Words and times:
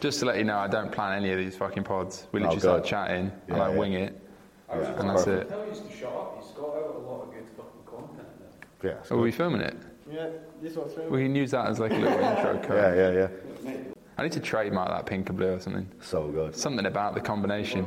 Just 0.00 0.20
to 0.20 0.26
let 0.26 0.38
you 0.38 0.44
know, 0.44 0.58
I 0.58 0.68
don't 0.68 0.92
plan 0.92 1.16
any 1.16 1.32
of 1.32 1.38
these 1.38 1.56
fucking 1.56 1.82
pods. 1.84 2.26
We 2.32 2.38
Oh, 2.40 2.42
literally 2.42 2.60
start 2.60 2.82
good. 2.82 2.88
chatting 2.88 3.32
and 3.48 3.60
I 3.60 3.70
yeah. 3.72 3.76
wing 3.78 3.92
it, 3.94 4.20
oh, 4.70 4.80
Yeah, 4.80 5.00
and 5.00 5.10
that's 5.10 5.24
perfect. 5.24 5.50
it. 5.50 5.54
Tell 5.54 5.66
you 5.66 5.72
to 5.72 5.96
shut 5.96 6.12
up. 6.12 6.38
He's 6.42 6.50
got 6.52 6.68
out 6.68 6.94
a 6.94 6.98
lot 6.98 7.22
of 7.22 7.30
good 7.32 7.46
fucking 7.56 7.84
content 7.84 8.28
there. 8.80 8.90
Yeah, 8.92 8.96
Are 8.98 9.18
oh, 9.18 9.22
we 9.22 9.32
filming 9.32 9.60
it? 9.60 9.76
yeah, 10.10 10.28
this 10.62 10.76
one's 10.76 10.94
We 11.10 11.22
can 11.24 11.34
use 11.34 11.50
that 11.50 11.66
as 11.66 11.78
like 11.80 11.90
a 11.92 11.96
little 11.96 12.18
intro 12.20 12.60
Yeah, 12.76 12.94
yeah, 12.94 13.28
yeah. 13.64 13.78
I 14.16 14.22
need 14.22 14.32
to 14.32 14.40
trademark 14.40 14.88
that 14.88 15.04
pink 15.06 15.28
and 15.28 15.38
blue 15.38 15.54
or 15.54 15.60
something. 15.60 15.88
So 16.00 16.28
good. 16.28 16.54
Something 16.56 16.86
about 16.86 17.14
the 17.14 17.20
combination. 17.20 17.86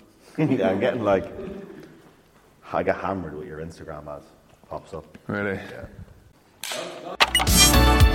yeah, 0.38 0.70
I'm 0.70 0.80
getting 0.80 1.02
like, 1.04 1.32
I 2.72 2.82
get 2.82 2.96
hammered 2.96 3.34
with 3.36 3.46
your 3.48 3.58
Instagram 3.60 4.06
ads. 4.08 4.26
Pops 4.68 4.94
up. 4.94 5.18
Really? 5.28 5.58
Yeah. 6.70 8.08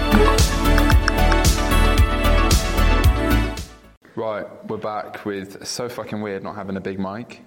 Right, 4.18 4.48
we're 4.68 4.78
back 4.78 5.26
with 5.26 5.68
so 5.68 5.88
fucking 5.88 6.22
weird 6.22 6.42
not 6.42 6.56
having 6.56 6.76
a 6.76 6.82
big 6.82 6.98
mic. 7.00 7.42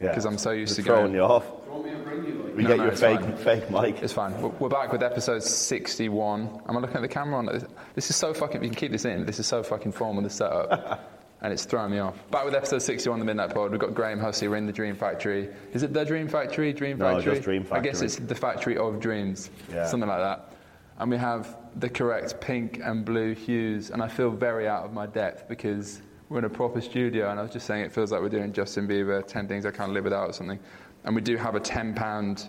Yeah. 0.00 0.08
Because 0.08 0.24
I'm 0.24 0.38
so 0.38 0.50
used 0.50 0.70
Just 0.74 0.80
to 0.80 0.86
throwing 0.86 1.12
going- 1.12 1.14
you 1.14 1.20
off. 1.22 1.46
Do 1.46 1.52
you 1.66 1.70
want 1.72 1.84
me 1.86 1.90
to 1.92 1.98
bring 1.98 2.24
you 2.26 2.42
like? 2.42 2.56
We 2.56 2.62
No, 2.64 2.68
get 2.68 2.76
no, 2.78 2.82
your 2.82 2.92
it's 2.92 3.00
fake, 3.00 3.20
fine. 3.20 3.36
fake 3.36 3.70
mic. 3.70 4.02
It's 4.02 4.12
fine. 4.12 4.42
We're- 4.42 4.54
We're 4.58 4.68
back 4.68 4.90
with 4.90 5.04
episode 5.04 5.44
61. 5.44 6.60
Am 6.68 6.76
I 6.76 6.80
looking 6.80 6.96
at 6.96 7.02
the 7.02 7.06
camera 7.08 7.36
on 7.38 7.46
this? 7.46 7.64
This 7.94 8.10
is 8.10 8.16
so 8.16 8.34
fucking. 8.34 8.60
You 8.64 8.70
can 8.70 8.76
keep 8.76 8.90
this 8.90 9.04
in. 9.04 9.24
This 9.24 9.38
is 9.38 9.46
so 9.46 9.62
fucking 9.62 9.92
formal. 9.92 10.24
The 10.24 10.30
setup, 10.30 11.10
and 11.42 11.52
it's 11.52 11.64
throwing 11.64 11.92
me 11.92 12.00
off. 12.00 12.16
Back 12.32 12.44
with 12.44 12.56
episode 12.56 12.82
61, 12.82 13.20
the 13.20 13.24
Midnight 13.24 13.54
Pod. 13.54 13.70
We've 13.70 13.78
got 13.80 13.94
Graham 13.94 14.18
Hussey. 14.18 14.48
We're 14.48 14.56
in 14.56 14.66
the 14.66 14.72
Dream 14.72 14.96
Factory. 14.96 15.48
Is 15.72 15.84
it 15.84 15.92
the 15.94 16.04
Dream 16.04 16.26
Factory? 16.26 16.72
Dream 16.72 16.98
No, 16.98 17.14
Factory. 17.14 17.34
just 17.34 17.44
Dream 17.44 17.66
I 17.70 17.78
guess 17.78 18.00
Factory. 18.00 18.06
it's 18.06 18.16
the 18.16 18.34
factory 18.34 18.76
of 18.76 18.98
dreams. 18.98 19.48
Yeah. 19.72 19.86
Something 19.86 20.08
like 20.08 20.18
that. 20.20 20.53
And 20.98 21.10
we 21.10 21.16
have 21.16 21.56
the 21.76 21.88
correct 21.88 22.40
pink 22.40 22.80
and 22.82 23.04
blue 23.04 23.34
hues. 23.34 23.90
And 23.90 24.02
I 24.02 24.08
feel 24.08 24.30
very 24.30 24.68
out 24.68 24.84
of 24.84 24.92
my 24.92 25.06
depth 25.06 25.48
because 25.48 26.00
we're 26.28 26.38
in 26.38 26.44
a 26.44 26.50
proper 26.50 26.80
studio. 26.80 27.30
And 27.30 27.38
I 27.38 27.42
was 27.42 27.52
just 27.52 27.66
saying, 27.66 27.84
it 27.84 27.92
feels 27.92 28.12
like 28.12 28.20
we're 28.20 28.28
doing 28.28 28.52
Justin 28.52 28.86
Bieber, 28.86 29.26
10 29.26 29.48
Things 29.48 29.66
I 29.66 29.70
Can't 29.70 29.92
Live 29.92 30.04
Without 30.04 30.30
or 30.30 30.32
something. 30.32 30.58
And 31.04 31.14
we 31.14 31.20
do 31.20 31.36
have 31.36 31.54
a 31.54 31.60
10 31.60 31.94
pound 31.94 32.48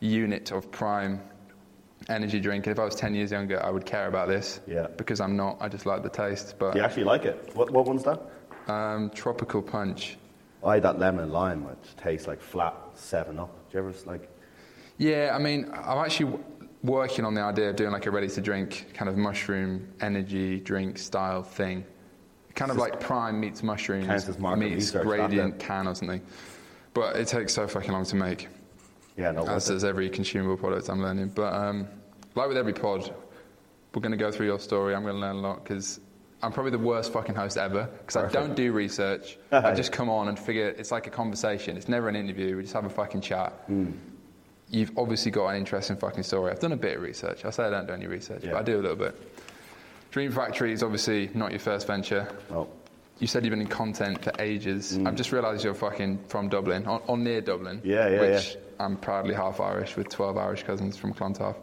unit 0.00 0.52
of 0.52 0.70
prime 0.70 1.20
energy 2.10 2.38
drink. 2.38 2.66
And 2.66 2.72
if 2.72 2.78
I 2.78 2.84
was 2.84 2.94
10 2.94 3.14
years 3.14 3.30
younger, 3.32 3.64
I 3.64 3.70
would 3.70 3.86
care 3.86 4.08
about 4.08 4.28
this. 4.28 4.60
Yeah. 4.66 4.88
Because 4.96 5.20
I'm 5.20 5.36
not. 5.36 5.56
I 5.60 5.68
just 5.68 5.86
like 5.86 6.02
the 6.02 6.10
taste. 6.10 6.56
But 6.58 6.72
Do 6.72 6.78
you 6.78 6.84
actually 6.84 7.04
like 7.04 7.24
it? 7.24 7.50
What, 7.54 7.70
what 7.70 7.86
one's 7.86 8.04
that? 8.04 8.20
um, 8.68 9.10
tropical 9.10 9.62
punch. 9.62 10.18
I 10.64 10.74
had 10.74 10.82
that 10.82 10.98
lemon 10.98 11.22
and 11.24 11.32
lime, 11.32 11.64
which 11.64 11.96
tastes 11.96 12.26
like 12.26 12.40
flat 12.40 12.74
7 12.94 13.38
Up. 13.38 13.48
Do 13.70 13.78
you 13.78 13.86
ever, 13.86 13.96
like, 14.06 14.28
Yeah, 14.98 15.30
I 15.32 15.38
mean, 15.38 15.70
I'm 15.72 15.98
actually 16.04 16.38
working 16.86 17.24
on 17.24 17.34
the 17.34 17.42
idea 17.42 17.70
of 17.70 17.76
doing 17.76 17.90
like 17.90 18.06
a 18.06 18.10
ready 18.10 18.28
to 18.28 18.40
drink 18.40 18.86
kind 18.94 19.08
of 19.08 19.16
mushroom 19.16 19.88
energy 20.00 20.60
drink 20.60 20.98
style 20.98 21.42
thing. 21.42 21.84
Kind 22.54 22.70
of 22.70 22.78
like 22.78 23.00
prime 23.00 23.38
meets 23.38 23.62
mushrooms, 23.62 24.06
Counts 24.06 24.28
as 24.28 24.38
market 24.38 24.70
meets 24.70 24.90
gradient 24.90 25.58
can 25.58 25.86
or 25.86 25.94
something. 25.94 26.22
But 26.94 27.16
it 27.16 27.28
takes 27.28 27.52
so 27.52 27.68
fucking 27.68 27.92
long 27.92 28.06
to 28.06 28.16
make, 28.16 28.48
yeah, 29.18 29.32
no, 29.32 29.46
as 29.46 29.66
does 29.66 29.84
every 29.84 30.08
consumable 30.08 30.56
product 30.56 30.88
I'm 30.88 31.02
learning. 31.02 31.32
But 31.34 31.52
um, 31.52 31.86
like 32.34 32.48
with 32.48 32.56
every 32.56 32.72
pod, 32.72 33.14
we're 33.94 34.00
going 34.00 34.12
to 34.12 34.16
go 34.16 34.30
through 34.30 34.46
your 34.46 34.58
story. 34.58 34.94
I'm 34.94 35.02
going 35.02 35.14
to 35.14 35.20
learn 35.20 35.36
a 35.36 35.40
lot 35.40 35.62
because 35.62 36.00
I'm 36.42 36.52
probably 36.52 36.72
the 36.72 36.78
worst 36.78 37.12
fucking 37.12 37.34
host 37.34 37.58
ever 37.58 37.90
because 37.98 38.16
I 38.16 38.28
don't 38.30 38.54
do 38.54 38.72
research. 38.72 39.38
I 39.52 39.74
just 39.74 39.92
come 39.92 40.08
on 40.08 40.28
and 40.28 40.38
figure 40.38 40.68
it's 40.68 40.90
like 40.90 41.06
a 41.06 41.10
conversation. 41.10 41.76
It's 41.76 41.88
never 41.88 42.08
an 42.08 42.16
interview. 42.16 42.56
We 42.56 42.62
just 42.62 42.74
have 42.74 42.86
a 42.86 42.90
fucking 42.90 43.20
chat. 43.20 43.52
Hmm. 43.66 43.92
You've 44.70 44.92
obviously 44.98 45.30
got 45.30 45.48
an 45.48 45.56
interesting 45.56 45.96
fucking 45.96 46.24
story. 46.24 46.50
I've 46.50 46.58
done 46.60 46.72
a 46.72 46.76
bit 46.76 46.96
of 46.96 47.02
research. 47.02 47.44
I 47.44 47.50
say 47.50 47.64
I 47.64 47.70
don't 47.70 47.86
do 47.86 47.92
any 47.92 48.06
research, 48.06 48.42
Yeah. 48.44 48.52
but 48.52 48.58
I 48.58 48.62
do 48.62 48.80
a 48.80 48.82
little 48.82 48.96
bit. 48.96 49.14
Dream 50.10 50.32
Factory 50.32 50.72
is 50.72 50.82
obviously 50.82 51.30
not 51.34 51.50
your 51.50 51.60
first 51.60 51.86
venture. 51.86 52.28
No. 52.50 52.68
You 53.18 53.26
said 53.26 53.44
you've 53.44 53.50
been 53.52 53.60
in 53.60 53.66
content 53.68 54.22
for 54.22 54.32
ages. 54.38 54.98
I've 55.06 55.14
just 55.14 55.32
realised 55.32 55.64
you're 55.64 55.72
fucking 55.74 56.24
from 56.28 56.48
Dublin, 56.48 56.86
or, 56.86 57.00
or 57.06 57.16
near 57.16 57.40
Dublin. 57.40 57.78
Mm. 57.80 57.84
Yeah, 57.84 58.08
yeah, 58.08 58.20
Which 58.20 58.54
yeah. 58.54 58.60
I'm 58.84 58.96
proudly 58.96 59.34
half 59.34 59.60
Irish 59.60 59.96
with 59.96 60.08
12 60.08 60.36
Irish 60.36 60.62
cousins 60.64 60.96
from 60.96 61.14
Clontarf. 61.14 61.56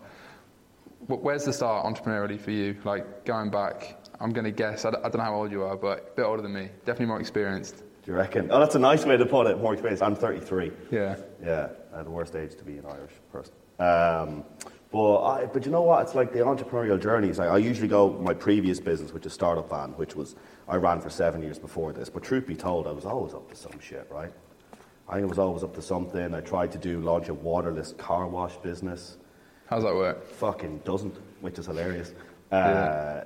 Where's 1.07 1.44
the 1.44 1.51
start 1.53 1.85
entrepreneurially 1.85 2.39
for 2.39 2.51
you? 2.51 2.77
Like 2.85 3.25
going 3.25 3.50
back, 3.51 3.97
I'm 4.22 4.31
going 4.31 4.45
to 4.45 4.51
guess, 4.51 4.85
I 4.85 4.91
d- 4.91 4.97
I 5.03 5.09
don't 5.09 5.17
know 5.17 5.23
how 5.23 5.35
old 5.35 5.51
you 5.51 5.63
are, 5.63 5.75
but 5.75 6.11
a 6.13 6.16
bit 6.16 6.23
older 6.25 6.41
than 6.41 6.53
me. 6.53 6.69
Definitely 6.85 7.07
more 7.07 7.19
experienced. 7.19 7.77
Do 7.79 8.11
you 8.11 8.13
reckon? 8.13 8.50
Oh, 8.51 8.59
that's 8.59 8.75
a 8.75 8.79
nice 8.79 9.06
way 9.06 9.17
to 9.17 9.25
put 9.25 9.47
it. 9.47 9.59
More 9.59 9.73
experienced. 9.73 10.01
I'm 10.01 10.16
33. 10.16 10.72
Yeah. 10.91 11.17
Yeah, 11.44 11.67
uh, 11.93 12.03
the 12.03 12.09
worst 12.09 12.35
age 12.35 12.55
to 12.55 12.63
be 12.63 12.77
an 12.77 12.85
Irish 12.85 13.11
person. 13.31 13.53
Um, 13.79 14.43
but 14.91 15.23
I, 15.23 15.45
but 15.45 15.65
you 15.65 15.71
know 15.71 15.81
what? 15.81 16.03
It's 16.03 16.15
like 16.15 16.31
the 16.33 16.39
entrepreneurial 16.39 17.01
journey. 17.01 17.27
It's 17.29 17.39
like 17.39 17.49
I 17.49 17.57
usually 17.57 17.87
go 17.87 18.11
my 18.13 18.33
previous 18.33 18.79
business, 18.79 19.11
which 19.11 19.25
is 19.25 19.33
Startup 19.33 19.67
Van, 19.69 19.89
which 19.91 20.15
was 20.15 20.35
I 20.67 20.75
ran 20.75 21.01
for 21.01 21.09
seven 21.09 21.41
years 21.41 21.57
before 21.59 21.91
this. 21.93 22.09
But 22.09 22.23
truth 22.23 22.45
be 22.45 22.55
told, 22.55 22.87
I 22.87 22.91
was 22.91 23.05
always 23.05 23.33
up 23.33 23.49
to 23.49 23.55
some 23.55 23.79
shit, 23.79 24.07
right? 24.11 24.31
I 25.09 25.13
think 25.15 25.25
I 25.25 25.29
was 25.29 25.39
always 25.39 25.63
up 25.63 25.73
to 25.75 25.81
something. 25.81 26.33
I 26.33 26.41
tried 26.41 26.71
to 26.73 26.77
do 26.77 26.99
launch 27.01 27.29
a 27.29 27.33
waterless 27.33 27.93
car 27.97 28.27
wash 28.27 28.55
business. 28.57 29.17
How's 29.65 29.83
that 29.83 29.95
work? 29.95 30.23
Fucking 30.25 30.79
doesn't, 30.85 31.15
which 31.41 31.57
is 31.59 31.65
hilarious. 31.65 32.13
Uh, 32.51 32.55
Yeah. 32.55 33.23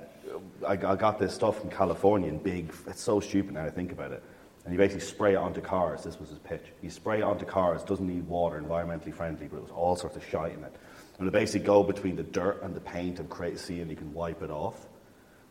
I, 0.66 0.72
I 0.72 0.96
got 0.96 1.18
this 1.18 1.34
stuff 1.34 1.60
from 1.60 1.70
California 1.70 2.28
in 2.28 2.38
big. 2.38 2.72
It's 2.86 3.00
so 3.00 3.20
stupid 3.20 3.54
now 3.54 3.64
I 3.64 3.70
think 3.70 3.92
about 3.92 4.12
it. 4.12 4.22
And 4.68 4.74
you 4.74 4.78
basically 4.78 5.06
spray 5.06 5.32
it 5.32 5.36
onto 5.36 5.62
cars. 5.62 6.04
This 6.04 6.20
was 6.20 6.28
his 6.28 6.40
pitch. 6.40 6.60
You 6.82 6.90
spray 6.90 7.20
it 7.20 7.22
onto 7.22 7.46
cars. 7.46 7.82
Doesn't 7.84 8.06
need 8.06 8.28
water. 8.28 8.60
Environmentally 8.60 9.14
friendly, 9.14 9.46
but 9.46 9.56
it 9.56 9.62
was 9.62 9.70
all 9.70 9.96
sorts 9.96 10.14
of 10.16 10.26
shite 10.28 10.52
in 10.52 10.62
it. 10.62 10.76
And 11.18 11.26
it 11.26 11.30
basically 11.30 11.64
go 11.64 11.82
between 11.82 12.16
the 12.16 12.22
dirt 12.22 12.62
and 12.62 12.74
the 12.74 12.80
paint 12.80 13.18
and 13.18 13.30
create 13.30 13.54
a 13.54 13.58
seal, 13.58 13.80
and 13.80 13.90
you 13.90 13.96
can 13.96 14.12
wipe 14.12 14.42
it 14.42 14.50
off. 14.50 14.86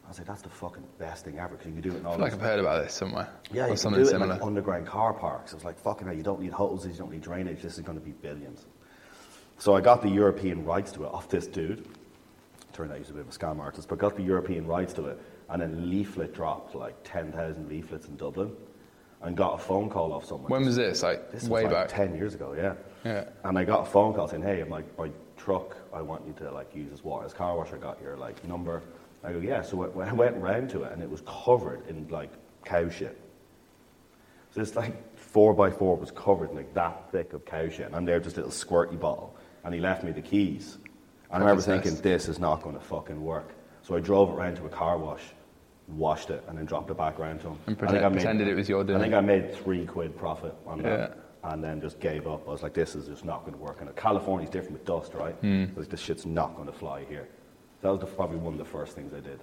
I 0.06 0.10
was 0.10 0.20
like, 0.20 0.28
that's 0.28 0.44
the 0.44 0.50
fucking 0.50 0.84
best 1.00 1.26
thing 1.26 1.40
ever 1.40 1.56
because 1.56 1.66
you 1.66 1.74
can 1.74 1.82
do 1.82 1.96
it 1.96 2.00
in 2.02 2.06
all 2.06 2.14
I 2.14 2.16
feel 2.18 2.24
like 2.26 2.34
I've 2.34 2.42
heard 2.42 2.60
about 2.60 2.84
this 2.84 2.94
somewhere. 2.94 3.28
yeah, 3.52 3.64
or 3.64 3.66
you 3.66 3.70
can 3.72 3.78
something 3.78 4.04
do 4.04 4.08
it 4.08 4.12
similar. 4.12 4.34
in 4.34 4.38
like 4.38 4.46
underground 4.46 4.86
car 4.86 5.14
parks. 5.14 5.52
It 5.52 5.56
was 5.56 5.66
like, 5.66 5.80
fucking 5.80 6.06
hell, 6.06 6.16
you 6.16 6.22
don't 6.22 6.40
need 6.40 6.52
hoses, 6.52 6.92
you 6.92 7.00
don't 7.00 7.12
need 7.12 7.22
drainage, 7.22 7.64
this 7.64 7.74
is 7.74 7.84
going 7.84 7.98
to 7.98 8.06
be 8.06 8.12
billions. 8.12 8.68
So 9.58 9.76
I 9.76 9.82
got 9.82 10.04
the 10.04 10.10
European 10.10 10.64
rights 10.64 10.92
to 10.92 11.06
it 11.06 11.12
off 11.12 11.28
this 11.28 11.48
dude. 11.48 11.88
Turned 12.72 12.92
out 12.92 12.98
he 12.98 13.02
was 13.02 13.10
a 13.10 13.14
bit 13.14 13.22
of 13.22 13.30
a 13.30 13.32
scam 13.32 13.58
artist, 13.58 13.90
but 13.90 13.98
got 13.98 14.16
the 14.16 14.22
European 14.22 14.68
rights 14.68 14.94
to 14.94 15.08
it. 15.08 15.20
And 15.50 15.60
then 15.60 15.90
leaflet 15.90 16.36
dropped 16.36 16.76
like 16.76 16.96
10,000 17.04 17.68
leaflets 17.68 18.08
in 18.08 18.16
Dublin 18.16 18.56
and 19.22 19.36
got 19.36 19.56
a 19.56 19.58
phone 19.58 19.90
call 19.90 20.14
off 20.14 20.26
someone. 20.26 20.50
when 20.52 20.66
was 20.66 20.76
this? 20.76 21.04
Like 21.04 21.32
This 21.32 21.44
was 21.44 21.50
way 21.50 21.64
like 21.64 21.72
back? 21.72 21.88
10 21.90 22.16
years 22.16 22.34
ago, 22.36 22.54
yeah. 22.54 22.74
Yeah. 23.04 23.26
And 23.44 23.58
I 23.58 23.64
got 23.64 23.88
a 23.88 23.90
phone 23.90 24.14
call 24.14 24.28
saying, 24.28 24.44
hey, 24.44 24.62
I'm 24.62 24.70
like, 24.70 24.86
my 24.98 25.10
truck, 25.38 25.76
I 25.94 26.02
want 26.02 26.26
you 26.28 26.34
to 26.34 26.52
like 26.52 26.76
use 26.76 26.92
as 26.94 27.04
water 27.04 27.26
as 27.26 27.34
car 27.34 27.58
wash. 27.58 27.74
I 27.74 27.78
got 27.78 28.02
your 28.02 28.16
like 28.18 28.44
number. 28.48 28.84
I 29.24 29.32
go, 29.32 29.40
yeah. 29.40 29.62
So 29.62 29.84
I 30.02 30.10
I 30.10 30.14
went 30.14 30.36
round 30.38 30.70
to 30.72 30.84
it 30.84 30.92
and 30.94 31.02
it 31.02 31.10
was 31.10 31.22
covered 31.26 31.88
in 31.88 32.08
like 32.10 32.32
cow 32.66 32.90
shit. 32.90 33.20
So 34.54 34.60
this 34.60 34.76
like 34.76 35.18
four 35.18 35.54
by 35.54 35.70
four 35.72 35.96
was 35.98 36.12
covered 36.12 36.52
in 36.52 36.56
like 36.56 36.74
that 36.74 37.12
thick 37.12 37.34
of 37.34 37.46
cow 37.46 37.70
shit. 37.70 37.88
And 37.88 37.96
I'm 37.96 38.06
there 38.06 38.20
just 38.20 38.38
a 38.38 38.42
little 38.42 38.52
squirty 38.52 39.00
bottle. 39.00 39.36
And 39.64 39.74
he 39.74 39.80
left 39.80 40.04
me 40.04 40.12
the 40.12 40.22
keys. 40.22 40.78
And 41.32 41.38
I 41.38 41.40
remember 41.40 41.62
thinking, 41.62 41.96
this 42.02 42.28
is 42.30 42.40
not 42.40 42.62
going 42.62 42.76
to 42.76 42.82
fucking 42.82 43.22
work. 43.22 43.50
So 43.82 43.96
I 43.96 44.00
drove 44.00 44.30
it 44.30 44.34
round 44.34 44.56
to 44.58 44.66
a 44.66 44.70
car 44.70 44.98
wash, 44.98 45.22
washed 45.88 46.30
it, 46.30 46.44
and 46.48 46.58
then 46.58 46.66
dropped 46.66 46.90
it 46.92 46.98
back 46.98 47.20
around 47.20 47.40
to 47.42 47.48
him. 47.48 47.54
And 47.54 47.60
I 47.62 47.66
think 47.66 47.78
pretend- 47.80 48.06
I 48.06 48.10
made- 48.10 48.14
pretended 48.16 48.48
it 48.48 48.56
was 48.56 48.70
your 48.70 48.84
doing. 48.84 49.00
I 49.00 49.02
think 49.02 49.14
I 49.14 49.22
made 49.22 49.54
three 49.54 49.86
quid 49.86 50.18
profit 50.18 50.54
on 50.66 50.82
that. 50.84 51.18
And 51.44 51.64
then 51.64 51.80
just 51.80 52.00
gave 52.02 52.28
up. 52.28 52.46
I 52.48 52.52
was 52.52 52.62
like, 52.64 52.74
this 52.74 52.94
is 52.94 53.08
just 53.08 53.24
not 53.24 53.42
going 53.46 53.54
to 53.54 53.60
work. 53.60 53.80
And 53.80 53.96
California's 53.96 54.50
different 54.50 54.74
with 54.74 54.86
dust, 54.86 55.14
right? 55.14 55.36
Hmm. 55.36 55.64
I 55.64 55.68
was 55.78 55.86
like, 55.86 55.90
this 55.90 56.02
shit's 56.02 56.26
not 56.26 56.56
going 56.56 56.68
to 56.68 56.74
fly 56.74 57.06
here. 57.08 57.30
That 57.82 57.92
was 57.92 58.02
the, 58.02 58.06
probably 58.06 58.38
one 58.38 58.54
of 58.54 58.58
the 58.60 58.66
first 58.66 58.96
things 58.96 59.14
I 59.14 59.22
did. 59.22 59.40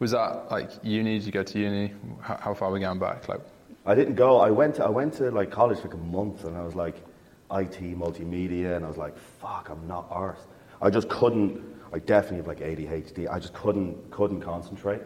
Was 0.00 0.10
that 0.10 0.50
like 0.50 0.70
uni? 0.82 1.18
Did 1.18 1.26
you 1.26 1.32
go 1.32 1.42
to 1.44 1.58
uni? 1.58 1.92
How, 2.20 2.36
how 2.38 2.54
far 2.54 2.70
are 2.70 2.72
we 2.72 2.80
going 2.80 2.98
back? 2.98 3.28
Like, 3.28 3.42
I 3.84 3.94
didn't 3.94 4.14
go. 4.14 4.40
I 4.40 4.50
went. 4.50 4.76
To, 4.76 4.84
I 4.86 4.88
went 4.88 5.12
to 5.14 5.30
like 5.30 5.50
college 5.52 5.78
for 5.78 5.88
like 5.88 5.94
a 5.94 5.98
month, 5.98 6.44
and 6.44 6.56
I 6.56 6.62
was 6.64 6.74
like, 6.74 6.96
IT, 7.52 7.78
multimedia, 7.96 8.74
and 8.74 8.84
I 8.84 8.88
was 8.88 8.96
like, 8.96 9.16
fuck, 9.16 9.68
I'm 9.70 9.86
not 9.86 10.06
arse. 10.10 10.40
I 10.82 10.90
just 10.90 11.08
couldn't. 11.08 11.62
I 11.92 11.98
definitely 12.00 12.38
have 12.38 12.46
like 12.48 12.60
ADHD. 12.60 13.28
I 13.30 13.38
just 13.38 13.52
couldn't 13.52 14.10
couldn't 14.10 14.40
concentrate. 14.40 15.02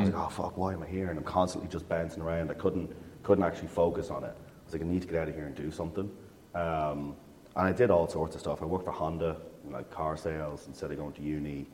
I 0.00 0.04
was 0.04 0.14
like, 0.14 0.24
oh 0.24 0.28
fuck, 0.28 0.56
why 0.56 0.72
am 0.72 0.82
I 0.82 0.86
here? 0.86 1.10
And 1.10 1.18
I'm 1.18 1.24
constantly 1.24 1.70
just 1.70 1.88
bouncing 1.88 2.22
around. 2.22 2.50
I 2.50 2.54
couldn't 2.54 2.94
couldn't 3.22 3.44
actually 3.44 3.68
focus 3.68 4.10
on 4.10 4.24
it. 4.24 4.34
I 4.36 4.64
was 4.64 4.72
like, 4.72 4.82
I 4.82 4.86
need 4.86 5.02
to 5.02 5.08
get 5.08 5.16
out 5.22 5.28
of 5.28 5.34
here 5.34 5.46
and 5.46 5.54
do 5.54 5.70
something. 5.70 6.10
Um, 6.54 7.16
and 7.54 7.68
I 7.68 7.72
did 7.72 7.90
all 7.90 8.08
sorts 8.08 8.34
of 8.34 8.40
stuff. 8.40 8.62
I 8.62 8.64
worked 8.64 8.84
for 8.84 8.90
Honda, 8.90 9.36
like 9.70 9.90
car 9.90 10.16
sales, 10.16 10.66
instead 10.66 10.90
of 10.90 10.98
going 10.98 11.12
to 11.12 11.22
uni. 11.22 11.66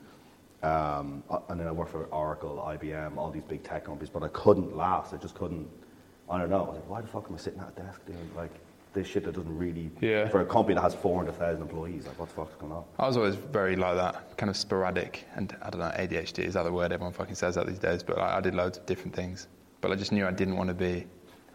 Um, 0.62 1.22
uh, 1.30 1.38
and 1.48 1.58
then 1.58 1.68
I 1.68 1.72
worked 1.72 1.92
for 1.92 2.04
Oracle, 2.06 2.62
IBM, 2.66 3.16
all 3.16 3.30
these 3.30 3.44
big 3.44 3.62
tech 3.62 3.84
companies, 3.84 4.10
but 4.10 4.22
I 4.22 4.28
couldn't 4.28 4.76
last. 4.76 5.14
I 5.14 5.16
just 5.16 5.34
couldn't. 5.34 5.68
I 6.28 6.38
don't 6.38 6.50
know. 6.50 6.64
I 6.64 6.68
was 6.68 6.76
like, 6.76 6.90
why 6.90 7.00
the 7.00 7.06
fuck 7.06 7.26
am 7.28 7.36
I 7.36 7.38
sitting 7.38 7.60
at 7.60 7.68
a 7.68 7.80
desk 7.80 8.04
doing 8.06 8.30
like 8.36 8.52
this 8.98 9.06
shit 9.06 9.24
that 9.24 9.34
doesn't 9.34 9.56
really 9.56 9.90
Yeah. 10.00 10.28
for 10.28 10.40
a 10.40 10.44
company 10.46 10.74
that 10.74 10.82
has 10.82 10.94
four 10.94 11.16
hundred 11.16 11.36
thousand 11.36 11.62
employees? 11.62 12.06
Like, 12.06 12.18
what 12.18 12.28
the 12.28 12.34
fuck's 12.34 12.54
going 12.56 12.72
on? 12.72 12.84
I 12.98 13.06
was 13.06 13.16
always 13.16 13.36
very 13.36 13.76
like 13.76 13.96
that, 13.96 14.36
kind 14.36 14.50
of 14.50 14.56
sporadic, 14.56 15.24
and 15.36 15.56
I 15.62 15.70
don't 15.70 15.80
know, 15.80 15.92
ADHD 15.96 16.44
is 16.44 16.54
that 16.54 16.64
the 16.64 16.72
word 16.72 16.92
everyone 16.92 17.12
fucking 17.12 17.36
says 17.36 17.54
that 17.54 17.66
these 17.66 17.78
days. 17.78 18.02
But 18.02 18.18
like, 18.18 18.30
I 18.32 18.40
did 18.40 18.54
loads 18.54 18.78
of 18.78 18.86
different 18.86 19.14
things, 19.14 19.48
but 19.80 19.92
I 19.92 19.94
just 19.94 20.12
knew 20.12 20.26
I 20.26 20.32
didn't 20.32 20.56
want 20.56 20.68
to 20.68 20.74
be 20.74 21.06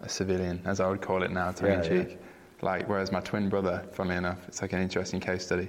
a 0.02 0.10
civilian, 0.10 0.62
as 0.66 0.80
I 0.80 0.88
would 0.90 1.02
call 1.02 1.24
it 1.24 1.32
now, 1.32 1.52
tongue 1.52 1.72
in 1.72 1.84
Yeah, 1.84 2.04
cheek. 2.04 2.20
Like, 2.62 2.88
whereas 2.88 3.12
my 3.12 3.20
twin 3.20 3.50
brother, 3.50 3.84
funnily 3.92 4.16
enough, 4.16 4.40
it's 4.48 4.62
like 4.62 4.72
an 4.74 4.82
interesting 4.82 5.20
case 5.20 5.46
study. 5.46 5.68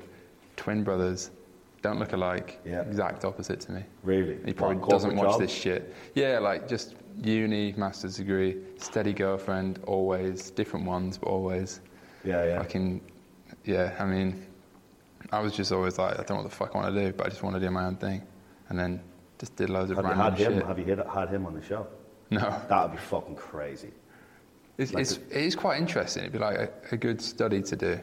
Twin 0.57 0.85
brothers, 0.85 1.33
don't 1.83 1.99
look 1.99 2.13
alike. 2.13 2.61
Yeah. 2.65 2.83
Exact 2.83 3.25
opposite 3.25 3.61
to 3.63 3.73
me. 3.73 3.83
Really? 4.05 4.39
He 4.45 4.53
probably 4.53 4.89
doesn't 4.89 5.17
watch 5.17 5.31
job? 5.33 5.41
this 5.41 5.51
shit. 5.53 5.93
Yeah, 6.15 6.39
like 6.39 6.69
just 6.69 6.95
uni, 7.23 7.73
master's 7.77 8.17
degree, 8.17 8.57
steady 8.79 9.13
girlfriend, 9.13 9.81
always 9.87 10.51
different 10.51 10.87
ones, 10.87 11.19
but 11.19 11.29
always. 11.29 11.81
Yeah, 12.25 12.45
yeah. 12.45 12.59
Fucking, 12.59 13.01
yeah. 13.65 13.95
I 13.99 14.05
mean, 14.05 14.47
I 15.31 15.41
was 15.41 15.55
just 15.55 15.73
always 15.73 15.99
like, 15.99 16.15
I 16.15 16.17
don't 16.17 16.31
know 16.31 16.37
what 16.37 16.45
the 16.45 16.51
fuck 16.57 16.75
I 16.75 16.79
want 16.79 16.95
to 16.95 17.01
do, 17.07 17.13
but 17.13 17.27
I 17.27 17.29
just 17.31 17.43
want 17.43 17.55
to 17.57 17.61
do 17.61 17.71
my 17.71 17.85
own 17.85 17.97
thing, 17.97 18.23
and 18.69 18.79
then 18.79 19.01
just 19.39 19.57
did 19.57 19.71
loads 19.71 19.91
of 19.91 19.97
Have 19.97 20.05
you 20.07 20.11
random 20.13 20.33
had 20.33 20.39
him? 20.41 20.59
shit. 20.59 20.67
Have 20.67 20.79
you 20.79 20.97
had 21.13 21.29
him 21.29 21.47
on 21.47 21.55
the 21.55 21.63
show? 21.63 21.87
No, 22.31 22.41
That 22.69 22.83
would 22.85 22.93
be 22.93 22.99
fucking 22.99 23.37
crazy. 23.37 23.91
it's, 24.79 24.93
Like 24.95 25.03
it's, 25.03 25.17
it 25.17 25.45
is 25.45 25.55
quite 25.55 25.79
interesting. 25.79 26.23
It'd 26.23 26.33
be 26.33 26.39
like 26.39 26.57
a, 26.59 26.71
a 26.93 26.97
good 26.97 27.21
study 27.21 27.63
to 27.63 27.77
do, 27.77 28.01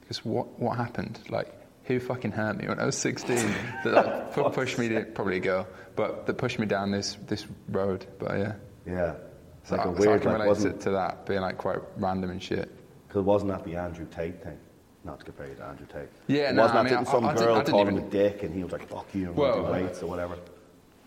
because 0.00 0.24
what 0.24 0.58
what 0.58 0.76
happened? 0.76 1.20
Like, 1.28 1.54
who 1.84 2.00
fucking 2.00 2.32
hurt 2.32 2.56
me 2.56 2.66
when 2.68 2.78
I 2.80 2.86
was 2.86 2.96
16? 2.98 3.36
that 3.84 3.94
like, 3.94 4.32
pu- 4.34 4.50
pushed 4.50 4.78
me 4.78 4.88
to 4.90 5.04
probably 5.04 5.36
a 5.36 5.40
girl, 5.40 5.66
but 5.96 6.26
that 6.26 6.34
pushed 6.38 6.58
me 6.58 6.66
down 6.66 6.90
this 6.90 7.16
this 7.26 7.46
road. 7.68 8.06
But 8.18 8.38
yeah. 8.38 8.52
Yeah. 8.86 9.14
It's 9.60 9.70
So, 9.70 9.76
like 9.76 9.86
a 9.86 9.90
I- 9.90 9.92
so 9.94 9.96
I 10.04 10.06
weird, 10.06 10.22
can 10.22 10.30
like, 10.30 10.38
relate 10.40 10.48
wasn't, 10.48 10.78
to, 10.80 10.84
to 10.84 10.90
that 10.92 11.26
being 11.26 11.40
like 11.40 11.58
quite 11.58 11.78
random 11.96 12.30
and 12.30 12.42
shit. 12.42 12.70
Because 13.08 13.22
wasn't 13.24 13.52
that 13.52 13.64
the 13.64 13.76
Andrew 13.76 14.06
Tate 14.14 14.42
thing? 14.42 14.58
Not 15.04 15.18
to 15.20 15.24
compare 15.26 15.48
you 15.48 15.54
to 15.56 15.64
Andrew 15.64 15.86
Tate. 15.86 16.08
Yeah, 16.26 16.48
It 16.50 16.54
no, 16.54 16.62
wasn't 16.62 16.78
I 16.78 16.82
that 16.82 16.90
mean, 16.90 16.98
didn't 16.98 17.08
I- 17.08 17.12
some 17.12 17.24
I 17.26 17.34
girl 17.34 17.56
I 17.56 17.62
called 17.64 17.88
him 17.88 17.98
a 17.98 18.00
dick 18.02 18.42
and 18.42 18.54
he 18.54 18.62
was 18.64 18.72
like, 18.72 18.88
fuck 18.88 19.06
you, 19.14 19.26
and 19.28 19.36
well, 19.36 19.70
weights 19.70 20.02
or 20.02 20.06
whatever. 20.06 20.36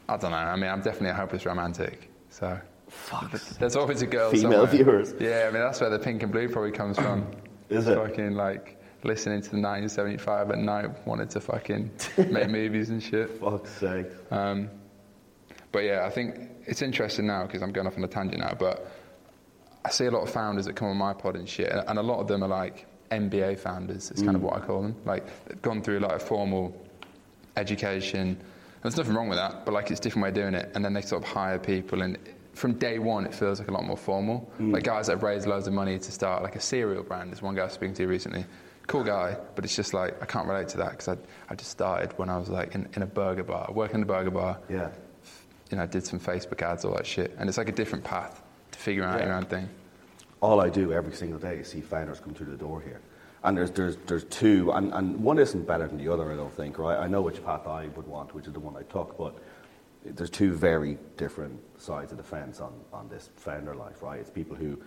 I 0.10 0.16
don't 0.18 0.32
know. 0.32 0.38
I 0.38 0.56
mean, 0.56 0.70
I'm 0.70 0.82
definitely 0.82 1.10
a 1.10 1.14
hopeless 1.16 1.46
romantic. 1.46 2.10
So 2.30 2.60
Fuck. 2.88 3.32
there's 3.60 3.76
always 3.76 4.02
a 4.02 4.08
girl. 4.08 4.32
Female 4.32 4.66
somewhere. 4.68 4.68
viewers. 4.68 5.14
Yeah, 5.20 5.48
I 5.50 5.52
mean 5.52 5.62
that's 5.62 5.82
where 5.82 5.90
the 5.90 6.00
pink 6.00 6.24
and 6.24 6.32
blue 6.32 6.48
probably 6.48 6.72
comes 6.72 6.98
from. 6.98 7.26
Is 7.70 7.88
it? 7.88 7.96
Fucking 7.96 8.34
like 8.36 8.77
listening 9.04 9.42
to 9.42 9.50
the 9.50 9.58
1975 9.62 10.52
at 10.52 10.58
night, 10.58 11.08
wanted 11.08 11.30
to 11.32 11.40
fucking 11.42 11.92
make 12.30 12.50
movies 12.50 12.90
and 12.90 13.02
shit. 13.02 13.40
Fuck's 13.40 13.72
sake. 13.72 14.08
Um, 14.32 14.70
but 15.72 15.80
yeah, 15.84 16.06
I 16.06 16.10
think 16.10 16.50
it's 16.66 16.82
interesting 16.82 17.28
now 17.28 17.46
because 17.46 17.62
I'm 17.62 17.72
going 17.72 17.88
off 17.88 17.98
on 17.98 18.04
a 18.04 18.08
tangent 18.08 18.42
now. 18.42 18.56
But 18.58 18.90
I 19.86 19.90
see 19.90 20.06
a 20.06 20.12
lot 20.12 20.24
of 20.24 20.30
founders 20.30 20.66
that 20.66 20.76
come 20.76 20.88
on 20.90 20.98
my 20.98 21.14
pod 21.14 21.36
and 21.36 21.48
shit, 21.48 21.72
and 21.72 22.00
a 22.00 22.04
lot 22.04 22.20
of 22.20 22.28
them 22.28 22.44
are 22.44 22.50
like 22.50 22.86
MBA 23.12 23.60
founders. 23.60 24.12
It's 24.12 24.22
kind 24.22 24.36
of 24.36 24.44
what 24.44 24.56
I 24.56 24.60
call 24.60 24.82
them. 24.82 24.96
Like 25.06 25.26
they've 25.48 25.62
gone 25.62 25.82
through 25.82 26.00
like 26.00 26.14
a 26.14 26.20
formal 26.20 26.76
education. 27.56 28.38
There's 28.82 28.98
nothing 28.98 29.14
wrong 29.16 29.28
with 29.30 29.38
that, 29.38 29.66
but 29.66 29.74
like 29.74 29.92
it's 29.92 30.00
a 30.00 30.04
different 30.04 30.24
way 30.24 30.30
of 30.30 30.36
doing 30.36 30.54
it. 30.54 30.72
And 30.76 30.84
then 30.84 30.94
they 30.94 31.02
sort 31.02 31.24
of 31.24 31.30
hire 31.30 31.60
people, 31.60 32.02
and 32.02 32.18
from 32.54 32.74
day 32.74 32.98
one, 33.00 33.26
it 33.26 33.34
feels 33.36 33.60
like 33.60 33.68
a 33.68 33.72
lot 33.72 33.84
more 33.86 33.98
formal. 33.98 34.50
Like 34.60 34.84
guys 34.84 35.08
that 35.08 35.14
have 35.14 35.24
raised 35.24 35.48
loads 35.48 35.68
of 35.68 35.74
money 35.74 36.00
to 36.00 36.12
start 36.12 36.44
like 36.44 36.56
a 36.56 36.60
cereal 36.62 37.04
brand. 37.04 37.30
There's 37.32 37.42
one 37.42 37.56
guy 37.56 37.62
I 37.62 37.66
was 37.66 37.74
speaking 37.74 37.94
to 37.96 38.08
recently. 38.08 38.46
Cool 38.88 39.04
guy, 39.04 39.38
but 39.56 39.66
it's 39.66 39.76
just 39.76 39.94
like 39.94 40.22
I 40.22 40.26
can't 40.26 40.48
relate 40.48 40.70
to 40.70 40.78
that 40.78 40.92
because 40.92 41.10
I, 41.10 41.18
I 41.50 41.56
just 41.56 41.72
started 41.72 42.18
when 42.18 42.30
I 42.30 42.38
was 42.38 42.50
like 42.50 42.74
in, 42.74 42.88
in 42.96 43.02
a 43.02 43.06
burger 43.06 43.44
bar, 43.44 43.70
working 43.74 43.98
in 43.98 44.04
a 44.04 44.06
burger 44.06 44.32
bar 44.32 44.58
Yeah. 44.70 44.90
you 45.70 45.78
know, 45.78 45.86
did 45.86 46.06
some 46.06 46.20
Facebook 46.20 46.62
ads, 46.62 46.86
all 46.86 46.96
that 46.96 47.06
shit. 47.06 47.36
And 47.38 47.50
it's 47.50 47.58
like 47.58 47.68
a 47.70 47.74
different 47.74 48.06
path 48.06 48.42
to 48.72 48.80
figuring 48.80 49.10
out 49.10 49.20
Yeah. 49.20 49.26
your 49.28 49.36
own 49.36 49.46
thing. 49.46 49.68
all 50.42 50.62
I 50.62 50.70
do 50.70 50.94
every 50.94 51.14
single 51.14 51.40
day 51.40 51.58
is 51.58 51.68
see 51.68 51.82
founders 51.82 52.20
come 52.22 52.34
through 52.34 52.52
the 52.52 52.58
door 52.58 52.80
here. 52.82 53.02
And 53.44 53.58
there's, 53.58 53.72
there's, 53.72 53.98
there's 54.08 54.24
two, 54.26 54.72
and, 54.72 54.94
and 54.94 55.22
one 55.24 55.38
isn't 55.40 55.68
better 55.68 55.88
than 55.88 55.98
the 55.98 56.12
other, 56.12 56.32
I 56.32 56.36
don't 56.36 56.54
think, 56.54 56.80
right? 56.80 56.98
I 56.98 57.08
know 57.08 57.22
which 57.22 57.44
path 57.46 57.68
I 57.68 57.88
would 57.96 58.08
want, 58.08 58.34
which 58.34 58.48
is 58.48 58.54
the 58.54 58.60
one 58.60 58.76
I 58.78 58.84
took, 58.84 59.18
but 59.18 59.36
there's 60.06 60.30
two 60.30 60.54
very 60.54 60.98
different 61.18 61.60
sides 61.78 62.12
of 62.12 62.18
the 62.18 62.24
fence 62.24 62.60
on, 62.62 62.74
on 62.94 63.10
this 63.10 63.30
founder 63.36 63.76
life, 63.76 64.02
right? 64.02 64.20
It's 64.20 64.30
people 64.30 64.56
who 64.56 64.80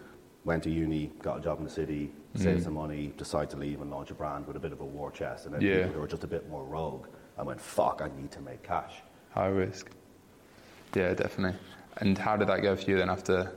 went 0.45 0.63
to 0.65 0.71
uni, 0.71 1.11
got 1.23 1.39
a 1.39 1.41
job 1.41 1.59
in 1.59 1.65
the 1.65 1.71
city, 1.71 2.11
mm-hmm. 2.35 2.43
saved 2.43 2.65
some 2.65 2.75
money, 2.75 3.13
decided 3.17 3.51
to 3.51 3.57
leave 3.57 3.81
and 3.81 3.91
launch 3.91 4.11
a 4.11 4.15
brand 4.15 4.47
with 4.47 4.57
a 4.57 4.61
bit 4.61 4.73
of 4.73 4.81
a 4.81 4.85
war 4.85 5.11
chest, 5.11 5.47
and 5.47 5.55
then 5.55 5.61
Yeah. 5.61 5.85
people 5.85 5.93
who 5.95 6.03
are 6.03 6.09
just 6.09 6.25
a 6.25 6.29
bit 6.29 6.49
more 6.49 6.65
rogue 6.65 7.07
and 7.37 7.47
went, 7.47 7.61
fuck, 7.61 8.01
I 8.03 8.11
need 8.21 8.31
to 8.33 8.41
make 8.41 8.63
cash. 8.63 9.03
High 9.33 9.49
risk. 9.49 9.91
Yeah, 10.95 11.15
definitely. 11.15 11.59
And 11.99 12.17
how 12.17 12.37
did 12.37 12.49
that 12.49 12.63
go 12.63 12.75
for 12.77 12.91
you 12.91 12.97
then 12.97 13.11
after 13.11 13.53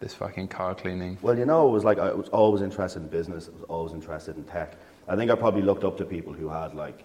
this 0.00 0.14
fucking 0.14 0.48
car 0.48 0.74
cleaning? 0.74 1.18
Well, 1.22 1.38
you 1.38 1.46
know, 1.46 1.68
it 1.68 1.70
was 1.70 1.84
like 1.84 1.98
I 1.98 2.12
was 2.12 2.28
always 2.28 2.62
interested 2.62 3.02
in 3.02 3.08
business. 3.08 3.48
I 3.48 3.52
was 3.52 3.62
always 3.62 3.92
interested 3.92 4.36
in 4.36 4.44
tech. 4.44 4.76
I 5.08 5.16
think 5.16 5.30
I 5.30 5.34
probably 5.34 5.62
looked 5.62 5.84
up 5.84 5.96
to 5.98 6.04
people 6.04 6.32
who 6.32 6.48
had 6.48 6.74
like 6.74 7.04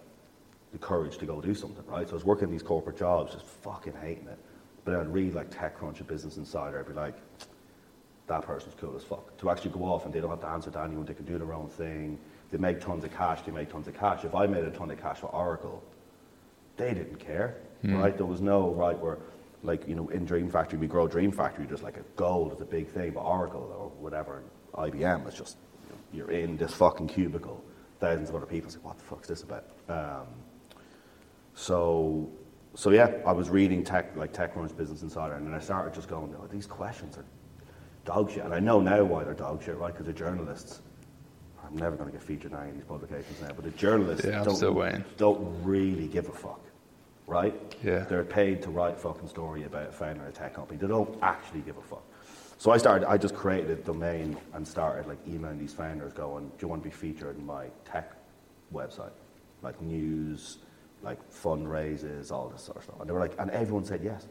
the 0.71 0.77
courage 0.77 1.17
to 1.19 1.25
go 1.25 1.39
do 1.41 1.53
something, 1.53 1.85
right? 1.85 2.07
So 2.07 2.13
I 2.13 2.15
was 2.15 2.25
working 2.25 2.49
these 2.49 2.63
corporate 2.63 2.97
jobs, 2.97 3.33
just 3.33 3.45
fucking 3.45 3.93
hating 4.01 4.27
it. 4.27 4.39
But 4.83 4.95
I'd 4.95 5.07
read 5.13 5.35
like 5.35 5.51
TechCrunch 5.51 6.01
or 6.01 6.03
Business 6.05 6.37
Insider. 6.37 6.79
I'd 6.79 6.87
be 6.87 6.93
like, 6.93 7.15
that 8.31 8.41
person's 8.43 8.75
cool 8.79 8.95
as 8.95 9.03
fuck. 9.03 9.37
To 9.39 9.49
actually 9.49 9.71
go 9.71 9.83
off 9.85 10.05
and 10.05 10.13
they 10.13 10.21
don't 10.21 10.29
have 10.29 10.41
to 10.41 10.47
answer 10.47 10.71
to 10.71 10.81
anyone. 10.81 11.05
They 11.05 11.13
can 11.13 11.25
do 11.25 11.37
their 11.37 11.53
own 11.53 11.67
thing. 11.69 12.17
They 12.51 12.57
make 12.57 12.79
tons 12.81 13.03
of 13.03 13.13
cash. 13.13 13.41
They 13.41 13.51
make 13.51 13.71
tons 13.71 13.87
of 13.87 13.97
cash. 13.97 14.23
If 14.23 14.33
I 14.35 14.47
made 14.47 14.63
a 14.63 14.71
ton 14.71 14.89
of 14.91 14.99
cash 15.01 15.19
for 15.19 15.27
Oracle, 15.27 15.83
they 16.77 16.93
didn't 16.93 17.19
care, 17.19 17.57
right? 17.83 18.15
There 18.15 18.25
was 18.25 18.41
no 18.41 18.73
right 18.73 18.97
where, 18.97 19.17
like 19.63 19.87
you 19.87 19.95
know, 19.95 20.07
in 20.09 20.25
Dream 20.25 20.49
Factory 20.49 20.79
we 20.79 20.87
grow 20.87 21.07
Dream 21.07 21.31
Factory 21.31 21.65
just 21.67 21.83
like 21.83 21.97
a 21.97 22.03
gold 22.15 22.53
is 22.53 22.61
a 22.61 22.65
big 22.65 22.87
thing, 22.87 23.11
but 23.11 23.21
Oracle 23.21 23.65
or 23.77 23.89
whatever, 24.01 24.43
IBM 24.75 25.27
is 25.27 25.35
just 25.35 25.57
you 25.83 25.89
know, 25.89 25.99
you're 26.13 26.31
in 26.31 26.57
this 26.57 26.73
fucking 26.73 27.07
cubicle, 27.07 27.63
thousands 27.99 28.29
of 28.29 28.35
other 28.35 28.45
people. 28.45 28.67
It's 28.67 28.77
like, 28.77 28.85
what 28.85 28.97
the 28.97 29.03
fuck's 29.03 29.27
this 29.27 29.43
about? 29.43 29.65
Um, 29.89 30.27
so, 31.53 32.29
so 32.75 32.91
yeah, 32.91 33.11
I 33.25 33.33
was 33.33 33.49
reading 33.49 33.83
tech 33.83 34.15
like 34.15 34.33
TechCrunch, 34.33 34.75
Business 34.77 35.01
Insider, 35.03 35.35
and 35.35 35.45
then 35.45 35.53
I 35.53 35.59
started 35.59 35.93
just 35.93 36.07
going, 36.07 36.33
oh, 36.39 36.47
these 36.47 36.65
questions 36.65 37.17
are 37.17 37.25
dog 38.13 38.31
shit, 38.31 38.43
and 38.43 38.53
I 38.53 38.59
know 38.59 38.81
now 38.81 39.03
why 39.03 39.23
they're 39.23 39.33
dog 39.33 39.63
shit, 39.63 39.77
right? 39.77 39.93
Because 39.93 40.05
the 40.05 40.13
journalists. 40.13 40.81
I'm 41.65 41.77
never 41.77 41.95
going 41.95 42.11
to 42.11 42.11
get 42.11 42.21
featured 42.21 42.51
in 42.51 42.57
any 42.57 42.71
of 42.71 42.75
these 42.75 42.83
publications 42.83 43.39
now, 43.41 43.53
but 43.55 43.63
the 43.63 43.71
journalists 43.71 44.25
Yeah, 44.25 44.43
don't, 44.43 44.59
don't 45.15 45.63
really 45.63 46.07
give 46.07 46.27
a 46.27 46.33
fuck, 46.33 46.59
right? 47.27 47.55
Yeah. 47.81 47.99
They're 47.99 48.25
paid 48.25 48.61
to 48.63 48.69
write 48.69 48.95
a 48.95 48.97
fucking 48.97 49.29
story 49.29 49.63
about 49.63 49.87
a 49.87 49.91
founder 49.93 50.23
of 50.23 50.29
a 50.29 50.31
tech 50.33 50.53
company. 50.53 50.77
They 50.77 50.87
don't 50.87 51.17
actually 51.21 51.61
give 51.61 51.77
a 51.77 51.81
fuck. 51.81 52.03
So 52.57 52.71
I 52.71 52.77
started, 52.77 53.09
I 53.09 53.17
just 53.17 53.35
created 53.35 53.71
a 53.71 53.75
domain 53.75 54.35
and 54.53 54.67
started 54.67 55.07
like 55.07 55.19
emailing 55.25 55.59
these 55.59 55.73
founders 55.73 56.11
going, 56.11 56.49
do 56.49 56.55
you 56.59 56.67
want 56.67 56.83
to 56.83 56.89
be 56.89 56.93
featured 56.93 57.37
in 57.37 57.45
my 57.45 57.67
tech 57.85 58.11
website? 58.73 59.13
Like 59.61 59.81
news, 59.81 60.57
like 61.01 61.19
fundraisers, 61.31 62.33
all 62.33 62.49
this 62.49 62.63
sort 62.63 62.79
of 62.79 62.83
stuff. 62.83 62.99
And 62.99 63.07
they 63.07 63.13
were 63.13 63.21
like, 63.21 63.35
and 63.39 63.49
everyone 63.51 63.85
said 63.85 64.01
yes. 64.03 64.27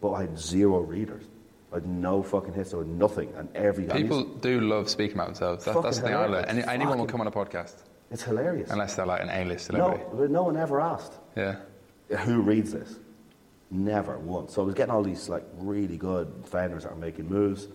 But 0.00 0.12
I 0.12 0.22
had 0.22 0.38
zero 0.38 0.78
readers. 0.80 1.24
I 1.72 1.76
had 1.76 1.86
no 1.86 2.22
fucking 2.22 2.52
hits, 2.52 2.74
or 2.74 2.84
nothing. 2.84 3.32
And 3.36 3.48
every 3.56 3.84
People 3.84 4.24
do 4.24 4.60
love 4.60 4.90
speaking 4.90 5.16
about 5.16 5.28
themselves. 5.28 5.64
That, 5.64 5.82
that's 5.82 5.96
the 5.96 6.02
thing 6.02 6.14
I 6.14 6.26
learned. 6.26 6.46
Any, 6.48 6.62
anyone 6.64 6.98
will 6.98 7.06
come 7.06 7.20
on 7.22 7.26
a 7.26 7.30
podcast 7.30 7.74
It's 8.10 8.22
hilarious. 8.22 8.70
unless 8.70 8.94
they're 8.94 9.06
like 9.06 9.22
an 9.22 9.30
A-list 9.30 9.72
no, 9.72 9.78
celebrity. 9.78 10.04
but 10.12 10.30
no 10.30 10.42
one 10.44 10.56
ever 10.56 10.80
asked. 10.80 11.14
Yeah. 11.36 11.56
who 12.18 12.42
reads 12.42 12.72
this? 12.72 12.98
Never 13.70 14.18
once. 14.18 14.52
So 14.54 14.62
I 14.62 14.66
was 14.66 14.74
getting 14.74 14.92
all 14.92 15.02
these 15.02 15.30
like 15.30 15.44
really 15.56 15.96
good 15.96 16.30
founders 16.44 16.82
that 16.82 16.92
are 16.92 16.96
making 16.96 17.28
moves, 17.28 17.68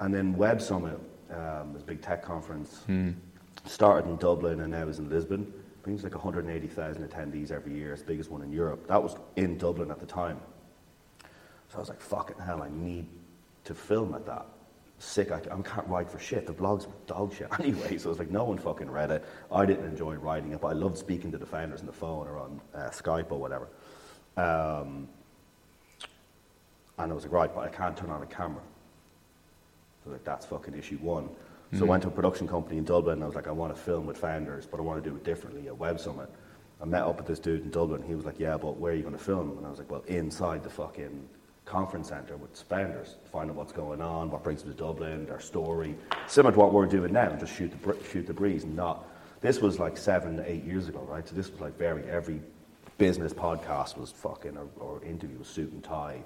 and 0.00 0.12
then 0.14 0.34
Web 0.36 0.62
Summit, 0.62 0.98
um, 1.30 1.74
this 1.74 1.82
big 1.82 2.00
tech 2.00 2.22
conference, 2.22 2.80
started 3.66 4.08
in 4.08 4.16
Dublin 4.16 4.60
and 4.60 4.70
now 4.70 4.88
is 4.88 4.98
in 4.98 5.10
Lisbon. 5.10 5.52
Brings 5.82 6.02
like 6.04 6.14
180,000 6.14 7.08
attendees 7.08 7.50
every 7.50 7.74
year. 7.74 7.92
It's 7.92 8.02
the 8.02 8.06
biggest 8.08 8.30
one 8.30 8.40
in 8.42 8.52
Europe. 8.52 8.86
That 8.86 9.02
was 9.02 9.16
in 9.36 9.58
Dublin 9.58 9.90
at 9.90 9.98
the 10.00 10.06
time. 10.06 10.40
So 11.72 11.78
I 11.78 11.80
was 11.80 11.88
like, 11.88 12.00
fucking 12.02 12.36
hell, 12.38 12.62
I 12.62 12.68
need 12.70 13.06
to 13.64 13.74
film 13.74 14.14
at 14.14 14.26
that. 14.26 14.44
Sick, 14.98 15.32
I, 15.32 15.36
I 15.36 15.62
can't 15.62 15.88
write 15.88 16.10
for 16.10 16.18
shit. 16.18 16.46
The 16.46 16.52
blogs 16.52 16.86
were 16.86 16.92
dog 17.06 17.34
shit 17.34 17.48
anyway, 17.58 17.96
so 17.96 18.08
I 18.08 18.10
was 18.10 18.18
like 18.18 18.30
no 18.30 18.44
one 18.44 18.58
fucking 18.58 18.90
read 18.90 19.10
it. 19.10 19.24
I 19.50 19.64
didn't 19.64 19.86
enjoy 19.86 20.16
writing 20.16 20.52
it, 20.52 20.60
but 20.60 20.68
I 20.68 20.72
loved 20.74 20.98
speaking 20.98 21.32
to 21.32 21.38
the 21.38 21.46
founders 21.46 21.80
on 21.80 21.86
the 21.86 21.92
phone 21.92 22.28
or 22.28 22.38
on 22.38 22.60
uh, 22.74 22.90
Skype 22.90 23.32
or 23.32 23.38
whatever. 23.38 23.68
Um, 24.36 25.08
and 26.98 27.10
I 27.10 27.14
was 27.14 27.24
like, 27.24 27.32
right, 27.32 27.54
but 27.54 27.62
I 27.62 27.68
can't 27.68 27.96
turn 27.96 28.10
on 28.10 28.22
a 28.22 28.26
camera. 28.26 28.62
So 30.04 30.10
like, 30.10 30.24
that's 30.24 30.44
fucking 30.44 30.74
issue 30.74 30.98
one. 30.98 31.30
So 31.78 31.86
I 31.86 31.88
went 31.88 32.02
to 32.02 32.08
a 32.08 32.12
production 32.12 32.46
company 32.46 32.76
in 32.76 32.84
Dublin 32.84 33.14
and 33.14 33.22
I 33.22 33.26
was 33.26 33.34
like, 33.34 33.48
I 33.48 33.50
want 33.50 33.74
to 33.74 33.80
film 33.80 34.04
with 34.04 34.18
founders, 34.18 34.66
but 34.66 34.78
I 34.78 34.82
want 34.82 35.02
to 35.02 35.08
do 35.08 35.16
it 35.16 35.24
differently 35.24 35.68
at 35.68 35.78
Web 35.78 35.98
Summit. 35.98 36.28
I 36.82 36.84
met 36.84 37.00
up 37.00 37.16
with 37.16 37.26
this 37.26 37.38
dude 37.38 37.62
in 37.62 37.70
Dublin. 37.70 38.02
He 38.02 38.14
was 38.14 38.26
like, 38.26 38.38
yeah, 38.38 38.58
but 38.58 38.76
where 38.76 38.92
are 38.92 38.94
you 38.94 39.00
going 39.00 39.16
to 39.16 39.24
film? 39.24 39.56
And 39.56 39.66
I 39.66 39.70
was 39.70 39.78
like, 39.78 39.90
well, 39.90 40.04
inside 40.06 40.64
the 40.64 40.68
fucking 40.68 41.26
conference 41.64 42.08
centre 42.08 42.36
with 42.36 42.56
founders, 42.68 43.16
find 43.30 43.50
out 43.50 43.56
what's 43.56 43.72
going 43.72 44.00
on, 44.00 44.30
what 44.30 44.42
brings 44.42 44.62
them 44.62 44.72
to 44.72 44.78
Dublin, 44.78 45.26
their 45.26 45.40
story. 45.40 45.94
Similar 46.26 46.52
to 46.52 46.58
what 46.58 46.72
we're 46.72 46.86
doing 46.86 47.12
now, 47.12 47.34
just 47.36 47.56
shoot 47.56 47.72
the, 47.82 47.96
shoot 48.10 48.26
the 48.26 48.34
breeze. 48.34 48.64
and 48.64 48.74
Not, 48.76 49.08
this 49.40 49.60
was 49.60 49.78
like 49.78 49.96
seven, 49.96 50.42
eight 50.46 50.64
years 50.64 50.88
ago, 50.88 51.00
right? 51.08 51.26
So 51.26 51.34
this 51.34 51.50
was 51.50 51.60
like 51.60 51.78
very, 51.78 52.04
every 52.10 52.40
business 52.98 53.32
podcast 53.32 53.96
was 53.96 54.10
fucking, 54.10 54.56
or, 54.56 54.68
or 54.78 55.04
interview 55.04 55.38
was 55.38 55.48
suit 55.48 55.72
and 55.72 55.82
tie. 55.82 56.22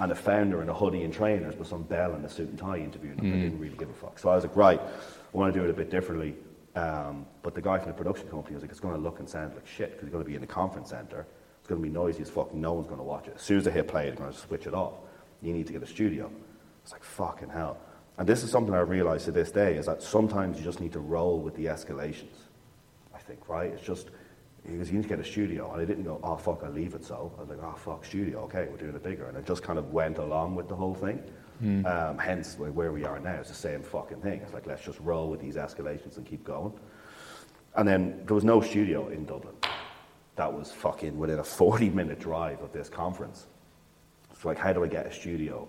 And 0.00 0.12
a 0.12 0.14
founder 0.14 0.62
in 0.62 0.68
a 0.68 0.74
hoodie 0.74 1.02
and 1.02 1.12
trainers 1.12 1.56
with 1.56 1.66
some 1.66 1.82
bell 1.82 2.14
and 2.14 2.24
a 2.24 2.28
suit 2.28 2.48
and 2.48 2.58
tie 2.58 2.76
interviewing 2.78 3.16
them. 3.16 3.32
I 3.32 3.36
didn't 3.42 3.58
really 3.58 3.76
give 3.76 3.90
a 3.90 3.94
fuck. 3.94 4.18
So 4.20 4.28
I 4.28 4.36
was 4.36 4.44
like, 4.44 4.54
right, 4.54 4.80
I 4.80 5.36
want 5.36 5.52
to 5.52 5.58
do 5.58 5.64
it 5.66 5.70
a 5.70 5.74
bit 5.74 5.90
differently. 5.90 6.36
Um, 6.76 7.26
but 7.42 7.56
the 7.56 7.60
guy 7.60 7.78
from 7.78 7.88
the 7.88 7.94
production 7.94 8.28
company 8.28 8.54
was 8.54 8.62
like, 8.62 8.70
it's 8.70 8.78
going 8.78 8.94
to 8.94 9.00
look 9.00 9.18
and 9.18 9.28
sound 9.28 9.54
like 9.54 9.66
shit 9.66 9.90
because 9.90 10.04
you're 10.04 10.12
going 10.12 10.22
to 10.22 10.28
be 10.28 10.36
in 10.36 10.40
the 10.40 10.46
conference 10.46 10.90
centre. 10.90 11.26
It's 11.68 11.74
going 11.74 11.82
to 11.82 11.86
be 11.86 11.92
noisy 11.92 12.22
as 12.22 12.30
fuck. 12.30 12.54
No 12.54 12.72
one's 12.72 12.86
going 12.86 12.96
to 12.96 13.04
watch 13.04 13.26
it. 13.28 13.34
As 13.36 13.42
soon 13.42 13.58
as 13.58 13.68
I 13.68 13.72
hit 13.72 13.88
play, 13.88 14.06
they're 14.06 14.16
going 14.16 14.32
to 14.32 14.38
switch 14.38 14.66
it 14.66 14.72
off. 14.72 14.94
You 15.42 15.52
need 15.52 15.66
to 15.66 15.72
get 15.74 15.82
a 15.82 15.86
studio. 15.86 16.32
It's 16.82 16.92
like, 16.92 17.04
fucking 17.04 17.50
hell. 17.50 17.76
And 18.16 18.26
this 18.26 18.42
is 18.42 18.50
something 18.50 18.72
I 18.72 18.80
realised 18.80 19.26
to 19.26 19.32
this 19.32 19.50
day 19.50 19.76
is 19.76 19.84
that 19.84 20.02
sometimes 20.02 20.56
you 20.56 20.64
just 20.64 20.80
need 20.80 20.94
to 20.94 21.00
roll 21.00 21.40
with 21.40 21.54
the 21.56 21.66
escalations. 21.66 22.38
I 23.14 23.18
think, 23.18 23.50
right? 23.50 23.70
It's 23.70 23.84
just 23.84 24.08
goes, 24.66 24.90
you 24.90 24.96
need 24.96 25.02
to 25.02 25.08
get 25.10 25.20
a 25.20 25.24
studio. 25.24 25.70
And 25.72 25.82
I 25.82 25.84
didn't 25.84 26.04
go, 26.04 26.18
oh, 26.22 26.36
fuck, 26.36 26.62
I'll 26.64 26.70
leave 26.70 26.94
it 26.94 27.04
so. 27.04 27.30
I 27.36 27.42
was 27.42 27.50
like, 27.50 27.62
oh, 27.62 27.74
fuck, 27.76 28.02
studio, 28.02 28.40
okay, 28.44 28.66
we're 28.70 28.78
doing 28.78 28.94
it 28.94 29.02
bigger. 29.02 29.26
And 29.26 29.36
I 29.36 29.42
just 29.42 29.62
kind 29.62 29.78
of 29.78 29.92
went 29.92 30.16
along 30.16 30.54
with 30.54 30.68
the 30.68 30.74
whole 30.74 30.94
thing. 30.94 31.22
Um, 31.84 32.16
hence, 32.16 32.56
where 32.58 32.92
we 32.92 33.04
are 33.04 33.20
now, 33.20 33.34
it's 33.34 33.50
the 33.50 33.54
same 33.54 33.82
fucking 33.82 34.22
thing. 34.22 34.40
It's 34.40 34.54
like, 34.54 34.66
let's 34.66 34.84
just 34.84 35.00
roll 35.00 35.28
with 35.28 35.40
these 35.40 35.56
escalations 35.56 36.16
and 36.16 36.24
keep 36.24 36.44
going. 36.44 36.72
And 37.74 37.86
then 37.86 38.22
there 38.24 38.34
was 38.34 38.44
no 38.44 38.62
studio 38.62 39.08
in 39.08 39.26
Dublin. 39.26 39.54
That 40.38 40.52
was 40.52 40.70
fucking 40.70 41.18
within 41.18 41.40
a 41.40 41.44
40 41.62 41.90
minute 41.90 42.20
drive 42.20 42.62
of 42.62 42.72
this 42.72 42.88
conference. 42.88 43.46
It's 44.30 44.44
like, 44.44 44.56
how 44.56 44.72
do 44.72 44.84
I 44.84 44.86
get 44.86 45.04
a 45.04 45.12
studio 45.12 45.68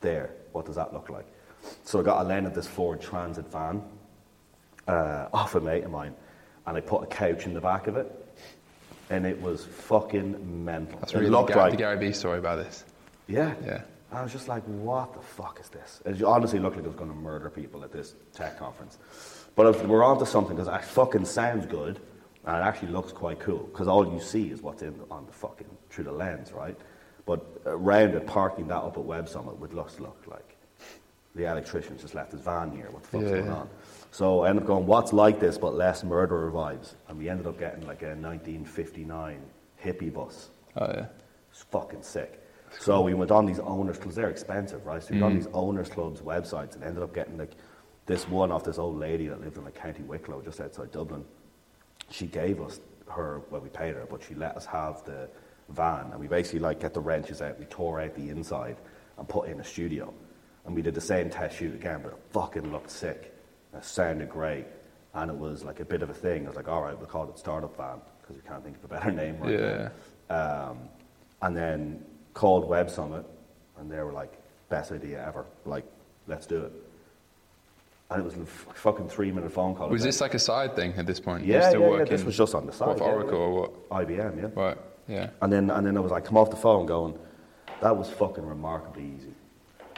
there? 0.00 0.30
What 0.52 0.64
does 0.64 0.76
that 0.76 0.94
look 0.94 1.10
like? 1.10 1.26
So 1.82 1.98
I 1.98 2.04
got 2.04 2.24
a 2.24 2.28
rented 2.28 2.54
this 2.54 2.68
Ford 2.68 3.00
Transit 3.00 3.50
van 3.50 3.82
uh, 4.86 5.26
off 5.32 5.56
a 5.56 5.60
mate 5.60 5.82
of 5.82 5.90
mine, 5.90 6.14
and 6.66 6.76
I 6.76 6.80
put 6.80 7.02
a 7.02 7.06
couch 7.06 7.46
in 7.46 7.52
the 7.52 7.60
back 7.60 7.88
of 7.88 7.96
it, 7.96 8.06
and 9.10 9.26
it 9.26 9.42
was 9.42 9.64
fucking 9.64 10.64
mental. 10.64 11.00
That's 11.00 11.14
really 11.14 11.28
looked 11.28 11.48
the, 11.48 11.54
Gary, 11.54 11.64
like 11.64 11.72
the 11.72 11.78
Gary 11.78 11.98
Vee 11.98 12.12
story 12.12 12.38
about 12.38 12.56
this. 12.56 12.84
yeah. 13.26 13.54
Yeah. 13.64 13.82
I 14.10 14.22
was 14.22 14.32
just 14.32 14.48
like, 14.48 14.62
what 14.62 15.12
the 15.12 15.20
fuck 15.20 15.60
is 15.60 15.68
this? 15.68 16.00
It 16.06 16.22
honestly 16.22 16.60
looked 16.60 16.76
like 16.76 16.84
I 16.84 16.88
was 16.88 16.96
going 16.96 17.10
to 17.10 17.16
murder 17.16 17.50
people 17.50 17.84
at 17.84 17.92
this 17.92 18.14
tech 18.32 18.58
conference. 18.58 18.98
But 19.54 19.66
was, 19.66 19.82
we're 19.86 20.02
onto 20.02 20.24
something 20.24 20.56
because 20.56 20.72
it 20.72 20.84
fucking 20.86 21.26
sounds 21.26 21.66
good 21.66 22.00
and 22.48 22.56
it 22.56 22.60
actually 22.60 22.92
looks 22.92 23.12
quite 23.12 23.38
cool 23.40 23.68
because 23.70 23.88
all 23.88 24.10
you 24.10 24.18
see 24.18 24.48
is 24.48 24.62
what's 24.62 24.80
in 24.80 24.98
on 25.10 25.26
the 25.26 25.32
fucking 25.32 25.68
through 25.90 26.04
the 26.04 26.12
lens, 26.12 26.50
right? 26.50 26.76
But 27.26 27.44
around 27.66 28.14
it, 28.14 28.26
parking 28.26 28.68
that 28.68 28.78
up 28.78 28.96
at 28.96 29.04
Web 29.04 29.28
Summit 29.28 29.58
would 29.60 29.74
look, 29.74 30.00
look 30.00 30.24
like 30.26 30.56
the 31.34 31.44
electrician 31.44 31.98
just 31.98 32.14
left 32.14 32.32
his 32.32 32.40
van 32.40 32.70
here. 32.70 32.88
What 32.90 33.02
the 33.02 33.08
fuck's 33.08 33.24
Yeah, 33.24 33.30
going 33.30 33.44
yeah. 33.44 33.52
on? 33.52 33.68
So 34.12 34.44
I 34.44 34.48
ended 34.48 34.62
up 34.62 34.66
going, 34.66 34.86
what's 34.86 35.12
like 35.12 35.38
this 35.38 35.58
but 35.58 35.74
less 35.74 36.02
murderer 36.02 36.50
vibes? 36.50 36.94
And 37.08 37.18
we 37.18 37.28
ended 37.28 37.46
up 37.46 37.58
getting 37.58 37.86
like 37.86 38.00
a 38.00 38.16
1959 38.16 39.42
hippie 39.84 40.12
bus. 40.12 40.48
Oh 40.78 40.86
yeah. 40.86 41.06
It's 41.50 41.64
fucking 41.64 42.02
sick. 42.02 42.42
So 42.80 43.02
we 43.02 43.12
went 43.12 43.30
on 43.30 43.44
these 43.44 43.60
owners 43.60 43.98
because 43.98 44.14
they're 44.14 44.30
expensive, 44.30 44.86
right? 44.86 45.02
So 45.02 45.12
we 45.12 45.20
went 45.20 45.34
on 45.34 45.38
mm. 45.38 45.44
these 45.44 45.52
owners 45.52 45.90
clubs 45.90 46.22
websites 46.22 46.76
and 46.76 46.82
ended 46.82 47.02
up 47.02 47.14
getting 47.14 47.36
like 47.36 47.52
this 48.06 48.26
one 48.26 48.50
off 48.50 48.64
this 48.64 48.78
old 48.78 48.98
lady 48.98 49.26
that 49.28 49.38
lived 49.42 49.58
in 49.58 49.64
like 49.64 49.74
County 49.74 50.02
Wicklow, 50.02 50.40
just 50.40 50.62
outside 50.62 50.92
Dublin. 50.92 51.26
She 52.10 52.26
gave 52.26 52.60
us 52.60 52.80
her 53.08 53.42
well, 53.50 53.60
we 53.60 53.68
paid 53.68 53.94
her, 53.94 54.06
but 54.08 54.22
she 54.22 54.34
let 54.34 54.56
us 54.56 54.66
have 54.66 55.04
the 55.04 55.28
van, 55.70 56.10
and 56.12 56.20
we 56.20 56.28
basically 56.28 56.60
like 56.60 56.80
get 56.80 56.94
the 56.94 57.00
wrenches 57.00 57.42
out, 57.42 57.58
we 57.58 57.64
tore 57.66 58.00
out 58.00 58.14
the 58.14 58.28
inside, 58.30 58.76
and 59.18 59.28
put 59.28 59.48
in 59.48 59.60
a 59.60 59.64
studio, 59.64 60.12
and 60.66 60.74
we 60.74 60.82
did 60.82 60.94
the 60.94 61.00
same 61.00 61.28
test 61.30 61.56
shoot 61.58 61.74
again, 61.74 62.00
but 62.02 62.12
it 62.12 62.18
fucking 62.30 62.70
looked 62.72 62.90
sick. 62.90 63.34
It 63.74 63.84
sounded 63.84 64.28
great, 64.30 64.66
and 65.14 65.30
it 65.30 65.36
was 65.36 65.64
like 65.64 65.80
a 65.80 65.84
bit 65.84 66.02
of 66.02 66.10
a 66.10 66.14
thing. 66.14 66.44
I 66.44 66.48
was 66.48 66.56
like, 66.56 66.68
all 66.68 66.82
right, 66.82 66.96
we'll 66.96 67.06
call 67.06 67.28
it 67.28 67.38
startup 67.38 67.76
van 67.76 68.00
because 68.20 68.36
we 68.36 68.48
can't 68.48 68.62
think 68.64 68.76
of 68.78 68.84
a 68.84 68.88
better 68.88 69.10
name 69.22 69.38
right 69.40 69.52
Yeah. 69.58 69.88
now. 70.30 70.70
Um, 70.70 70.78
and 71.42 71.56
then 71.56 72.04
called 72.34 72.68
Web 72.68 72.88
Summit, 72.90 73.24
and 73.78 73.90
they 73.90 73.98
were 74.00 74.12
like, 74.12 74.32
best 74.68 74.92
idea 74.92 75.24
ever. 75.26 75.44
Like, 75.64 75.84
let's 76.26 76.46
do 76.46 76.62
it. 76.64 76.72
And 78.10 78.20
it 78.22 78.24
was 78.24 78.34
a 78.36 78.46
fucking 78.46 79.08
three 79.10 79.30
minute 79.30 79.52
phone 79.52 79.74
call. 79.74 79.90
Was 79.90 80.02
this 80.02 80.20
like 80.22 80.32
a 80.32 80.38
side 80.38 80.74
thing 80.74 80.94
at 80.96 81.04
this 81.06 81.20
point? 81.20 81.44
Yeah, 81.44 81.68
still 81.68 81.82
yeah, 81.82 81.98
yeah, 81.98 82.04
this 82.04 82.24
was 82.24 82.36
just 82.38 82.54
on 82.54 82.64
the 82.64 82.72
side, 82.72 82.88
What, 83.00 83.02
Oracle 83.02 83.32
yeah. 83.38 83.44
or 83.44 83.52
what? 83.60 83.90
IBM, 83.90 84.42
yeah. 84.42 84.48
Right. 84.62 84.78
Yeah. 85.06 85.30
And 85.42 85.52
then, 85.52 85.70
and 85.70 85.86
then 85.86 85.96
I 85.96 86.00
was 86.00 86.10
like, 86.10 86.24
come 86.24 86.38
off 86.38 86.48
the 86.50 86.56
phone 86.56 86.86
going, 86.86 87.18
that 87.82 87.94
was 87.94 88.08
fucking 88.08 88.46
remarkably 88.46 89.04
easy. 89.16 89.34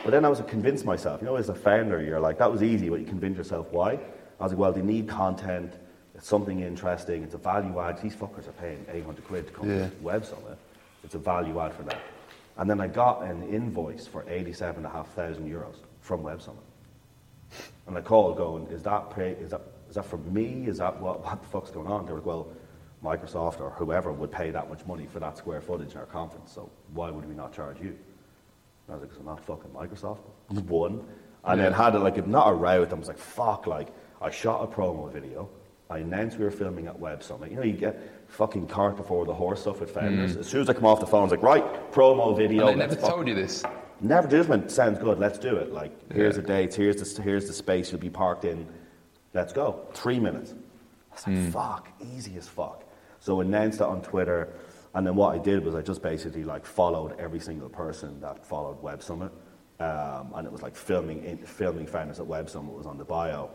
But 0.03 0.11
then 0.11 0.25
I 0.25 0.29
was 0.29 0.41
convinced 0.49 0.85
myself, 0.85 1.21
you 1.21 1.27
know, 1.27 1.37
as 1.37 1.51
a 1.51 1.55
founder, 1.55 2.03
you're 2.03 2.19
like, 2.19 2.39
that 2.39 2.51
was 2.51 2.65
easy, 2.65 2.89
but 2.89 2.99
you 3.01 3.07
convince 3.07 3.37
yourself 3.37 3.69
why? 3.71 3.93
I 4.41 4.43
was 4.43 4.53
like, 4.53 4.59
well, 4.59 4.73
they 4.73 4.83
need 4.83 5.07
content, 5.09 5.75
it's 6.17 6.27
something 6.27 6.61
interesting, 6.61 7.23
it's 7.23 7.35
a 7.35 7.39
value 7.39 7.79
add. 7.79 8.03
These 8.03 8.17
fuckers 8.17 8.49
are 8.49 8.53
paying 8.53 8.85
800 8.91 9.25
quid 9.25 9.47
to 9.49 9.53
come 9.53 9.69
Yeah. 9.71 9.85
to 9.85 9.91
this 9.91 10.01
web 10.01 10.25
summit. 10.25 10.59
It's 11.05 11.15
a 11.15 11.19
value 11.19 11.61
add 11.61 11.75
for 11.75 11.83
them. 11.85 11.99
And 12.57 12.69
then 12.69 12.81
I 12.81 12.89
got 12.89 13.23
an 13.23 13.43
invoice 13.49 14.07
for 14.07 14.25
87,500 14.29 15.39
euros 15.47 15.77
from 16.01 16.23
Web 16.23 16.43
Summit. 16.43 16.63
And 17.91 17.99
I 17.99 18.03
called 18.03 18.37
going, 18.37 18.69
is 18.69 18.85
that, 18.85 19.11
pay, 19.11 19.31
is 19.33 19.51
that, 19.51 19.63
is 19.89 19.97
that 19.97 20.05
for 20.07 20.19
me? 20.19 20.65
Is 20.69 20.79
that 20.79 21.01
what, 21.01 21.25
what 21.25 21.43
the 21.43 21.49
fuck's 21.49 21.71
going 21.73 21.89
on? 21.89 22.07
They 22.07 22.13
were 22.13 22.19
like, 22.19 22.27
well, 22.27 22.47
Microsoft 23.03 23.61
or 23.61 23.71
whoever 23.71 24.13
would 24.13 24.31
pay 24.31 24.53
that 24.53 24.69
much 24.69 24.87
money 24.87 25.07
for 25.07 25.19
that 25.19 25.37
square 25.37 25.61
footage 25.61 25.93
in 25.93 25.99
our 25.99 26.07
conference, 26.07 26.53
so 26.53 26.71
why 26.93 27.11
would 27.11 27.27
we 27.27 27.35
not 27.35 27.53
charge 27.53 27.81
you? 27.81 27.89
And 27.89 28.91
I 28.91 28.93
was 28.93 29.01
like, 29.01 29.11
'Cause 29.11 29.19
I'm 29.19 29.27
not 29.27 29.41
fucking 29.45 29.71
Microsoft. 29.71 30.19
One. 30.69 31.05
And 31.45 31.59
then 31.61 31.73
Yeah. 31.73 31.77
had 31.85 31.95
it 31.97 31.99
like, 32.01 32.17
if 32.19 32.27
not 32.29 32.49
a 32.49 32.55
row 32.55 32.79
with 32.81 32.91
them, 32.91 32.99
I 32.99 33.01
was 33.01 33.09
like, 33.09 33.19
fuck, 33.19 33.67
like, 33.67 33.89
I 34.23 34.31
shot 34.31 34.63
a 34.63 34.67
promo 34.69 35.11
video. 35.11 35.49
I 35.89 35.99
announced 35.99 36.39
we 36.39 36.45
were 36.45 36.51
filming 36.53 36.87
at 36.87 36.97
Web 37.01 37.21
Summit. 37.25 37.51
You 37.51 37.57
know, 37.57 37.63
you 37.65 37.73
get 37.73 38.01
fucking 38.29 38.69
cart 38.69 38.97
before 38.97 39.25
the 39.25 39.35
horse 39.35 39.63
stuff 39.63 39.81
with 39.81 39.91
founders. 39.91 40.35
Hmm. 40.35 40.41
As 40.41 40.47
soon 40.47 40.61
as 40.61 40.69
I 40.71 40.75
come 40.75 40.85
off 40.87 41.01
the 41.01 41.07
phone, 41.07 41.21
I 41.21 41.25
was 41.25 41.31
like, 41.33 41.43
right, 41.43 41.91
promo 41.93 42.37
video. 42.37 42.69
And 42.69 42.81
they 42.81 42.87
never 42.87 42.95
fuck- 43.01 43.11
told 43.11 43.27
you 43.27 43.35
this. 43.35 43.65
Never 44.01 44.29
just 44.29 44.49
went, 44.49 44.71
sounds 44.71 44.99
good, 44.99 45.19
let's 45.19 45.39
do 45.39 45.57
it. 45.57 45.73
Like, 45.73 45.93
here's 46.13 46.37
Yeah. 46.37 46.43
the 46.43 46.47
dates, 46.49 46.77
here's 46.77 46.97
the, 47.15 47.23
here's 47.23 47.47
the 47.47 47.53
space 47.53 47.93
you'll 47.93 48.01
be 48.01 48.11
parked 48.11 48.45
in, 48.45 48.67
let's 49.35 49.53
go. 49.53 49.81
Three 49.93 50.19
minutes. 50.19 50.55
I 51.11 51.15
was 51.15 51.27
like, 51.27 51.53
fuck, 51.53 51.89
easy 52.01 52.37
as 52.37 52.49
fuck. 52.49 52.85
So 53.21 53.41
announced 53.41 53.81
it 53.81 53.87
on 53.87 54.01
Twitter, 54.01 54.49
and 54.95 55.07
then 55.07 55.15
what 55.17 55.35
I 55.35 55.39
did 55.39 55.65
was 55.65 55.75
I 55.75 55.83
just 55.83 56.03
basically 56.03 56.45
like 56.45 56.65
followed 56.65 57.19
every 57.21 57.41
single 57.41 57.69
person 57.69 58.21
that 58.23 58.47
followed 58.47 58.81
Web 58.83 59.03
Summit. 59.03 59.31
Um, 59.81 60.33
and 60.35 60.47
it 60.47 60.53
was 60.53 60.63
like 60.63 60.77
filming, 60.77 61.25
in, 61.25 61.39
filming 61.39 61.87
founders 61.87 62.21
at 62.21 62.27
Web 62.27 62.51
Summit 62.51 62.75
was 62.75 62.87
on 62.87 62.99
the 62.99 63.05
bio. 63.05 63.51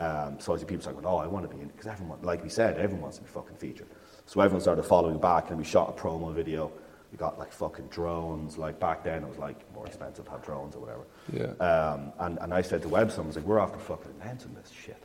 Um, 0.00 0.38
so 0.38 0.54
I 0.54 0.58
see 0.58 0.64
people 0.64 0.84
saying, 0.84 0.96
oh, 1.04 1.16
I 1.16 1.26
want 1.26 1.48
to 1.48 1.54
be 1.56 1.60
in, 1.60 1.68
because 1.68 1.86
everyone, 1.86 2.20
like 2.22 2.42
we 2.42 2.48
said, 2.48 2.78
everyone 2.78 3.02
wants 3.02 3.18
to 3.18 3.22
be 3.24 3.28
fucking 3.28 3.56
featured. 3.56 3.88
So 4.26 4.40
everyone 4.40 4.60
started 4.60 4.84
following 4.84 5.18
back, 5.18 5.50
and 5.50 5.58
we 5.58 5.64
shot 5.64 5.88
a 5.88 5.92
promo 6.00 6.32
video. 6.32 6.70
We 7.12 7.18
got 7.18 7.38
like 7.38 7.52
fucking 7.52 7.86
drones. 7.86 8.58
Like 8.58 8.78
back 8.78 9.02
then, 9.02 9.22
it 9.22 9.28
was 9.28 9.38
like 9.38 9.56
more 9.74 9.86
expensive 9.86 10.24
to 10.26 10.30
have 10.30 10.44
drones 10.44 10.76
or 10.76 10.80
whatever. 10.80 11.04
Yeah. 11.32 11.64
Um, 11.64 12.12
and, 12.18 12.38
and 12.40 12.52
I 12.52 12.60
said 12.62 12.82
to 12.82 12.88
Web 12.88 13.10
Summit, 13.10 13.24
I 13.24 13.26
was 13.28 13.36
like, 13.36 13.44
we're 13.46 13.58
after 13.58 13.78
fucking 13.78 14.12
announcing 14.20 14.54
this 14.54 14.70
shit. 14.70 15.02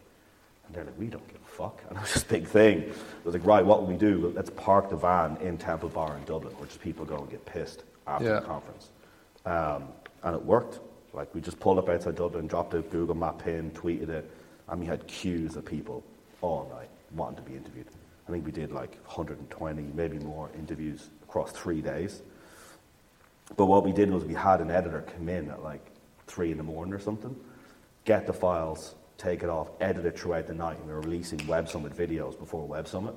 And 0.66 0.76
they're 0.76 0.84
like, 0.84 0.98
we 1.00 1.08
don't 1.08 1.26
give 1.28 1.42
a 1.42 1.46
fuck. 1.46 1.82
And 1.90 1.98
it 1.98 2.02
was 2.02 2.14
this 2.14 2.24
big 2.24 2.46
thing. 2.48 2.84
I 2.90 2.94
was 3.26 3.34
like, 3.36 3.46
right, 3.46 3.66
what 3.66 3.82
will 3.82 3.88
we 3.88 3.98
do? 3.98 4.34
Let's 4.36 4.50
park 4.50 4.90
the 4.90 4.96
van 4.98 5.38
in 5.38 5.58
Temple 5.58 5.90
Bar 5.90 6.18
in 6.18 6.24
Dublin, 6.26 6.54
where 6.58 6.68
just 6.68 6.82
people 6.82 7.06
go 7.06 7.18
and 7.18 7.30
get 7.30 7.46
pissed 7.46 7.84
after 8.08 8.26
Yeah. 8.28 8.40
the 8.40 8.46
conference. 8.46 8.90
Um, 9.46 9.86
and 10.24 10.36
it 10.36 10.44
worked. 10.44 10.80
Like, 11.14 11.34
we 11.36 11.42
just 11.42 11.60
pulled 11.60 11.78
up 11.78 11.90
outside 11.90 12.16
Dublin, 12.16 12.48
dropped 12.48 12.74
a 12.74 12.82
Google 12.82 13.16
Map 13.16 13.40
pin, 13.44 13.72
tweeted 13.72 14.10
it, 14.10 14.30
and 14.70 14.80
we 14.80 14.86
had 14.86 15.06
queues 15.08 15.56
of 15.56 15.64
people 15.66 16.04
all 16.42 16.70
night 16.76 16.90
wanting 17.16 17.44
to 17.44 17.50
be 17.50 17.56
interviewed. 17.56 17.88
I 18.28 18.32
think 18.32 18.46
we 18.46 18.52
did 18.52 18.72
like 18.72 18.96
120, 19.06 19.82
maybe 19.94 20.18
more 20.20 20.50
interviews 20.58 21.10
across 21.34 21.52
three 21.52 21.82
days. 21.82 22.22
But 23.58 23.66
what 23.66 23.84
we 23.84 23.92
did 23.92 24.12
was 24.12 24.24
we 24.24 24.36
had 24.36 24.62
an 24.62 24.70
editor 24.70 25.02
come 25.02 25.28
in 25.30 25.50
at 25.50 25.64
like 25.64 25.84
three 26.28 26.52
in 26.52 26.58
the 26.58 26.64
morning 26.64 26.94
or 26.94 27.00
something, 27.00 27.36
get 28.06 28.28
the 28.28 28.34
files, 28.34 28.94
take 29.18 29.42
it 29.42 29.50
off, 29.50 29.70
edit 29.82 30.06
it 30.06 30.18
throughout 30.18 30.46
the 30.46 30.54
night, 30.54 30.78
and 30.78 30.86
we 30.86 30.94
were 30.94 31.02
releasing 31.02 31.46
Web 31.48 31.68
Summit 31.68 31.98
videos 31.98 32.38
before 32.38 32.68
Web 32.68 32.88
Summit. 32.88 33.16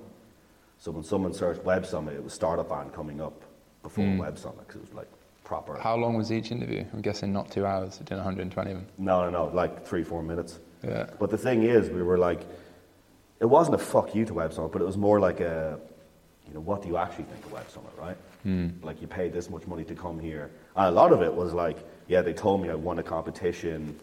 So 0.78 0.90
when 0.90 1.04
someone 1.04 1.34
searched 1.34 1.62
Web 1.62 1.84
Summit, 1.84 2.14
it 2.14 2.24
was 2.24 2.32
Startup 2.32 2.66
Van 2.66 2.88
coming 2.88 3.20
up 3.20 3.42
before 3.82 4.06
hmm. 4.06 4.16
Web 4.16 4.38
Summit 4.38 4.66
because 4.66 4.76
it 4.76 4.88
was 4.88 4.94
like 4.94 5.08
proper. 5.44 5.78
How 5.78 5.96
long 5.96 6.14
was 6.16 6.32
each 6.32 6.50
interview? 6.50 6.86
I'm 6.94 7.02
guessing 7.02 7.34
not 7.34 7.50
two 7.50 7.66
hours. 7.66 7.98
Doing 7.98 8.18
120 8.18 8.70
of 8.70 8.76
them. 8.78 8.86
No, 8.96 9.28
no, 9.28 9.30
no, 9.30 9.54
like 9.54 9.84
three, 9.86 10.04
four 10.04 10.22
minutes. 10.22 10.58
Yeah. 10.82 11.10
But 11.18 11.30
the 11.30 11.38
thing 11.38 11.64
is, 11.64 11.90
we 11.90 12.02
were 12.02 12.16
like, 12.16 12.40
it 13.40 13.46
wasn't 13.46 13.74
a 13.74 13.84
fuck 13.92 14.14
you 14.14 14.24
to 14.24 14.32
Web 14.32 14.54
Summit, 14.54 14.72
but 14.72 14.80
it 14.80 14.86
was 14.86 14.96
more 14.96 15.20
like 15.20 15.40
a, 15.40 15.78
you 16.48 16.54
know, 16.54 16.60
what 16.60 16.82
do 16.82 16.88
you 16.88 16.96
actually 16.96 17.24
think 17.24 17.44
of 17.44 17.52
Web 17.52 17.68
Summit, 17.70 17.92
right? 17.98 18.16
Like 18.84 19.00
you 19.02 19.08
paid 19.08 19.32
this 19.32 19.50
much 19.50 19.66
money 19.66 19.82
to 19.84 19.94
come 19.96 20.20
here. 20.20 20.50
And 20.76 20.86
a 20.86 20.90
lot 20.90 21.10
of 21.12 21.20
it 21.20 21.34
was 21.34 21.52
like, 21.52 21.78
yeah, 22.06 22.22
they 22.22 22.32
told 22.32 22.62
me 22.62 22.70
I 22.70 22.76
won 22.76 23.00
a 23.00 23.02
competition, 23.02 23.98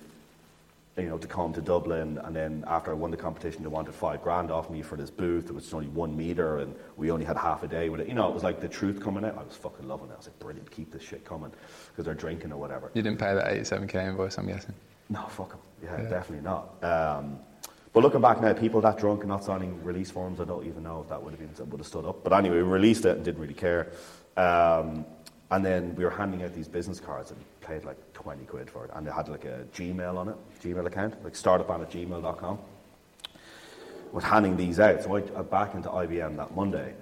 you 0.97 1.03
know, 1.07 1.17
to 1.17 1.27
come 1.27 1.53
to 1.53 1.61
Dublin, 1.61 2.19
and 2.25 2.35
then 2.35 2.63
after 2.67 2.91
I 2.91 2.93
won 2.93 3.09
the 3.09 3.15
competition, 3.17 3.63
they 3.63 3.69
wanted 3.69 3.95
five 3.95 4.21
grand 4.21 4.51
off 4.51 4.69
me 4.69 4.81
for 4.81 4.97
this 4.97 5.09
booth. 5.09 5.45
It 5.49 5.53
was 5.55 5.73
only 5.73 5.87
one 5.87 6.15
meter, 6.17 6.57
and 6.57 6.75
we 6.97 7.09
only 7.09 7.23
had 7.25 7.37
half 7.37 7.63
a 7.63 7.67
day 7.69 7.87
with 7.87 8.01
it. 8.01 8.07
You 8.09 8.15
know, 8.15 8.27
it 8.27 8.33
was 8.33 8.43
like 8.43 8.59
the 8.59 8.67
truth 8.67 9.01
coming 9.01 9.23
out. 9.23 9.37
I 9.37 9.43
was 9.43 9.55
fucking 9.55 9.87
loving 9.87 10.09
it. 10.09 10.13
I 10.13 10.17
was 10.17 10.27
like, 10.27 10.37
brilliant, 10.39 10.69
keep 10.69 10.91
this 10.91 11.01
shit 11.01 11.23
coming, 11.23 11.51
because 11.91 12.03
they're 12.03 12.13
drinking 12.13 12.51
or 12.51 12.57
whatever. 12.57 12.91
You 12.93 13.01
didn't 13.01 13.19
pay 13.19 13.33
that 13.33 13.45
87k 13.45 13.95
invoice, 14.09 14.37
I'm 14.37 14.47
guessing. 14.47 14.73
No, 15.09 15.21
fuck 15.29 15.51
them. 15.51 15.59
Yeah, 15.81 16.01
Yeah. 16.01 16.09
definitely 16.09 16.43
not. 16.43 16.83
Um, 16.83 17.39
but 17.93 18.01
looking 18.01 18.21
back 18.21 18.41
now, 18.41 18.53
people 18.53 18.81
that 18.81 18.97
drunk 18.97 19.21
and 19.21 19.29
not 19.29 19.43
signing 19.43 19.83
release 19.83 20.09
forms, 20.09 20.41
I 20.41 20.45
don't 20.45 20.65
even 20.65 20.81
know 20.81 21.01
if 21.01 21.09
that 21.09 21.21
would 21.21 21.31
have 21.31 21.39
been 21.39 21.69
would 21.69 21.79
have 21.79 21.87
stood 21.87 22.05
up. 22.05 22.23
But 22.23 22.33
anyway, 22.33 22.57
we 22.57 22.63
released 22.63 23.05
it 23.05 23.15
and 23.15 23.23
didn't 23.23 23.39
really 23.39 23.53
care. 23.53 23.91
Um, 24.35 25.05
and 25.51 25.63
then 25.63 25.93
we 25.95 26.03
were 26.03 26.09
handing 26.09 26.41
out 26.41 26.55
these 26.55 26.67
business 26.67 26.99
cards 26.99 27.29
and 27.29 27.39
paid 27.61 27.85
like 27.85 27.97
20 28.13 28.45
quid 28.45 28.71
for 28.71 28.85
it. 28.85 28.91
And 28.95 29.05
it 29.07 29.13
had 29.13 29.29
like 29.29 29.45
a 29.45 29.65
Gmail 29.75 30.17
on 30.17 30.29
it, 30.29 30.35
Gmail 30.63 30.87
account, 30.87 31.23
like 31.23 31.33
startupvan 31.33 31.81
at 31.81 31.91
gmail.com. 31.91 32.57
Was 34.11 34.23
handing 34.23 34.57
these 34.57 34.79
out. 34.79 35.03
So 35.03 35.15
I, 35.15 35.19
I 35.37 35.43
back 35.43 35.75
into 35.75 35.89
IBM 35.89 36.37
that 36.37 36.55
Monday. 36.55 36.95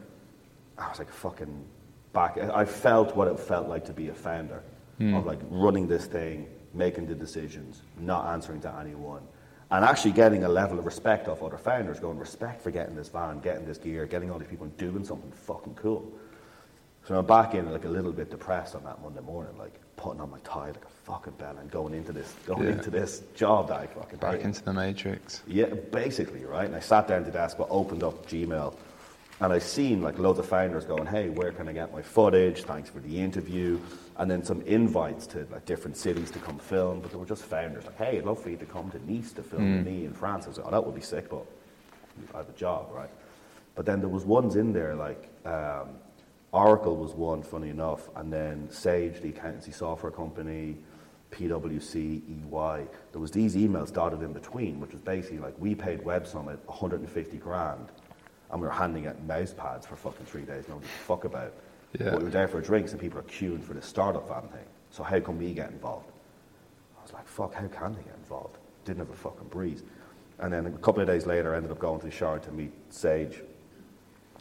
I 0.77 0.89
was 0.89 0.99
like 0.99 1.11
fucking 1.11 1.65
back. 2.11 2.37
I 2.37 2.65
felt 2.65 3.15
what 3.15 3.29
it 3.29 3.39
felt 3.39 3.69
like 3.69 3.85
to 3.85 3.93
be 3.93 4.09
a 4.09 4.13
founder 4.13 4.61
of 4.99 5.25
like 5.25 5.39
running 5.49 5.87
this 5.87 6.05
thing, 6.05 6.47
making 6.73 7.07
the 7.07 7.15
decisions, 7.15 7.81
not 7.97 8.27
answering 8.27 8.61
to 8.61 8.75
anyone, 8.75 9.21
and 9.71 9.85
actually 9.85 10.11
getting 10.11 10.43
a 10.43 10.49
level 10.49 10.77
of 10.77 10.85
respect 10.85 11.27
off 11.27 11.41
other 11.41 11.57
founders, 11.57 11.99
going 11.99 12.17
respect 12.19 12.61
for 12.61 12.71
getting 12.71 12.95
this 12.95 13.07
van, 13.07 13.39
getting 13.39 13.65
this 13.65 13.77
gear, 13.77 14.05
getting 14.05 14.29
all 14.29 14.37
these 14.37 14.49
people 14.49 14.65
and 14.65 14.77
doing 14.77 15.03
something 15.05 15.31
fucking 15.31 15.75
cool. 15.75 16.11
So 17.07 17.17
I'm 17.17 17.25
back 17.25 17.55
in 17.55 17.71
like 17.71 17.85
a 17.85 17.89
little 17.89 18.11
bit 18.11 18.29
depressed 18.29 18.75
on 18.75 18.83
that 18.83 19.01
Monday 19.01 19.21
morning, 19.21 19.57
like 19.57 19.73
putting 19.95 20.19
on 20.21 20.29
my 20.29 20.39
tie 20.43 20.67
like 20.67 20.83
a 20.85 20.89
fucking 21.05 21.33
bell 21.33 21.57
and 21.57 21.71
going 21.71 21.93
into 21.93 22.11
this 22.11 22.33
going 22.45 22.63
Yeah. 22.63 22.73
into 22.73 22.89
this 22.89 23.21
job 23.33 23.69
that 23.69 23.79
I 23.79 23.87
fucking 23.87 24.19
Back 24.19 24.41
into 24.41 24.63
the 24.63 24.73
matrix. 24.73 25.41
Yeah, 25.47 25.65
basically, 25.65 26.43
right? 26.45 26.65
And 26.65 26.75
I 26.75 26.79
sat 26.79 27.07
down 27.07 27.19
to 27.19 27.25
the 27.25 27.31
desk, 27.31 27.57
but 27.57 27.67
opened 27.71 28.03
up 28.03 28.27
Gmail, 28.27 28.75
and 29.39 29.53
I 29.53 29.59
seen 29.59 30.01
like 30.01 30.19
loads 30.19 30.37
of 30.37 30.45
founders 30.45 30.85
going, 30.85 31.05
"Hey, 31.07 31.29
where 31.29 31.51
can 31.51 31.67
I 31.67 31.73
get 31.73 31.91
my 31.93 32.01
footage? 32.01 32.63
Thanks 32.63 32.89
for 32.89 32.99
the 32.99 33.19
interview." 33.19 33.79
And 34.21 34.29
then 34.29 34.43
some 34.43 34.61
invites 34.61 35.25
to 35.27 35.47
like 35.51 35.65
different 35.65 35.97
cities 35.97 36.29
to 36.29 36.37
come 36.37 36.59
film, 36.59 36.99
but 36.99 37.09
they 37.09 37.17
were 37.17 37.25
just 37.25 37.43
founders 37.43 37.85
like, 37.85 37.97
"Hey, 37.97 38.19
I'd 38.19 38.23
love 38.23 38.39
for 38.39 38.51
you 38.51 38.57
to 38.57 38.67
come 38.67 38.91
to 38.91 39.11
Nice 39.11 39.31
to 39.31 39.41
film 39.41 39.77
with 39.77 39.87
me 39.87 40.05
in 40.05 40.13
France." 40.13 40.45
I 40.45 40.49
was 40.49 40.57
like, 40.59 40.67
"Oh, 40.67 40.69
that 40.69 40.85
would 40.85 40.93
be 40.93 41.01
sick, 41.01 41.27
but 41.27 41.43
I 42.31 42.37
have 42.37 42.47
a 42.47 42.53
job, 42.53 42.89
right?" 42.91 43.09
But 43.73 43.87
then 43.87 43.99
there 43.99 44.09
was 44.09 44.23
ones 44.23 44.57
in 44.57 44.73
there 44.73 44.93
like 44.93 45.27
um, 45.43 45.95
Oracle 46.51 46.97
was 46.97 47.13
one, 47.13 47.41
funny 47.41 47.69
enough, 47.69 48.09
and 48.15 48.31
then 48.31 48.69
Sage, 48.69 49.21
the 49.21 49.29
accountancy 49.29 49.71
software 49.71 50.11
company, 50.11 50.77
PwC, 51.31 52.21
EY. 52.27 52.87
There 53.13 53.21
was 53.21 53.31
these 53.31 53.55
emails 53.55 53.91
dotted 53.91 54.21
in 54.21 54.33
between, 54.33 54.79
which 54.79 54.91
was 54.91 55.01
basically 55.01 55.39
like 55.39 55.55
we 55.57 55.73
paid 55.73 56.05
Web 56.05 56.27
Summit 56.27 56.59
150 56.67 57.37
grand, 57.37 57.87
and 58.51 58.61
we 58.61 58.67
were 58.67 58.73
handing 58.73 59.07
out 59.07 59.19
mouse 59.23 59.55
pads 59.57 59.87
for 59.87 59.95
fucking 59.95 60.27
three 60.27 60.43
days. 60.43 60.65
Nobody 60.67 60.85
fuck 61.07 61.23
about. 61.23 61.53
Yeah. 61.99 62.11
But 62.11 62.19
we 62.19 62.25
were 62.25 62.31
there 62.31 62.47
for 62.47 62.61
drinks, 62.61 62.91
and 62.91 63.01
people 63.01 63.19
are 63.19 63.23
queuing 63.23 63.63
for 63.63 63.73
the 63.73 63.81
startup 63.81 64.27
van 64.27 64.47
thing. 64.49 64.65
So 64.91 65.03
how 65.03 65.19
can 65.19 65.37
we 65.37 65.53
get 65.53 65.71
involved? 65.71 66.09
I 66.97 67.03
was 67.03 67.13
like, 67.13 67.27
fuck, 67.27 67.53
how 67.53 67.67
can 67.67 67.93
they 67.93 68.03
get 68.03 68.15
involved? 68.15 68.57
Didn't 68.85 68.99
have 68.99 69.09
a 69.09 69.15
fucking 69.15 69.47
breeze. 69.47 69.83
And 70.39 70.51
then 70.51 70.65
a 70.65 70.71
couple 70.71 71.01
of 71.01 71.07
days 71.07 71.25
later, 71.25 71.53
I 71.53 71.57
ended 71.57 71.71
up 71.71 71.79
going 71.79 71.99
to 71.99 72.05
the 72.05 72.11
shower 72.11 72.39
to 72.39 72.51
meet 72.51 72.71
Sage. 72.89 73.41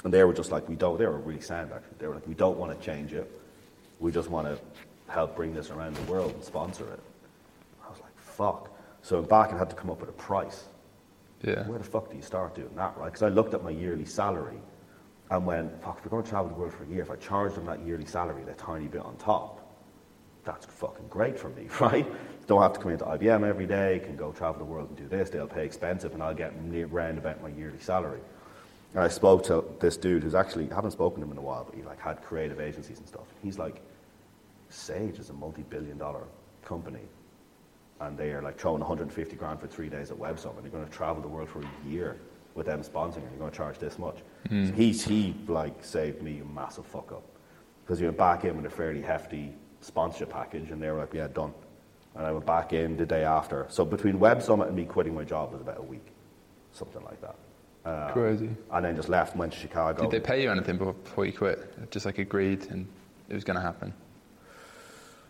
And 0.04 0.12
they 0.12 0.24
were 0.24 0.32
just 0.32 0.50
like, 0.50 0.68
we 0.68 0.76
don't, 0.76 0.98
they 0.98 1.06
were 1.06 1.18
really 1.18 1.42
sound 1.42 1.72
actually. 1.72 1.96
They 1.98 2.06
were 2.06 2.14
like, 2.14 2.26
we 2.26 2.34
don't 2.34 2.56
want 2.56 2.78
to 2.78 2.84
change 2.84 3.12
it. 3.12 3.30
We 3.98 4.10
just 4.10 4.30
want 4.30 4.46
to 4.46 4.58
help 5.12 5.36
bring 5.36 5.52
this 5.52 5.70
around 5.70 5.94
the 5.96 6.10
world 6.10 6.32
and 6.32 6.42
sponsor 6.42 6.84
it. 6.84 7.00
I 7.84 7.90
was 7.90 8.00
like, 8.00 8.18
fuck. 8.18 8.70
So 9.02 9.18
I'm 9.18 9.26
back 9.26 9.50
and 9.50 9.58
had 9.58 9.68
to 9.70 9.76
come 9.76 9.90
up 9.90 10.00
with 10.00 10.08
a 10.08 10.14
price. 10.14 10.64
Yeah. 11.42 11.66
Where 11.66 11.78
the 11.78 11.84
fuck 11.84 12.10
do 12.10 12.16
you 12.16 12.22
start 12.22 12.54
doing 12.54 12.74
that, 12.76 12.96
right? 12.96 13.06
Because 13.06 13.22
I 13.22 13.28
looked 13.28 13.52
at 13.52 13.62
my 13.62 13.70
yearly 13.70 14.06
salary 14.06 14.58
and 15.30 15.46
went, 15.46 15.82
fuck, 15.82 15.98
if 15.98 16.04
we're 16.04 16.10
going 16.10 16.24
to 16.24 16.28
travel 16.28 16.48
the 16.48 16.56
world 16.56 16.72
for 16.72 16.84
a 16.84 16.86
year, 16.88 17.02
if 17.02 17.10
I 17.10 17.16
charge 17.16 17.54
them 17.54 17.66
that 17.66 17.80
yearly 17.86 18.04
salary, 18.04 18.42
a 18.42 18.54
tiny 18.54 18.86
bit 18.86 19.02
on 19.02 19.16
top, 19.16 19.60
that's 20.44 20.66
fucking 20.66 21.06
great 21.08 21.38
for 21.38 21.50
me, 21.50 21.68
right? 21.80 22.06
Don't 22.46 22.60
have 22.60 22.72
to 22.72 22.80
come 22.80 22.90
into 22.90 23.04
IBM 23.04 23.46
every 23.46 23.66
day, 23.66 24.00
can 24.04 24.16
go 24.16 24.32
travel 24.32 24.58
the 24.58 24.64
world 24.64 24.88
and 24.88 24.98
do 24.98 25.06
this, 25.06 25.30
they'll 25.30 25.46
pay 25.46 25.64
expensive 25.64 26.14
and 26.14 26.22
I'll 26.22 26.34
get 26.34 26.52
round 26.90 27.18
about 27.18 27.40
my 27.42 27.48
yearly 27.48 27.78
salary. 27.78 28.20
And 28.92 29.04
I 29.04 29.08
spoke 29.08 29.44
to 29.44 29.64
this 29.78 29.96
dude 29.96 30.24
who's 30.24 30.34
actually, 30.34 30.70
I 30.72 30.74
haven't 30.74 30.90
spoken 30.90 31.20
to 31.20 31.26
him 31.26 31.32
in 31.32 31.38
a 31.38 31.42
while, 31.42 31.64
but 31.64 31.76
he 31.76 31.82
like 31.82 32.00
had 32.00 32.22
creative 32.22 32.58
agencies 32.58 32.98
and 32.98 33.06
stuff. 33.06 33.26
He's 33.40 33.56
like, 33.56 33.80
Sage 34.68 35.18
is 35.18 35.30
a 35.30 35.32
multi-billion 35.32 35.96
dollar 35.96 36.24
company 36.64 37.02
and 38.00 38.16
they 38.16 38.32
are 38.32 38.42
like 38.42 38.58
throwing 38.58 38.80
150 38.80 39.36
grand 39.36 39.60
for 39.60 39.68
three 39.68 39.88
days 39.88 40.10
at 40.10 40.18
Web 40.18 40.40
Summit. 40.40 40.62
They're 40.62 40.70
going 40.70 40.86
to 40.86 40.92
travel 40.92 41.22
the 41.22 41.28
world 41.28 41.48
for 41.48 41.60
a 41.60 41.88
year 41.88 42.16
with 42.54 42.66
them 42.66 42.82
sponsoring 42.82 43.18
it. 43.18 43.30
You're 43.30 43.38
going 43.38 43.50
to 43.50 43.56
charge 43.56 43.78
this 43.78 43.98
much. 43.98 44.16
So 44.48 44.72
he's, 44.74 45.04
he 45.04 45.34
like 45.46 45.84
saved 45.84 46.22
me 46.22 46.40
a 46.40 46.44
massive 46.44 46.86
fuck 46.86 47.12
up 47.12 47.22
because 47.84 48.00
you 48.00 48.06
went 48.06 48.18
back 48.18 48.44
in 48.44 48.56
with 48.56 48.66
a 48.66 48.70
fairly 48.70 49.02
hefty 49.02 49.52
sponsorship 49.80 50.30
package 50.30 50.70
and 50.70 50.82
they 50.82 50.90
were 50.90 50.98
like, 50.98 51.14
yeah, 51.14 51.28
done. 51.28 51.52
And 52.16 52.26
I 52.26 52.32
went 52.32 52.46
back 52.46 52.72
in 52.72 52.96
the 52.96 53.06
day 53.06 53.24
after. 53.24 53.66
So 53.68 53.84
between 53.84 54.18
Web 54.18 54.42
Summit 54.42 54.68
and 54.68 54.76
me 54.76 54.84
quitting 54.84 55.14
my 55.14 55.24
job 55.24 55.52
was 55.52 55.60
about 55.60 55.78
a 55.78 55.82
week, 55.82 56.06
something 56.72 57.02
like 57.04 57.20
that. 57.20 57.36
Uh, 57.84 58.12
Crazy. 58.12 58.50
And 58.72 58.84
then 58.84 58.96
just 58.96 59.08
left 59.08 59.32
and 59.32 59.40
went 59.40 59.52
to 59.52 59.58
Chicago. 59.58 60.02
Did 60.02 60.10
they 60.10 60.20
pay 60.20 60.42
you 60.42 60.50
anything 60.50 60.76
before, 60.78 61.24
you 61.24 61.32
quit? 61.32 61.90
Just 61.90 62.06
like 62.06 62.18
agreed 62.18 62.66
and 62.70 62.86
it 63.28 63.34
was 63.34 63.44
going 63.44 63.56
to 63.56 63.62
happen? 63.62 63.94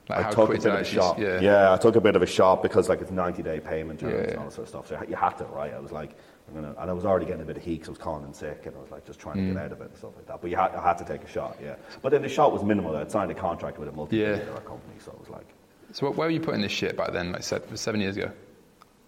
Like 0.09 0.19
I 0.19 0.23
how 0.23 0.31
took 0.31 0.49
a 0.51 0.53
bit 0.55 0.67
of 0.67 0.75
a 0.81 0.85
shot. 0.85 1.19
Yeah. 1.19 1.41
Yeah. 1.41 1.73
I 1.73 1.77
took 1.77 1.97
a 1.97 2.01
bit 2.01 2.17
of 2.17 2.23
a 2.23 2.27
shot 2.27 2.63
because 2.63 2.89
like 2.89 3.01
it's 3.01 3.11
90 3.11 3.43
day 3.43 3.61
payment 3.61 4.01
terms 4.01 4.13
Yeah, 4.13 4.31
and 4.31 4.39
all 4.39 4.45
that 4.47 4.53
sort 4.53 4.65
of 4.65 4.69
stuff. 4.69 4.89
So 4.89 5.01
you 5.09 5.15
had 5.17 5.37
to, 5.39 5.45
right? 5.45 5.73
I 5.73 5.79
was 5.79 5.93
like, 5.93 6.17
I'm 6.51 6.63
gonna, 6.63 6.75
and 6.79 6.91
I 6.91 6.93
was 6.93 7.05
already 7.05 7.27
getting 7.27 7.43
a 7.43 7.45
bit 7.45 7.57
of 7.57 7.63
heat 7.63 7.75
because 7.81 7.89
I 7.89 7.93
was 7.93 7.99
calling 7.99 8.25
in 8.25 8.35
sick, 8.35 8.67
and 8.67 8.77
I 8.77 8.81
was 8.81 8.91
like 8.91 9.07
just 9.07 9.21
trying 9.21 9.37
to 9.37 9.43
Mm. 9.43 9.55
get 9.55 9.63
out 9.63 9.73
of 9.73 9.81
it 9.81 9.89
and 9.89 9.97
stuff 9.97 10.13
like 10.17 10.27
that. 10.27 10.41
But 10.41 10.51
you 10.51 10.57
had, 10.57 10.73
I 10.73 10.83
had 10.83 10.99
to 10.99 11.05
take 11.05 11.23
a 11.23 11.29
shot, 11.29 11.57
yeah. 11.63 11.77
But 12.03 12.11
then 12.11 12.23
the 12.23 12.29
shot 12.29 12.53
was 12.53 12.63
minimal. 12.65 12.97
I'd 12.97 13.11
signed 13.11 13.31
a 13.31 13.35
contract 13.35 13.79
with 13.79 13.89
a 13.89 13.93
multi-billion 13.93 14.39
Yeah. 14.41 14.45
dollar 14.47 14.61
company, 14.61 14.95
so 14.99 15.13
it 15.13 15.21
was 15.21 15.29
like. 15.31 15.47
So 15.93 16.07
what- 16.07 16.17
where 16.17 16.27
were 16.29 16.33
you 16.33 16.41
putting 16.41 16.61
this 16.63 16.73
shit 16.73 16.97
back 16.97 17.13
then? 17.13 17.33
Like 17.33 17.43
se- 17.43 17.63
seven 17.75 18.01
years 18.01 18.17
ago? 18.17 18.31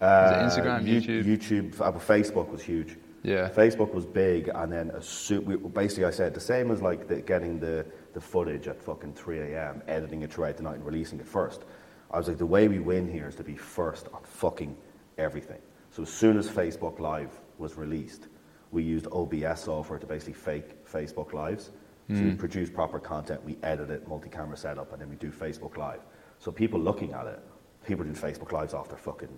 Uh, 0.00 0.42
Was 0.44 0.56
it 0.56 0.60
Instagram, 0.62 0.86
You- 0.86 1.00
YouTube? 1.00 1.24
YouTube, 1.24 1.80
uh, 1.80 1.92
Facebook 1.92 2.48
was 2.50 2.62
huge. 2.62 2.98
Yeah. 3.22 3.48
Facebook 3.50 3.94
was 3.94 4.04
big, 4.04 4.48
and 4.52 4.72
then 4.72 4.90
a 4.90 5.00
su- 5.00 5.40
we, 5.42 5.56
basically 5.56 6.06
I 6.06 6.10
said 6.10 6.34
the 6.34 6.40
same 6.40 6.70
as 6.72 6.82
like 6.82 7.06
the, 7.06 7.20
getting 7.20 7.60
the, 7.60 7.86
the 8.14 8.20
footage 8.20 8.66
at 8.66 8.80
fucking 8.82 9.14
3 9.14 9.38
a.m., 9.40 9.80
editing 9.86 10.22
it 10.22 10.32
throughout 10.32 10.56
the 10.56 10.64
night 10.64 10.74
and 10.76 10.84
releasing 10.84 11.20
it 11.20 11.26
first. 11.26 11.64
I 12.10 12.18
was 12.18 12.26
like, 12.28 12.38
the 12.38 12.46
way 12.46 12.66
we 12.66 12.80
win 12.80 13.08
here 13.10 13.28
is 13.28 13.36
to 13.36 13.44
be 13.44 13.54
first 13.56 14.08
on 14.12 14.20
fucking 14.24 14.76
everything. 15.18 15.60
So 15.92 16.02
as 16.02 16.08
soon 16.08 16.38
as 16.38 16.48
Facebook 16.48 16.98
Live 16.98 17.30
was 17.58 17.76
released, 17.76 18.28
we 18.70 18.82
used 18.82 19.06
OBS 19.12 19.60
software 19.60 19.98
to 19.98 20.06
basically 20.06 20.32
fake 20.32 20.84
Facebook 20.86 21.32
Lives. 21.34 21.70
So 22.08 22.14
we 22.24 22.34
produce 22.34 22.68
proper 22.68 22.98
content, 22.98 23.42
we 23.44 23.56
edit 23.62 23.88
it, 23.90 24.08
multi-camera 24.08 24.56
setup, 24.56 24.92
and 24.92 25.00
then 25.00 25.08
we 25.08 25.16
do 25.16 25.30
Facebook 25.30 25.76
Live. 25.76 26.00
So 26.38 26.50
people 26.50 26.80
looking 26.80 27.12
at 27.12 27.26
it, 27.26 27.38
people 27.86 28.04
doing 28.04 28.16
Facebook 28.16 28.52
Lives 28.52 28.74
off 28.74 28.88
their 28.88 28.98
fucking 28.98 29.28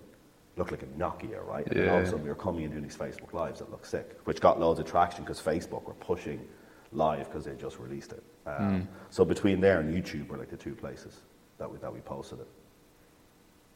look 0.57 0.71
like 0.71 0.83
a 0.83 0.87
Nokia, 0.87 1.45
right? 1.47 1.67
And 1.67 1.77
then 1.81 1.89
all 1.91 1.99
of 1.99 2.05
a 2.05 2.07
sudden 2.07 2.23
we 2.23 2.29
were 2.31 2.35
coming 2.35 2.65
and 2.65 2.73
doing 2.73 2.85
these 2.85 2.97
Facebook 2.97 3.33
Lives 3.33 3.59
that 3.59 3.71
look 3.71 3.85
sick, 3.85 4.19
which 4.25 4.41
got 4.41 4.59
loads 4.61 4.81
of 4.81 4.87
traction 4.87 5.25
because 5.25 5.41
Facebook 5.41 5.85
were 5.85 5.95
pushing 5.95 6.41
live 6.93 7.27
because 7.29 7.45
they 7.45 7.55
just 7.55 7.79
released 7.79 8.13
it. 8.13 8.23
Um, 8.47 8.89
So 9.11 9.25
between 9.25 9.61
there 9.61 9.81
and 9.81 9.93
YouTube 9.93 10.29
were 10.29 10.39
like 10.39 10.51
the 10.51 10.57
two 10.57 10.75
places 10.75 11.21
that 11.59 11.71
we, 11.71 11.79
that 11.79 11.93
we 11.93 12.01
posted 12.01 12.41
it. 12.41 12.49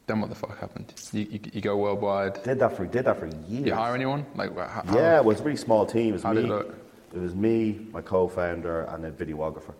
Then 0.09 0.21
what 0.21 0.29
the 0.29 0.35
fuck 0.35 0.57
happened? 0.57 0.91
You, 1.11 1.27
you, 1.29 1.39
you 1.53 1.61
go 1.61 1.77
worldwide. 1.77 2.41
Did 2.41 2.57
that 2.61 2.75
for 2.75 2.87
did 2.87 3.05
that 3.05 3.19
for 3.19 3.27
years. 3.27 3.47
Did 3.47 3.67
you 3.67 3.75
hire 3.75 3.93
anyone? 3.93 4.25
Like, 4.33 4.57
how, 4.57 4.81
Yeah, 4.91 5.17
it 5.17 5.23
was 5.23 5.39
a 5.39 5.43
really 5.43 5.55
small 5.55 5.85
team. 5.85 6.09
It 6.09 6.13
was 6.13 6.23
How 6.23 6.33
me. 6.33 6.41
did 6.41 6.45
it 6.45 6.47
look? 6.47 6.75
It 7.13 7.19
was 7.19 7.35
me, 7.35 7.85
my 7.91 8.01
co-founder, 8.01 8.85
and 8.85 9.05
a 9.05 9.11
videographer, 9.11 9.75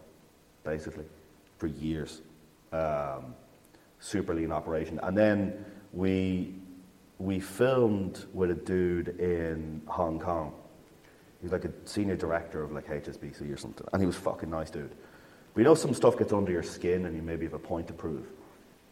basically, 0.64 1.06
for 1.58 1.66
years. 1.66 2.22
Um, 2.72 3.34
super 4.00 4.36
lean 4.36 4.52
operation, 4.52 5.00
and 5.02 5.18
then 5.18 5.66
we 5.94 6.54
we 7.18 7.40
filmed 7.40 8.26
with 8.32 8.52
a 8.52 8.60
dude 8.74 9.20
in 9.20 9.82
Hong 9.88 10.20
Kong. 10.20 10.54
He 11.40 11.46
was 11.46 11.54
like 11.54 11.66
a 11.66 11.72
senior 11.86 12.16
director 12.16 12.62
of 12.62 12.72
like 12.72 12.86
HSBC 12.86 13.52
or 13.52 13.58
something, 13.58 13.88
and 13.94 14.00
he 14.00 14.06
was 14.06 14.16
fucking 14.16 14.52
nice 14.52 14.70
dude. 14.70 14.92
But 15.56 15.62
you 15.62 15.64
know, 15.64 15.74
some 15.74 15.96
stuff 15.96 16.20
gets 16.20 16.34
under 16.34 16.52
your 16.52 16.62
skin, 16.62 17.08
and 17.08 17.16
you 17.16 17.24
maybe 17.24 17.46
have 17.46 17.56
a 17.56 17.58
point 17.58 17.88
to 17.88 17.94
prove. 17.94 18.28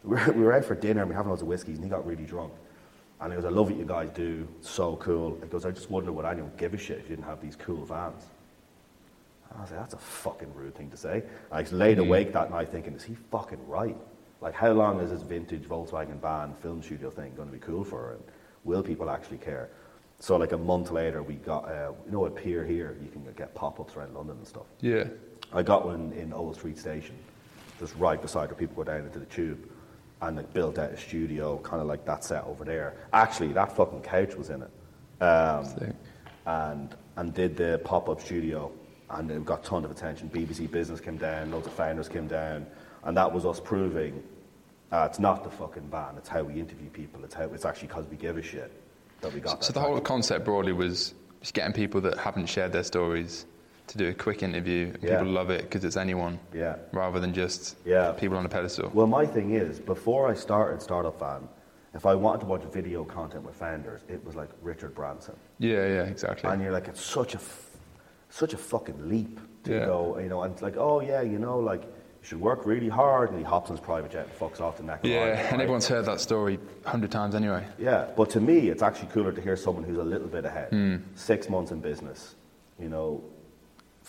We 0.04 0.10
were, 0.10 0.32
we 0.32 0.42
were 0.42 0.52
out 0.52 0.64
for 0.64 0.74
dinner, 0.74 1.00
and 1.02 1.10
we 1.10 1.14
were 1.14 1.16
having 1.16 1.30
loads 1.30 1.42
of 1.42 1.48
whiskeys, 1.48 1.76
and 1.76 1.84
he 1.84 1.90
got 1.90 2.06
really 2.06 2.24
drunk. 2.24 2.52
And 3.20 3.32
he 3.32 3.36
goes, 3.36 3.44
I 3.44 3.48
love 3.48 3.66
what 3.66 3.76
you 3.76 3.84
guys 3.84 4.10
do, 4.10 4.46
so 4.60 4.96
cool. 4.96 5.38
He 5.42 5.48
goes, 5.48 5.64
I 5.64 5.72
just 5.72 5.90
wonder 5.90 6.12
would 6.12 6.24
anyone 6.24 6.52
give 6.56 6.72
a 6.72 6.78
shit 6.78 6.98
if 6.98 7.04
you 7.04 7.16
didn't 7.16 7.28
have 7.28 7.40
these 7.40 7.56
cool 7.56 7.84
vans. 7.84 8.24
I 9.56 9.62
was 9.62 9.70
like, 9.70 9.80
that's 9.80 9.94
a 9.94 9.98
fucking 9.98 10.54
rude 10.54 10.74
thing 10.76 10.90
to 10.90 10.96
say. 10.96 11.24
I 11.50 11.62
was 11.62 11.72
laid 11.72 11.98
awake 11.98 12.32
that 12.32 12.50
night 12.50 12.70
thinking, 12.70 12.94
is 12.94 13.02
he 13.02 13.16
fucking 13.30 13.66
right? 13.66 13.96
Like, 14.40 14.54
how 14.54 14.70
long 14.70 15.00
is 15.00 15.10
this 15.10 15.22
vintage 15.22 15.64
Volkswagen 15.64 16.20
van 16.20 16.54
film 16.54 16.82
studio 16.82 17.10
thing 17.10 17.32
going 17.34 17.48
to 17.48 17.52
be 17.52 17.58
cool 17.58 17.82
for? 17.82 18.12
And 18.12 18.22
will 18.64 18.82
people 18.82 19.10
actually 19.10 19.38
care? 19.38 19.68
So, 20.20 20.36
like 20.36 20.52
a 20.52 20.58
month 20.58 20.90
later, 20.90 21.22
we 21.22 21.34
got, 21.34 21.64
uh, 21.68 21.92
you 22.06 22.12
know, 22.12 22.26
a 22.26 22.30
pier 22.30 22.64
here, 22.64 22.96
you 23.02 23.08
can 23.08 23.24
get 23.36 23.54
pop 23.54 23.80
ups 23.80 23.96
around 23.96 24.14
London 24.14 24.36
and 24.36 24.46
stuff. 24.46 24.66
Yeah. 24.80 25.04
I 25.52 25.62
got 25.62 25.86
one 25.86 26.12
in 26.12 26.32
Old 26.32 26.56
Street 26.56 26.78
Station, 26.78 27.16
just 27.80 27.94
right 27.96 28.20
beside 28.20 28.50
where 28.50 28.56
people 28.56 28.76
go 28.76 28.84
down 28.84 29.06
into 29.06 29.18
the 29.18 29.26
tube, 29.26 29.68
and 30.22 30.36
like 30.36 30.52
built 30.52 30.78
out 30.78 30.90
a 30.90 30.96
studio, 30.96 31.58
kind 31.58 31.80
of 31.80 31.88
like 31.88 32.04
that 32.04 32.24
set 32.24 32.44
over 32.44 32.64
there. 32.64 32.96
Actually, 33.12 33.52
that 33.52 33.76
fucking 33.76 34.02
couch 34.02 34.34
was 34.34 34.50
in 34.50 34.62
it, 34.62 35.22
um, 35.22 35.94
and 36.46 36.96
and 37.16 37.34
did 37.34 37.56
the 37.56 37.80
pop 37.84 38.08
up 38.08 38.20
studio, 38.20 38.72
and 39.10 39.30
it 39.30 39.44
got 39.44 39.64
a 39.64 39.68
ton 39.68 39.84
of 39.84 39.90
attention. 39.90 40.28
BBC 40.30 40.70
Business 40.70 41.00
came 41.00 41.16
down, 41.16 41.50
loads 41.50 41.66
of 41.66 41.72
founders 41.72 42.08
came 42.08 42.26
down, 42.26 42.66
and 43.04 43.16
that 43.16 43.32
was 43.32 43.46
us 43.46 43.60
proving 43.60 44.22
uh, 44.90 45.06
it's 45.08 45.18
not 45.18 45.44
the 45.44 45.50
fucking 45.50 45.88
van, 45.90 46.16
it's 46.16 46.28
how 46.28 46.42
we 46.42 46.54
interview 46.54 46.88
people, 46.88 47.22
it's 47.24 47.34
how 47.34 47.44
it's 47.44 47.64
actually 47.64 47.88
because 47.88 48.06
we 48.06 48.16
give 48.16 48.38
a 48.38 48.42
shit 48.42 48.72
that 49.20 49.32
we 49.32 49.40
got. 49.40 49.62
So 49.62 49.72
that 49.72 49.80
the 49.80 49.86
whole 49.86 50.00
concept 50.00 50.44
broadly 50.44 50.72
was 50.72 51.14
just 51.40 51.54
getting 51.54 51.74
people 51.74 52.00
that 52.02 52.16
haven't 52.16 52.46
shared 52.46 52.72
their 52.72 52.84
stories 52.84 53.46
to 53.88 53.98
do 53.98 54.08
a 54.08 54.14
quick 54.14 54.42
interview. 54.42 54.92
And 54.94 55.02
Yeah. 55.02 55.18
People 55.18 55.32
love 55.32 55.50
it 55.50 55.62
because 55.62 55.84
it's 55.84 55.96
anyone, 55.96 56.38
yeah. 56.54 56.76
rather 56.92 57.18
than 57.20 57.32
just 57.32 57.76
Yeah. 57.84 58.12
people 58.12 58.36
on 58.36 58.44
a 58.46 58.48
pedestal. 58.48 58.90
Well, 58.94 59.06
my 59.06 59.26
thing 59.26 59.54
is, 59.54 59.80
before 59.80 60.28
I 60.28 60.34
started 60.34 60.80
Startup 60.82 61.18
Van, 61.18 61.48
if 61.94 62.04
I 62.06 62.14
wanted 62.14 62.40
to 62.40 62.46
watch 62.46 62.62
video 62.64 63.02
content 63.04 63.44
with 63.44 63.54
founders, 63.56 64.02
it 64.08 64.24
was 64.24 64.36
like 64.36 64.50
Richard 64.62 64.94
Branson. 64.94 65.34
Yeah, 65.58 65.86
yeah, 65.86 66.02
exactly. 66.04 66.50
And 66.50 66.62
you're 66.62 66.72
like, 66.72 66.86
it's 66.88 67.00
such 67.02 67.34
a, 67.34 67.38
f- 67.38 67.70
such 68.28 68.52
a 68.54 68.58
fucking 68.58 69.08
leap 69.08 69.40
to 69.64 69.72
Yeah. 69.72 69.86
go, 69.86 70.18
you 70.18 70.28
know, 70.28 70.42
and 70.42 70.52
it's 70.52 70.62
like, 70.62 70.76
oh 70.76 71.00
yeah, 71.00 71.22
you 71.22 71.38
know, 71.38 71.58
like 71.58 71.82
you 71.82 72.24
should 72.28 72.40
work 72.40 72.66
really 72.66 72.88
hard, 72.90 73.30
and 73.30 73.38
he 73.38 73.44
hops 73.44 73.70
on 73.70 73.76
his 73.76 73.84
private 73.84 74.10
jet 74.10 74.26
and 74.28 74.38
fucks 74.38 74.60
off 74.60 74.76
the 74.76 74.82
neck. 74.82 75.02
of 75.02 75.08
Yeah, 75.10 75.48
and 75.52 75.62
everyone's 75.62 75.88
heard 75.88 76.04
that 76.04 76.20
story 76.20 76.58
a 76.84 76.88
hundred 76.90 77.10
times 77.10 77.34
anyway. 77.34 77.64
Yeah, 77.78 78.06
but 78.16 78.28
to 78.30 78.40
me, 78.40 78.68
it's 78.68 78.82
actually 78.82 79.08
cooler 79.08 79.32
to 79.32 79.40
hear 79.40 79.56
someone 79.56 79.82
who's 79.84 79.98
a 79.98 80.02
little 80.04 80.28
bit 80.28 80.44
ahead. 80.44 80.68
Hmm. 80.70 80.96
Six 81.14 81.48
months 81.48 81.70
in 81.70 81.80
business, 81.80 82.34
you 82.78 82.88
know, 82.90 83.22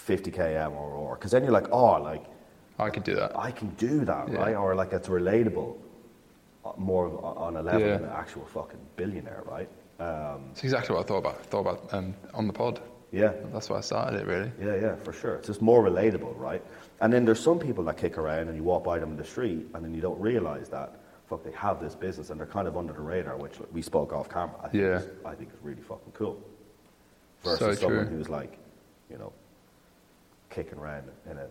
50k 0.07 0.37
MRR. 0.71 1.15
Because 1.15 1.31
then 1.31 1.43
you're 1.43 1.51
like, 1.51 1.69
oh, 1.71 2.01
like, 2.01 2.23
I 2.77 2.89
could 2.89 3.03
do 3.03 3.15
that. 3.15 3.37
I 3.37 3.51
can 3.51 3.69
do 3.71 4.05
that, 4.05 4.29
Yeah. 4.31 4.37
right? 4.37 4.55
Or 4.55 4.75
like 4.75 4.93
it's 4.93 5.07
relatable 5.09 5.75
uh, 6.65 6.71
more 6.77 7.07
on 7.23 7.57
a 7.57 7.61
level 7.61 7.81
Yeah. 7.81 7.97
than 7.97 8.05
an 8.05 8.11
actual 8.11 8.45
fucking 8.45 8.79
billionaire, 8.95 9.43
right? 9.45 9.69
Um, 9.99 10.49
It's 10.51 10.63
exactly 10.63 10.95
what 10.95 11.05
I 11.05 11.07
thought 11.07 11.17
about. 11.17 11.45
thought 11.45 11.59
about 11.61 11.93
um, 11.93 12.13
on 12.33 12.47
the 12.47 12.53
pod. 12.53 12.79
yeah, 13.11 13.33
That's 13.51 13.69
why 13.69 13.77
I 13.77 13.81
started 13.81 14.21
it, 14.21 14.27
really. 14.27 14.51
yeah, 14.61 14.75
yeah, 14.75 14.95
for 14.95 15.11
sure. 15.13 15.35
It's 15.35 15.47
just 15.47 15.61
more 15.61 15.83
relatable, 15.83 16.37
right? 16.37 16.61
And 17.01 17.11
then 17.11 17.25
there's 17.25 17.39
some 17.39 17.59
people 17.59 17.83
that 17.85 17.97
kick 17.97 18.17
around 18.17 18.47
and 18.49 18.55
you 18.55 18.63
walk 18.63 18.83
by 18.83 18.99
them 18.99 19.11
in 19.11 19.17
the 19.17 19.25
street 19.25 19.67
and 19.73 19.83
then 19.83 19.93
you 19.93 20.01
don't 20.01 20.19
realize 20.19 20.69
that, 20.69 20.95
fuck, 21.27 21.43
they 21.43 21.51
have 21.51 21.81
this 21.81 21.95
business 21.95 22.29
and 22.29 22.39
they're 22.39 22.47
kind 22.47 22.67
of 22.67 22.77
under 22.77 22.93
the 22.93 23.01
radar, 23.01 23.35
which 23.37 23.55
we 23.73 23.81
spoke 23.81 24.13
off 24.13 24.29
camera. 24.29 24.55
I 24.63 24.67
think 24.69 24.83
Yeah. 24.83 24.97
is, 24.99 25.07
I 25.25 25.35
think 25.35 25.49
it's 25.53 25.63
really 25.63 25.81
fucking 25.81 26.13
cool. 26.13 26.41
Versus 27.43 27.59
So 27.59 27.73
someone 27.73 28.07
who's 28.07 28.29
like, 28.29 28.57
you 29.09 29.17
know, 29.17 29.31
kicking 30.49 30.77
around 30.79 31.05
in 31.29 31.37
a 31.37 31.47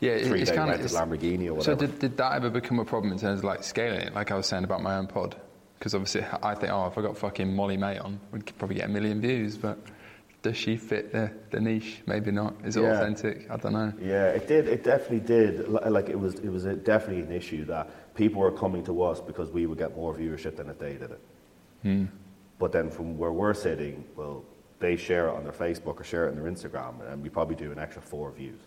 Yeah, 0.00 0.18
three 0.18 0.42
it's 0.42 0.50
day 0.50 0.56
kind 0.56 0.70
rented 0.70 0.86
of. 0.86 0.92
Lamborghini 0.92 1.44
or 1.44 1.62
So 1.62 1.72
whatever. 1.72 1.86
did, 1.86 1.98
did 1.98 2.16
that 2.18 2.34
ever 2.34 2.50
become 2.50 2.78
a 2.78 2.84
problem 2.84 3.12
in 3.12 3.18
terms 3.18 3.40
of 3.40 3.44
like 3.44 3.62
scaling 3.64 4.00
it? 4.00 4.14
Like 4.14 4.30
I 4.30 4.34
was 4.36 4.46
saying 4.46 4.64
about 4.64 4.82
my 4.82 4.96
own 4.96 5.06
pod, 5.06 5.36
because 5.78 5.94
obviously 5.94 6.24
I 6.42 6.54
think, 6.54 6.72
oh, 6.72 6.86
if 6.86 6.96
I 6.98 7.02
got 7.02 7.16
fucking 7.16 7.54
Molly-Mae 7.54 7.98
on, 7.98 8.20
we'd 8.32 8.46
probably 8.58 8.76
get 8.76 8.86
a 8.86 8.92
million 8.92 9.20
views. 9.20 9.56
But 9.56 9.78
does 10.42 10.56
she 10.56 10.76
fit 10.76 11.12
the, 11.12 11.32
the 11.50 11.60
niche? 11.60 12.02
Maybe 12.06 12.30
not. 12.30 12.54
Is 12.64 12.76
it 12.76 12.82
Yeah. 12.82 12.92
authentic? 13.00 13.50
I 13.50 13.56
don't 13.56 13.72
know. 13.72 13.92
Yeah, 14.00 14.26
it 14.28 14.46
did. 14.46 14.68
It 14.68 14.84
definitely 14.84 15.20
did. 15.20 15.68
Like 15.68 16.08
it 16.08 16.18
was, 16.18 16.34
it 16.36 16.48
was 16.48 16.64
a, 16.64 16.74
definitely 16.74 17.22
an 17.22 17.32
issue 17.32 17.64
that 17.66 18.14
people 18.14 18.40
were 18.40 18.52
coming 18.52 18.84
to 18.84 19.02
us 19.02 19.20
because 19.20 19.50
we 19.50 19.66
would 19.66 19.78
get 19.78 19.96
more 19.96 20.14
viewership 20.14 20.56
than 20.56 20.68
if 20.68 20.78
they 20.78 20.92
did 20.92 21.10
it. 21.10 21.20
Hmm. 21.82 22.04
But 22.60 22.72
then 22.72 22.90
from 22.90 23.16
where 23.18 23.32
we're 23.32 23.54
sitting, 23.54 24.04
well, 24.16 24.44
they 24.80 24.96
share 24.96 25.28
it 25.28 25.34
on 25.34 25.42
their 25.44 25.52
Facebook 25.52 26.00
or 26.00 26.04
share 26.04 26.26
it 26.26 26.30
on 26.30 26.36
their 26.42 26.50
Instagram, 26.50 26.94
and 27.12 27.22
we 27.22 27.28
probably 27.28 27.56
do 27.56 27.72
an 27.72 27.78
extra 27.78 28.00
four 28.02 28.30
views, 28.30 28.60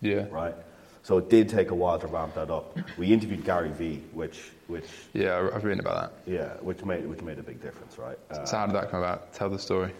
Yeah. 0.00 0.26
right? 0.30 0.54
So 1.02 1.18
it 1.18 1.30
did 1.30 1.48
take 1.48 1.70
a 1.70 1.74
while 1.74 1.98
to 1.98 2.06
ramp 2.06 2.34
that 2.34 2.50
up. 2.50 2.76
We 2.98 3.12
interviewed 3.12 3.44
Gary 3.44 3.70
Vee, 3.70 4.02
which, 4.12 4.50
which, 4.66 4.84
Yeah, 5.12 5.34
I- 5.36 5.54
I've 5.56 5.64
written 5.64 5.80
about 5.80 6.12
that. 6.26 6.30
yeah, 6.32 6.48
which 6.60 6.84
made, 6.84 7.06
which 7.06 7.22
made 7.22 7.38
a 7.38 7.42
big 7.42 7.62
difference, 7.62 7.98
right? 7.98 8.18
Uh. 8.30 8.44
So 8.44 8.56
how 8.56 8.66
did 8.66 8.74
that 8.74 8.90
come 8.90 9.00
about? 9.00 9.32
Tell 9.32 9.48
the 9.48 9.58
story. 9.58 9.92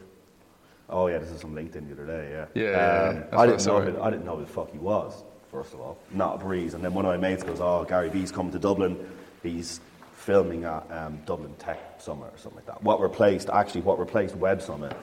Oh 0.90 1.06
yeah, 1.08 1.18
this 1.18 1.30
is 1.30 1.40
from 1.42 1.54
LinkedIn 1.54 1.86
the 1.88 1.92
other 1.92 2.06
day. 2.06 2.30
Yeah. 2.30 2.46
Yeah, 2.54 2.70
yeah, 2.70 2.70
yeah. 3.12 3.36
Um, 3.36 3.38
I 3.40 3.46
didn't 3.46 3.66
know. 3.66 3.80
Who, 3.82 4.00
I 4.02 4.10
didn't 4.10 4.24
know 4.24 4.36
who 4.36 4.42
the 4.42 4.48
fuck 4.50 4.70
he 4.72 4.78
was. 4.78 5.22
First 5.50 5.74
of 5.74 5.80
all, 5.80 5.98
not 6.12 6.36
a 6.36 6.38
breeze. 6.38 6.72
And 6.74 6.82
then 6.82 6.94
one 6.94 7.04
of 7.04 7.10
my 7.10 7.16
mates 7.18 7.42
goes, 7.42 7.60
"Oh, 7.60 7.84
Gary 7.84 8.08
Vee's 8.08 8.32
coming 8.32 8.52
to 8.52 8.58
Dublin. 8.58 8.96
He's 9.42 9.80
filming 10.28 10.64
at 10.64 10.84
um, 10.90 11.18
Dublin 11.24 11.54
Tech 11.58 11.78
Summit 11.98 12.30
or 12.34 12.38
something 12.38 12.56
like 12.56 12.66
that." 12.66 12.82
What 12.82 13.00
replaced 13.00 13.48
actually 13.48 13.80
what 13.80 13.98
replaced 13.98 14.36
Web 14.36 14.60
Summit? 14.60 14.94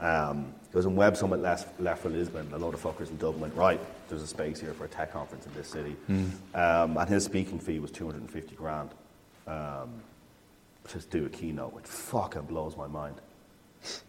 Um, 0.00 0.54
it 0.68 0.76
was 0.76 0.86
when 0.86 0.96
Web 0.96 1.16
Summit 1.16 1.40
left, 1.40 1.80
left 1.80 2.02
for 2.02 2.10
Lisbon. 2.10 2.50
A 2.52 2.58
lot 2.58 2.74
of 2.74 2.82
fuckers 2.82 3.08
in 3.08 3.16
Dublin 3.16 3.40
went, 3.40 3.54
right, 3.54 3.80
there's 4.08 4.22
a 4.22 4.26
space 4.26 4.60
here 4.60 4.74
for 4.74 4.84
a 4.84 4.88
tech 4.88 5.12
conference 5.12 5.46
in 5.46 5.54
this 5.54 5.68
city. 5.68 5.92
Hmm. 6.06 6.26
Um, 6.54 6.96
and 6.96 7.08
his 7.08 7.24
speaking 7.24 7.60
fee 7.60 7.78
was 7.78 7.90
250 7.92 8.56
grand. 8.56 8.90
Um, 9.46 10.02
just 10.92 11.10
do 11.10 11.24
a 11.26 11.28
keynote, 11.28 11.72
which 11.72 11.86
fucking 11.86 12.42
blows 12.42 12.76
my 12.76 12.88
mind 12.88 13.14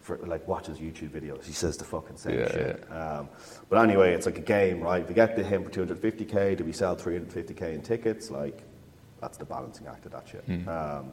for 0.02 0.18
like 0.26 0.48
watches 0.48 0.80
YouTube 0.80 1.10
videos. 1.10 1.46
He 1.46 1.54
says 1.54 1.78
the 1.78 1.86
fucking 1.86 2.18
same 2.18 2.40
Yeah, 2.40 2.52
shit. 2.52 2.92
Um, 2.92 3.30
but 3.70 3.78
anyway, 3.78 4.14
it's 4.14 4.26
like 4.26 4.38
a 4.38 4.42
game, 4.42 4.82
right? 4.82 5.02
If 5.02 5.10
we 5.10 5.14
get 5.14 5.36
to 5.36 5.44
him 5.44 5.64
for 5.64 5.70
250k, 5.70 6.58
do 6.58 6.64
we 6.64 6.72
sell 6.72 6.96
350k 6.96 7.74
in 7.74 7.82
tickets? 7.82 8.32
Like, 8.32 8.64
that's 9.26 9.38
the 9.38 9.46
balancing 9.46 9.88
act 9.88 10.06
of 10.06 10.12
that 10.12 10.28
shit. 10.28 10.44
Um, 10.68 11.12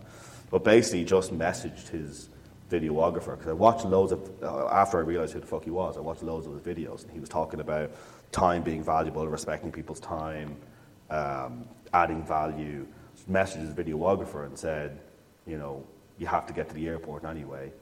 but 0.51 0.64
basically, 0.64 1.05
just 1.05 1.33
messaged 1.33 1.88
his 1.88 2.29
videographer 2.70 3.33
because 3.38 3.48
I 3.48 3.55
watched 3.55 3.87
loads 3.87 4.12
of 4.12 4.31
uh, 4.42 4.68
after 4.68 4.98
I 4.98 5.01
realized 5.01 5.33
who 5.33 5.40
the 5.40 5.46
fuck 5.46 5.64
he 5.64 5.70
was. 5.70 5.96
I 5.96 6.01
watched 6.01 6.22
loads 6.22 6.46
of 6.46 6.53
his 6.53 6.62
videos, 6.62 7.05
and 7.05 7.11
he 7.11 7.20
was 7.20 7.31
talking 7.31 7.61
about 7.61 7.90
time 8.31 8.62
being 8.62 8.83
valuable, 8.83 9.27
respecting 9.27 9.72
people's 9.72 10.01
time, 10.01 10.57
um, 11.09 11.64
adding 11.94 12.22
value. 12.22 12.87
Messaged 13.31 13.61
his 13.61 13.75
videographer 13.75 14.44
and 14.46 14.59
said, 14.59 15.01
you 15.46 15.57
know, 15.57 15.87
you 16.18 16.27
have 16.27 16.46
to 16.46 16.53
get 16.53 16.68
to 16.68 16.75
the 16.75 16.88
airport 16.88 17.25
anyway 17.25 17.72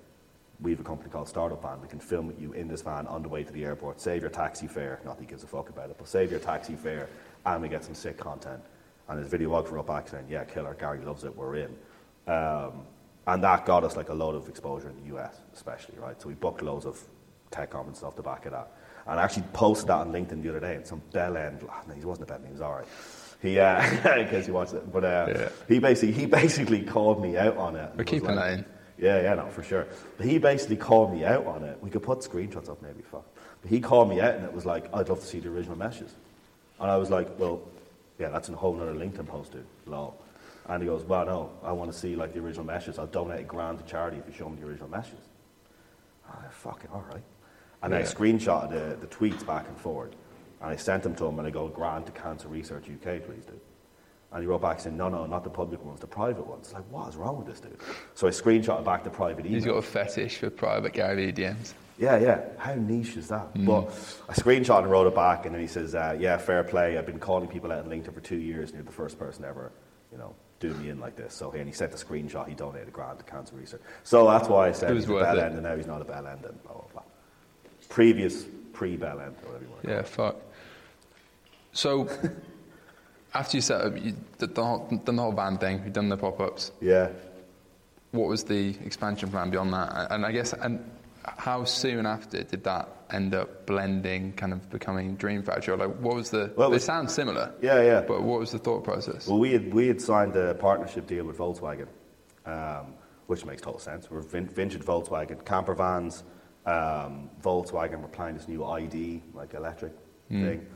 we 0.62 0.72
have 0.72 0.80
a 0.80 0.84
company 0.84 1.10
called 1.10 1.28
Startup 1.28 1.60
Van. 1.62 1.80
We 1.80 1.88
can 1.88 2.00
film 2.00 2.34
you 2.38 2.52
in 2.52 2.68
this 2.68 2.82
van 2.82 3.06
on 3.06 3.22
the 3.22 3.28
way 3.28 3.42
to 3.44 3.52
the 3.52 3.64
airport. 3.64 4.00
Save 4.00 4.22
your 4.22 4.30
taxi 4.30 4.66
fare. 4.66 5.00
Not 5.04 5.16
that 5.16 5.22
he 5.22 5.28
gives 5.28 5.42
a 5.42 5.46
fuck 5.46 5.70
about 5.70 5.90
it, 5.90 5.96
but 5.98 6.06
save 6.06 6.30
your 6.30 6.40
taxi 6.40 6.74
fare, 6.74 7.08
and 7.46 7.62
we 7.62 7.68
get 7.68 7.84
some 7.84 7.94
sick 7.94 8.18
content. 8.18 8.60
And 9.10 9.18
his 9.22 9.30
videographer 9.32 9.78
up 9.78 9.88
back 9.88 10.08
saying, 10.08 10.26
"Yeah, 10.30 10.44
killer. 10.44 10.74
Gary 10.78 11.00
loves 11.04 11.24
it. 11.24 11.36
We're 11.36 11.56
in." 11.56 11.76
Um, 12.26 12.82
and 13.26 13.42
that 13.44 13.66
got 13.66 13.84
us 13.84 13.96
like 13.96 14.08
a 14.08 14.14
lot 14.14 14.34
of 14.34 14.48
exposure 14.48 14.88
in 14.88 14.96
the 15.02 15.16
US, 15.16 15.36
especially, 15.52 15.96
right? 15.98 16.20
So 16.22 16.28
we 16.28 16.34
booked 16.34 16.62
loads 16.62 16.86
of 16.86 16.98
tech 17.50 17.70
conferences 17.70 18.04
off 18.04 18.16
the 18.16 18.22
back 18.22 18.46
of 18.46 18.52
that. 18.52 18.70
And 19.06 19.18
I 19.18 19.24
actually 19.24 19.44
posted 19.52 19.88
that 19.88 19.98
on 19.98 20.12
LinkedIn 20.12 20.42
the 20.42 20.48
other 20.50 20.60
day, 20.60 20.76
and 20.76 20.86
some 20.86 21.02
bell 21.12 21.36
end. 21.36 21.66
ah, 21.68 21.82
No, 21.88 21.94
he 21.94 22.04
wasn't 22.04 22.24
a 22.30 22.32
bell 22.32 22.36
end. 22.36 22.46
He 22.46 22.52
was 22.52 22.60
all 22.60 22.72
right. 22.76 22.86
He, 23.42 23.58
uh, 23.58 23.82
in 24.18 24.28
case 24.28 24.46
you 24.46 24.52
watched 24.54 24.74
it, 24.74 24.92
but 24.92 25.04
uh, 25.04 25.26
Yeah. 25.28 25.48
he 25.68 25.78
basically 25.80 26.12
he 26.12 26.26
basically 26.26 26.82
called 26.82 27.20
me 27.20 27.36
out 27.36 27.56
on 27.56 27.74
it. 27.76 27.88
and 27.90 27.98
We're 27.98 28.04
keeping 28.04 28.34
like- 28.36 28.36
that 28.36 28.52
in. 28.60 28.64
yeah, 28.98 29.22
yeah, 29.22 29.34
no, 29.34 29.46
for 29.48 29.62
sure. 29.64 29.86
But 30.18 30.26
he 30.26 30.38
basically 30.38 30.76
called 30.76 31.12
me 31.12 31.24
out 31.24 31.46
on 31.46 31.64
it. 31.64 31.78
We 31.82 31.90
could 31.90 32.02
put 32.02 32.20
screenshots 32.20 32.68
up, 32.70 32.80
maybe, 32.82 33.02
fuck. 33.02 33.24
But 33.62 33.70
he 33.70 33.80
called 33.80 34.08
me 34.08 34.20
out, 34.20 34.34
and 34.36 34.44
it 34.44 34.52
was 34.52 34.64
like, 34.66 34.84
I'd 34.94 35.08
love 35.08 35.20
to 35.20 35.26
see 35.26 35.40
the 35.40 35.48
original 35.48 35.76
messages. 35.76 36.14
And 36.78 36.90
I 36.90 36.96
was 36.96 37.10
like, 37.10 37.28
well, 37.38 37.60
yeah, 38.20 38.28
that's 38.28 38.48
a 38.50 38.52
whole 38.54 38.78
other 38.80 38.92
LinkedIn 38.92 39.26
post, 39.26 39.52
dude. 39.52 39.64
Lol. 39.86 40.14
And 40.68 40.82
he 40.82 40.88
goes, 40.88 41.02
well, 41.04 41.24
no, 41.24 41.50
I 41.64 41.72
want 41.72 41.90
to 41.90 41.98
see 41.98 42.14
like 42.14 42.34
the 42.34 42.40
original 42.40 42.64
messages. 42.66 42.98
I'll 42.98 43.06
donate 43.06 43.40
a 43.40 43.44
grand 43.44 43.78
to 43.78 43.84
charity 43.84 44.18
if 44.18 44.26
you 44.28 44.32
show 44.34 44.48
me 44.48 44.60
the 44.60 44.66
original 44.66 44.88
messages. 44.90 45.18
I 46.28 46.34
was 46.36 46.42
like, 46.44 46.52
fucking 46.52 46.90
all 46.92 47.04
right. 47.12 47.22
And 47.82 47.92
then 47.92 48.02
I 48.02 48.04
Yeah. 48.04 48.10
screenshotted 48.10 48.70
the, 48.70 48.96
the 49.00 49.06
tweets 49.06 49.44
back 49.44 49.66
and 49.66 49.76
forward. 49.76 50.14
And 50.60 50.68
I 50.70 50.76
sent 50.76 51.02
them 51.02 51.14
to 51.16 51.24
him, 51.24 51.38
and 51.38 51.48
I 51.48 51.50
go, 51.50 51.68
grant 51.68 52.04
to 52.06 52.12
Cancer 52.12 52.48
Research 52.48 52.84
UK, 52.84 53.24
please, 53.24 53.46
dude. 53.46 53.58
And 54.32 54.42
he 54.42 54.46
wrote 54.46 54.60
back 54.60 54.78
saying, 54.78 54.96
no, 54.96 55.08
no, 55.08 55.24
not 55.26 55.42
the 55.42 55.50
public 55.50 55.82
ones, 55.84 55.98
the 56.00 56.06
private 56.06 56.46
ones. 56.46 56.72
Like, 56.74 56.84
what 56.90 57.08
is 57.08 57.16
wrong 57.16 57.38
with 57.38 57.46
this 57.46 57.58
dude? 57.60 57.80
So 58.14 58.26
I 58.28 58.30
screenshotted 58.30 58.84
back 58.84 59.02
the 59.02 59.10
private 59.10 59.46
email. 59.46 59.54
He's 59.56 59.64
got 59.64 59.76
a 59.76 59.82
fetish 59.82 60.36
for 60.36 60.50
private 60.50 60.92
Gary 60.92 61.32
DMs. 61.32 61.72
Yeah, 62.00 62.18
yeah. 62.18 62.40
How 62.56 62.74
niche 62.74 63.16
is 63.18 63.28
that? 63.28 63.54
Mm. 63.54 63.66
But 63.66 63.84
I 64.28 64.32
screenshot 64.32 64.78
and 64.78 64.90
wrote 64.90 65.06
it 65.06 65.14
back, 65.14 65.44
and 65.44 65.54
then 65.54 65.60
he 65.60 65.68
says, 65.68 65.94
uh, 65.94 66.16
"Yeah, 66.18 66.38
fair 66.38 66.64
play. 66.64 66.96
I've 66.96 67.04
been 67.04 67.18
calling 67.18 67.46
people 67.46 67.70
out 67.70 67.84
on 67.84 67.90
LinkedIn 67.90 68.14
for 68.14 68.20
two 68.20 68.38
years, 68.38 68.70
and 68.70 68.78
you're 68.78 68.86
the 68.86 68.92
first 68.92 69.18
person 69.18 69.44
ever, 69.44 69.70
you 70.10 70.16
know, 70.16 70.34
do 70.60 70.72
me 70.74 70.88
in 70.88 70.98
like 70.98 71.14
this." 71.14 71.34
So 71.34 71.50
and 71.52 71.66
he 71.66 71.72
sent 71.72 71.92
the 71.92 71.98
screenshot. 71.98 72.48
He 72.48 72.54
donated 72.54 72.88
a 72.88 72.90
grand 72.90 73.18
to 73.18 73.24
cancer 73.24 73.54
research. 73.54 73.82
So 74.02 74.26
that's 74.26 74.48
why 74.48 74.68
I 74.68 74.72
said 74.72 74.94
he's 74.94 75.04
a 75.04 75.08
bell 75.08 75.38
end, 75.38 75.54
and 75.54 75.62
now 75.62 75.76
he's 75.76 75.86
not 75.86 76.00
a 76.00 76.06
bell 76.06 76.26
end, 76.26 76.44
and 76.46 76.60
blah 76.62 76.72
blah 76.72 76.84
blah. 76.92 77.02
Previous 77.90 78.46
pre-bell 78.72 79.20
end, 79.20 79.36
or 79.42 79.48
whatever 79.48 79.64
you 79.64 79.70
want. 79.70 79.84
Yeah, 79.84 80.02
fuck. 80.02 80.36
So, 81.72 82.08
after 83.34 83.58
you 83.58 83.60
set 83.60 83.80
up, 83.82 84.02
you 84.02 84.16
did 84.38 84.54
the 84.54 84.64
whole, 84.64 84.86
done 85.04 85.16
the 85.16 85.22
whole 85.22 85.32
band 85.32 85.60
thing, 85.60 85.82
you've 85.84 85.92
done 85.92 86.08
the 86.08 86.16
pop 86.16 86.40
ups. 86.40 86.72
Yeah. 86.80 87.10
What 88.12 88.28
was 88.28 88.44
the 88.44 88.70
expansion 88.84 89.30
plan 89.30 89.50
beyond 89.50 89.72
that? 89.74 90.10
And 90.10 90.24
I 90.24 90.32
guess, 90.32 90.52
and 90.52 90.82
how 91.24 91.64
soon 91.64 92.06
after 92.06 92.42
did 92.42 92.64
that 92.64 92.88
end 93.10 93.34
up 93.34 93.66
blending, 93.66 94.32
kind 94.32 94.52
of 94.52 94.68
becoming 94.70 95.16
Dream 95.16 95.42
Factory? 95.42 95.74
Or 95.74 95.76
like, 95.76 95.96
what 96.00 96.14
was 96.14 96.30
the? 96.30 96.52
Well, 96.56 96.68
it 96.68 96.74
was- 96.74 96.84
sound 96.84 97.10
similar. 97.10 97.52
Yeah, 97.60 97.82
yeah. 97.82 98.00
But 98.00 98.22
what 98.22 98.38
was 98.40 98.52
the 98.52 98.58
thought 98.58 98.84
process? 98.84 99.26
Well, 99.26 99.38
we 99.38 99.52
had, 99.52 99.72
we 99.74 99.88
had 99.88 100.00
signed 100.00 100.36
a 100.36 100.54
partnership 100.54 101.06
deal 101.06 101.24
with 101.24 101.38
Volkswagen, 101.38 101.88
um, 102.46 102.94
which 103.26 103.44
makes 103.44 103.62
total 103.62 103.80
sense. 103.80 104.10
We're 104.10 104.20
vin- 104.22 104.48
vintage 104.48 104.82
Volkswagen 104.82 105.44
camper 105.44 105.74
vans. 105.74 106.24
Um, 106.66 107.30
Volkswagen 107.42 108.00
were 108.02 108.08
planning 108.08 108.36
this 108.36 108.48
new 108.48 108.64
ID, 108.64 109.22
like 109.34 109.54
electric 109.54 109.92
thing. 110.28 110.66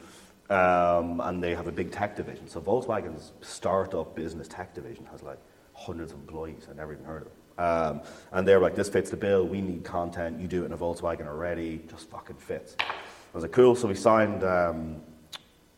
Um, 0.51 1.21
and 1.21 1.43
they 1.43 1.55
have 1.55 1.69
a 1.69 1.73
big 1.73 1.91
tech 1.91 2.17
division. 2.17 2.49
So 2.49 2.61
Volkswagen's 2.61 3.33
startup 3.41 4.15
business 4.15 4.47
tech 4.49 4.75
division 4.75 5.07
has 5.13 5.23
like 5.23 5.39
hundreds 5.73 6.13
of 6.13 6.19
employees. 6.19 6.67
I 6.71 6.75
never 6.75 6.93
even 6.93 7.05
heard 7.05 7.23
of 7.23 7.29
them. 7.29 7.37
Um, 7.59 8.03
and 8.33 8.47
they're 8.47 8.61
like, 8.61 8.75
this 8.75 8.89
fits 8.89 9.11
the 9.11 9.17
bill. 9.17 9.47
We 9.47 9.61
need 9.61 9.85
content. 9.85 10.41
You 10.41 10.49
do 10.49 10.63
it 10.63 10.67
in 10.67 10.73
a 10.73 10.79
Volkswagen 10.79 11.27
already. 11.27 11.83
Just 11.89 12.11
fucking 12.11 12.37
fits. 12.37 12.77
I 12.81 12.85
was 13.33 13.43
like, 13.43 13.53
cool. 13.53 13.75
So 13.77 13.89
we 13.89 13.95
signed 13.95 14.45
um, 14.45 15.01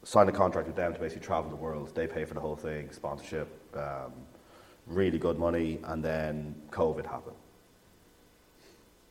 signed 0.04 0.28
a 0.28 0.32
contract 0.32 0.68
with 0.68 0.76
them 0.76 0.94
to 0.94 1.00
basically 1.00 1.26
travel 1.26 1.50
the 1.50 1.56
world. 1.56 1.92
They 1.94 2.06
pay 2.06 2.24
for 2.24 2.34
the 2.34 2.40
whole 2.40 2.54
thing, 2.56 2.90
sponsorship, 2.92 3.48
um, 3.76 4.12
really 4.86 5.18
good 5.18 5.38
money, 5.38 5.80
and 5.84 6.02
then 6.02 6.54
COVID 6.70 7.04
happened. 7.04 7.34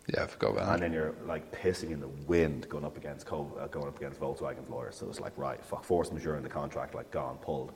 yeah, 0.07 0.23
I 0.23 0.27
forgot 0.27 0.51
about 0.51 0.65
that. 0.67 0.73
And 0.75 0.83
then 0.83 0.93
you're 0.93 1.15
like 1.27 1.51
pissing 1.51 1.91
in 1.91 1.99
the 1.99 2.07
wind 2.07 2.69
going 2.69 2.85
up 2.85 2.95
against 2.95 3.27
COVID, 3.27 3.61
uh, 3.61 3.67
going 3.67 3.87
up 3.87 3.97
against 3.97 4.19
Volkswagen's 4.21 4.69
lawyers. 4.69 4.95
So 4.95 5.09
it's 5.09 5.19
like, 5.19 5.33
right, 5.37 5.63
fuck, 5.65 5.83
force 5.83 6.11
majeure 6.11 6.37
in 6.37 6.43
the 6.43 6.49
contract, 6.49 6.95
like 6.95 7.11
gone, 7.11 7.37
pulled. 7.37 7.73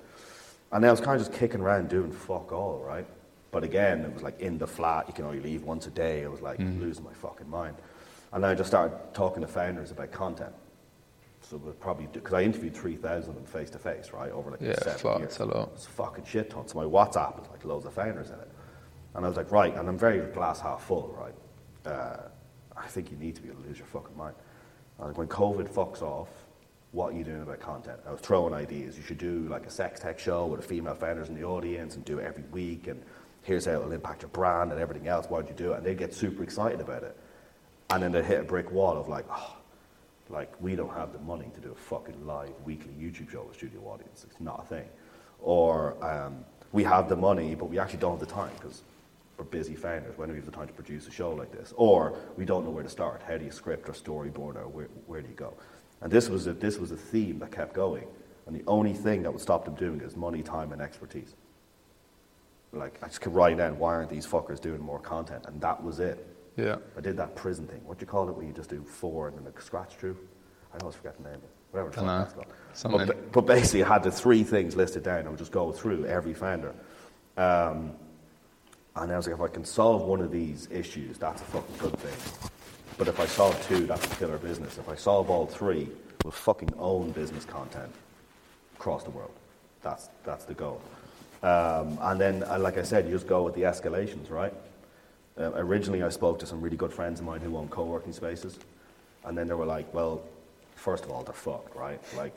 And 0.71 0.83
then 0.83 0.89
I 0.89 0.91
was 0.91 1.01
kind 1.01 1.19
of 1.19 1.27
just 1.27 1.37
kicking 1.37 1.59
around 1.61 1.89
doing 1.89 2.11
fuck 2.11 2.51
all, 2.53 2.81
right? 2.85 3.05
But 3.51 3.63
again, 3.63 4.01
it 4.01 4.13
was 4.13 4.21
like 4.23 4.39
in 4.39 4.57
the 4.57 4.67
flat, 4.67 5.07
you 5.07 5.13
can 5.13 5.25
only 5.25 5.39
leave 5.39 5.63
once 5.63 5.87
a 5.87 5.89
day. 5.91 6.23
I 6.23 6.27
was 6.27 6.41
like 6.41 6.59
losing 6.59 7.03
my 7.03 7.13
fucking 7.13 7.49
mind. 7.49 7.75
And 8.31 8.43
then 8.43 8.51
I 8.51 8.55
just 8.55 8.69
started 8.69 8.95
talking 9.13 9.41
to 9.41 9.47
founders 9.47 9.89
about 9.91 10.11
content. 10.11 10.53
So 11.41 11.57
we'll 11.57 11.73
probably 11.73 12.07
because 12.13 12.33
I 12.33 12.43
interviewed 12.43 12.75
three 12.75 12.95
thousand 12.95 13.29
of 13.31 13.35
them 13.37 13.45
face 13.45 13.71
to 13.71 13.79
face, 13.79 14.11
right, 14.13 14.31
over 14.31 14.51
like 14.51 14.61
Yeah, 14.61 14.75
seven 14.75 14.99
fuck, 14.99 15.17
years. 15.19 15.31
it's 15.31 15.39
a 15.39 15.45
lot. 15.45 15.71
It's 15.73 15.87
a 15.87 15.89
fucking 15.89 16.25
shit 16.25 16.49
ton. 16.51 16.67
So 16.67 16.77
my 16.77 16.83
WhatsApp 16.85 17.41
is 17.41 17.49
like 17.49 17.65
loads 17.65 17.85
of 17.85 17.93
founders 17.93 18.29
in 18.29 18.35
it, 18.39 18.51
and 19.15 19.25
I 19.25 19.27
was 19.27 19.37
like, 19.37 19.51
right, 19.51 19.75
and 19.75 19.87
I'm 19.89 19.97
very 19.97 20.19
glass 20.31 20.59
half 20.59 20.83
full, 20.83 21.15
right. 21.19 21.91
Uh, 21.91 22.27
I 22.77 22.85
think 22.87 23.09
you 23.09 23.17
need 23.17 23.35
to 23.35 23.41
be 23.41 23.49
able 23.49 23.61
to 23.63 23.67
lose 23.67 23.77
your 23.79 23.87
fucking 23.87 24.15
mind. 24.15 24.35
Like 24.99 25.17
when 25.17 25.27
COVID 25.27 25.69
fucks 25.73 26.01
off, 26.03 26.27
what 26.91 27.13
are 27.13 27.17
you 27.17 27.23
doing 27.23 27.41
about 27.41 27.61
content? 27.61 27.99
I 28.07 28.11
was 28.11 28.19
throwing 28.21 28.53
ideas. 28.53 28.95
You 28.97 29.03
should 29.03 29.17
do 29.17 29.47
like 29.49 29.65
a 29.65 29.71
sex 29.71 29.99
tech 30.01 30.19
show 30.19 30.45
with 30.45 30.59
a 30.59 30.63
female 30.63 30.93
founders 30.95 31.29
in 31.29 31.35
the 31.35 31.43
audience 31.45 31.95
and 31.95 32.03
do 32.05 32.19
it 32.19 32.25
every 32.25 32.43
week. 32.51 32.87
And 32.87 33.01
here's 33.43 33.65
how 33.65 33.73
it'll 33.73 33.91
impact 33.91 34.21
your 34.21 34.29
brand 34.29 34.71
and 34.71 34.79
everything 34.79 35.07
else. 35.07 35.25
Why 35.29 35.39
don't 35.39 35.49
you 35.49 35.55
do 35.55 35.73
it? 35.73 35.77
And 35.77 35.85
they 35.85 35.95
get 35.95 36.13
super 36.13 36.43
excited 36.43 36.81
about 36.81 37.03
it. 37.03 37.17
And 37.89 38.03
then 38.03 38.11
they 38.11 38.21
hit 38.21 38.41
a 38.41 38.43
brick 38.43 38.71
wall 38.71 38.97
of 38.97 39.07
like, 39.07 39.25
oh, 39.31 39.55
like 40.29 40.51
we 40.61 40.75
don't 40.75 40.93
have 40.93 41.11
the 41.11 41.19
money 41.19 41.49
to 41.55 41.61
do 41.61 41.71
a 41.71 41.75
fucking 41.75 42.25
live 42.25 42.51
weekly 42.65 42.93
YouTube 42.93 43.31
show 43.31 43.43
with 43.43 43.55
studio 43.55 43.81
audience. 43.81 44.25
It's 44.29 44.39
not 44.39 44.63
a 44.63 44.67
thing. 44.67 44.87
Or 45.41 45.95
um, 46.05 46.45
we 46.71 46.83
have 46.83 47.09
the 47.09 47.15
money, 47.15 47.55
but 47.55 47.65
we 47.65 47.79
actually 47.79 47.99
don't 47.99 48.19
have 48.19 48.27
the 48.27 48.33
time 48.33 48.51
because 48.55 48.83
we're 49.37 49.45
busy 49.45 49.75
founders. 49.75 50.17
When 50.17 50.27
do 50.27 50.33
we 50.33 50.39
have 50.39 50.45
the 50.45 50.51
time 50.55 50.67
to 50.67 50.73
produce 50.73 51.07
a 51.07 51.11
show 51.11 51.31
like 51.31 51.51
this? 51.51 51.73
Or 51.77 52.15
we 52.37 52.45
don't 52.45 52.63
know 52.63 52.71
where 52.71 52.83
to 52.83 52.89
start. 52.89 53.23
How 53.27 53.37
do 53.37 53.45
you 53.45 53.51
script 53.51 53.89
or 53.89 53.93
storyboard 53.93 54.55
or 54.57 54.67
where, 54.67 54.89
where 55.07 55.21
do 55.21 55.29
you 55.29 55.35
go? 55.35 55.53
And 56.01 56.11
this 56.11 56.29
was, 56.29 56.45
a, 56.47 56.53
this 56.53 56.77
was 56.77 56.91
a 56.91 56.97
theme 56.97 57.39
that 57.39 57.51
kept 57.51 57.73
going. 57.73 58.05
And 58.45 58.55
the 58.55 58.63
only 58.67 58.93
thing 58.93 59.23
that 59.23 59.31
would 59.31 59.41
stop 59.41 59.65
them 59.65 59.75
doing 59.75 60.01
it 60.01 60.05
is 60.05 60.15
money, 60.15 60.43
time, 60.43 60.73
and 60.73 60.81
expertise. 60.81 61.35
Like, 62.71 62.99
I 63.01 63.07
just 63.07 63.21
kept 63.21 63.35
writing 63.35 63.57
down, 63.57 63.79
why 63.79 63.95
aren't 63.95 64.09
these 64.09 64.27
fuckers 64.27 64.61
doing 64.61 64.79
more 64.79 64.99
content? 64.99 65.45
And 65.47 65.59
that 65.61 65.83
was 65.83 65.99
it. 65.99 66.25
Yeah. 66.55 66.75
I 66.97 67.01
did 67.01 67.17
that 67.17 67.35
prison 67.35 67.65
thing. 67.67 67.81
What 67.85 67.97
do 67.97 68.03
you 68.03 68.07
call 68.07 68.29
it 68.29 68.35
where 68.35 68.45
you 68.45 68.53
just 68.53 68.69
do 68.69 68.83
four 68.83 69.27
and 69.27 69.37
then 69.37 69.51
a 69.51 69.61
scratch 69.61 69.95
through? 69.95 70.17
I 70.73 70.77
always 70.77 70.95
forget 70.95 71.17
the 71.17 71.23
name 71.23 71.35
of 71.35 71.43
it. 71.43 71.49
Whatever 71.71 71.89
the 71.89 71.95
fuck 71.95 72.05
that's 72.05 72.33
called. 72.33 73.07
But, 73.07 73.31
but 73.31 73.45
basically, 73.45 73.83
I 73.83 73.87
had 73.87 74.03
the 74.03 74.11
three 74.11 74.43
things 74.43 74.75
listed 74.75 75.03
down. 75.03 75.25
I 75.25 75.29
would 75.29 75.39
just 75.39 75.51
go 75.51 75.71
through 75.71 76.05
every 76.05 76.33
founder. 76.33 76.73
Um, 77.37 77.93
and 78.95 79.11
I 79.11 79.17
was 79.17 79.27
like, 79.27 79.35
if 79.35 79.41
I 79.41 79.47
can 79.47 79.65
solve 79.65 80.01
one 80.01 80.19
of 80.19 80.31
these 80.31 80.67
issues, 80.71 81.17
that's 81.17 81.41
a 81.41 81.45
fucking 81.45 81.77
good 81.77 81.97
thing. 81.99 82.49
But 82.97 83.07
if 83.07 83.19
I 83.19 83.25
solve 83.25 83.59
two, 83.67 83.85
that's 83.85 84.05
a 84.05 84.15
killer 84.17 84.37
business. 84.37 84.77
If 84.77 84.89
I 84.89 84.95
solve 84.95 85.29
all 85.29 85.45
three, 85.45 85.89
we'll 86.23 86.31
fucking 86.31 86.73
own 86.77 87.11
business 87.11 87.45
content 87.45 87.93
across 88.75 89.03
the 89.03 89.11
world. 89.11 89.31
That's, 89.81 90.09
that's 90.25 90.45
the 90.45 90.53
goal. 90.53 90.81
Um, 91.41 91.97
and 92.01 92.19
then, 92.19 92.43
uh, 92.43 92.59
like 92.59 92.77
I 92.77 92.83
said, 92.83 93.05
you 93.05 93.11
just 93.11 93.27
go 93.27 93.43
with 93.43 93.55
the 93.55 93.61
escalations, 93.61 94.29
right? 94.29 94.53
Uh, 95.37 95.51
originally, 95.55 96.03
I 96.03 96.09
spoke 96.09 96.39
to 96.39 96.45
some 96.45 96.59
really 96.61 96.75
good 96.75 96.91
friends 96.91 97.19
of 97.21 97.25
mine 97.25 97.39
who 97.39 97.55
own 97.55 97.69
co-working 97.69 98.11
spaces, 98.11 98.59
and 99.23 99.37
then 99.37 99.47
they 99.47 99.53
were 99.53 99.65
like, 99.65 99.93
"Well, 99.93 100.21
first 100.75 101.05
of 101.05 101.11
all, 101.11 101.23
they're 101.23 101.33
fucked, 101.33 101.75
right? 101.75 101.99
Like, 102.17 102.33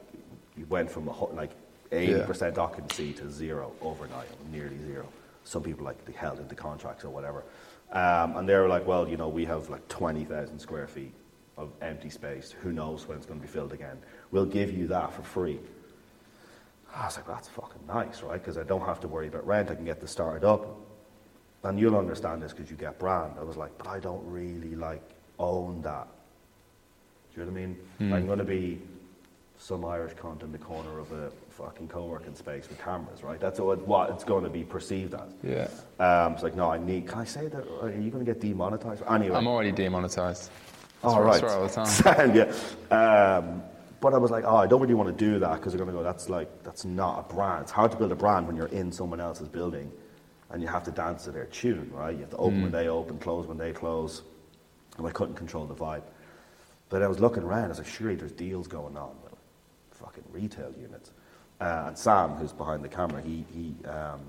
you 0.57 0.67
went 0.69 0.89
from 0.91 1.09
a, 1.09 1.25
like 1.33 1.51
eighty 1.91 2.13
percent 2.27 2.59
occupancy 2.59 3.13
to 3.15 3.29
zero 3.29 3.73
overnight, 3.81 4.29
nearly 4.53 4.79
zero. 4.87 5.07
Some 5.45 5.65
people 5.65 5.85
like 5.85 6.05
they 6.05 6.13
held 6.13 6.39
into 6.39 6.55
contracts 6.55 7.05
or 7.05 7.11
whatever, 7.11 7.43
um, 7.91 8.37
and 8.37 8.49
they 8.49 8.55
were 8.55 8.69
like, 8.69 8.87
"Well, 8.87 9.09
you 9.09 9.17
know, 9.17 9.29
we 9.29 9.45
have 9.47 9.69
like 9.69 9.87
twenty 9.89 10.25
thousand 10.25 10.61
square 10.61 10.87
feet 10.87 11.13
of 11.57 11.71
empty 11.81 12.09
space. 12.09 12.55
Who 12.63 12.73
knows 12.73 13.09
when 13.09 13.17
it's 13.17 13.27
going 13.27 13.41
to 13.41 13.47
be 13.47 13.53
filled 13.53 13.73
again? 13.73 13.99
We'll 14.31 14.47
give 14.47 14.73
you 14.73 14.87
that 14.89 15.13
for 15.13 15.23
free." 15.23 15.59
I 16.95 17.07
was 17.07 17.17
like, 17.17 17.27
that's 17.27 17.49
fucking 17.49 17.87
nice, 17.87 18.23
right? 18.23 18.41
Because 18.41 18.59
I 18.59 18.65
don't 18.65 18.85
have 18.85 19.01
to 19.01 19.09
worry 19.09 19.29
about 19.29 19.47
rent. 19.47 19.71
I 19.71 19.75
can 19.75 19.85
get 19.85 20.01
this 20.01 20.11
started 20.11 20.47
up. 20.47 20.67
And 21.65 21.79
you'll 21.79 21.97
understand 21.97 22.43
this 22.43 22.53
because 22.53 22.71
you 22.71 22.77
get 22.77 22.99
brand. 22.99 23.35
I 23.39 23.45
was 23.45 23.57
like, 23.57 23.77
but 23.79 23.87
I 23.87 24.01
don't 24.01 24.23
really 24.27 24.75
like 24.75 25.03
own 25.39 25.81
that. 25.83 26.09
Do 27.35 27.41
you 27.41 27.47
know 27.47 27.53
what 27.53 27.59
I 27.61 27.67
mean? 27.67 28.13
I'm 28.13 28.27
going 28.27 28.39
to 28.39 28.45
be 28.45 28.81
some 29.59 29.85
Irish 29.85 30.13
cunt 30.15 30.43
in 30.43 30.51
the 30.51 30.59
corner 30.59 30.99
of 30.99 31.13
a 31.13 31.31
fucking 31.51 31.87
co-working 31.89 32.35
space 32.35 32.69
with 32.69 32.83
cameras, 32.83 33.23
right? 33.23 33.39
That's 33.39 33.61
what 33.61 34.11
it's 34.11 34.25
going 34.25 34.43
to 34.45 34.51
be 34.51 34.65
perceived 34.65 35.15
as. 35.15 35.31
Yeah. 35.43 35.69
Um, 36.05 36.33
it's 36.35 36.43
like, 36.43 36.57
no, 36.57 36.71
I 36.71 36.79
need. 36.79 37.07
Can 37.07 37.21
I 37.21 37.25
say 37.25 37.47
that? 37.47 37.65
Are 37.81 37.91
you 37.91 38.11
going 38.11 38.25
to 38.25 38.33
get 38.33 38.41
demonetized? 38.41 39.03
Anyway, 39.09 39.37
I'm 39.37 39.47
already 39.47 39.71
demonetized. 39.73 40.51
all 41.05 41.13
swear- 41.15 41.25
I 41.25 41.31
right. 41.31 41.39
swear 41.39 41.53
all 41.53 41.69
the 41.69 42.03
time. 42.03 42.35
yeah. 42.91 43.37
Um, 43.37 43.63
but 44.03 44.15
I 44.15 44.19
was 44.19 44.33
like, 44.33 44.43
oh, 44.45 44.57
I 44.57 44.67
don't 44.67 44.81
really 44.81 44.95
want 44.95 45.17
to 45.17 45.25
do 45.25 45.39
that 45.39 45.55
because 45.55 45.73
they're 45.73 45.79
going 45.79 45.97
to 45.97 45.97
go, 45.97 46.03
that's 46.03 46.29
like, 46.29 46.65
that's 46.65 46.85
not 46.85 47.21
a 47.21 47.33
brand. 47.33 47.63
It's 47.63 47.71
hard 47.71 47.93
to 47.93 47.97
build 47.97 48.11
a 48.11 48.17
brand 48.17 48.49
when 48.49 48.57
you're 48.57 48.67
in 48.67 48.91
someone 48.91 49.21
else's 49.21 49.49
building 49.49 49.93
and 50.51 50.61
you 50.61 50.67
have 50.67 50.83
to 50.85 50.91
dance 50.91 51.23
to 51.25 51.31
their 51.31 51.47
tune, 51.47 51.89
right? 51.95 52.13
You 52.13 52.23
have 52.23 52.31
to 52.31 52.37
open 52.37 52.63
when 52.63 52.73
they 52.73 52.89
open, 52.89 53.19
close 53.19 53.47
when 53.47 53.59
they 53.59 53.73
close. 53.73 54.23
And 54.99 55.07
I 55.07 55.13
couldn't 55.13 55.37
control 55.37 55.67
the 55.67 55.75
vibe. 55.77 56.03
But 56.89 57.03
I 57.03 57.07
was 57.07 57.21
looking 57.21 57.45
around, 57.45 57.67
I 57.67 57.69
was 57.69 57.79
like, 57.79 57.87
surely 57.87 58.17
there's 58.17 58.33
deals 58.33 58.67
going 58.67 58.97
on 58.97 59.15
with 59.23 59.35
fucking 59.93 60.25
retail 60.33 60.75
units. 60.79 61.13
Uh, 61.61 61.85
and 61.87 61.97
Sam, 61.97 62.31
who's 62.31 62.53
behind 62.53 62.83
the 62.85 62.89
camera, 62.89 63.23
he, 63.23 63.47
he 63.55 63.73
um, 63.89 64.21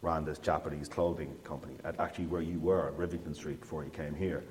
ran 0.00 0.24
this 0.24 0.38
Japanese 0.38 0.88
clothing 0.88 1.36
company 1.42 1.74
at 1.82 1.98
actually 1.98 2.26
where 2.26 2.40
you 2.40 2.60
were 2.60 2.86
at 2.86 2.96
Rivington 2.96 3.34
Street 3.34 3.60
before 3.60 3.82
you 3.82 3.90
came 3.90 4.14
here. 4.14 4.44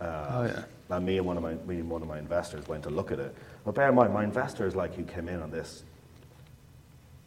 Uh, 0.00 0.26
Oh, 0.30 0.44
yeah. 0.44 0.96
and 0.96 1.04
me 1.06 1.18
and 1.18 1.26
one 1.26 1.36
of 1.36 1.42
my 1.42 1.54
me 1.66 1.76
and 1.80 1.90
one 1.90 2.02
of 2.02 2.08
my 2.08 2.18
investors 2.18 2.66
went 2.68 2.84
to 2.84 2.90
look 2.90 3.10
at 3.12 3.18
it. 3.18 3.34
But 3.64 3.74
bear 3.74 3.88
in 3.88 3.94
mind, 3.94 4.14
my 4.14 4.24
investors 4.24 4.74
like 4.76 4.94
who 4.94 5.04
came 5.04 5.28
in 5.28 5.42
on 5.42 5.50
this, 5.50 5.82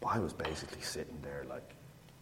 I 0.06 0.18
was 0.18 0.32
basically 0.32 0.80
sitting 0.82 1.18
there 1.22 1.44
like 1.48 1.68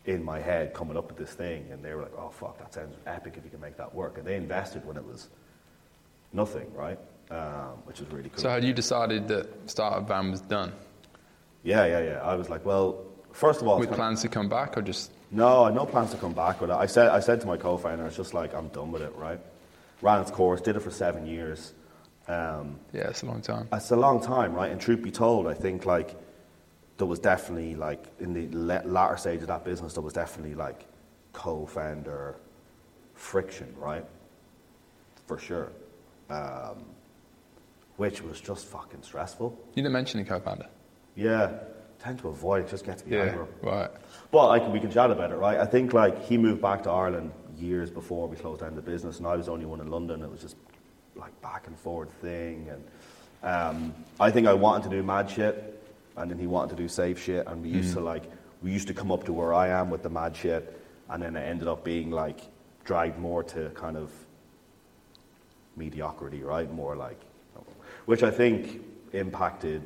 in 0.07 0.25
my 0.25 0.41
head 0.41 0.75
coming 0.75 0.97
up 0.97 1.09
with 1.09 1.19
this 1.19 1.33
thing, 1.33 1.67
and 1.71 1.85
they 1.85 1.95
were 1.95 2.03
like, 2.03 2.17
"Oh 2.19 2.31
fuck, 2.31 2.59
that 2.59 2.75
sounds 2.75 2.97
epic 3.07 3.35
if 3.37 3.45
you 3.45 3.51
can 3.51 3.61
make 3.61 3.77
that 3.77 3.95
work." 3.95 4.19
And 4.19 4.27
they 4.27 4.37
invested 4.37 4.85
when 4.85 4.97
it 4.97 5.07
was 5.07 5.29
nothing, 6.33 6.73
right? 6.75 6.99
Um, 7.31 7.79
which 7.85 8.01
was 8.01 8.11
really 8.11 8.29
cool. 8.29 8.41
So 8.43 8.49
had 8.51 8.65
you 8.65 8.73
decided 8.73 9.29
that 9.29 9.49
Startup 9.71 10.07
Van 10.07 10.31
was 10.33 10.41
done? 10.41 10.73
yeah, 11.63 11.85
yeah, 11.87 12.01
yeah. 12.01 12.21
I 12.23 12.35
was 12.35 12.49
like, 12.51 12.65
well, 12.65 13.05
first 13.33 13.61
of 13.61 13.69
all, 13.69 13.79
With 13.79 13.89
kind 13.91 13.93
of- 13.95 13.99
plans 13.99 14.23
to 14.23 14.29
come 14.29 14.49
back 14.49 14.77
or 14.77 14.83
just 14.83 15.13
No, 15.31 15.69
no 15.69 15.87
plans 15.87 16.11
to 16.11 16.17
come 16.17 16.33
back 16.33 16.61
with 16.61 16.71
it. 16.71 16.77
I 16.77 16.87
said, 16.87 17.09
I 17.11 17.21
said 17.21 17.41
to 17.43 17.47
my 17.47 17.57
co-founder, 17.57 18.05
it's 18.07 18.17
just 18.17 18.35
like, 18.35 18.53
I'm 18.53 18.67
done 18.69 18.91
with 18.91 19.03
it, 19.03 19.15
right? 19.15 19.39
Ran 20.03 20.23
its 20.23 20.31
course, 20.31 20.61
did 20.61 20.77
it 20.77 20.81
for 20.81 20.91
seven 20.91 21.27
years. 21.27 21.75
Um, 22.29 22.79
yeah, 22.93 23.09
it's 23.09 23.23
a 23.23 23.27
long 23.27 23.43
time. 23.43 23.69
it's 23.73 23.91
a 23.91 23.97
long 23.97 24.23
time, 24.23 24.55
right? 24.55 24.71
And 24.71 24.81
truth 24.81 25.03
be 25.03 25.11
told, 25.11 25.47
I 25.47 25.55
think 25.55 25.85
like 25.85 26.17
there 26.97 27.07
was 27.07 27.19
definitely 27.19 27.75
like 27.75 28.05
in 28.21 28.33
the 28.33 28.49
la- 28.57 28.83
latter 28.85 29.17
stage 29.17 29.41
of 29.41 29.49
that 29.49 29.65
business, 29.65 29.95
there 29.95 30.03
was 30.03 30.13
definitely 30.13 30.55
like 30.55 30.87
co-founder 31.33 32.37
friction, 33.15 33.75
right? 33.77 34.05
For 35.27 35.39
sure. 35.39 35.73
Um, 36.29 36.85
which 37.97 38.23
was 38.23 38.41
just 38.41 38.67
fucking 38.67 39.03
stressful. 39.03 39.59
You 39.75 39.83
didn't 39.83 39.93
mention 39.93 40.23
the 40.23 40.29
co-founder. 40.29 40.67
Yeah, 41.17 41.53
tend 41.99 42.19
to 42.21 42.29
avoid 42.29 42.65
it, 42.65 42.71
just 42.71 42.85
get 42.85 42.99
to 42.99 43.05
be 43.05 43.13
aggro. 43.13 43.47
Right. 43.63 43.91
But 44.31 44.49
I 44.49 44.59
can, 44.59 44.73
we 44.73 44.81
can 44.81 44.91
chat 44.91 45.11
about 45.11 45.33
it, 45.33 45.37
right? 45.37 45.59
I 45.59 45.67
think 45.67 45.93
like 45.93 46.25
he 46.25 46.39
moved 46.39 46.63
back 46.63 46.85
to 46.85 46.91
Ireland 46.91 47.33
years 47.61 47.91
before 47.91 48.29
we 48.29 48.37
closed 48.37 48.61
down 48.61 48.75
the 48.75 48.83
business, 48.83 49.19
and 49.19 49.27
I 49.27 49.37
was 49.37 49.47
the 49.47 49.53
only 49.53 49.67
one 49.67 49.81
in 49.81 49.91
London. 49.91 50.23
It 50.23 50.31
was 50.31 50.41
just 50.41 50.57
like 51.17 51.39
back 51.43 51.67
and 51.67 51.79
forth 51.79 52.13
thing, 52.15 52.69
and 52.71 52.85
um, 53.43 53.95
I 54.19 54.31
think 54.31 54.47
I 54.47 54.55
wanted 54.55 54.91
to 54.91 54.97
do 54.97 55.03
mad 55.03 55.31
shit, 55.31 55.83
and 56.17 56.31
then 56.31 56.39
he 56.39 56.47
wanted 56.47 56.77
to 56.77 56.83
do 56.83 56.89
safe 56.89 57.23
shit, 57.23 57.47
and 57.47 57.63
we 57.63 57.71
used 57.71 57.95
to 57.95 58.01
like 58.01 58.25
we 58.63 58.73
used 58.73 58.89
to 58.89 58.95
come 58.95 59.11
up 59.11 59.25
to 59.25 59.33
where 59.33 59.55
I 59.55 59.69
am 59.69 59.91
with 59.91 60.03
the 60.03 60.11
mad 60.11 60.37
shit, 60.37 60.81
and 61.09 61.23
then 61.23 61.37
it 61.37 61.43
ended 61.43 61.69
up 61.69 61.85
being 61.85 62.11
like 62.11 62.41
dragged 62.85 63.19
more 63.19 63.43
to 63.45 63.71
kind 63.71 63.97
of 63.97 64.11
mediocrity, 65.77 66.43
right? 66.43 66.71
More 66.73 66.97
like, 66.97 67.21
which 68.07 68.23
I 68.23 68.31
think 68.31 68.83
impacted 69.13 69.83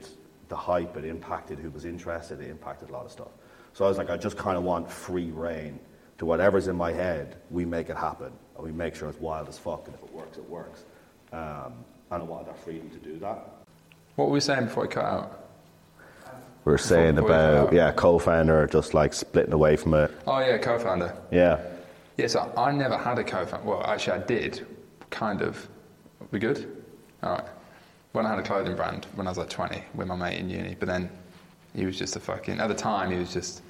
the 0.48 0.56
hype, 0.56 0.96
it 0.96 1.04
impacted 1.04 1.58
who 1.58 1.70
was 1.70 1.84
interested, 1.84 2.40
it 2.40 2.50
impacted 2.50 2.90
a 2.90 2.92
lot 2.92 3.06
of 3.06 3.12
stuff. 3.12 3.28
So 3.72 3.84
I 3.84 3.88
was 3.88 3.98
like, 3.98 4.10
I 4.10 4.16
just 4.16 4.37
kind 4.37 4.56
of 4.56 4.64
want 4.64 4.90
free 4.90 5.30
reign 5.30 5.78
to 6.18 6.27
whatever's 6.27 6.68
in 6.68 6.77
my 6.77 6.92
head, 6.92 7.37
we 7.50 7.64
make 7.64 7.88
it 7.90 7.96
happen, 7.96 8.33
and 8.57 8.64
we 8.64 8.72
make 8.72 8.94
sure 8.94 9.09
it's 9.09 9.20
wild 9.20 9.48
as 9.48 9.59
fuck, 9.59 9.87
and 9.87 9.94
if 9.94 10.03
it 10.03 10.12
works, 10.12 10.38
it 10.38 10.48
works. 10.48 10.85
Um, 11.33 11.72
and 12.11 12.22
I 12.22 12.24
wanted 12.24 12.48
that 12.48 12.59
freedom 12.59 12.88
to 12.90 12.96
do 12.98 13.18
that. 13.20 13.48
What 14.16 14.27
were 14.29 14.35
we 14.35 14.40
saying 14.40 14.66
before 14.66 14.85
we 14.85 14.88
cut 14.88 15.05
out? 15.05 15.40
We 16.64 16.72
were 16.72 16.79
saying 16.79 17.16
Before 17.16 17.31
about, 17.31 17.66
out. 17.68 17.72
yeah, 17.74 17.92
co-founder, 17.92 18.66
just 18.68 18.94
like 18.94 19.12
splitting 19.12 19.53
away 19.53 19.77
from 19.77 19.92
it. 19.94 20.11
Oh 20.27 20.38
yeah, 20.38 20.57
co-founder. 20.57 21.14
Yeah. 21.31 21.61
Yeah, 22.16 22.29
so 22.29 22.50
I 22.57 22.70
never 22.72 22.96
had 22.96 23.18
a 23.18 23.24
co-founder. 23.24 23.66
Well, 23.68 23.83
actually, 23.85 24.22
I 24.22 24.24
did, 24.24 24.66
kind 25.11 25.42
of. 25.42 25.68
We 26.31 26.38
good? 26.38 26.83
All 27.22 27.33
right. 27.33 27.44
When 28.12 28.24
I 28.24 28.31
had 28.31 28.38
a 28.38 28.42
clothing 28.42 28.77
brand 28.77 29.07
when 29.16 29.27
I 29.27 29.31
was 29.31 29.38
like 29.38 29.50
20 29.50 29.83
with 29.94 30.07
my 30.07 30.14
mate 30.14 30.38
in 30.38 30.48
uni, 30.48 30.77
but 30.79 30.87
then 30.87 31.11
he 31.74 31.85
was 31.85 31.98
just 31.98 32.14
a 32.16 32.20
fucking. 32.20 32.61
At 32.61 32.68
the 32.68 32.74
time, 32.74 33.11
he 33.11 33.18
was 33.18 33.33
just 33.33 33.61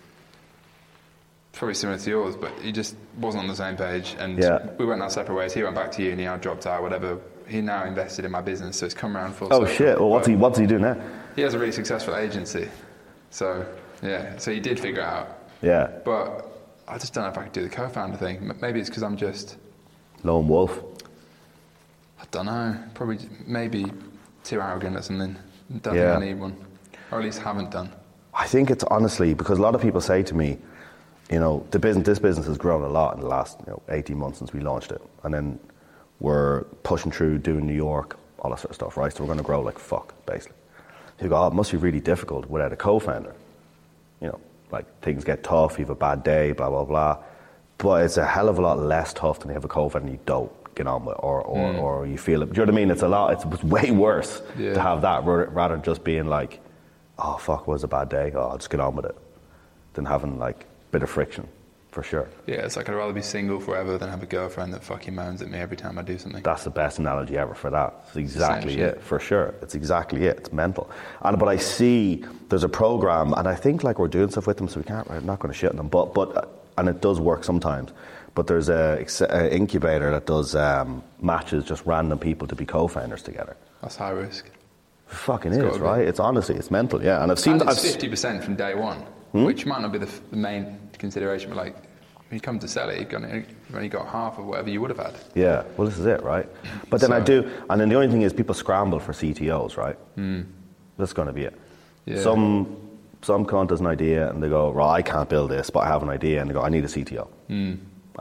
probably 1.54 1.74
similar 1.74 1.98
to 1.98 2.10
yours, 2.10 2.36
but 2.36 2.52
he 2.60 2.72
just 2.72 2.96
wasn't 3.18 3.42
on 3.44 3.48
the 3.48 3.56
same 3.56 3.76
page, 3.76 4.16
and 4.18 4.38
Yeah. 4.38 4.58
we 4.78 4.84
went 4.84 5.00
our 5.02 5.10
separate 5.10 5.34
ways. 5.36 5.54
He 5.54 5.62
went 5.62 5.74
back 5.76 5.90
to 5.92 6.02
uni, 6.02 6.26
I 6.26 6.36
dropped 6.36 6.66
out, 6.66 6.82
whatever. 6.82 7.18
He 7.46 7.60
now 7.60 7.84
invested 7.84 8.24
in 8.24 8.30
my 8.30 8.40
business, 8.40 8.78
so 8.78 8.86
it's 8.86 8.94
come 8.94 9.16
around 9.16 9.34
full 9.34 9.48
circle 9.48 9.62
Oh 9.62 9.66
circle. 9.66 9.76
shit, 9.86 10.00
well 10.00 10.10
what's 10.10 10.26
he, 10.26 10.34
what's 10.36 10.58
he 10.58 10.66
doing 10.66 10.82
now? 10.82 10.96
He 11.36 11.42
has 11.42 11.54
a 11.54 11.58
really 11.58 11.72
successful 11.72 12.16
agency, 12.16 12.68
so 13.30 13.64
yeah. 14.02 14.36
So 14.38 14.50
he 14.52 14.60
did 14.60 14.78
figure 14.80 15.00
it 15.02 15.06
out, 15.06 15.38
Yeah, 15.62 15.88
but 16.04 16.50
I 16.88 16.98
just 16.98 17.14
don't 17.14 17.24
know 17.24 17.30
if 17.30 17.38
I 17.38 17.44
could 17.44 17.52
do 17.52 17.62
the 17.62 17.68
co-founder 17.70 18.16
thing. 18.16 18.52
Maybe 18.60 18.80
it's 18.80 18.88
because 18.90 19.02
I'm 19.02 19.16
just. 19.16 19.56
lone 20.22 20.48
wolf. 20.48 20.82
I 22.20 22.24
don't 22.30 22.46
know. 22.46 22.76
Probably, 22.94 23.18
maybe 23.46 23.86
too 24.42 24.60
arrogant 24.60 24.96
or 24.96 25.02
something. 25.02 25.36
Don't 25.82 25.94
Yeah. 25.94 26.12
think 26.18 26.22
I 26.22 26.26
need 26.26 26.40
one, 26.40 26.56
or 27.12 27.18
at 27.18 27.24
least 27.24 27.40
haven't 27.40 27.70
done. 27.70 27.90
I 28.34 28.46
think 28.46 28.70
it's 28.70 28.84
honestly 28.84 29.34
because 29.34 29.58
a 29.58 29.62
lot 29.62 29.74
of 29.74 29.80
people 29.82 30.00
say 30.00 30.22
to 30.22 30.34
me, 30.34 30.58
you 31.30 31.40
know, 31.40 31.66
the 31.70 31.78
business, 31.78 32.04
this 32.06 32.18
business 32.18 32.46
has 32.46 32.58
grown 32.58 32.82
a 32.82 32.88
lot 32.88 33.14
in 33.14 33.20
the 33.20 33.26
last 33.26 33.58
you 33.60 33.72
know, 33.72 33.82
18 33.88 34.16
months 34.16 34.38
since 34.38 34.52
we 34.52 34.60
launched 34.60 34.92
it. 34.92 35.02
And 35.22 35.32
then 35.32 35.58
we're 36.20 36.64
pushing 36.82 37.10
through, 37.10 37.38
doing 37.38 37.66
New 37.66 37.74
York, 37.74 38.18
all 38.38 38.50
that 38.50 38.60
sort 38.60 38.70
of 38.70 38.74
stuff, 38.76 38.96
right? 38.96 39.12
So 39.12 39.22
we're 39.24 39.28
going 39.28 39.38
to 39.38 39.44
grow 39.44 39.60
like 39.60 39.78
fuck, 39.78 40.14
basically. 40.26 40.56
You 41.20 41.28
go, 41.28 41.36
oh, 41.36 41.46
it 41.46 41.54
must 41.54 41.70
be 41.70 41.78
really 41.78 42.00
difficult 42.00 42.46
without 42.50 42.72
a 42.72 42.76
co 42.76 42.98
founder. 42.98 43.34
You 44.20 44.28
know, 44.28 44.40
like 44.70 44.86
things 45.00 45.24
get 45.24 45.42
tough, 45.42 45.78
you 45.78 45.84
have 45.84 45.90
a 45.90 45.94
bad 45.94 46.24
day, 46.24 46.52
blah, 46.52 46.68
blah, 46.68 46.84
blah. 46.84 47.18
But 47.78 48.04
it's 48.04 48.16
a 48.16 48.26
hell 48.26 48.48
of 48.48 48.58
a 48.58 48.62
lot 48.62 48.78
less 48.78 49.12
tough 49.12 49.40
than 49.40 49.48
you 49.48 49.54
have 49.54 49.64
a 49.64 49.68
co 49.68 49.88
founder 49.88 50.08
and 50.08 50.16
you 50.16 50.20
don't 50.26 50.52
get 50.74 50.86
on 50.86 51.04
with, 51.04 51.16
or, 51.20 51.40
or, 51.42 51.72
mm. 51.72 51.80
or 51.80 52.06
you 52.06 52.18
feel 52.18 52.42
it. 52.42 52.52
Do 52.52 52.60
you 52.60 52.66
know 52.66 52.72
what 52.72 52.78
I 52.78 52.82
mean? 52.82 52.90
It's 52.90 53.02
a 53.02 53.08
lot, 53.08 53.32
it's, 53.32 53.44
it's 53.44 53.64
way 53.64 53.90
worse 53.90 54.42
Yeah. 54.58 54.74
to 54.74 54.80
have 54.80 55.02
that 55.02 55.24
rather 55.24 55.76
than 55.76 55.84
just 55.84 56.04
being 56.04 56.26
like, 56.26 56.60
oh, 57.18 57.36
fuck, 57.36 57.62
it 57.62 57.66
was 57.68 57.84
a 57.84 57.88
bad 57.88 58.08
day, 58.08 58.32
oh, 58.34 58.48
I'll 58.48 58.58
just 58.58 58.70
get 58.70 58.80
on 58.80 58.96
with 58.96 59.06
it, 59.06 59.16
than 59.94 60.04
having 60.04 60.38
like 60.38 60.66
bit 60.94 61.02
of 61.02 61.10
friction, 61.10 61.44
for 61.90 62.02
sure. 62.02 62.26
Yeah, 62.46 62.64
it's 62.66 62.76
like 62.76 62.88
I'd 62.88 62.94
rather 62.94 63.12
be 63.12 63.22
single 63.22 63.60
forever 63.60 63.98
than 63.98 64.08
have 64.08 64.22
a 64.22 64.26
girlfriend 64.36 64.72
that 64.74 64.82
fucking 64.82 65.14
moans 65.14 65.42
at 65.42 65.48
me 65.48 65.58
every 65.58 65.76
time 65.76 65.98
I 65.98 66.02
do 66.02 66.16
something. 66.18 66.42
That's 66.42 66.64
the 66.64 66.70
best 66.70 66.98
analogy 66.98 67.36
ever 67.36 67.54
for 67.54 67.70
that. 67.70 67.90
It's 68.08 68.16
exactly 68.16 68.80
it, 68.80 69.02
for 69.02 69.18
sure. 69.18 69.54
It's 69.62 69.74
exactly 69.74 70.26
it. 70.30 70.36
It's 70.38 70.52
mental. 70.52 70.90
And 71.22 71.38
but 71.38 71.48
I 71.48 71.58
see 71.58 72.24
there's 72.48 72.64
a 72.64 72.68
program, 72.68 73.34
and 73.34 73.46
I 73.46 73.54
think 73.54 73.84
like 73.84 73.98
we're 73.98 74.14
doing 74.18 74.30
stuff 74.30 74.46
with 74.46 74.56
them, 74.56 74.68
so 74.68 74.80
we 74.80 74.84
can't. 74.84 75.10
I'm 75.10 75.26
not 75.26 75.38
going 75.40 75.52
to 75.52 75.58
shit 75.58 75.70
on 75.70 75.76
them, 75.76 75.88
but 75.88 76.14
but 76.14 76.28
uh, 76.36 76.46
and 76.78 76.88
it 76.88 77.00
does 77.00 77.18
work 77.20 77.44
sometimes. 77.44 77.92
But 78.34 78.48
there's 78.48 78.68
a, 78.68 79.04
a 79.30 79.54
incubator 79.54 80.10
that 80.10 80.26
does 80.26 80.56
um, 80.56 81.04
matches 81.20 81.64
just 81.64 81.86
random 81.86 82.18
people 82.18 82.48
to 82.48 82.56
be 82.56 82.66
co-founders 82.66 83.22
together. 83.22 83.56
That's 83.80 83.94
high 83.96 84.10
risk. 84.10 84.46
It 84.46 84.52
fucking 85.06 85.52
It's 85.52 85.76
is, 85.76 85.78
right? 85.78 86.06
It's 86.08 86.18
honestly, 86.18 86.56
it's 86.56 86.70
mental, 86.70 87.00
yeah. 87.02 87.22
And 87.22 87.30
I've 87.30 87.38
seen, 87.38 87.60
And 87.60 87.70
it's 87.70 87.82
fifty 87.82 88.08
percent 88.08 88.42
from 88.42 88.56
day 88.56 88.74
one, 88.74 89.04
Hmm? 89.34 89.44
which 89.46 89.66
might 89.66 89.82
not 89.82 89.90
be 89.90 89.98
the, 89.98 90.06
f- 90.06 90.20
the 90.30 90.36
main 90.36 90.78
consideration, 90.96 91.50
but 91.50 91.56
like 91.56 91.74
when 91.74 92.36
you 92.36 92.40
come 92.40 92.60
to 92.60 92.68
sell 92.68 92.88
it, 92.88 93.00
you've, 93.00 93.08
got, 93.08 93.22
you've 93.22 93.74
only 93.74 93.88
got 93.88 94.06
half 94.06 94.38
of 94.38 94.44
whatever 94.44 94.70
you 94.70 94.80
would 94.80 94.90
have 94.90 94.98
had. 95.00 95.14
Yeah, 95.34 95.64
well, 95.76 95.88
this 95.88 95.98
is 95.98 96.06
it, 96.06 96.22
right? 96.22 96.48
But 96.88 97.00
then 97.00 97.12
I 97.12 97.18
do, 97.18 97.50
and 97.68 97.80
then 97.80 97.88
the 97.88 97.96
only 97.96 98.06
thing 98.06 98.22
is 98.22 98.32
people 98.32 98.54
scramble 98.54 99.00
for 99.00 99.12
CTOs, 99.12 99.76
right? 99.76 99.98
That's 100.98 101.12
going 101.12 101.26
to 101.26 101.32
be 101.34 101.42
it. 101.42 101.58
Yeah. 102.06 102.20
Some 102.20 102.76
some 103.22 103.44
cunt 103.46 103.70
has 103.70 103.80
an 103.80 103.86
idea 103.86 104.28
and 104.30 104.40
they 104.42 104.48
go, 104.50 104.70
right, 104.70 104.92
I 104.98 105.02
can't 105.02 105.28
build 105.28 105.50
this, 105.50 105.68
but 105.70 105.80
I 105.80 105.88
have 105.88 106.02
an 106.04 106.10
idea, 106.10 106.40
and 106.40 106.48
they 106.48 106.54
go, 106.54 106.62
I 106.62 106.68
need 106.68 106.84
a 106.84 106.88
CTO, 106.88 107.26
and 107.48 107.80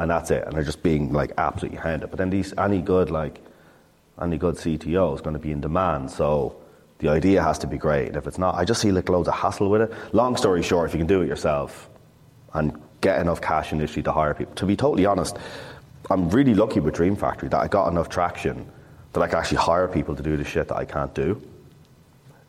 that's 0.09 0.31
it. 0.31 0.45
And 0.47 0.55
they're 0.55 0.63
just 0.63 0.81
being 0.81 1.13
like 1.13 1.31
absolutely 1.37 1.77
handed. 1.77 2.09
But 2.09 2.17
then 2.17 2.31
these 2.31 2.57
any 2.57 2.81
good 2.81 3.11
like 3.11 3.39
any 4.19 4.39
good 4.39 4.55
CTO 4.55 5.13
is 5.13 5.21
going 5.21 5.35
to 5.35 5.39
be 5.39 5.51
in 5.51 5.61
demand, 5.61 6.09
so. 6.09 6.55
The 7.03 7.09
idea 7.09 7.43
has 7.43 7.59
to 7.59 7.67
be 7.67 7.77
great. 7.77 8.07
And 8.07 8.15
if 8.15 8.27
it's 8.27 8.37
not, 8.37 8.55
I 8.55 8.63
just 8.63 8.79
see 8.79 8.89
like 8.93 9.09
loads 9.09 9.27
of 9.27 9.33
hassle 9.33 9.69
with 9.69 9.81
it. 9.81 9.91
Long 10.13 10.37
story 10.37 10.63
short, 10.63 10.87
if 10.87 10.95
you 10.95 10.99
can 10.99 11.07
do 11.07 11.21
it 11.21 11.27
yourself, 11.27 11.89
and 12.53 12.81
get 13.01 13.19
enough 13.19 13.41
cash 13.41 13.73
initially 13.73 14.03
to 14.03 14.11
hire 14.13 14.33
people. 14.33 14.55
To 14.55 14.65
be 14.65 14.77
totally 14.77 15.05
honest, 15.05 15.35
I'm 16.09 16.29
really 16.29 16.53
lucky 16.53 16.79
with 16.79 16.93
Dream 16.93 17.17
Factory 17.17 17.49
that 17.49 17.59
I 17.59 17.67
got 17.67 17.89
enough 17.89 18.07
traction 18.07 18.65
that 19.11 19.19
I 19.19 19.27
can 19.27 19.37
actually 19.37 19.57
hire 19.57 19.89
people 19.89 20.15
to 20.15 20.23
do 20.23 20.37
the 20.37 20.45
shit 20.45 20.69
that 20.69 20.77
I 20.77 20.85
can't 20.85 21.13
do. 21.13 21.33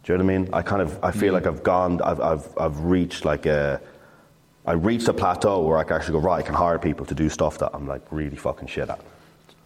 Do 0.05 0.13
you 0.13 0.19
know 0.19 0.25
what 0.25 0.33
I 0.33 0.39
mean? 0.39 0.49
I 0.53 0.63
kind 0.63 0.83
of 0.83 1.03
I 1.03 1.11
feel 1.11 1.33
like 1.33 1.49
I've 1.49 1.65
gone, 1.65 2.01
I've, 2.03 2.21
I've, 2.21 2.49
I've 2.57 2.79
reached 2.79 3.25
like 3.25 3.47
a, 3.47 3.81
I 4.67 4.75
reached 4.75 5.09
a 5.09 5.13
plateau 5.13 5.67
where 5.67 5.79
I 5.79 5.83
can 5.83 5.97
actually 5.97 6.13
go 6.13 6.21
right. 6.21 6.39
I 6.39 6.43
can 6.47 6.55
hire 6.55 6.79
people 6.79 7.05
to 7.07 7.15
do 7.17 7.29
stuff 7.29 7.59
that 7.59 7.73
I'm 7.75 7.89
like 7.89 8.03
really 8.13 8.37
fucking 8.37 8.69
shit 8.69 8.89
at. 8.89 9.01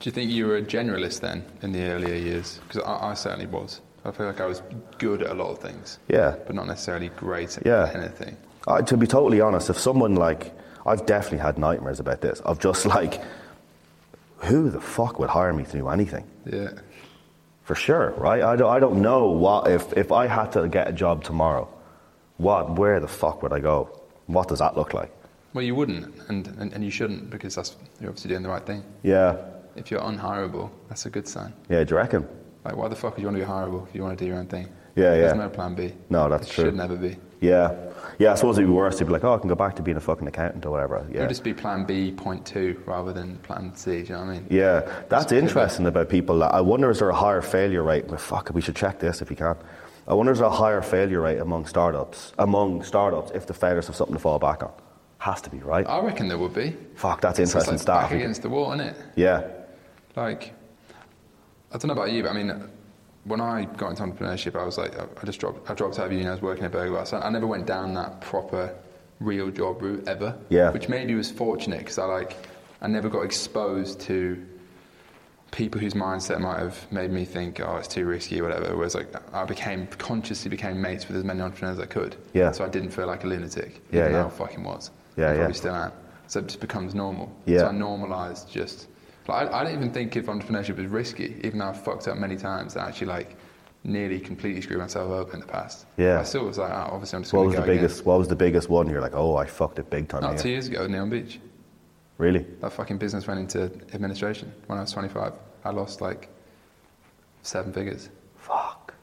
Do 0.01 0.09
you 0.09 0.13
think 0.13 0.31
you 0.31 0.47
were 0.47 0.57
a 0.57 0.63
generalist 0.63 1.21
then 1.21 1.45
in 1.61 1.73
the 1.73 1.83
earlier 1.83 2.15
years? 2.15 2.59
Because 2.67 2.83
I, 2.85 3.11
I 3.11 3.13
certainly 3.13 3.45
was. 3.45 3.83
I 4.09 4.13
feel 4.13 4.27
like 4.27 4.41
I 4.41 4.47
was 4.47 4.63
good 4.99 5.23
at 5.23 5.31
a 5.31 5.35
lot 5.35 5.51
of 5.51 5.59
things, 5.59 5.99
Yeah. 6.09 6.35
but 6.47 6.55
not 6.55 6.67
necessarily 6.67 7.11
great 7.11 7.57
at 7.59 7.67
Yeah. 7.67 7.91
anything. 7.95 8.37
To 8.87 8.97
be 8.97 9.07
totally 9.07 9.41
honest, 9.41 9.71
if 9.71 9.79
someone 9.79 10.15
like, 10.17 10.53
I've 10.87 11.05
definitely 11.07 11.39
had 11.39 11.59
nightmares 11.59 12.01
about 12.01 12.21
this, 12.21 12.41
of 12.41 12.59
just 12.59 12.87
like, 12.87 13.21
who 14.39 14.71
the 14.71 14.81
fuck 14.81 15.19
would 15.19 15.31
hire 15.31 15.53
me 15.53 15.65
to 15.65 15.73
do 15.73 15.89
anything? 15.89 16.25
Yeah. 16.45 16.71
For 17.65 17.75
sure, 17.75 18.11
right? 18.17 18.43
I 18.43 18.57
don't, 18.57 18.71
I 18.71 18.79
don't 18.79 19.03
know 19.03 19.29
what, 19.29 19.69
if, 19.71 19.93
if 19.97 20.11
I 20.13 20.27
had 20.27 20.53
to 20.53 20.69
get 20.69 20.89
a 20.89 20.93
job 20.93 21.23
tomorrow, 21.25 21.69
what, 22.39 22.77
where 22.79 22.99
the 23.01 23.09
fuck 23.09 23.43
would 23.43 23.53
I 23.53 23.61
go? 23.61 23.91
What 24.27 24.49
does 24.49 24.61
that 24.61 24.77
look 24.77 24.95
like? 24.95 25.11
Well, 25.55 25.65
you 25.65 25.75
wouldn't, 25.75 26.15
and, 26.29 26.47
and, 26.59 26.73
and 26.73 26.85
you 26.85 26.91
shouldn't, 26.91 27.31
because 27.31 27.55
that's 27.55 27.75
you're 28.01 28.11
obviously 28.11 28.29
doing 28.31 28.43
the 28.43 28.49
right 28.49 28.65
thing. 28.65 28.85
Yeah, 29.03 29.37
If 29.77 29.91
you're 29.91 30.01
unhireable, 30.01 30.71
that's 30.89 31.07
a 31.07 31.11
good 31.11 31.27
sign. 31.29 31.53
yeah, 31.69 31.85
do 31.85 31.91
you 31.95 31.97
reckon? 31.99 32.27
Like, 32.65 32.77
why 32.77 32.89
the 32.89 32.97
fuck 32.97 33.15
would 33.17 33.21
you 33.23 33.29
want 33.29 33.39
to 33.39 33.45
be 33.45 33.49
hireable 33.51 33.87
if 33.89 33.95
you 33.95 34.03
want 34.03 34.19
to 34.19 34.25
do 34.25 34.29
your 34.29 34.39
own 34.39 34.47
thing? 34.47 34.69
Yeah, 34.97 35.15
yeah. 35.15 35.21
There's 35.21 35.35
no 35.37 35.49
plan 35.49 35.75
B. 35.75 35.93
No, 36.11 36.29
that's 36.29 36.49
It 36.49 36.53
true. 36.53 36.65
should 36.65 36.75
never 36.77 36.97
be. 36.97 37.17
Yeah. 37.41 37.75
Yeah, 38.19 38.33
I 38.33 38.35
suppose 38.35 38.59
it'd 38.59 38.69
be 38.69 38.73
worse 38.75 38.99
to 38.99 39.05
be 39.05 39.13
like, 39.13 39.23
oh, 39.23 39.35
I 39.35 39.39
can 39.39 39.49
go 39.49 39.55
back 39.55 39.77
to 39.77 39.83
being 39.83 39.97
a 39.97 40.01
fucking 40.01 40.27
accountant 40.27 40.67
or 40.67 40.73
whatever. 40.73 41.07
Yeah. 41.09 41.19
It'd 41.19 41.29
just 41.29 41.45
be 41.45 41.55
plan 41.55 41.85
B 41.85 42.11
point 42.11 42.45
two 42.45 42.83
rather 42.85 43.13
than 43.13 43.37
plan 43.39 43.75
C, 43.77 43.91
do 43.93 43.99
you 43.99 44.05
know 44.15 44.21
what 44.25 44.31
I 44.31 44.33
mean? 44.35 44.47
Yeah, 44.51 44.81
that's 45.09 45.31
interesting 45.31 45.87
about 45.87 46.09
people. 46.09 46.43
I 46.43 46.61
wonder 46.61 46.91
is 46.91 46.99
there 46.99 47.11
a 47.11 47.15
higher 47.15 47.41
failure 47.43 47.85
rate? 47.85 48.07
Well, 48.07 48.19
fuck, 48.19 48.51
we 48.53 48.61
should 48.61 48.75
check 48.75 48.99
this 48.99 49.23
if 49.23 49.31
you 49.31 49.37
can. 49.37 49.57
I 50.09 50.15
wonder 50.15 50.33
is 50.33 50.39
there 50.39 50.49
a 50.49 50.51
higher 50.51 50.83
failure 50.83 51.21
rate 51.21 51.39
among 51.39 51.67
startups? 51.67 52.33
Among 52.41 52.83
startups, 52.83 53.31
if 53.35 53.47
the 53.47 53.55
founders 53.55 53.87
have 53.87 53.95
something 53.95 54.17
to 54.17 54.21
fall 54.21 54.41
back 54.41 54.65
on, 54.65 54.73
has 55.19 55.41
to 55.43 55.51
be 55.51 55.59
right. 55.59 55.87
I 55.89 56.01
reckon 56.01 56.27
there 56.27 56.39
would 56.39 56.55
be. 56.55 56.75
Fuck, 56.97 57.21
that's 57.21 57.39
It's 57.39 57.51
interesting 57.51 57.75
like 57.75 57.83
stat. 57.83 58.03
back 58.03 58.13
against 58.13 58.43
the 58.43 58.49
wall, 58.49 58.73
isn't 58.73 58.85
it? 58.85 58.97
Yeah, 59.15 59.47
Like, 60.17 60.55
I 61.73 61.79
don't 61.79 61.89
know 61.89 61.93
about 61.93 62.13
you, 62.13 62.23
but 62.23 62.31
I 62.31 62.35
mean, 62.35 62.69
when 63.25 63.41
I 63.41 63.65
got 63.65 63.91
into 63.91 64.03
entrepreneurship, 64.03 64.59
I 64.59 64.65
was 64.65 64.79
like, 64.79 64.99
I 64.99 65.27
just 65.27 65.39
dropped, 65.39 65.71
I 65.71 65.75
dropped 65.75 65.99
out 65.99 66.07
of 66.07 66.13
uni. 66.13 66.27
I 66.27 66.33
was 66.33 66.43
working 66.43 66.65
at 66.65 66.73
Burger 66.73 66.93
Bar, 66.93 67.07
so 67.07 67.19
I 67.19 67.31
never 67.31 67.47
went 67.47 67.67
down 67.67 67.95
that 67.95 68.21
proper, 68.21 68.75
real 69.21 69.51
job 69.51 69.83
route 69.83 70.09
ever. 70.09 70.39
Yeah. 70.49 70.71
Which 70.71 70.89
maybe 70.89 71.15
was 71.15 71.31
fortunate 71.31 71.81
because 71.81 71.99
I 71.99 72.05
like, 72.05 72.37
I 72.81 72.87
never 72.87 73.09
got 73.09 73.23
exposed 73.23 74.01
to 74.03 74.45
people 75.51 75.81
whose 75.81 75.95
mindset 75.95 76.41
might 76.41 76.59
have 76.59 76.91
made 76.93 77.11
me 77.11 77.25
think, 77.25 77.61
oh, 77.61 77.77
it's 77.77 77.89
too 77.89 78.07
risky, 78.07 78.41
or 78.41 78.45
whatever. 78.45 78.77
Whereas 78.77 78.95
like, 78.95 79.09
I 79.35 79.45
became 79.45 79.87
consciously 79.99 80.51
became 80.51 80.81
mates 80.81 81.09
with 81.09 81.17
as 81.17 81.25
many 81.25 81.41
entrepreneurs 81.41 81.79
as 81.79 81.83
I 81.83 81.87
could. 81.87 82.17
Yeah. 82.33 82.53
So 82.53 82.65
I 82.65 82.69
didn't 82.69 82.91
feel 82.91 83.07
like 83.07 83.25
a 83.25 83.27
lunatic. 83.27 83.83
Yeah, 83.91 84.05
even 84.05 84.13
yeah. 84.13 84.27
I 84.27 84.31
fucking 84.31 84.63
was. 84.63 84.91
Yeah, 85.17 85.27
I 85.27 85.31
yeah. 85.31 85.37
probably 85.37 85.55
still 85.55 85.75
am. 85.75 85.93
So 86.29 86.41
it 86.41 86.47
just 86.47 86.61
becomes 86.61 86.95
normal. 86.95 87.35
Yeah. 87.45 87.59
So 87.59 87.67
I 87.69 87.73
normalised 87.73 88.51
just. 88.51 88.89
Like, 89.29 89.53
I, 89.53 89.61
I 89.61 89.65
didn't 89.65 89.79
even 89.81 89.93
think 89.93 90.17
if 90.17 90.27
entrepreneurship 90.27 90.77
was 90.77 90.87
risky, 90.87 91.37
even 91.45 91.59
though 91.59 91.67
I've 91.67 91.83
fucked 91.83 92.09
up 92.09 92.17
many 92.17 92.37
times 92.37 92.75
and 92.77 92.85
actually 92.87 93.09
like 93.09 93.37
nearly 93.85 94.19
completely 94.19 94.61
screwed 94.61 94.81
myself 94.81 95.13
up 95.13 95.35
in 95.35 95.41
the 95.41 95.47
past. 95.47 95.87
Yeah. 95.97 96.21
I 96.21 96.23
still 96.25 96.45
was 96.47 96.59
like, 96.59 96.71
oh, 96.73 96.89
obviously 96.93 97.17
I'm 97.19 97.23
just 97.23 97.33
what 97.35 97.47
was 97.47 97.55
to 97.55 97.61
the 97.61 97.67
biggest? 97.67 98.05
What 98.07 98.19
was 98.19 98.29
the 98.29 98.37
biggest 98.37 98.69
one? 98.69 98.89
You're 98.89 99.01
like, 99.01 99.15
oh, 99.15 99.37
I 99.37 99.47
fucked 99.47 99.79
it 99.79 99.89
big 99.91 100.09
time. 100.09 100.21
again. 100.25 100.35
Not 100.35 100.41
two 100.43 100.49
years 100.49 100.67
ago, 100.67 100.87
Neon 100.87 101.11
Beach. 101.11 101.39
Really? 102.17 102.45
That 102.61 102.73
fucking 102.73 102.99
business 102.99 103.27
went 103.29 103.39
into 103.39 103.71
administration 103.95 104.53
when 104.67 104.79
I 104.79 104.83
was 104.83 104.93
25. 104.93 105.33
I 105.65 105.71
lost 105.71 106.01
like 106.01 106.29
seven 107.43 107.73
figures. 107.73 108.09
Fuck. 108.39 108.95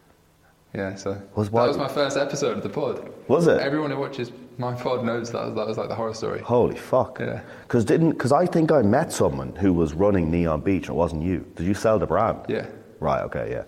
Yeah, 0.74 0.96
so 0.96 1.22
Was 1.36 1.48
that 1.48 1.54
what- 1.54 1.68
was 1.70 1.78
my 1.78 1.88
first 1.88 2.18
episode 2.18 2.58
of 2.58 2.64
the 2.64 2.70
pod. 2.70 3.10
Was 3.30 3.48
it? 3.48 3.62
Everyone 3.62 3.92
who 3.92 3.98
watches 3.98 4.32
my 4.58 4.74
pod 4.74 5.04
knows 5.06 5.32
that 5.32 5.46
was, 5.46 5.56
that 5.56 5.68
was 5.68 5.78
like 5.78 5.90
the 5.90 5.96
horror 5.96 6.14
story. 6.14 6.42
Holy 6.42 6.76
fuck. 6.76 7.20
Yeah. 7.20 7.42
Because 7.64 7.84
didn't 7.86 8.12
because 8.12 8.32
I 8.32 8.46
think 8.46 8.72
I 8.72 8.82
met 8.82 9.12
someone 9.12 9.56
who 9.56 9.74
was 9.74 9.94
running 9.94 10.32
Neon 10.32 10.62
Beach 10.62 10.84
and 10.88 10.92
it 10.96 11.00
wasn't 11.00 11.24
you. 11.24 11.46
Did 11.56 11.66
you 11.68 11.74
sell 11.74 12.00
the 12.00 12.08
brand? 12.08 12.40
Yeah. 12.48 12.68
Right. 13.00 13.22
Okay. 13.24 13.50
Yeah. 13.52 13.64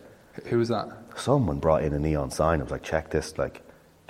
Who 0.49 0.57
was 0.59 0.69
that? 0.69 0.87
Someone 1.15 1.59
brought 1.59 1.83
in 1.83 1.93
a 1.93 1.99
neon 1.99 2.29
sign. 2.31 2.59
I 2.59 2.63
was 2.63 2.71
like, 2.71 2.83
check 2.83 3.09
this. 3.09 3.37
Like, 3.37 3.55
do 3.55 3.61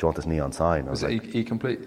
you 0.02 0.08
want 0.08 0.18
this 0.18 0.26
neon 0.26 0.52
sign? 0.52 0.88
I 0.88 0.92
was, 0.92 1.02
Was 1.02 1.12
like, 1.12 1.24
it 1.24 1.36
e- 1.36 1.40
E-Complete? 1.40 1.80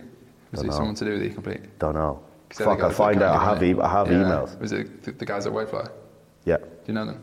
Was 0.50 0.62
it 0.62 0.66
know. 0.66 0.72
someone 0.72 0.94
to 0.94 1.05
do 1.05 1.12
with 1.12 1.22
E-Complete? 1.24 1.79
don't 1.79 1.94
know. 1.94 2.22
Fuck. 2.50 2.81
I'll 2.83 2.90
find 2.90 3.22
out. 3.22 3.37
I 3.37 3.44
have 3.44 3.62
e- 3.62 3.79
I 3.79 3.88
have 3.88 4.09
Yeah. 4.11 4.14
emails. 4.18 4.59
Was 4.59 4.72
it 4.72 5.03
the, 5.05 5.12
the 5.12 5.26
guys 5.26 5.46
at 5.46 5.53
Whitefly? 5.53 5.88
Yeah. 6.46 6.57
Do 6.57 6.64
you 6.87 6.94
know 6.94 7.05
them? 7.07 7.22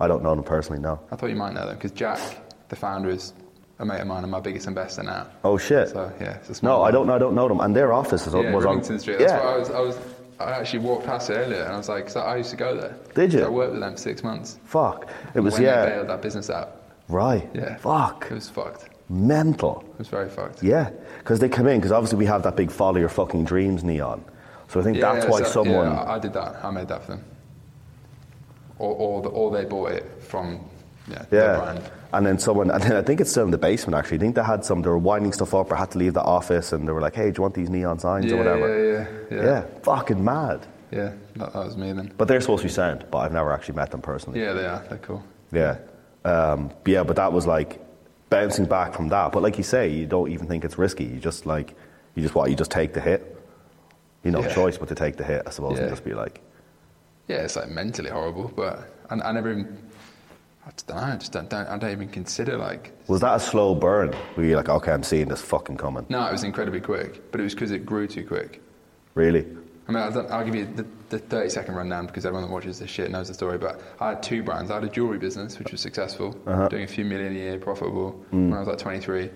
I 0.00 0.06
don't 0.08 0.22
know 0.22 0.34
them 0.34 0.44
personally. 0.44 0.80
No. 0.80 1.00
I 1.10 1.16
thought 1.16 1.28
you 1.30 1.36
might 1.36 1.52
know 1.52 1.66
them 1.66 1.74
because 1.76 1.90
Jack, 1.92 2.20
the 2.68 2.76
founder, 2.76 3.10
is 3.10 3.34
a 3.82 3.84
mate 3.84 4.00
of 4.00 4.06
mine 4.06 4.22
and 4.22 4.30
my 4.30 4.40
biggest 4.40 4.66
investor 4.66 5.02
now. 5.02 5.26
Oh 5.44 5.58
shit. 5.58 5.90
So 5.90 6.12
yeah, 6.20 6.36
it's 6.36 6.48
a 6.50 6.54
small. 6.54 6.78
no, 6.78 6.82
I 6.84 6.90
don't 6.90 7.06
know. 7.06 7.14
I 7.14 7.18
don't 7.18 7.34
know 7.34 7.48
them. 7.48 7.60
And 7.60 7.74
their 7.76 7.92
office 7.92 8.26
is, 8.26 8.34
Yeah, 8.34 8.54
was 8.54 8.64
on. 8.64 8.82
Street. 8.82 9.18
That's 9.18 9.32
yeah. 9.32 9.40
why 9.44 9.52
I 9.52 9.58
was. 9.58 9.70
I 9.70 9.80
was. 9.80 9.98
I 10.40 10.50
actually 10.52 10.80
walked 10.80 11.06
past 11.06 11.30
it 11.30 11.34
earlier 11.34 11.62
and 11.62 11.72
I 11.72 11.76
was 11.76 11.88
like, 11.88 12.06
'cause 12.06 12.16
I 12.16 12.36
used 12.36 12.50
to 12.50 12.56
go 12.56 12.74
there. 12.76 12.96
Did 13.14 13.32
you? 13.32 13.40
So 13.40 13.46
I 13.46 13.50
worked 13.50 13.72
with 13.72 13.80
them 13.80 13.92
for 13.92 13.98
six 13.98 14.24
months. 14.24 14.58
Fuck. 14.64 15.08
It 15.34 15.40
was 15.40 15.54
when 15.54 15.62
yeah. 15.62 15.84
They 15.84 15.90
bailed 15.92 16.08
that 16.08 16.22
business 16.22 16.50
out. 16.50 16.80
Right. 17.08 17.48
Yeah. 17.54 17.76
Fuck. 17.76 18.26
It 18.30 18.34
was 18.34 18.48
fucked. 18.48 18.88
Mental. 19.08 19.84
It 19.92 19.98
was 19.98 20.08
very 20.08 20.28
fucked. 20.28 20.62
Yeah. 20.62 20.90
Because 21.18 21.38
they 21.38 21.48
come 21.48 21.68
in. 21.68 21.78
Because 21.78 21.92
obviously 21.92 22.18
we 22.18 22.26
have 22.26 22.42
that 22.42 22.56
big 22.56 22.70
follow 22.72 22.98
your 22.98 23.08
fucking 23.10 23.44
dreams 23.44 23.84
neon. 23.84 24.24
So 24.68 24.80
I 24.80 24.82
think 24.82 24.96
Yeah, 24.96 25.12
that's 25.12 25.26
why 25.26 25.38
so- 25.42 25.62
someone. 25.62 25.86
Yeah, 25.92 26.00
I 26.02 26.16
I 26.16 26.18
did 26.18 26.32
that. 26.32 26.64
I 26.64 26.70
made 26.70 26.88
that 26.88 27.02
for 27.04 27.12
them. 27.12 27.24
Or, 28.78 28.94
or, 28.96 29.22
the, 29.22 29.28
or 29.28 29.50
they 29.52 29.64
bought 29.64 29.92
it 29.92 30.10
from 30.22 30.58
yeah, 31.10 31.24
Yeah. 31.30 31.80
And 32.14 32.26
then 32.26 32.38
someone, 32.38 32.70
and 32.70 32.82
then 32.82 32.92
I 32.96 33.00
think 33.02 33.20
it's 33.22 33.30
still 33.30 33.44
in 33.44 33.50
the 33.50 33.58
basement 33.58 33.96
actually. 33.96 34.18
I 34.18 34.20
think 34.20 34.34
they 34.34 34.42
had 34.44 34.64
some, 34.64 34.82
they 34.82 34.90
were 34.90 34.98
winding 34.98 35.32
stuff 35.32 35.54
up 35.54 35.70
or 35.72 35.76
had 35.76 35.90
to 35.92 35.98
leave 35.98 36.12
the 36.14 36.22
office 36.22 36.72
and 36.72 36.86
they 36.86 36.92
were 36.92 37.00
like, 37.00 37.14
hey, 37.14 37.30
do 37.30 37.38
you 37.38 37.42
want 37.42 37.54
these 37.54 37.70
neon 37.70 37.98
signs 37.98 38.26
Yeah, 38.26 38.34
or 38.34 38.36
whatever? 38.38 38.68
yeah, 39.30 39.36
yeah, 39.36 39.44
yeah. 39.44 39.64
fucking 39.82 40.22
mad. 40.22 40.66
Yeah, 40.90 41.12
that, 41.36 41.54
that 41.54 41.64
was 41.64 41.76
me 41.78 41.90
then. 41.92 42.12
But 42.18 42.28
they're 42.28 42.40
supposed 42.42 42.60
to 42.62 42.68
be 42.68 42.72
sound, 42.72 43.06
but 43.10 43.18
I've 43.18 43.32
never 43.32 43.50
actually 43.52 43.76
met 43.76 43.90
them 43.90 44.02
personally. 44.02 44.40
Yeah, 44.40 44.52
they 44.52 44.66
are. 44.66 44.84
They're 44.90 44.98
cool. 44.98 45.24
Yeah. 45.52 45.78
Um, 46.26 46.70
yeah, 46.84 47.02
but 47.02 47.16
that 47.16 47.32
was 47.32 47.46
like, 47.46 47.80
bouncing 48.28 48.64
back 48.66 48.94
from 48.94 49.08
that. 49.08 49.30
But 49.32 49.42
like 49.42 49.56
you 49.58 49.64
say, 49.64 49.88
you 49.88 50.06
don't 50.06 50.30
even 50.30 50.46
think 50.48 50.64
it's 50.64 50.76
risky. 50.78 51.04
You 51.04 51.18
just 51.18 51.44
like, 51.46 51.74
you 52.14 52.22
just 52.22 52.34
what? 52.34 52.48
You 52.50 52.56
just 52.56 52.70
take 52.70 52.92
the 52.94 53.00
hit. 53.00 53.38
You 54.24 54.30
know, 54.30 54.40
Yeah. 54.42 54.54
choice 54.54 54.76
but 54.78 54.88
to 54.88 54.94
take 54.94 55.16
the 55.16 55.24
hit, 55.24 55.42
I 55.46 55.50
suppose, 55.50 55.78
and 55.78 55.88
just 55.90 56.04
be 56.04 56.12
like, 56.14 56.40
Yeah, 57.28 57.38
it's 57.38 57.56
like 57.56 57.70
mentally 57.70 58.10
horrible, 58.10 58.52
but 58.54 58.90
I, 59.10 59.14
I 59.14 59.32
never 59.32 59.50
even. 59.50 59.78
I 60.64 60.70
don't 60.86 60.96
know. 60.96 61.02
I 61.02 61.16
just 61.16 61.32
don't, 61.32 61.50
don't. 61.50 61.66
I 61.66 61.76
don't 61.76 61.90
even 61.90 62.08
consider 62.08 62.56
like. 62.56 62.92
was 63.08 63.20
that 63.20 63.36
a 63.36 63.40
slow 63.40 63.74
burn? 63.74 64.14
Were 64.36 64.44
you 64.44 64.56
like, 64.56 64.68
okay, 64.68 64.92
I'm 64.92 65.02
seeing 65.02 65.28
this 65.28 65.42
fucking 65.42 65.76
coming? 65.76 66.06
No, 66.08 66.24
it 66.26 66.32
was 66.32 66.44
incredibly 66.44 66.80
quick, 66.80 67.32
but 67.32 67.40
it 67.40 67.44
was 67.44 67.54
because 67.54 67.72
it 67.72 67.84
grew 67.84 68.06
too 68.06 68.24
quick. 68.24 68.62
Really? 69.14 69.44
I 69.88 69.92
mean, 69.92 70.02
I 70.02 70.10
don't, 70.10 70.30
I'll 70.30 70.44
give 70.44 70.54
you 70.54 70.64
the, 70.66 70.86
the 71.08 71.18
30 71.18 71.50
second 71.50 71.74
rundown 71.74 72.06
because 72.06 72.24
everyone 72.24 72.48
that 72.48 72.54
watches 72.54 72.78
this 72.78 72.88
shit 72.88 73.10
knows 73.10 73.28
the 73.28 73.34
story. 73.34 73.58
But 73.58 73.80
I 74.00 74.10
had 74.10 74.22
two 74.22 74.42
brands. 74.44 74.70
I 74.70 74.74
had 74.74 74.84
a 74.84 74.88
jewelry 74.88 75.18
business, 75.18 75.58
which 75.58 75.72
was 75.72 75.80
successful, 75.80 76.38
uh-huh. 76.46 76.68
doing 76.68 76.84
a 76.84 76.86
few 76.86 77.04
million 77.04 77.32
a 77.32 77.38
year, 77.38 77.58
profitable 77.58 78.12
mm. 78.32 78.50
when 78.50 78.54
I 78.54 78.60
was 78.60 78.68
like 78.68 78.78
23. 78.78 79.30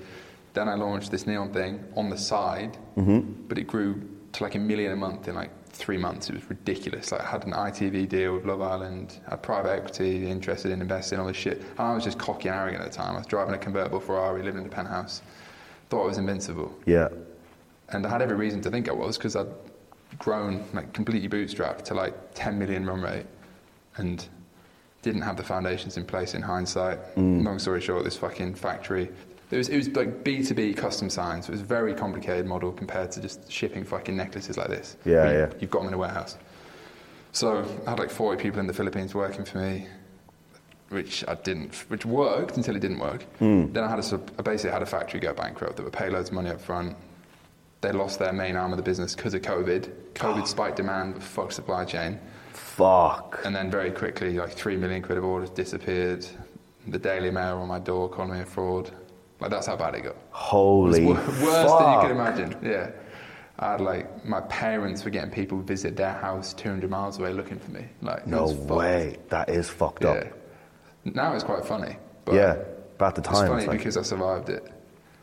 Then 0.54 0.68
I 0.68 0.74
launched 0.74 1.10
this 1.10 1.26
neon 1.26 1.52
thing 1.52 1.84
on 1.96 2.08
the 2.08 2.16
side, 2.16 2.78
mm-hmm. 2.96 3.32
but 3.48 3.58
it 3.58 3.66
grew 3.66 4.00
to 4.32 4.42
like 4.42 4.54
a 4.54 4.58
million 4.58 4.92
a 4.92 4.96
month 4.96 5.28
in 5.28 5.34
like 5.34 5.50
three 5.76 5.96
months. 5.98 6.28
It 6.28 6.34
was 6.36 6.48
ridiculous. 6.48 7.12
Like 7.12 7.22
I 7.22 7.26
had 7.26 7.44
an 7.44 7.52
ITV 7.52 8.08
deal 8.08 8.34
with 8.34 8.44
Love 8.44 8.62
Island, 8.62 9.18
had 9.28 9.42
private 9.42 9.70
equity 9.70 10.28
interested 10.28 10.72
in 10.72 10.80
investing 10.80 11.16
in 11.16 11.20
all 11.20 11.26
this 11.28 11.36
shit. 11.36 11.58
And 11.60 11.80
I 11.80 11.94
was 11.94 12.04
just 12.04 12.18
cocky 12.18 12.48
and 12.48 12.56
arrogant 12.58 12.82
at 12.82 12.90
the 12.90 12.96
time. 12.96 13.14
I 13.14 13.18
was 13.18 13.26
driving 13.26 13.54
a 13.54 13.58
convertible 13.58 14.00
Ferrari, 14.00 14.42
living 14.42 14.62
in 14.62 14.66
a 14.66 14.70
penthouse, 14.70 15.22
thought 15.88 16.02
I 16.04 16.06
was 16.06 16.18
invincible 16.18 16.76
Yeah. 16.86 17.08
and 17.90 18.04
I 18.06 18.08
had 18.10 18.20
every 18.22 18.36
reason 18.36 18.60
to 18.62 18.70
think 18.70 18.88
I 18.88 18.92
was 18.92 19.16
because 19.16 19.36
I'd 19.36 19.46
grown 20.18 20.64
like 20.72 20.92
completely 20.92 21.28
bootstrapped 21.28 21.82
to 21.84 21.94
like 21.94 22.14
10 22.34 22.58
million 22.58 22.84
run 22.86 23.00
rate, 23.02 23.26
and 23.98 24.26
didn't 25.02 25.22
have 25.22 25.36
the 25.36 25.42
foundations 25.44 25.96
in 25.96 26.04
place 26.04 26.34
in 26.34 26.42
hindsight. 26.42 26.98
Mm. 27.16 27.44
Long 27.44 27.58
story 27.60 27.80
short, 27.80 28.02
this 28.04 28.16
fucking 28.16 28.54
factory. 28.56 29.10
It 29.50 29.56
was, 29.58 29.68
it 29.68 29.76
was 29.76 29.88
like 29.90 30.24
B2B 30.24 30.76
custom 30.76 31.08
signs. 31.08 31.48
It 31.48 31.52
was 31.52 31.60
a 31.60 31.64
very 31.64 31.94
complicated 31.94 32.46
model 32.46 32.72
compared 32.72 33.12
to 33.12 33.20
just 33.20 33.50
shipping 33.50 33.84
fucking 33.84 34.16
necklaces 34.16 34.56
like 34.56 34.68
this. 34.68 34.96
Yeah, 35.04 35.30
you- 35.30 35.38
yeah. 35.38 35.52
You've 35.60 35.70
got 35.70 35.80
them 35.80 35.88
in 35.88 35.94
a 35.94 35.98
warehouse. 35.98 36.36
So 37.32 37.64
I 37.86 37.90
had 37.90 37.98
like 37.98 38.10
40 38.10 38.42
people 38.42 38.60
in 38.60 38.66
the 38.66 38.72
Philippines 38.72 39.14
working 39.14 39.44
for 39.44 39.58
me, 39.58 39.86
which 40.88 41.24
I 41.28 41.34
didn't, 41.34 41.74
which 41.88 42.04
worked 42.06 42.56
until 42.56 42.74
it 42.76 42.80
didn't 42.80 42.98
work. 42.98 43.22
Hmm. 43.38 43.72
Then 43.72 43.84
I 43.84 43.88
had 43.90 43.98
a, 44.00 44.20
I 44.38 44.42
basically 44.42 44.72
had 44.72 44.82
a 44.82 44.86
factory 44.86 45.20
go 45.20 45.32
bankrupt 45.34 45.76
that 45.76 45.82
would 45.84 45.92
pay 45.92 46.08
loads 46.10 46.30
of 46.30 46.34
money 46.34 46.50
up 46.50 46.60
front. 46.60 46.96
They 47.82 47.92
lost 47.92 48.18
their 48.18 48.32
main 48.32 48.56
arm 48.56 48.72
of 48.72 48.78
the 48.78 48.82
business 48.82 49.14
because 49.14 49.34
of 49.34 49.42
COVID. 49.42 49.90
COVID 50.14 50.46
spiked 50.54 50.76
demand, 50.76 51.14
but 51.14 51.22
fucked 51.22 51.52
supply 51.52 51.84
chain. 51.84 52.18
Fuck. 52.52 53.40
And 53.44 53.54
then 53.54 53.70
very 53.70 53.90
quickly, 53.90 54.32
like 54.38 54.52
three 54.52 54.76
million 54.76 55.02
quid 55.02 55.18
of 55.18 55.24
orders 55.24 55.50
disappeared. 55.50 56.26
The 56.88 56.98
Daily 56.98 57.30
Mail 57.30 57.58
on 57.58 57.68
my 57.68 57.78
door 57.78 58.08
calling 58.08 58.32
me 58.32 58.40
a 58.40 58.46
fraud. 58.46 58.90
Like 59.40 59.50
that's 59.50 59.66
how 59.66 59.76
bad 59.76 59.94
it 59.94 60.02
got. 60.04 60.16
Holy 60.30 61.04
It 61.04 61.08
worse 61.08 61.72
than 61.72 61.92
you 61.92 62.00
could 62.00 62.10
imagine. 62.10 62.56
Yeah. 62.62 62.90
I 63.58 63.72
had 63.72 63.80
like 63.80 64.24
my 64.24 64.40
parents 64.42 65.04
were 65.04 65.10
getting 65.10 65.30
people 65.30 65.58
visit 65.60 65.96
their 65.96 66.12
house 66.12 66.52
200 66.54 66.90
miles 66.90 67.18
away 67.18 67.32
looking 67.32 67.58
for 67.58 67.70
me. 67.70 67.86
Like 68.02 68.26
No 68.26 68.48
fucked. 68.48 68.70
way. 68.70 69.16
That 69.28 69.48
is 69.50 69.68
fucked 69.68 70.04
Yeah. 70.04 70.10
up. 70.10 70.26
Now 71.04 71.34
it's 71.34 71.44
quite 71.44 71.64
funny. 71.64 71.96
But 72.24 72.34
Yeah. 72.34 72.56
about 72.96 73.14
the 73.14 73.20
It's 73.20 73.28
time, 73.30 73.48
funny 73.48 73.58
it's 73.62 73.68
like, 73.68 73.78
because 73.78 73.96
I 73.96 74.02
survived 74.02 74.48
it. 74.48 74.66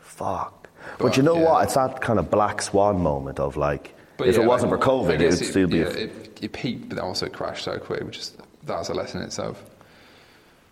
fuck. 0.00 0.68
But, 0.98 1.04
But, 1.04 1.16
you 1.16 1.22
know 1.22 1.36
yeah. 1.36 1.44
what? 1.50 1.64
It's 1.64 1.74
that 1.74 2.00
kind 2.00 2.18
of 2.18 2.30
black 2.30 2.60
swan 2.62 3.00
moment 3.02 3.40
of 3.40 3.56
like, 3.56 3.94
But 4.16 4.28
if 4.28 4.36
yeah, 4.36 4.42
it 4.42 4.46
wasn't 4.46 4.70
like, 4.70 4.80
for 4.82 4.86
COVID, 4.86 5.20
it 5.20 5.30
would 5.30 5.38
still 5.38 5.66
be. 5.68 5.78
yeah, 5.78 5.84
a- 5.86 5.88
it, 6.04 6.38
it 6.42 6.52
peaked, 6.52 6.88
but 6.90 6.96
then 6.96 7.04
also 7.04 7.26
crashed 7.28 7.64
so 7.64 7.78
quick, 7.78 8.02
which 8.04 8.18
is 8.18 8.36
that's 8.64 8.88
a 8.90 8.94
lesson 8.94 9.20
in 9.20 9.26
itself. 9.26 9.62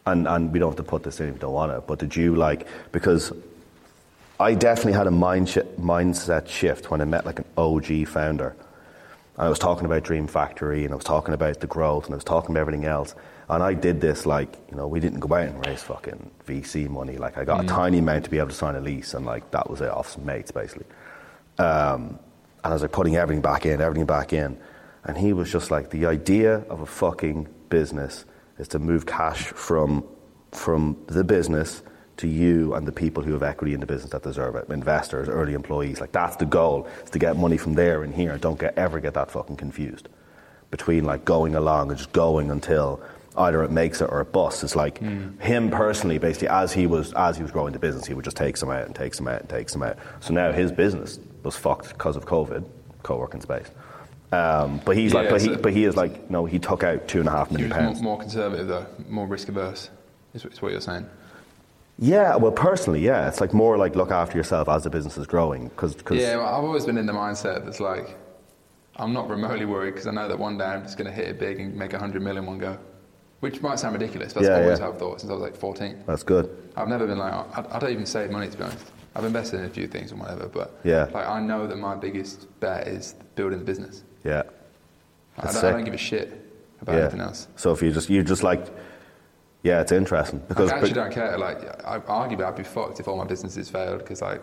And 0.06 0.26
and 0.26 0.52
we 0.52 0.58
don't 0.58 0.70
have 0.70 0.76
to 0.76 0.82
put 0.82 1.02
this 1.02 1.20
in 1.20 1.28
if 1.28 1.34
you 1.34 1.40
don't 1.40 1.52
want 1.52 1.72
it. 1.72 1.86
But 1.86 1.98
did 1.98 2.16
you 2.16 2.34
like 2.34 2.66
because 2.92 3.32
I 4.40 4.54
definitely 4.54 4.94
had 4.94 5.06
a 5.06 5.10
mind 5.10 5.48
shi 5.48 5.60
mindset 5.80 6.48
shift 6.48 6.90
when 6.90 7.00
I 7.00 7.04
met 7.04 7.24
like 7.24 7.38
an 7.38 7.44
OG 7.56 8.08
founder, 8.08 8.56
and 9.36 9.46
I 9.46 9.48
was 9.48 9.58
talking 9.58 9.84
about 9.84 10.02
Dream 10.02 10.26
Factory 10.26 10.84
and 10.84 10.92
I 10.92 10.96
was 10.96 11.04
talking 11.04 11.34
about 11.34 11.60
the 11.60 11.66
growth 11.66 12.06
and 12.06 12.14
I 12.14 12.16
was 12.16 12.24
talking 12.24 12.50
about 12.50 12.60
everything 12.60 12.84
else. 12.84 13.14
And 13.48 13.62
I 13.62 13.74
did 13.74 14.00
this 14.00 14.24
like 14.24 14.56
you 14.70 14.76
know 14.76 14.88
we 14.88 15.00
didn't 15.00 15.20
go 15.20 15.34
out 15.34 15.48
and 15.48 15.66
raise 15.66 15.82
fucking 15.82 16.30
VC 16.46 16.88
money. 16.88 17.16
Like 17.18 17.38
I 17.38 17.44
got 17.44 17.64
a 17.64 17.66
tiny 17.66 17.98
amount 17.98 18.24
to 18.24 18.30
be 18.30 18.38
able 18.38 18.48
to 18.48 18.54
sign 18.54 18.74
a 18.76 18.80
lease 18.80 19.14
and 19.14 19.26
like 19.26 19.50
that 19.50 19.68
was 19.68 19.80
it 19.80 19.90
off 19.90 20.08
some 20.08 20.24
mates 20.24 20.50
basically. 20.50 20.86
Um, 21.58 22.18
and 22.64 22.70
I 22.70 22.74
was 22.74 22.82
like 22.82 22.92
putting 22.92 23.16
everything 23.16 23.42
back 23.42 23.66
in, 23.66 23.80
everything 23.80 24.06
back 24.06 24.32
in. 24.32 24.56
And 25.04 25.18
he 25.18 25.32
was 25.32 25.50
just 25.50 25.70
like, 25.70 25.90
the 25.90 26.06
idea 26.06 26.58
of 26.68 26.80
a 26.80 26.86
fucking 26.86 27.48
business 27.68 28.24
is 28.58 28.68
to 28.68 28.78
move 28.78 29.06
cash 29.06 29.44
from, 29.46 30.04
from 30.52 30.96
the 31.06 31.24
business 31.24 31.82
to 32.18 32.28
you 32.28 32.74
and 32.74 32.86
the 32.86 32.92
people 32.92 33.22
who 33.22 33.32
have 33.32 33.42
equity 33.42 33.74
in 33.74 33.80
the 33.80 33.86
business 33.86 34.10
that 34.12 34.22
deserve 34.22 34.54
it, 34.54 34.68
investors, 34.68 35.28
early 35.28 35.54
employees. 35.54 36.00
Like 36.00 36.12
that's 36.12 36.36
the 36.36 36.44
goal, 36.44 36.86
is 37.02 37.10
to 37.10 37.18
get 37.18 37.36
money 37.36 37.56
from 37.56 37.74
there 37.74 38.02
and 38.02 38.14
here. 38.14 38.36
Don't 38.38 38.58
get, 38.58 38.76
ever 38.76 39.00
get 39.00 39.14
that 39.14 39.30
fucking 39.30 39.56
confused 39.56 40.08
between 40.70 41.04
like 41.04 41.24
going 41.24 41.54
along 41.54 41.90
and 41.90 41.98
just 41.98 42.12
going 42.12 42.50
until 42.50 43.00
either 43.36 43.62
it 43.62 43.70
makes 43.70 44.00
it 44.00 44.06
or 44.10 44.20
it 44.20 44.32
busts. 44.32 44.62
It's 44.62 44.76
like 44.76 44.98
hmm. 44.98 45.38
him 45.38 45.70
personally, 45.70 46.18
basically, 46.18 46.48
as 46.48 46.72
he 46.72 46.86
was 46.86 47.12
as 47.14 47.36
he 47.36 47.42
was 47.42 47.52
growing 47.52 47.72
the 47.72 47.78
business, 47.78 48.06
he 48.06 48.14
would 48.14 48.24
just 48.24 48.36
take 48.36 48.56
some 48.56 48.70
out 48.70 48.86
and 48.86 48.94
take 48.94 49.14
some 49.14 49.28
out 49.28 49.40
and 49.40 49.48
take 49.48 49.68
some 49.68 49.82
out. 49.82 49.96
So 50.20 50.34
now 50.34 50.52
his 50.52 50.72
business 50.72 51.18
was 51.42 51.56
fucked 51.56 51.88
because 51.90 52.16
of 52.16 52.26
COVID, 52.26 52.64
co-working 53.02 53.40
space. 53.40 53.70
Um, 54.32 54.80
but 54.86 54.96
he's 54.96 55.12
like, 55.12 55.26
Yeah, 55.26 55.30
but 55.30 55.42
he, 55.42 55.56
but 55.56 55.72
he 55.74 55.84
is 55.84 55.94
like, 55.94 56.30
no, 56.30 56.46
he 56.46 56.58
took 56.58 56.82
out 56.82 57.06
two 57.06 57.20
and 57.20 57.28
a 57.28 57.32
half 57.32 57.50
million 57.50 57.68
was 57.68 57.76
more, 57.76 57.86
pounds. 57.86 58.02
more 58.02 58.18
conservative 58.18 58.66
though, 58.66 58.86
more 59.08 59.26
risk 59.26 59.48
averse. 59.48 59.90
Is, 60.32 60.44
is 60.46 60.62
what 60.62 60.72
you're 60.72 60.80
saying? 60.80 61.06
Yeah, 61.98 62.36
well, 62.36 62.50
personally, 62.52 63.00
yeah, 63.00 63.28
it's 63.28 63.40
like 63.42 63.52
more 63.52 63.76
like 63.76 63.94
look 63.94 64.10
after 64.10 64.36
yourself 64.38 64.68
as 64.70 64.84
the 64.84 64.90
business 64.90 65.18
is 65.18 65.26
growing, 65.26 65.68
because 65.68 65.94
Yeah, 66.10 66.36
well, 66.38 66.46
I've 66.46 66.64
always 66.64 66.86
been 66.86 66.96
in 66.96 67.04
the 67.04 67.12
mindset 67.12 67.64
that's 67.66 67.78
like, 67.80 68.16
I'm 68.96 69.12
not 69.12 69.28
remotely 69.28 69.66
worried 69.66 69.92
because 69.92 70.06
I 70.06 70.10
know 70.12 70.26
that 70.28 70.38
one 70.38 70.56
day 70.56 70.64
I'm 70.64 70.82
just 70.82 70.96
going 70.96 71.08
to 71.10 71.12
hit 71.14 71.28
it 71.28 71.38
big 71.38 71.60
and 71.60 71.76
make 71.76 71.92
a 71.92 71.96
100 71.96 72.22
million 72.22 72.46
one 72.46 72.58
go. 72.58 72.78
Which 73.40 73.60
might 73.60 73.78
sound 73.78 73.92
ridiculous, 73.94 74.32
but 74.32 74.42
that's 74.44 74.50
Yeah, 74.56 74.62
always 74.62 74.78
yeah. 74.78 74.86
how 74.86 74.92
I've 74.92 74.98
thought 74.98 75.20
since 75.20 75.30
I 75.30 75.34
was 75.34 75.42
like 75.42 75.56
14. 75.56 76.04
that's 76.06 76.22
good. 76.22 76.48
I've 76.76 76.88
never 76.88 77.06
been 77.06 77.18
like, 77.18 77.32
I, 77.34 77.66
I 77.76 77.78
don't 77.78 77.90
even 77.92 78.06
save 78.06 78.30
money 78.30 78.48
to 78.48 78.56
be 78.56 78.62
honest. 78.64 78.90
I've 79.14 79.24
invested 79.24 79.60
in 79.60 79.66
a 79.66 79.70
few 79.70 79.86
things 79.86 80.10
and 80.10 80.20
whatever, 80.20 80.46
but 80.48 80.80
Yeah. 80.84 81.08
like 81.12 81.26
I 81.26 81.40
know 81.40 81.66
that 81.66 81.76
my 81.76 81.94
biggest 81.94 82.46
bet 82.60 82.86
is 82.88 83.14
building 83.34 83.58
the 83.58 83.64
business. 83.64 84.04
Yeah, 84.24 84.42
I 85.38 85.42
don't, 85.52 85.56
I 85.64 85.70
don't 85.72 85.84
give 85.84 85.94
a 85.94 85.98
shit 85.98 86.32
about 86.80 86.94
yeah. 86.96 87.00
anything 87.02 87.20
else. 87.20 87.48
So 87.56 87.72
if 87.72 87.82
you 87.82 87.92
just 87.92 88.08
you 88.08 88.22
just 88.22 88.42
like, 88.42 88.66
yeah, 89.62 89.80
it's 89.80 89.92
interesting 89.92 90.40
because 90.48 90.70
I 90.70 90.76
actually 90.76 90.90
but- 90.94 91.04
don't 91.04 91.12
care. 91.12 91.36
Like, 91.38 91.86
I, 91.86 91.98
arguably, 92.00 92.44
I'd 92.44 92.56
be 92.56 92.62
fucked 92.62 93.00
if 93.00 93.08
all 93.08 93.16
my 93.16 93.24
businesses 93.24 93.68
failed 93.68 93.98
because 93.98 94.22
I 94.22 94.38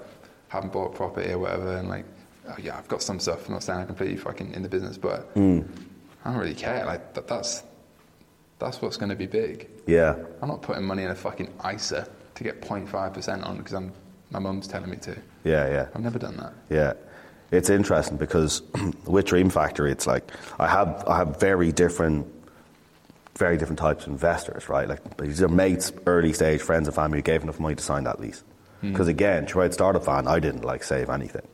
haven't 0.49 0.71
bought 0.71 0.93
property 0.95 1.31
or 1.31 1.39
whatever. 1.39 1.75
And 1.77 1.89
like, 1.89 2.05
oh, 2.47 2.55
yeah, 2.61 2.77
I've 2.77 2.87
got 2.87 3.01
some 3.01 3.19
stuff. 3.19 3.47
I'm 3.47 3.53
not 3.53 3.63
saying 3.63 3.79
I'm 3.79 3.87
completely 3.87 4.17
fucking 4.17 4.53
in 4.53 4.61
the 4.63 4.69
business, 4.69 4.97
but 4.97 5.21
Hmm. 5.33 5.61
I 6.25 6.31
don't 6.31 6.39
really 6.39 6.53
care. 6.55 6.85
Like, 6.85 7.13
that, 7.13 7.27
that's 7.27 7.63
that's 8.59 8.81
what's 8.81 8.97
going 8.97 9.09
to 9.09 9.15
be 9.15 9.25
big. 9.25 9.69
yeah, 9.87 10.15
I'm 10.41 10.49
not 10.49 10.61
putting 10.61 10.83
money 10.83 11.03
in 11.03 11.09
a 11.11 11.15
fucking 11.15 11.49
ISA 11.73 12.07
to 12.35 12.43
get 12.43 12.61
0.5 12.61 13.13
percent 13.13 13.43
on 13.43 13.57
because 13.57 13.73
I'm 13.73 13.91
my 14.31 14.39
mum's 14.39 14.67
telling 14.67 14.89
me 14.89 14.97
to. 14.97 15.15
yeah, 15.43 15.67
yeah. 15.69 15.87
I've 15.93 16.01
never 16.01 16.19
done 16.19 16.37
that. 16.37 16.53
Yeah, 16.69 16.93
it's 17.51 17.69
interesting 17.69 18.17
because 18.17 18.61
with 19.05 19.25
Dream 19.25 19.49
Factory, 19.49 19.91
it's 19.91 20.07
like 20.07 20.31
I 20.59 20.67
have 20.67 21.03
I 21.07 21.17
have 21.17 21.39
very 21.39 21.71
different, 21.71 22.27
very 23.37 23.57
different 23.57 23.79
types 23.79 24.05
of 24.05 24.11
investors, 24.11 24.69
right? 24.69 24.87
Like 24.87 25.17
these 25.17 25.41
are 25.41 25.47
mates, 25.47 25.91
early 26.05 26.33
stage 26.33 26.61
friends 26.61 26.87
and 26.87 26.95
family 26.95 27.19
who 27.19 27.23
gave 27.23 27.43
enough 27.43 27.59
money 27.59 27.75
to 27.75 27.83
sign 27.83 28.03
that 28.03 28.19
lease. 28.19 28.43
Hmm. 28.81 28.91
Because 28.91 29.07
again, 29.07 29.45
throughout 29.47 29.73
Startup 29.73 30.03
Van, 30.03 30.27
I 30.27 30.39
didn't 30.39 30.63
like 30.63 30.83
save 30.83 31.09
anything 31.09 31.47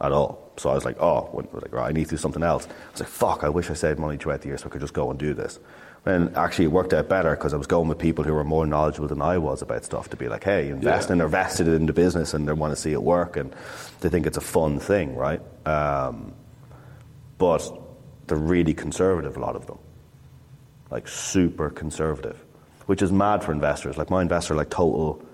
at 0.00 0.12
all. 0.12 0.52
So 0.56 0.70
I 0.70 0.74
was 0.74 0.84
like, 0.84 1.00
oh, 1.00 1.22
when, 1.32 1.48
like, 1.52 1.72
right, 1.72 1.88
I 1.88 1.92
need 1.92 2.04
to 2.04 2.10
do 2.10 2.16
something 2.16 2.42
else. 2.42 2.66
I 2.66 2.90
was 2.92 3.00
like, 3.00 3.08
fuck, 3.08 3.44
I 3.44 3.48
wish 3.48 3.70
I 3.70 3.74
saved 3.74 3.98
money 3.98 4.16
throughout 4.16 4.42
the 4.42 4.48
year 4.48 4.58
so 4.58 4.66
I 4.66 4.68
could 4.68 4.80
just 4.80 4.94
go 4.94 5.10
and 5.10 5.18
do 5.18 5.34
this. 5.34 5.58
And 6.06 6.36
actually, 6.36 6.66
it 6.66 6.72
worked 6.72 6.92
out 6.92 7.08
better 7.08 7.30
because 7.30 7.54
I 7.54 7.56
was 7.56 7.66
going 7.66 7.88
with 7.88 7.98
people 7.98 8.24
who 8.24 8.34
were 8.34 8.44
more 8.44 8.66
knowledgeable 8.66 9.08
than 9.08 9.22
I 9.22 9.38
was 9.38 9.62
about 9.62 9.84
stuff 9.84 10.10
to 10.10 10.16
be 10.16 10.28
like, 10.28 10.44
hey, 10.44 10.68
invest 10.68 11.08
Yeah. 11.08 11.12
and 11.12 11.20
they're 11.20 11.28
vested 11.28 11.66
in 11.66 11.86
the 11.86 11.94
business 11.94 12.34
and 12.34 12.46
they 12.46 12.52
want 12.52 12.72
to 12.72 12.76
see 12.80 12.92
it 12.92 13.02
work 13.02 13.38
and 13.38 13.54
they 14.00 14.10
think 14.10 14.26
it's 14.26 14.36
a 14.36 14.42
fun 14.42 14.78
thing, 14.80 15.16
right? 15.16 15.40
Um, 15.66 16.34
but 17.38 17.62
they're 18.26 18.36
really 18.36 18.74
conservative, 18.74 19.36
a 19.36 19.40
lot 19.40 19.56
of 19.56 19.66
them. 19.66 19.78
Like 20.90 21.08
super 21.08 21.70
conservative, 21.70 22.36
which 22.84 23.00
is 23.00 23.10
mad 23.10 23.42
for 23.42 23.52
investors. 23.52 23.96
Like 23.96 24.10
my 24.10 24.20
investor, 24.20 24.52
are 24.52 24.56
like 24.58 24.70
total 24.70 25.24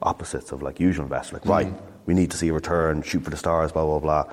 opposites 0.00 0.52
of 0.52 0.62
like 0.62 0.78
usual 0.78 1.04
investors. 1.04 1.44
Like, 1.44 1.46
right, 1.66 1.74
we 2.06 2.14
need 2.14 2.30
to 2.30 2.36
see 2.36 2.48
a 2.48 2.52
return, 2.52 3.02
shoot 3.02 3.24
for 3.24 3.30
the 3.30 3.36
stars, 3.36 3.72
blah 3.72 3.84
blah 3.84 3.98
blah. 3.98 4.32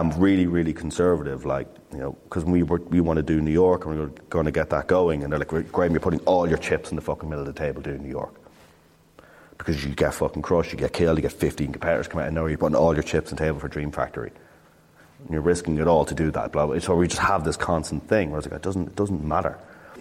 Um, 0.00 0.10
really, 0.18 0.46
really 0.46 0.72
conservative. 0.72 1.44
Like 1.44 1.68
you 1.92 1.98
know, 1.98 2.12
because 2.24 2.44
we 2.44 2.62
were, 2.62 2.78
we 2.88 3.00
want 3.00 3.16
to 3.16 3.22
do 3.22 3.40
New 3.40 3.50
York 3.50 3.84
and 3.84 3.94
we 3.94 4.00
we're 4.00 4.12
going 4.28 4.44
to 4.44 4.52
get 4.52 4.70
that 4.70 4.86
going, 4.86 5.22
and 5.22 5.32
they're 5.32 5.38
like, 5.38 5.72
Graham, 5.72 5.92
you're 5.92 6.00
putting 6.00 6.20
all 6.20 6.48
your 6.48 6.58
chips 6.58 6.90
in 6.90 6.96
the 6.96 7.02
fucking 7.02 7.28
middle 7.28 7.46
of 7.46 7.52
the 7.52 7.58
table 7.58 7.82
doing 7.82 8.02
New 8.02 8.08
York. 8.08 8.34
Because 9.58 9.84
you 9.84 9.94
get 9.94 10.14
fucking 10.14 10.42
crushed, 10.42 10.72
you 10.72 10.78
get 10.78 10.92
killed, 10.92 11.18
you 11.18 11.22
get 11.22 11.32
15 11.32 11.72
competitors 11.72 12.08
come 12.08 12.20
out, 12.20 12.26
and 12.26 12.34
now 12.34 12.46
you're 12.46 12.58
putting 12.58 12.76
all 12.76 12.94
your 12.94 13.02
chips 13.02 13.30
on 13.30 13.36
the 13.36 13.44
table 13.44 13.58
for 13.58 13.68
Dream 13.68 13.90
Factory. 13.90 14.32
And 15.24 15.30
you're 15.30 15.42
risking 15.42 15.76
it 15.78 15.86
all 15.86 16.04
to 16.06 16.14
do 16.14 16.30
that. 16.30 16.52
Blah, 16.52 16.66
blah. 16.66 16.78
So 16.78 16.94
we 16.94 17.08
just 17.08 17.20
have 17.20 17.44
this 17.44 17.56
constant 17.56 18.08
thing 18.08 18.30
where 18.30 18.38
it's 18.38 18.48
like, 18.48 18.56
it 18.56 18.62
doesn't, 18.62 18.88
it 18.88 18.96
doesn't 18.96 19.22
matter. 19.22 19.58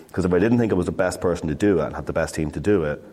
Because 0.07 0.25
if 0.25 0.33
I 0.33 0.39
didn't 0.39 0.59
think 0.59 0.71
I 0.71 0.75
was 0.75 0.85
the 0.85 0.91
best 0.91 1.19
person 1.19 1.47
to 1.49 1.55
do 1.55 1.79
it 1.79 1.87
and 1.87 1.95
had 1.95 2.05
the 2.05 2.13
best 2.13 2.35
team 2.35 2.51
to 2.51 2.59
do 2.59 2.83
it, 2.83 3.03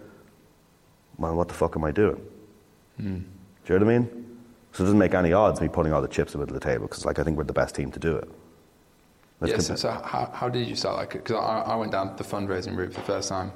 well, 1.19 1.35
what 1.35 1.49
the 1.49 1.55
fuck 1.55 1.77
am 1.77 1.85
I 1.85 1.91
doing? 1.91 2.21
Hmm. 2.99 3.19
Do 3.65 3.73
you 3.73 3.79
know 3.81 3.87
what 3.87 3.95
I 3.95 3.99
mean? 3.99 4.39
So 4.73 4.83
it 4.83 4.87
doesn't 4.87 4.99
make 4.99 5.15
any 5.15 5.33
odds 5.33 5.61
me 5.61 5.69
putting 5.69 5.93
all 5.93 6.03
the 6.03 6.09
chips 6.09 6.35
in 6.35 6.39
the 6.39 6.45
middle 6.45 6.57
of 6.57 6.63
the 6.63 6.69
table 6.69 6.87
because 6.87 7.05
like 7.05 7.19
I 7.19 7.25
think 7.25 7.39
we're 7.39 7.45
the 7.45 7.53
best 7.53 7.75
team 7.75 7.91
to 7.93 7.99
do 7.99 8.15
it. 8.17 8.29
Let's 9.41 9.53
yeah, 9.53 9.59
so, 9.59 9.77
so 9.77 9.91
how, 9.91 10.31
how 10.33 10.49
did 10.49 10.67
you 10.67 10.75
start? 10.75 10.97
Like, 10.97 11.13
because 11.13 11.37
I, 11.37 11.73
I 11.73 11.77
went 11.77 11.93
down 11.93 12.17
the 12.17 12.25
fundraising 12.25 12.75
route 12.75 12.95
for 12.95 13.01
the 13.01 13.07
first 13.07 13.29
time 13.29 13.53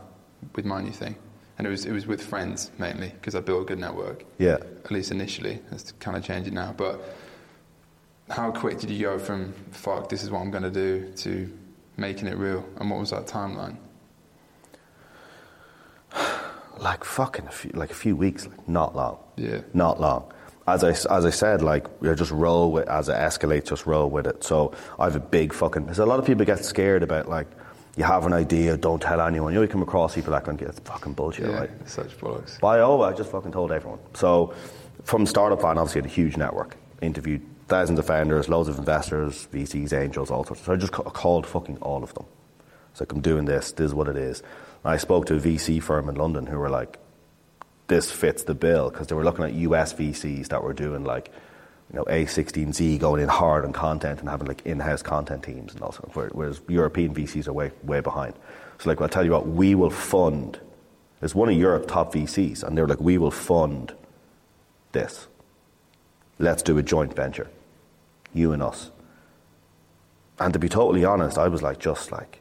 with 0.55 0.67
my 0.67 0.83
new 0.83 0.91
thing, 0.91 1.17
and 1.57 1.67
it 1.67 1.71
was 1.71 1.87
it 1.87 1.93
was 1.93 2.07
with 2.07 2.23
friends 2.23 2.71
mainly 2.79 3.09
because 3.09 3.35
I 3.35 3.41
built 3.41 3.63
a 3.63 3.65
good 3.65 3.79
network. 3.79 4.25
yeah. 4.39 4.59
At 4.85 4.91
least 4.91 5.11
initially, 5.11 5.61
it's 5.73 5.93
kind 5.93 6.17
of 6.17 6.25
changing 6.25 6.55
now. 6.55 6.75
But 6.77 7.01
how 8.29 8.51
quick 8.51 8.79
did 8.79 8.91
you 8.91 9.01
go 9.07 9.19
from 9.19 9.55
"fuck, 9.71 10.09
this 10.11 10.23
is 10.23 10.31
what 10.31 10.41
I'm 10.41 10.51
going 10.51 10.65
to 10.65 10.71
do" 10.71 11.11
to 11.17 11.51
making 11.97 12.29
it 12.29 12.37
real? 12.37 12.65
And 12.77 12.91
what 12.91 13.01
was 13.01 13.11
that 13.11 13.27
timeline? 13.27 13.77
like 16.79 17.05
fucking 17.05 17.47
a 17.47 17.53
few, 17.53 17.71
like 17.75 17.91
a 17.91 17.95
few 17.95 18.17
weeks, 18.17 18.47
like 18.47 18.69
not 18.69 18.95
long. 18.95 19.19
Yeah. 19.37 19.61
Not 19.73 20.01
long. 20.01 20.33
As 20.75 20.85
I, 20.85 20.91
as 20.91 21.25
I 21.25 21.31
said, 21.31 21.63
like 21.63 21.87
you 22.01 22.15
just 22.15 22.31
roll 22.31 22.73
with 22.73 22.89
as 22.89 23.09
it 23.09 23.15
escalates, 23.15 23.67
just 23.67 23.87
roll 23.87 24.09
with 24.09 24.27
it. 24.27 24.45
So 24.45 24.73
I 24.99 25.05
have 25.05 25.17
a 25.17 25.21
big 25.21 25.53
fucking. 25.53 25.83
Because 25.83 25.99
a 25.99 26.07
lot 26.07 26.19
of 26.19 26.27
people 26.27 26.45
get 26.45 26.65
scared 26.65 27.03
about 27.03 27.29
like 27.29 27.47
you 27.97 28.05
have 28.05 28.25
an 28.27 28.33
idea, 28.33 28.77
don't 28.77 29.03
tell 29.03 29.21
anyone. 29.21 29.53
You 29.53 29.59
know, 29.59 29.63
you 29.63 29.69
come 29.69 29.83
across 29.83 30.15
people 30.15 30.33
that 30.33 30.45
can 30.45 30.57
get 30.57 30.75
fucking 30.87 31.15
bullshit, 31.15 31.51
yeah, 31.51 31.59
right? 31.59 31.89
such 31.89 32.17
bollocks. 32.19 32.61
But 32.61 32.69
I, 32.69 32.81
oh, 32.81 33.03
I 33.03 33.13
just 33.13 33.31
fucking 33.31 33.53
told 33.53 33.73
everyone. 33.73 33.99
So 34.15 34.55
from 35.05 35.27
Startup 35.27 35.61
Van, 35.61 35.77
obviously, 35.77 36.01
I 36.01 36.05
had 36.05 36.11
a 36.11 36.15
huge 36.15 36.37
network. 36.37 36.77
Interviewed 37.03 37.43
thousands 37.69 37.99
of 37.99 38.07
founders, 38.07 38.49
loads 38.49 38.69
of 38.69 38.79
investors, 38.79 39.49
VCs, 39.53 39.93
angels, 39.93 40.31
all 40.31 40.45
sorts. 40.45 40.63
So 40.63 40.73
I 40.73 40.77
just 40.77 40.93
called 40.93 41.47
fucking 41.47 41.79
all 41.79 42.03
of 42.03 42.13
them. 42.15 42.27
It's 42.91 43.01
like, 43.01 43.13
I'm 43.13 43.21
doing 43.21 43.45
this, 43.45 43.73
this 43.73 43.87
is 43.87 43.95
what 43.95 44.09
it 44.09 44.17
is. 44.17 44.41
And 44.85 44.93
I 44.93 44.97
spoke 44.97 45.27
to 45.27 45.37
a 45.37 45.39
VC 45.41 45.83
firm 45.83 46.09
in 46.09 46.17
London 46.17 46.47
who 46.47 46.59
were 46.59 46.71
like, 46.71 46.99
this 47.91 48.11
fits 48.11 48.45
the 48.45 48.55
bill, 48.55 48.89
because 48.89 49.09
they 49.09 49.17
were 49.17 49.25
looking 49.25 49.45
at 49.45 49.53
US 49.53 49.93
VCs 49.93 50.49
that 50.49 50.63
were 50.63 50.73
doing 50.73 51.03
like, 51.05 51.31
you 51.93 51.99
know, 51.99 52.05
A16Z 52.05 53.01
going 53.01 53.21
in 53.21 53.29
hard 53.29 53.65
on 53.65 53.73
content 53.73 54.21
and 54.21 54.29
having 54.29 54.47
like 54.47 54.65
in-house 54.65 55.03
content 55.03 55.43
teams 55.43 55.75
and 55.75 55.83
also, 55.83 56.09
whereas 56.15 56.61
European 56.69 57.13
VCs 57.13 57.49
are 57.49 57.53
way, 57.53 57.73
way 57.83 58.01
behind. 58.01 58.35
So 58.79 58.89
like, 58.89 59.01
I'll 59.01 59.09
tell 59.09 59.25
you 59.25 59.33
what, 59.33 59.49
we 59.49 59.75
will 59.75 59.91
fund, 59.91 60.61
it's 61.21 61.35
one 61.35 61.49
of 61.49 61.57
Europe's 61.57 61.89
top 61.89 62.15
VCs, 62.15 62.63
and 62.63 62.79
they're 62.79 62.87
like, 62.87 63.01
we 63.01 63.19
will 63.19 63.33
fund 63.33 63.93
this. 64.93 65.27
Let's 66.39 66.63
do 66.63 66.79
a 66.79 66.83
joint 66.85 67.15
venture, 67.17 67.51
you 68.33 68.53
and 68.53 68.63
us. 68.63 68.93
And 70.39 70.53
to 70.53 70.61
be 70.61 70.69
totally 70.69 71.05
honest, 71.05 71.37
I 71.37 71.49
was 71.49 71.61
like, 71.61 71.81
just 71.81 72.13
like 72.13 72.41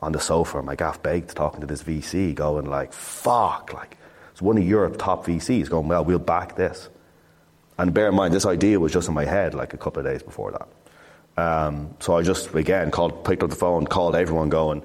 on 0.00 0.12
the 0.12 0.20
sofa, 0.20 0.62
my 0.62 0.76
gaff 0.76 1.02
baked, 1.02 1.34
talking 1.34 1.62
to 1.62 1.66
this 1.66 1.82
VC, 1.82 2.34
going 2.34 2.66
like, 2.66 2.92
fuck, 2.92 3.72
like, 3.72 3.96
it's 4.36 4.42
one 4.42 4.58
of 4.58 4.64
Europe's 4.68 4.98
top 4.98 5.24
VCs 5.24 5.70
going, 5.70 5.88
well, 5.88 6.04
we'll 6.04 6.18
back 6.18 6.56
this. 6.56 6.90
And 7.78 7.94
bear 7.94 8.10
in 8.10 8.14
mind, 8.14 8.34
this 8.34 8.44
idea 8.44 8.78
was 8.78 8.92
just 8.92 9.08
in 9.08 9.14
my 9.14 9.24
head 9.24 9.54
like 9.54 9.72
a 9.72 9.78
couple 9.78 10.00
of 10.00 10.12
days 10.12 10.22
before 10.22 10.52
that. 10.52 11.42
Um, 11.42 11.94
so 12.00 12.18
I 12.18 12.22
just, 12.22 12.54
again, 12.54 12.90
called, 12.90 13.24
picked 13.24 13.42
up 13.42 13.48
the 13.48 13.56
phone, 13.56 13.86
called 13.86 14.14
everyone 14.14 14.50
going, 14.50 14.82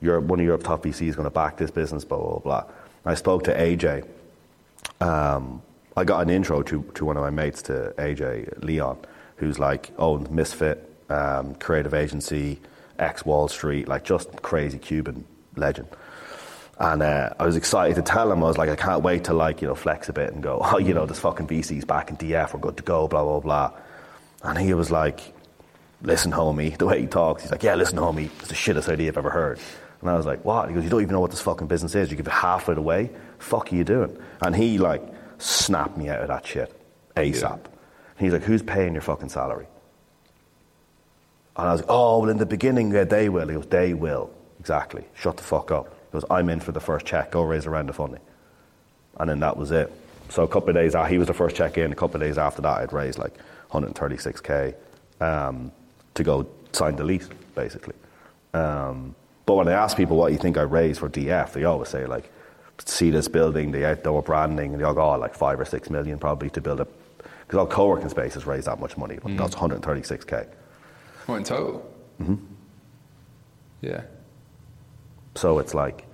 Europe, 0.00 0.24
one 0.24 0.40
of 0.40 0.46
Europe's 0.46 0.64
top 0.64 0.84
VCs 0.84 1.02
is 1.02 1.16
going 1.16 1.26
to 1.26 1.30
back 1.30 1.58
this 1.58 1.70
business, 1.70 2.02
blah, 2.02 2.16
blah, 2.16 2.38
blah. 2.38 2.64
I 3.04 3.14
spoke 3.14 3.44
to 3.44 3.54
AJ. 3.54 4.08
Um, 5.02 5.60
I 5.94 6.04
got 6.04 6.22
an 6.22 6.30
intro 6.30 6.62
to, 6.62 6.82
to 6.94 7.04
one 7.04 7.18
of 7.18 7.22
my 7.22 7.28
mates, 7.28 7.60
to 7.64 7.92
AJ 7.98 8.64
Leon, 8.64 8.96
who's 9.36 9.58
like 9.58 9.90
owned 9.98 10.30
Misfit, 10.30 10.90
um, 11.10 11.56
creative 11.56 11.92
agency, 11.92 12.58
ex 12.98 13.26
Wall 13.26 13.48
Street, 13.48 13.86
like 13.86 14.02
just 14.02 14.40
crazy 14.40 14.78
Cuban 14.78 15.26
legend. 15.56 15.88
And 16.78 17.02
uh, 17.02 17.30
I 17.38 17.46
was 17.46 17.56
excited 17.56 17.94
to 17.96 18.02
tell 18.02 18.30
him, 18.32 18.42
I 18.42 18.46
was 18.46 18.58
like, 18.58 18.68
I 18.68 18.76
can't 18.76 19.02
wait 19.02 19.24
to 19.24 19.32
like, 19.32 19.62
you 19.62 19.68
know, 19.68 19.74
flex 19.74 20.08
a 20.08 20.12
bit 20.12 20.32
and 20.32 20.42
go, 20.42 20.60
oh, 20.64 20.78
you 20.78 20.94
know, 20.94 21.06
this 21.06 21.20
fucking 21.20 21.46
VC's 21.46 21.84
back 21.84 22.10
in 22.10 22.16
DF, 22.16 22.54
we're 22.54 22.60
good 22.60 22.76
to 22.78 22.82
go, 22.82 23.06
blah, 23.06 23.22
blah, 23.22 23.40
blah. 23.40 23.72
And 24.42 24.58
he 24.58 24.74
was 24.74 24.90
like, 24.90 25.20
listen, 26.02 26.32
homie, 26.32 26.76
the 26.78 26.86
way 26.86 27.00
he 27.02 27.06
talks, 27.06 27.42
he's 27.42 27.50
like, 27.50 27.62
yeah, 27.62 27.74
listen, 27.74 27.98
homie, 27.98 28.30
it's 28.40 28.48
the 28.48 28.54
shittest 28.54 28.88
idea 28.88 29.10
I've 29.10 29.18
ever 29.18 29.30
heard. 29.30 29.60
And 30.00 30.10
I 30.10 30.16
was 30.16 30.26
like, 30.26 30.44
what? 30.44 30.68
He 30.68 30.74
goes, 30.74 30.84
you 30.84 30.90
don't 30.90 31.00
even 31.00 31.12
know 31.12 31.20
what 31.20 31.30
this 31.30 31.40
fucking 31.40 31.66
business 31.66 31.94
is. 31.94 32.10
You 32.10 32.16
give 32.16 32.26
it 32.26 32.32
half 32.32 32.68
of 32.68 32.76
it 32.76 32.78
away. 32.78 33.10
Fuck 33.38 33.72
are 33.72 33.76
you 33.76 33.84
doing? 33.84 34.18
And 34.42 34.54
he 34.54 34.76
like 34.76 35.02
snapped 35.38 35.96
me 35.96 36.10
out 36.10 36.20
of 36.20 36.28
that 36.28 36.46
shit 36.46 36.78
ASAP. 37.16 37.40
Yeah. 37.40 37.52
And 37.54 38.18
he's 38.18 38.32
like, 38.32 38.42
who's 38.42 38.62
paying 38.62 38.92
your 38.92 39.00
fucking 39.00 39.30
salary? 39.30 39.66
And 41.56 41.68
I 41.68 41.72
was 41.72 41.80
like, 41.80 41.90
oh, 41.90 42.20
well, 42.20 42.30
in 42.30 42.36
the 42.36 42.46
beginning, 42.46 42.92
yeah, 42.92 43.04
they 43.04 43.28
will. 43.28 43.48
He 43.48 43.54
goes, 43.54 43.66
they 43.66 43.94
will. 43.94 44.30
Exactly. 44.60 45.04
Shut 45.14 45.36
the 45.36 45.42
fuck 45.42 45.70
up. 45.70 45.93
Goes, 46.14 46.24
I'm 46.30 46.48
in 46.48 46.60
for 46.60 46.70
the 46.70 46.80
first 46.80 47.04
check. 47.04 47.32
Go 47.32 47.42
raise 47.42 47.66
a 47.66 47.70
round 47.70 47.90
of 47.90 47.96
funding. 47.96 48.20
And 49.18 49.28
then 49.28 49.40
that 49.40 49.56
was 49.56 49.72
it. 49.72 49.92
So 50.28 50.44
a 50.44 50.48
couple 50.48 50.68
of 50.68 50.76
days 50.76 50.94
after, 50.94 51.10
he 51.10 51.18
was 51.18 51.26
the 51.26 51.34
first 51.34 51.56
check 51.56 51.76
in. 51.76 51.90
A 51.90 51.96
couple 51.96 52.14
of 52.14 52.22
days 52.22 52.38
after 52.38 52.62
that, 52.62 52.82
I'd 52.82 52.92
raised 52.92 53.18
like 53.18 53.34
136k 53.72 54.76
um, 55.20 55.72
to 56.14 56.22
go 56.22 56.46
sign 56.70 56.94
the 56.94 57.02
lease, 57.02 57.28
basically. 57.56 57.96
Um, 58.52 59.16
but 59.44 59.54
when 59.54 59.66
I 59.66 59.72
ask 59.72 59.96
people 59.96 60.16
what 60.16 60.30
you 60.30 60.38
think 60.38 60.56
I 60.56 60.62
raised 60.62 61.00
for 61.00 61.08
DF, 61.08 61.52
they 61.52 61.64
always 61.64 61.88
say 61.88 62.06
like, 62.06 62.30
see 62.84 63.10
this 63.10 63.26
building, 63.26 63.72
the 63.72 63.84
outdoor 63.84 64.22
branding, 64.22 64.72
and 64.72 64.80
they 64.80 64.84
all 64.84 64.94
go, 64.94 65.02
oh, 65.02 65.18
like 65.18 65.34
five 65.34 65.58
or 65.58 65.64
six 65.64 65.90
million 65.90 66.20
probably 66.20 66.48
to 66.50 66.60
build 66.60 66.80
a, 66.80 66.86
because 67.16 67.58
all 67.58 67.66
co-working 67.66 68.08
spaces 68.08 68.46
raise 68.46 68.66
that 68.66 68.78
much 68.78 68.96
money. 68.96 69.18
But 69.20 69.36
That's 69.36 69.56
136k. 69.56 70.46
What 71.26 71.36
in 71.38 71.44
total? 71.44 71.92
Mm-hmm. 72.20 72.36
Yeah. 73.80 74.02
So 75.34 75.58
it's 75.58 75.74
like, 75.74 76.06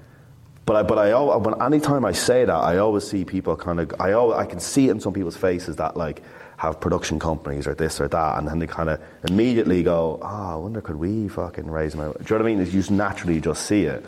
but 0.67 0.77
I, 0.77 0.83
but 0.83 0.99
I, 0.99 1.37
when 1.37 1.61
anytime 1.61 2.05
I 2.05 2.13
say 2.13 2.45
that, 2.45 2.55
I 2.55 2.79
always 2.79 3.09
see 3.09 3.25
people 3.25 3.57
kind 3.57 3.81
of, 3.81 3.93
I, 3.99 4.13
al- 4.13 4.35
I 4.35 4.47
can 4.47 4.61
see 4.61 4.89
it 4.89 4.93
in 4.93 5.01
some 5.01 5.13
people's 5.13 5.37
faces 5.37 5.77
that 5.77 5.97
like 5.97 6.23
have 6.59 6.81
production 6.81 7.19
companies 7.19 7.67
or 7.67 7.75
this 7.75 8.01
or 8.01 8.09
that, 8.09 8.39
and 8.39 8.47
then 8.47 8.59
they 8.59 8.67
kind 8.67 8.89
of 8.89 9.01
immediately 9.29 9.83
go, 9.83 10.19
oh, 10.23 10.53
I 10.53 10.55
wonder 10.57 10.81
could 10.81 10.97
we 10.97 11.29
fucking 11.29 11.71
raise 11.71 11.97
my, 11.97 12.05
do 12.05 12.09
you 12.09 12.13
know 12.13 12.37
what 12.37 12.43
I 12.43 12.55
mean? 12.55 12.59
You 12.59 12.67
just 12.67 12.91
naturally 12.91 13.41
just 13.41 13.67
see 13.67 13.85
it. 13.85 14.05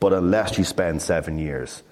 But 0.00 0.12
unless 0.12 0.58
you 0.58 0.64
spend 0.64 1.02
seven 1.02 1.38
years 1.38 1.82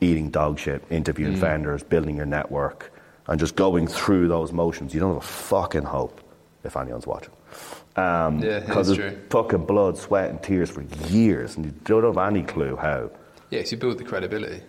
eating 0.00 0.30
dog 0.30 0.58
shit, 0.58 0.82
interviewing 0.90 1.34
mm. 1.34 1.38
vendors, 1.38 1.82
building 1.82 2.16
your 2.16 2.26
network, 2.26 2.92
and 3.26 3.38
just 3.38 3.54
going 3.54 3.86
through 3.86 4.28
those 4.28 4.52
motions, 4.52 4.94
you 4.94 5.00
don't 5.00 5.14
have 5.14 5.22
a 5.22 5.26
fucking 5.26 5.84
hope 5.84 6.20
if 6.64 6.76
anyone's 6.76 7.06
watching. 7.06 7.32
Um, 7.96 8.38
Yeah, 8.42 8.60
because 8.60 8.88
it's 8.90 8.98
true. 8.98 9.18
fucking 9.30 9.66
blood, 9.66 9.98
sweat, 9.98 10.30
and 10.30 10.42
tears 10.42 10.70
for 10.70 10.82
years, 11.08 11.56
and 11.56 11.66
you 11.66 11.72
don't 11.84 12.04
have 12.04 12.18
any 12.18 12.42
clue 12.42 12.76
how. 12.76 13.10
Yeah, 13.50 13.62
so 13.64 13.72
you 13.72 13.76
build 13.76 13.98
the 13.98 14.04
credibility. 14.04 14.62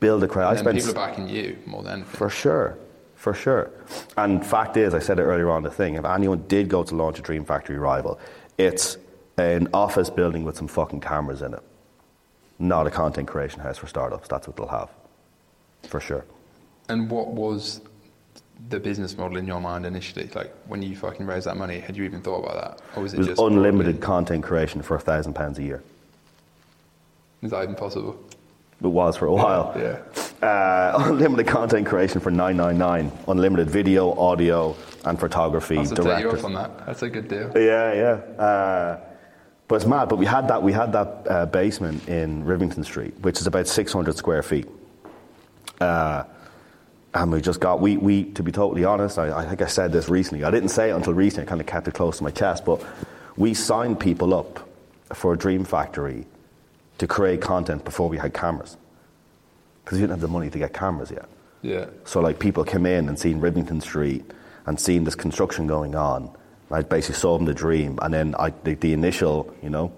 Build 0.00 0.22
the 0.22 0.28
credibility. 0.28 0.66
I 0.66 0.70
And 0.70 0.78
people 0.78 0.90
are 0.92 1.06
backing 1.08 1.28
you 1.28 1.58
more 1.66 1.82
than 1.82 1.92
anything. 1.92 2.12
for 2.16 2.30
sure, 2.30 2.78
for 3.16 3.34
sure. 3.34 3.70
And 4.16 4.44
fact 4.44 4.76
is, 4.78 4.94
I 4.94 4.98
said 4.98 5.18
it 5.18 5.22
earlier 5.24 5.50
on 5.50 5.62
the 5.62 5.70
thing. 5.70 5.96
If 5.96 6.04
anyone 6.06 6.44
did 6.48 6.68
go 6.70 6.82
to 6.82 6.94
launch 6.94 7.18
a 7.18 7.22
Dream 7.22 7.44
Factory 7.44 7.76
rival, 7.76 8.18
it's 8.56 8.96
an 9.36 9.68
office 9.74 10.08
building 10.08 10.44
with 10.44 10.56
some 10.56 10.68
fucking 10.68 11.00
cameras 11.00 11.42
in 11.42 11.52
it, 11.52 11.62
not 12.58 12.86
a 12.86 12.90
content 12.90 13.28
creation 13.28 13.60
house 13.60 13.76
for 13.76 13.88
startups. 13.88 14.26
That's 14.28 14.46
what 14.46 14.56
they'll 14.56 14.66
have, 14.68 14.88
for 15.88 16.00
sure. 16.00 16.24
And 16.88 17.10
what 17.10 17.28
was 17.28 17.80
the 18.68 18.78
business 18.78 19.16
model 19.16 19.36
in 19.36 19.46
your 19.46 19.60
mind 19.60 19.86
initially? 19.86 20.28
Like 20.34 20.54
when 20.66 20.82
you 20.82 20.96
fucking 20.96 21.26
raised 21.26 21.46
that 21.46 21.56
money, 21.56 21.80
had 21.80 21.96
you 21.96 22.04
even 22.04 22.20
thought 22.20 22.44
about 22.44 22.78
that, 22.78 22.96
or 22.96 23.02
was 23.02 23.12
it, 23.12 23.16
It 23.16 23.18
was 23.20 23.28
just 23.28 23.40
unlimited 23.40 24.00
content 24.00 24.44
creation 24.44 24.82
for 24.82 24.96
a 24.96 25.00
thousand 25.00 25.34
pounds 25.34 25.58
a 25.58 25.62
year. 25.62 25.82
Is 27.42 27.50
that 27.50 27.62
even 27.62 27.74
possible? 27.74 28.22
It 28.82 28.86
was 28.86 29.16
for 29.16 29.26
a 29.26 29.32
while. 29.32 29.74
Yeah. 29.76 30.46
Uh, 30.46 30.94
unlimited 31.10 31.46
content 31.46 31.86
creation 31.86 32.20
for 32.20 32.30
nine 32.30 32.56
nine 32.56 32.78
nine. 32.78 33.12
Unlimited 33.28 33.68
video, 33.68 34.12
audio, 34.18 34.74
and 35.04 35.18
photography. 35.18 35.76
I'll 35.76 35.84
have 35.84 35.90
to 35.90 35.96
take 35.96 36.04
you 36.04 36.10
directors. 36.10 36.40
up 36.40 36.44
on 36.46 36.54
that. 36.54 36.86
That's 36.86 37.02
a 37.02 37.10
good 37.10 37.28
deal. 37.28 37.52
Yeah, 37.54 37.92
yeah. 37.92 38.42
Uh, 38.42 39.00
but 39.68 39.76
it's 39.76 39.86
mad. 39.86 40.08
But 40.08 40.16
we 40.16 40.26
had 40.26 40.48
that. 40.48 40.62
We 40.62 40.72
had 40.72 40.92
that 40.92 41.26
uh, 41.28 41.46
basement 41.46 42.08
in 42.08 42.44
Rivington 42.44 42.84
Street, 42.84 43.14
which 43.20 43.38
is 43.40 43.46
about 43.46 43.66
600 43.68 44.16
square 44.16 44.42
feet. 44.42 44.66
And 47.12 47.32
we 47.32 47.40
just 47.40 47.60
got. 47.60 47.80
We, 47.80 47.96
we 47.96 48.24
to 48.32 48.42
be 48.42 48.52
totally 48.52 48.84
honest, 48.84 49.18
I, 49.18 49.36
I 49.36 49.46
think 49.46 49.62
I 49.62 49.66
said 49.66 49.92
this 49.92 50.08
recently. 50.08 50.44
I 50.44 50.50
didn't 50.50 50.68
say 50.68 50.90
it 50.90 50.92
until 50.92 51.14
recently. 51.14 51.46
I 51.46 51.48
kind 51.48 51.60
of 51.60 51.66
kept 51.66 51.88
it 51.88 51.94
close 51.94 52.18
to 52.18 52.24
my 52.24 52.30
chest. 52.30 52.64
But 52.64 52.84
we 53.36 53.54
signed 53.54 53.98
people 53.98 54.32
up 54.32 54.68
for 55.12 55.32
a 55.32 55.38
Dream 55.38 55.64
Factory 55.64 56.26
to 56.98 57.06
create 57.06 57.40
content 57.40 57.84
before 57.84 58.08
we 58.08 58.18
had 58.18 58.32
cameras, 58.32 58.76
because 59.84 59.96
we 59.98 60.02
didn't 60.02 60.12
have 60.12 60.20
the 60.20 60.28
money 60.28 60.50
to 60.50 60.58
get 60.58 60.72
cameras 60.72 61.10
yet. 61.10 61.28
Yeah. 61.62 61.86
So 62.04 62.20
like 62.20 62.38
people 62.38 62.64
came 62.64 62.86
in 62.86 63.08
and 63.08 63.18
seen 63.18 63.40
Rivington 63.40 63.82
Street 63.82 64.24
and 64.66 64.78
seen 64.78 65.04
this 65.04 65.14
construction 65.14 65.66
going 65.66 65.94
on. 65.94 66.30
I 66.70 66.82
basically 66.82 67.16
sold 67.16 67.40
them 67.40 67.46
the 67.46 67.54
dream, 67.54 67.98
and 68.00 68.14
then 68.14 68.36
I 68.38 68.50
the, 68.50 68.74
the 68.74 68.92
initial, 68.92 69.52
you 69.62 69.70
know, 69.70 69.92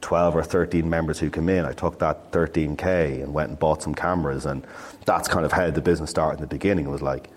twelve 0.00 0.34
or 0.36 0.42
thirteen 0.42 0.88
members 0.90 1.18
who 1.18 1.30
came 1.30 1.48
in, 1.48 1.64
I 1.64 1.72
took 1.72 1.98
that 2.00 2.32
thirteen 2.32 2.76
k 2.76 3.20
and 3.20 3.32
went 3.34 3.50
and 3.50 3.58
bought 3.58 3.82
some 3.82 3.94
cameras, 3.94 4.46
and 4.46 4.66
that's 5.04 5.28
kind 5.28 5.44
of 5.44 5.52
how 5.52 5.70
the 5.70 5.80
business 5.82 6.10
started 6.10 6.38
in 6.38 6.42
the 6.42 6.46
beginning. 6.48 6.86
It 6.86 6.90
was 6.90 7.02
like, 7.02 7.28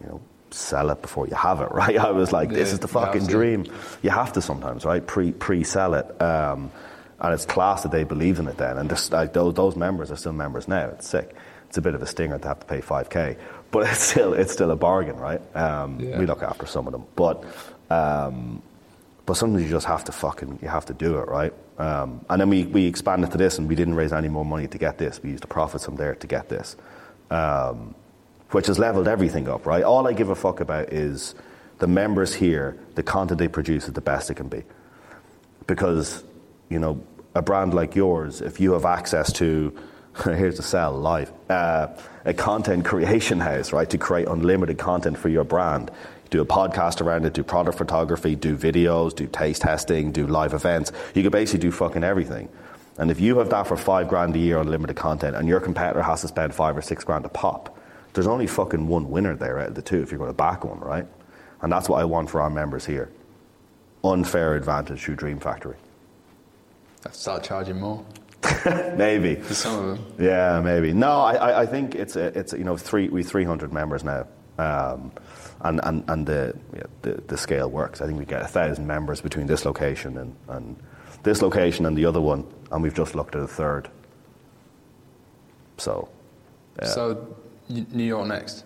you 0.00 0.06
know, 0.08 0.20
sell 0.50 0.90
it 0.90 1.02
before 1.02 1.26
you 1.26 1.34
have 1.34 1.60
it, 1.60 1.70
right? 1.72 1.96
I 1.98 2.10
was 2.10 2.32
like, 2.32 2.48
this 2.50 2.68
Yeah, 2.68 2.74
is 2.74 2.78
the 2.80 2.88
fucking 2.88 3.26
dream. 3.26 3.66
You 4.02 4.10
have 4.10 4.32
to 4.34 4.42
sometimes, 4.42 4.84
right? 4.84 5.04
Pre 5.06 5.32
pre 5.32 5.64
sell 5.64 5.94
it. 5.94 6.20
Um, 6.22 6.70
And 7.18 7.32
it's 7.32 7.46
class 7.46 7.82
that 7.82 7.92
they 7.92 8.04
believe 8.04 8.38
in 8.38 8.46
it 8.46 8.58
then. 8.58 8.76
And 8.76 8.90
this, 8.90 9.10
like, 9.10 9.32
those, 9.32 9.54
those 9.54 9.74
members 9.74 10.10
are 10.10 10.16
still 10.16 10.34
members 10.34 10.68
now. 10.68 10.90
It's 10.90 11.08
sick. 11.08 11.34
It's 11.66 11.78
a 11.78 11.80
bit 11.80 11.94
of 11.94 12.02
a 12.02 12.06
stinger 12.06 12.38
to 12.38 12.48
have 12.48 12.60
to 12.60 12.66
pay 12.66 12.82
5k, 12.82 13.38
but 13.70 13.86
it's 13.90 14.02
still, 14.02 14.34
it's 14.34 14.52
still 14.52 14.70
a 14.70 14.76
bargain, 14.76 15.16
right? 15.16 15.40
Um, 15.56 15.98
Yeah. 15.98 16.18
We 16.18 16.26
look 16.26 16.42
after 16.42 16.66
some 16.66 16.86
of 16.86 16.92
them. 16.92 17.06
But, 17.16 17.42
um, 17.88 18.60
but 19.26 19.34
sometimes 19.34 19.64
you 19.64 19.68
just 19.68 19.86
have 19.86 20.04
to 20.04 20.12
fucking, 20.12 20.60
you 20.62 20.68
have 20.68 20.86
to 20.86 20.94
do 20.94 21.18
it, 21.18 21.28
right? 21.28 21.52
Um, 21.78 22.24
and 22.30 22.40
then 22.40 22.48
we, 22.48 22.64
we 22.64 22.86
expanded 22.86 23.32
to 23.32 23.38
this 23.38 23.58
and 23.58 23.68
we 23.68 23.74
didn't 23.74 23.94
raise 23.94 24.12
any 24.12 24.28
more 24.28 24.44
money 24.44 24.68
to 24.68 24.78
get 24.78 24.98
this. 24.98 25.22
We 25.22 25.30
used 25.30 25.42
the 25.42 25.48
profits 25.48 25.84
from 25.84 25.96
there 25.96 26.14
to 26.14 26.26
get 26.26 26.48
this. 26.48 26.76
Um, 27.30 27.94
which 28.50 28.68
has 28.68 28.78
leveled 28.78 29.08
everything 29.08 29.48
up, 29.48 29.66
right? 29.66 29.82
All 29.82 30.06
I 30.06 30.12
give 30.12 30.30
a 30.30 30.34
fuck 30.34 30.60
about 30.60 30.92
is 30.92 31.34
the 31.78 31.86
members 31.86 32.34
here, 32.34 32.76
the 32.94 33.02
content 33.02 33.38
they 33.38 33.48
produce 33.48 33.86
is 33.86 33.92
the 33.92 34.00
best 34.00 34.30
it 34.30 34.34
can 34.34 34.48
be. 34.48 34.62
Because, 35.66 36.22
you 36.68 36.78
know, 36.78 37.02
a 37.34 37.42
brand 37.42 37.74
like 37.74 37.96
yours, 37.96 38.40
if 38.40 38.60
you 38.60 38.72
have 38.72 38.84
access 38.84 39.32
to, 39.34 39.76
here's 40.24 40.56
the 40.56 40.62
sell 40.62 40.92
live, 40.92 41.32
uh, 41.50 41.88
a 42.24 42.32
content 42.32 42.84
creation 42.84 43.40
house, 43.40 43.72
right, 43.72 43.90
to 43.90 43.98
create 43.98 44.28
unlimited 44.28 44.78
content 44.78 45.18
for 45.18 45.28
your 45.28 45.44
brand, 45.44 45.90
do 46.30 46.40
a 46.40 46.46
podcast 46.46 47.00
around 47.00 47.24
it, 47.24 47.32
do 47.32 47.42
product 47.42 47.78
photography, 47.78 48.34
do 48.34 48.56
videos, 48.56 49.14
do 49.14 49.26
taste 49.26 49.62
testing, 49.62 50.12
do 50.12 50.26
live 50.26 50.54
events. 50.54 50.92
You 51.14 51.22
could 51.22 51.32
basically 51.32 51.60
do 51.60 51.70
fucking 51.70 52.04
everything. 52.04 52.48
And 52.98 53.10
if 53.10 53.20
you 53.20 53.38
have 53.38 53.50
that 53.50 53.66
for 53.66 53.76
five 53.76 54.08
grand 54.08 54.34
a 54.36 54.38
year 54.38 54.58
on 54.58 54.68
limited 54.68 54.96
content 54.96 55.36
and 55.36 55.46
your 55.48 55.60
competitor 55.60 56.02
has 56.02 56.22
to 56.22 56.28
spend 56.28 56.54
five 56.54 56.76
or 56.76 56.82
six 56.82 57.04
grand 57.04 57.24
a 57.24 57.28
pop, 57.28 57.78
there's 58.14 58.26
only 58.26 58.46
fucking 58.46 58.88
one 58.88 59.10
winner 59.10 59.36
there 59.36 59.58
out 59.58 59.68
of 59.68 59.74
the 59.74 59.82
two 59.82 60.00
if 60.00 60.10
you're 60.10 60.18
going 60.18 60.30
to 60.30 60.34
back 60.34 60.64
one, 60.64 60.80
right? 60.80 61.06
And 61.60 61.70
that's 61.70 61.88
what 61.88 62.00
I 62.00 62.04
want 62.04 62.30
for 62.30 62.40
our 62.40 62.48
members 62.50 62.86
here. 62.86 63.10
Unfair 64.02 64.54
advantage 64.54 65.02
through 65.02 65.16
Dream 65.16 65.38
Factory. 65.38 65.76
To 67.02 67.12
start 67.12 67.44
charging 67.44 67.78
more 67.78 68.04
Maybe. 68.96 69.36
for 69.36 69.54
some 69.54 69.78
of 69.78 69.98
them. 69.98 70.06
Yeah, 70.18 70.60
maybe. 70.62 70.92
No, 70.92 71.20
I, 71.20 71.62
I, 71.62 71.66
think 71.66 71.94
it's 71.94 72.16
it's 72.16 72.52
you 72.52 72.64
know 72.64 72.76
three 72.76 73.08
we 73.08 73.22
three 73.22 73.44
hundred 73.44 73.72
members 73.72 74.04
now, 74.04 74.26
um, 74.58 75.10
and 75.60 75.80
and 75.84 76.04
and 76.08 76.26
the, 76.26 76.54
yeah, 76.74 76.82
the 77.02 77.22
the 77.26 77.36
scale 77.36 77.68
works. 77.68 78.00
I 78.00 78.06
think 78.06 78.18
we 78.18 78.24
get 78.24 78.42
a 78.42 78.46
thousand 78.46 78.86
members 78.86 79.20
between 79.20 79.46
this 79.46 79.64
location 79.64 80.18
and, 80.18 80.36
and 80.48 80.76
this 81.22 81.42
location 81.42 81.86
and 81.86 81.96
the 81.96 82.04
other 82.04 82.20
one, 82.20 82.46
and 82.70 82.82
we've 82.82 82.94
just 82.94 83.14
looked 83.14 83.34
at 83.34 83.42
a 83.42 83.46
third. 83.46 83.88
So, 85.78 86.08
yeah. 86.80 86.88
So, 86.88 87.36
New 87.68 88.04
York 88.04 88.26
next. 88.26 88.64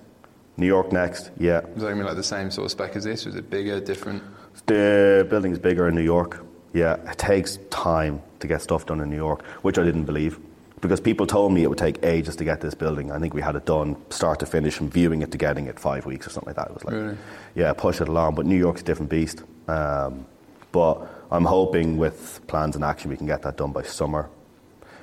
New 0.56 0.66
York 0.66 0.92
next, 0.92 1.30
yeah. 1.38 1.60
Is 1.60 1.76
that 1.76 1.80
going 1.80 1.96
to 1.96 2.02
be 2.02 2.08
like 2.08 2.16
the 2.16 2.22
same 2.22 2.50
sort 2.50 2.66
of 2.66 2.70
spec 2.70 2.94
as 2.94 3.04
this? 3.04 3.24
Was 3.24 3.34
it 3.34 3.48
bigger, 3.48 3.80
different? 3.80 4.22
The 4.66 5.26
building's 5.30 5.58
bigger 5.58 5.88
in 5.88 5.94
New 5.94 6.02
York. 6.02 6.44
Yeah, 6.74 6.96
it 7.10 7.18
takes 7.18 7.58
time 7.70 8.22
to 8.40 8.46
get 8.46 8.60
stuff 8.60 8.86
done 8.86 9.00
in 9.00 9.08
New 9.10 9.16
York, 9.16 9.44
which 9.62 9.78
I 9.78 9.84
didn't 9.84 10.04
believe. 10.04 10.38
Because 10.80 11.00
people 11.00 11.26
told 11.26 11.52
me 11.52 11.62
it 11.62 11.68
would 11.68 11.78
take 11.78 12.02
ages 12.02 12.36
to 12.36 12.44
get 12.44 12.60
this 12.62 12.74
building. 12.74 13.12
I 13.12 13.18
think 13.18 13.34
we 13.34 13.42
had 13.42 13.54
it 13.54 13.66
done 13.66 13.96
start 14.10 14.40
to 14.40 14.46
finish 14.46 14.74
from 14.74 14.88
viewing 14.88 15.20
it 15.20 15.30
to 15.32 15.38
getting 15.38 15.66
it 15.66 15.78
five 15.78 16.06
weeks 16.06 16.26
or 16.26 16.30
something 16.30 16.46
like 16.48 16.56
that. 16.56 16.68
It 16.68 16.74
was 16.74 16.84
like, 16.84 16.94
Really? 16.94 17.16
yeah, 17.54 17.72
push 17.74 18.00
it 18.00 18.08
along. 18.08 18.34
But 18.36 18.46
New 18.46 18.56
York's 18.56 18.80
a 18.80 18.84
different 18.84 19.10
beast. 19.10 19.42
Um, 19.68 20.24
but 20.72 21.06
I'm 21.30 21.44
hoping 21.44 21.98
with 21.98 22.40
plans 22.46 22.76
and 22.76 22.84
action 22.84 23.10
we 23.10 23.16
can 23.18 23.26
get 23.26 23.42
that 23.42 23.56
done 23.58 23.72
by 23.72 23.82
summer. 23.82 24.30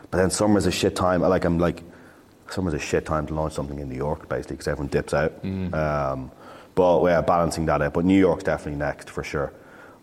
But 0.10 0.18
then 0.18 0.32
summer's 0.32 0.66
a 0.66 0.72
shit 0.72 0.96
time. 0.96 1.22
Like 1.22 1.46
I'm 1.46 1.60
like, 1.60 1.84
summer's 2.50 2.74
a 2.74 2.80
shit 2.80 3.06
time 3.06 3.28
to 3.28 3.34
launch 3.36 3.54
something 3.54 3.78
in 3.78 3.88
New 3.90 3.98
York, 3.98 4.28
basically, 4.30 4.56
because 4.56 4.68
everyone 4.70 4.88
dips 4.88 5.14
out. 5.14 5.34
Um, 5.44 6.32
but 6.74 7.02
we're 7.04 7.22
balancing 7.22 7.66
that 7.68 7.82
out. 7.84 7.94
But 7.94 8.06
New 8.06 8.18
York's 8.18 8.44
definitely 8.46 8.80
next 8.80 9.10
for 9.10 9.24
sure. 9.24 9.54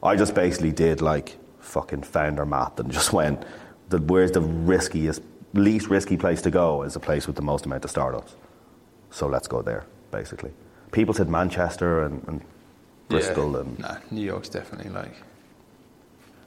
I 0.02 0.14
just 0.16 0.34
basically 0.34 0.70
did 0.72 1.00
like 1.00 1.36
fucking 1.60 2.02
founder 2.02 2.44
math 2.46 2.78
and 2.78 2.92
just 2.92 3.12
went, 3.20 3.42
the, 3.88 3.98
where's 3.98 4.32
the 4.32 4.40
riskiest, 4.40 5.22
least 5.54 5.88
risky 5.88 6.16
place 6.16 6.42
to 6.42 6.50
go 6.50 6.82
is 6.82 6.96
a 6.96 7.00
place 7.00 7.26
with 7.26 7.36
the 7.36 7.42
most 7.42 7.66
amount 7.66 7.84
of 7.84 7.90
startups. 7.90 8.34
So 9.10 9.26
let's 9.26 9.48
go 9.48 9.62
there, 9.62 9.84
basically. 10.10 10.50
People 10.92 11.14
said 11.14 11.28
Manchester 11.28 12.02
and, 12.04 12.22
and 12.26 12.40
Bristol 13.08 13.52
yeah. 13.52 13.60
and 13.60 13.78
Nah, 13.78 13.96
New 14.10 14.22
York's 14.24 14.48
definitely 14.48 14.90
like 14.90 15.14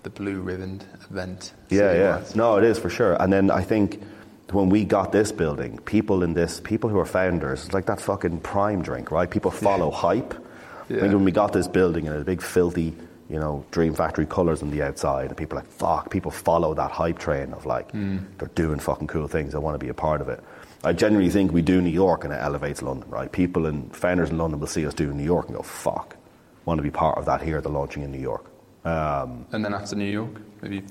the 0.04 0.10
blue 0.10 0.42
ribboned 0.42 0.86
event. 1.10 1.54
Yeah, 1.70 1.94
yeah. 1.94 2.18
city-wise. 2.18 2.36
No, 2.36 2.58
it 2.58 2.64
is 2.64 2.80
for 2.80 2.90
sure. 2.90 3.22
And 3.22 3.32
then 3.32 3.50
I 3.52 3.62
think 3.62 4.02
when 4.52 4.70
we 4.70 4.86
got 4.86 5.12
this 5.12 5.32
building, 5.32 5.78
people 5.80 6.24
in 6.24 6.34
this, 6.34 6.60
people 6.60 6.90
who 6.90 6.98
are 7.00 7.06
founders, 7.06 7.66
it's 7.66 7.74
like 7.74 7.86
that 7.88 8.00
fucking 8.00 8.40
prime 8.42 8.82
drink, 8.82 9.12
right? 9.12 9.30
People 9.30 9.52
follow 9.52 9.92
hype. 9.92 10.34
I 10.34 10.94
Yeah. 10.94 11.00
think 11.02 11.14
when 11.14 11.26
we 11.26 11.32
got 11.32 11.52
this 11.52 11.68
building 11.68 12.08
and 12.08 12.16
it 12.16 12.20
had 12.20 12.26
big 12.26 12.42
filthy, 12.42 12.96
you 13.30 13.40
know, 13.40 13.66
Dream 13.72 13.94
Factory 13.94 14.26
colours 14.26 14.62
on 14.64 14.72
the 14.72 14.82
outside, 14.82 15.28
and 15.28 15.38
people 15.38 15.58
are 15.58 15.62
like, 15.62 15.70
fuck, 15.72 16.10
people 16.10 16.32
follow 16.32 16.74
that 16.74 16.92
hype 16.92 17.20
train 17.20 17.54
of 17.54 17.66
like, 17.66 17.92
Hmm. 17.92 18.18
they're 18.38 18.48
doing 18.56 18.80
fucking 18.80 19.08
cool 19.08 19.28
things, 19.28 19.54
I 19.54 19.58
want 19.58 19.76
to 19.80 19.84
be 19.86 19.90
a 19.90 19.94
part 19.94 20.22
of 20.22 20.30
it. 20.30 20.42
I 20.84 20.94
genuinely 20.94 21.32
think 21.32 21.52
we 21.52 21.62
do 21.62 21.82
New 21.82 21.90
York 21.90 22.24
and 22.24 22.32
it 22.34 22.38
elevates 22.42 22.82
London, 22.82 23.10
right? 23.10 23.32
People 23.32 23.66
and 23.66 23.94
founders 23.96 24.30
in 24.30 24.38
London 24.38 24.60
will 24.60 24.68
see 24.68 24.86
us 24.86 24.94
do 24.94 25.12
New 25.14 25.24
York 25.24 25.48
and 25.48 25.58
go, 25.58 25.64
fuck, 25.64 26.16
want 26.66 26.78
to 26.78 26.84
be 26.84 26.92
part 26.92 27.18
of 27.18 27.26
that 27.26 27.42
here, 27.42 27.60
the 27.62 27.70
launching 27.70 28.04
in 28.04 28.12
New 28.12 28.20
York. 28.20 28.46
Um, 28.86 29.46
And 29.52 29.66
then 29.66 29.74
after 29.74 29.96
New 29.96 30.06
York, 30.06 30.40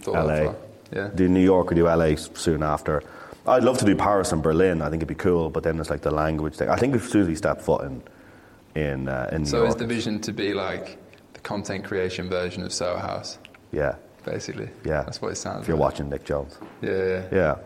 thought 0.01 0.27
LA. 0.27 0.53
Yeah. 0.93 1.09
Do 1.15 1.29
New 1.29 1.41
York 1.43 1.73
or 1.73 1.75
do 1.75 1.85
LA 1.89 2.17
soon 2.17 2.63
after. 2.63 3.03
I'd 3.47 3.63
love 3.65 3.79
to 3.79 3.85
do 3.85 3.95
Paris 3.97 4.33
and 4.33 4.43
Berlin. 4.43 4.83
I 4.83 4.91
think 4.91 4.97
it'd 5.03 5.09
be 5.09 5.15
cool, 5.15 5.51
but 5.51 5.63
then 5.63 5.79
it's 5.81 5.89
like 5.91 6.03
the 6.03 6.11
language 6.11 6.55
thing. 6.57 6.69
I 6.69 6.77
think 6.77 6.93
we've 6.93 7.03
soon 7.03 7.35
step 7.37 7.61
foot 7.63 7.83
in 7.85 8.03
in 8.75 9.09
uh, 9.09 9.29
in 9.33 9.43
New 9.43 9.49
So 9.49 9.59
York. 9.59 9.69
is 9.71 9.77
the 9.77 9.87
vision 9.87 10.21
to 10.23 10.33
be 10.33 10.53
like 10.53 10.99
content 11.47 11.85
creation 11.85 12.29
version 12.29 12.63
of 12.65 12.73
Soho 12.73 12.99
House, 12.99 13.39
yeah, 13.73 13.95
basically? 14.25 14.69
yeah. 14.85 15.03
That's 15.07 15.21
what 15.23 15.31
it 15.33 15.37
sounds 15.37 15.55
like. 15.57 15.63
If 15.63 15.69
you're 15.69 15.77
like. 15.77 15.93
watching 15.93 16.09
Nick 16.11 16.25
Jones. 16.25 16.59
Yeah, 16.83 16.91
yeah. 17.33 17.57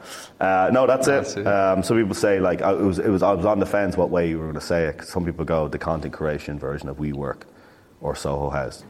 Yeah. 0.41 0.47
Uh, 0.67 0.71
no, 0.71 0.87
that's 0.87 1.07
That's 1.07 1.37
it. 1.37 1.41
it. 1.41 1.47
Um, 1.47 1.83
some 1.83 1.97
people 1.97 2.15
say 2.15 2.41
like 2.41 2.61
I, 2.63 2.73
it 2.73 2.81
was, 2.91 2.99
it 2.99 3.09
was. 3.09 3.23
I 3.23 3.33
was 3.33 3.47
on 3.47 3.59
the 3.59 3.67
fence 3.67 3.97
what 3.97 4.11
way 4.11 4.29
you 4.29 4.37
were 4.39 4.45
going 4.51 4.55
to 4.67 4.71
say 4.75 4.85
it. 4.89 4.99
'cause 4.99 5.09
some 5.09 5.25
people 5.25 5.45
go 5.45 5.69
the 5.69 5.79
content 5.79 6.13
creation 6.13 6.59
version 6.59 6.89
of 6.91 6.97
WeWork 6.99 7.43
or 8.01 8.15
Soho 8.15 8.51
House, 8.51 8.85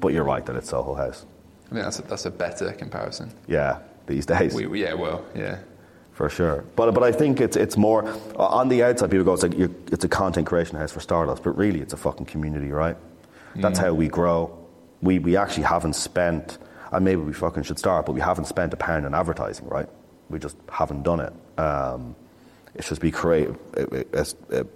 but 0.00 0.12
you're 0.12 0.24
right 0.24 0.44
that 0.46 0.56
it's 0.56 0.70
Soho 0.70 0.94
House. 0.94 1.26
I 1.70 1.74
think 1.74 1.82
that's 1.84 1.98
a, 1.98 2.02
that's 2.02 2.26
a 2.26 2.30
better 2.30 2.72
comparison. 2.72 3.30
Yeah, 3.48 3.78
these 4.06 4.24
days. 4.26 4.54
We, 4.54 4.82
yeah, 4.84 4.94
well, 4.94 5.24
yeah. 5.34 5.58
For 6.12 6.28
sure, 6.28 6.64
but 6.76 6.94
but 6.94 7.02
I 7.04 7.12
think 7.12 7.40
it's 7.40 7.56
it's 7.56 7.76
more 7.76 8.02
on 8.36 8.68
the 8.68 8.82
outside. 8.82 9.10
People 9.10 9.24
go, 9.24 9.34
it's 9.34 9.42
like 9.44 9.56
you're, 9.58 9.70
it's 9.92 10.04
a 10.04 10.08
content 10.08 10.46
creation 10.48 10.76
house 10.78 10.90
for 10.92 11.00
startups, 11.00 11.40
but 11.40 11.52
really 11.56 11.80
it's 11.80 11.92
a 11.92 11.96
fucking 11.96 12.26
community, 12.26 12.70
right? 12.72 12.96
That's 13.56 13.78
how 13.78 13.92
we 13.92 14.08
grow. 14.08 14.56
We 15.02 15.18
we 15.18 15.36
actually 15.36 15.64
haven't 15.64 15.94
spent, 15.94 16.58
and 16.92 17.04
maybe 17.04 17.22
we 17.22 17.32
fucking 17.32 17.62
should 17.64 17.78
start, 17.78 18.06
but 18.06 18.12
we 18.12 18.20
haven't 18.20 18.46
spent 18.46 18.72
a 18.74 18.76
pound 18.76 19.06
in 19.06 19.14
advertising, 19.14 19.68
right? 19.68 19.88
We 20.28 20.38
just 20.38 20.56
haven't 20.70 21.02
done 21.02 21.20
it. 21.20 21.32
Um, 21.60 22.14
it's 22.74 22.88
just 22.88 23.00
be 23.00 23.10
creative. 23.10 23.58
It, 23.76 23.92
it, 23.92 24.08
it's, 24.12 24.34
it, 24.50 24.66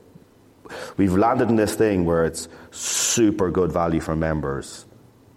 we've 0.97 1.15
landed 1.15 1.49
in 1.49 1.57
this 1.57 1.75
thing 1.75 2.05
where 2.05 2.25
it's 2.25 2.49
super 2.71 3.51
good 3.51 3.73
value 3.73 4.01
for 4.01 4.17
members, 4.17 4.87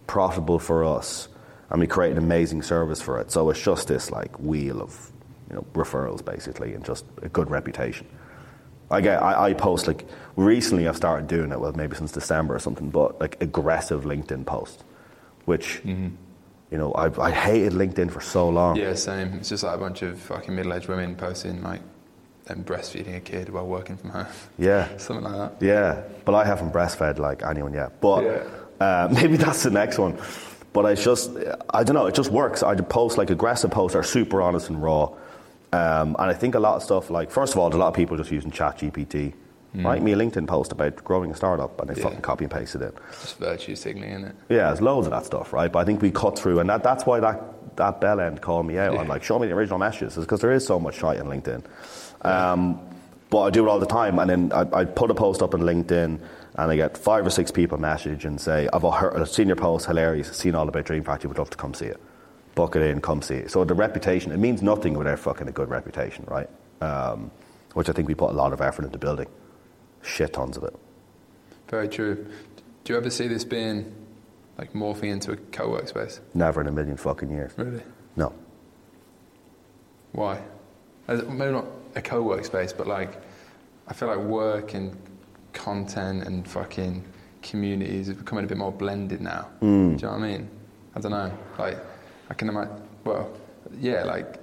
profitable 0.07 0.59
for 0.59 0.83
us, 0.83 1.27
and 1.69 1.79
we 1.79 1.87
create 1.87 2.11
an 2.11 2.17
amazing 2.17 2.61
service 2.61 3.01
for 3.01 3.19
it. 3.19 3.31
So 3.31 3.49
it's 3.49 3.61
just 3.61 3.87
this 3.87 4.11
like 4.11 4.37
wheel 4.39 4.81
of 4.81 5.11
you 5.49 5.55
know 5.55 5.65
referrals 5.73 6.23
basically, 6.23 6.73
and 6.73 6.83
just 6.83 7.05
a 7.21 7.29
good 7.29 7.49
reputation. 7.49 8.07
I 8.91 9.01
get 9.01 9.21
I, 9.21 9.49
I 9.49 9.53
post 9.53 9.87
like 9.87 10.05
recently 10.35 10.87
I've 10.87 10.95
started 10.97 11.27
doing 11.27 11.51
it 11.51 11.59
well 11.59 11.73
maybe 11.73 11.95
since 11.95 12.11
December 12.11 12.55
or 12.55 12.59
something, 12.59 12.89
but 12.89 13.19
like 13.19 13.41
aggressive 13.41 14.03
LinkedIn 14.03 14.45
posts, 14.45 14.83
which 15.45 15.81
you 15.85 16.11
know 16.71 16.91
I 16.93 17.05
I 17.21 17.31
hated 17.31 17.73
LinkedIn 17.73 18.11
for 18.11 18.21
so 18.21 18.49
long. 18.49 18.75
Yeah, 18.75 18.93
same. 18.93 19.33
It's 19.33 19.49
just 19.49 19.63
like 19.63 19.75
a 19.75 19.79
bunch 19.79 20.01
of 20.01 20.19
fucking 20.19 20.55
middle 20.55 20.73
aged 20.73 20.87
women 20.87 21.15
posting 21.15 21.63
like 21.63 21.81
them 22.45 22.63
breastfeeding 22.63 23.15
a 23.17 23.19
kid 23.19 23.49
while 23.49 23.65
working 23.65 23.97
from 23.97 24.11
home. 24.11 24.27
Yeah. 24.59 24.95
Something 24.97 25.23
like 25.25 25.59
that. 25.59 25.65
Yeah, 25.65 26.03
but 26.25 26.35
I 26.35 26.45
haven't 26.45 26.71
breastfed 26.71 27.17
like 27.17 27.41
anyone 27.43 27.73
yet. 27.73 27.99
But 28.01 28.23
Yeah. 28.23 28.43
uh, 28.85 29.07
maybe 29.13 29.35
that's 29.37 29.63
the 29.63 29.71
next 29.71 29.97
one. 29.97 30.15
But 30.71 30.85
I 30.85 30.93
just, 30.93 31.31
I 31.69 31.83
don't 31.83 31.95
know, 31.95 32.05
it 32.05 32.13
just 32.13 32.29
works. 32.31 32.61
I 32.61 32.75
post 32.75 33.17
like 33.17 33.29
aggressive 33.29 33.71
posts 33.71 33.95
are 33.95 34.03
super 34.03 34.41
honest 34.41 34.69
and 34.69 34.83
raw. 34.83 35.09
Um, 35.75 36.15
and 36.19 36.29
I 36.29 36.33
think 36.33 36.55
a 36.55 36.59
lot 36.59 36.75
of 36.75 36.83
stuff 36.83 37.09
like, 37.09 37.29
first 37.31 37.53
of 37.53 37.59
all, 37.59 37.69
there's 37.69 37.75
a 37.77 37.79
lot 37.79 37.87
of 37.89 37.93
people 37.95 38.15
just 38.17 38.31
using 38.31 38.51
ChatGPT. 38.51 39.33
Write 39.73 40.01
me 40.01 40.13
a 40.13 40.15
LinkedIn 40.15 40.47
post 40.47 40.71
about 40.71 41.03
growing 41.03 41.31
a 41.31 41.35
startup 41.35 41.81
and 41.81 41.89
they 41.89 41.95
Mm. 41.95 41.97
Yeah. 41.97 42.03
fucking 42.03 42.21
copy 42.21 42.45
and 42.45 42.51
paste 42.53 42.75
it 42.75 42.81
in. 42.81 42.93
Just 43.21 43.37
virtue 43.39 43.75
signaling, 43.75 44.11
isn't 44.11 44.25
it? 44.29 44.35
Yeah, 44.47 44.67
there's 44.67 44.81
loads 44.81 45.05
of 45.07 45.11
that 45.11 45.25
stuff, 45.25 45.51
right? 45.51 45.69
But 45.69 45.79
I 45.79 45.83
think 45.83 46.01
we 46.01 46.11
cut 46.11 46.39
through, 46.39 46.59
and 46.59 46.69
that, 46.69 46.81
that's 46.81 47.05
why 47.05 47.19
that, 47.19 47.75
that 47.75 47.99
bell 47.99 48.21
end 48.21 48.39
called 48.41 48.65
me 48.67 48.77
out. 48.77 48.97
I'm 48.97 49.09
like, 49.09 49.21
show 49.21 49.37
me 49.37 49.47
the 49.47 49.53
original 49.53 49.77
messages, 49.77 50.15
because 50.15 50.39
there 50.39 50.53
is 50.53 50.65
so 50.65 50.79
much 50.79 50.95
shite 50.95 51.19
on 51.19 51.25
LinkedIn. 51.27 51.61
Um, 52.21 52.79
but 53.29 53.41
I 53.41 53.49
do 53.49 53.65
it 53.65 53.69
all 53.69 53.79
the 53.79 53.85
time, 53.85 54.17
and 54.19 54.29
then 54.29 54.51
I, 54.53 54.61
I 54.79 54.85
put 54.85 55.11
a 55.11 55.13
post 55.13 55.41
up 55.41 55.53
on 55.53 55.59
LinkedIn, 55.61 56.19
and 56.57 56.71
I 56.71 56.75
get 56.77 56.97
five 56.97 57.25
or 57.25 57.29
six 57.29 57.51
people 57.51 57.77
message 57.77 58.23
and 58.23 58.39
say, 58.39 58.69
I've 58.71 58.83
heard, 58.83 59.27
seen 59.27 59.47
your 59.47 59.57
post, 59.57 59.87
hilarious, 59.87 60.29
seen 60.37 60.55
all 60.55 60.69
about 60.69 60.85
Dream 60.85 61.03
Factory, 61.03 61.27
would 61.27 61.37
love 61.37 61.49
to 61.49 61.57
come 61.57 61.73
see 61.73 61.87
it. 61.87 61.99
Book 62.55 62.75
it 62.75 62.81
in, 62.83 63.01
come 63.01 63.21
see 63.21 63.35
it. 63.35 63.51
So 63.51 63.63
the 63.65 63.73
reputation, 63.73 64.31
it 64.31 64.37
means 64.37 64.61
nothing 64.61 64.93
without 64.97 65.19
fucking 65.19 65.47
a 65.47 65.51
good 65.51 65.69
reputation, 65.69 66.25
right? 66.27 66.49
Um, 66.81 67.29
which 67.73 67.89
I 67.89 67.91
think 67.93 68.07
we 68.07 68.15
put 68.15 68.31
a 68.31 68.33
lot 68.33 68.53
of 68.53 68.61
effort 68.61 68.85
into 68.85 68.97
building. 68.97 69.27
Shit 70.01 70.33
tons 70.33 70.55
of 70.57 70.63
it. 70.63 70.73
Very 71.67 71.89
true. 71.89 72.25
Do 72.85 72.93
you 72.93 72.97
ever 72.97 73.09
see 73.09 73.27
this 73.27 73.43
being 73.43 73.93
like 74.57 74.71
morphing 74.73 75.11
into 75.11 75.31
a 75.33 75.35
co 75.37 75.69
work 75.69 75.87
space? 75.87 76.21
Never 76.33 76.61
in 76.61 76.67
a 76.67 76.71
million 76.71 76.95
fucking 76.95 77.29
years. 77.29 77.51
Really? 77.57 77.81
No. 78.15 78.31
Why? 80.13 80.41
As- 81.07 81.23
Maybe 81.25 81.51
not 81.51 81.65
a 81.95 82.01
co-work 82.01 82.45
space, 82.45 82.71
but 82.73 82.87
like, 82.87 83.21
I 83.87 83.93
feel 83.93 84.07
like 84.07 84.19
work 84.19 84.73
and 84.73 84.95
content 85.53 86.23
and 86.23 86.47
fucking 86.47 87.03
communities 87.41 88.09
is 88.09 88.15
becoming 88.15 88.45
a 88.45 88.47
bit 88.47 88.57
more 88.57 88.71
blended 88.71 89.21
now. 89.21 89.49
Do 89.61 89.67
you 89.67 89.71
know 89.73 89.91
what 89.95 90.11
I 90.13 90.17
mean? 90.19 90.49
I 90.95 90.99
don't 90.99 91.11
know. 91.11 91.31
Like, 91.59 91.77
I 92.29 92.33
can 92.33 92.49
imagine. 92.49 92.81
Well, 93.03 93.31
yeah, 93.79 94.03
like. 94.03 94.41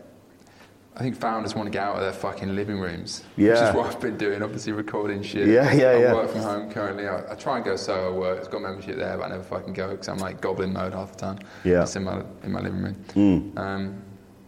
I 0.95 0.99
think 0.99 1.17
founders 1.17 1.55
want 1.55 1.69
to 1.69 1.71
get 1.71 1.83
out 1.83 1.97
of 1.97 2.03
their 2.03 2.13
fucking 2.13 2.55
living 2.55 2.79
rooms, 2.79 3.25
yeah. 3.39 3.49
which 3.49 3.71
is 3.71 3.75
what 3.75 3.87
I've 3.87 4.01
been 4.01 4.19
doing. 4.19 4.43
Obviously, 4.43 4.73
recording 4.73 5.23
shit. 5.23 5.49
Yeah, 5.49 5.73
yeah, 5.73 5.89
I 5.89 5.99
yeah. 6.01 6.13
work 6.13 6.31
from 6.31 6.43
home 6.43 6.71
currently. 6.71 7.09
I, 7.09 7.33
I 7.33 7.35
try 7.35 7.57
and 7.57 7.65
go 7.65 7.77
Soho 7.77 8.13
Work. 8.13 8.41
It's 8.41 8.49
got 8.49 8.61
membership 8.61 8.99
there, 8.99 9.17
but 9.17 9.25
I 9.25 9.29
never 9.31 9.43
fucking 9.43 9.73
go 9.73 9.93
because 9.93 10.09
I'm 10.09 10.19
like 10.19 10.43
goblin 10.43 10.75
mode 10.75 10.93
half 10.93 11.13
the 11.13 11.19
time. 11.19 11.39
Yeah. 11.65 11.81
Just 11.81 11.97
in 11.97 12.05
my 12.05 12.23
in 12.43 12.53
my 12.53 12.61
living 12.61 12.83
room. 12.83 13.53
Um, 13.57 14.03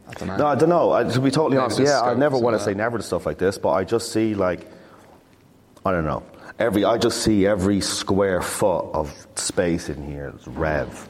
I 0.06 0.12
don't 0.12 0.28
know. 0.28 0.36
No, 0.36 0.46
I 0.46 0.54
don't 0.54 0.68
know. 0.68 0.92
I, 0.92 1.04
to 1.04 1.18
be 1.18 1.30
totally 1.30 1.56
honest, 1.56 1.80
yeah, 1.80 2.02
I 2.02 2.12
never 2.12 2.38
want 2.38 2.58
to 2.58 2.62
say 2.62 2.74
never 2.74 2.98
to 2.98 3.02
stuff 3.02 3.24
like 3.24 3.38
this, 3.38 3.56
but 3.56 3.70
I 3.70 3.84
just 3.84 4.12
see 4.12 4.34
like, 4.34 4.70
I 5.86 5.92
don't 5.92 6.04
know. 6.04 6.22
Every 6.58 6.84
I 6.84 6.98
just 6.98 7.22
see 7.22 7.46
every 7.46 7.80
square 7.80 8.42
foot 8.42 8.90
of 8.92 9.26
space 9.34 9.88
in 9.88 10.06
here 10.06 10.34
is 10.38 10.46
rev, 10.46 11.08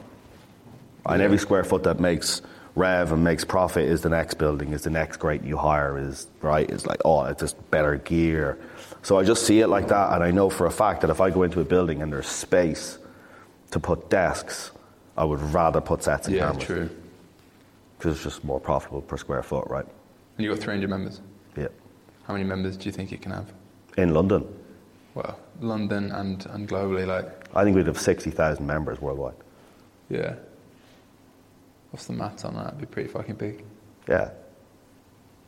and 1.05 1.21
every 1.21 1.37
square 1.37 1.63
foot 1.63 1.83
that 1.83 1.99
makes 1.99 2.41
rev 2.75 3.11
and 3.11 3.23
makes 3.23 3.45
profit 3.45 3.85
is 3.85 4.01
the 4.01 4.09
next 4.09 4.33
building, 4.35 4.73
is 4.73 4.83
the 4.83 4.89
next 4.89 5.17
great 5.17 5.43
new 5.43 5.55
hire, 5.57 5.97
is 5.97 6.27
right. 6.41 6.69
It's 6.69 6.85
like 6.85 6.99
oh, 7.05 7.23
it's 7.25 7.41
just 7.41 7.71
better 7.71 7.97
gear. 7.97 8.57
So 9.01 9.17
I 9.19 9.23
just 9.23 9.45
see 9.45 9.59
it 9.59 9.67
like 9.67 9.87
that, 9.89 10.13
and 10.13 10.23
I 10.23 10.31
know 10.31 10.49
for 10.49 10.65
a 10.65 10.71
fact 10.71 11.01
that 11.01 11.09
if 11.09 11.21
I 11.21 11.29
go 11.29 11.43
into 11.43 11.61
a 11.61 11.63
building 11.65 12.01
and 12.01 12.11
there's 12.11 12.27
space 12.27 12.97
to 13.71 13.79
put 13.79 14.09
desks, 14.09 14.71
I 15.17 15.23
would 15.23 15.41
rather 15.41 15.79
put 15.81 16.03
sets 16.03 16.27
and 16.27 16.35
yeah, 16.35 16.47
cameras 16.47 16.63
true. 16.65 16.89
because 17.97 18.15
it's 18.15 18.23
just 18.23 18.43
more 18.43 18.59
profitable 18.59 19.01
per 19.01 19.17
square 19.17 19.43
foot, 19.43 19.67
right? 19.69 19.85
And 20.37 20.43
you 20.43 20.49
got 20.53 20.59
300 20.61 20.89
members. 20.89 21.21
Yeah. 21.55 21.67
How 22.23 22.33
many 22.33 22.45
members 22.45 22.75
do 22.77 22.85
you 22.85 22.91
think 22.91 23.11
it 23.13 23.21
can 23.21 23.31
have? 23.31 23.45
In 23.97 24.13
London, 24.13 24.43
Well, 25.13 25.39
London 25.61 26.11
and, 26.11 26.45
and 26.47 26.67
globally, 26.67 27.05
like, 27.07 27.47
I 27.55 27.63
think 27.63 27.75
we'd 27.77 27.87
have 27.87 27.99
60,000 27.99 28.65
members 28.65 28.99
worldwide. 28.99 29.35
yeah. 30.09 30.35
What's 31.95 32.07
the 32.07 32.13
maths 32.13 32.43
on 32.43 32.55
that? 32.55 32.67
It'd 32.67 32.79
be 32.79 32.85
pretty 32.87 33.07
fucking 33.07 33.35
big. 33.35 33.63
Yeah. 34.09 34.31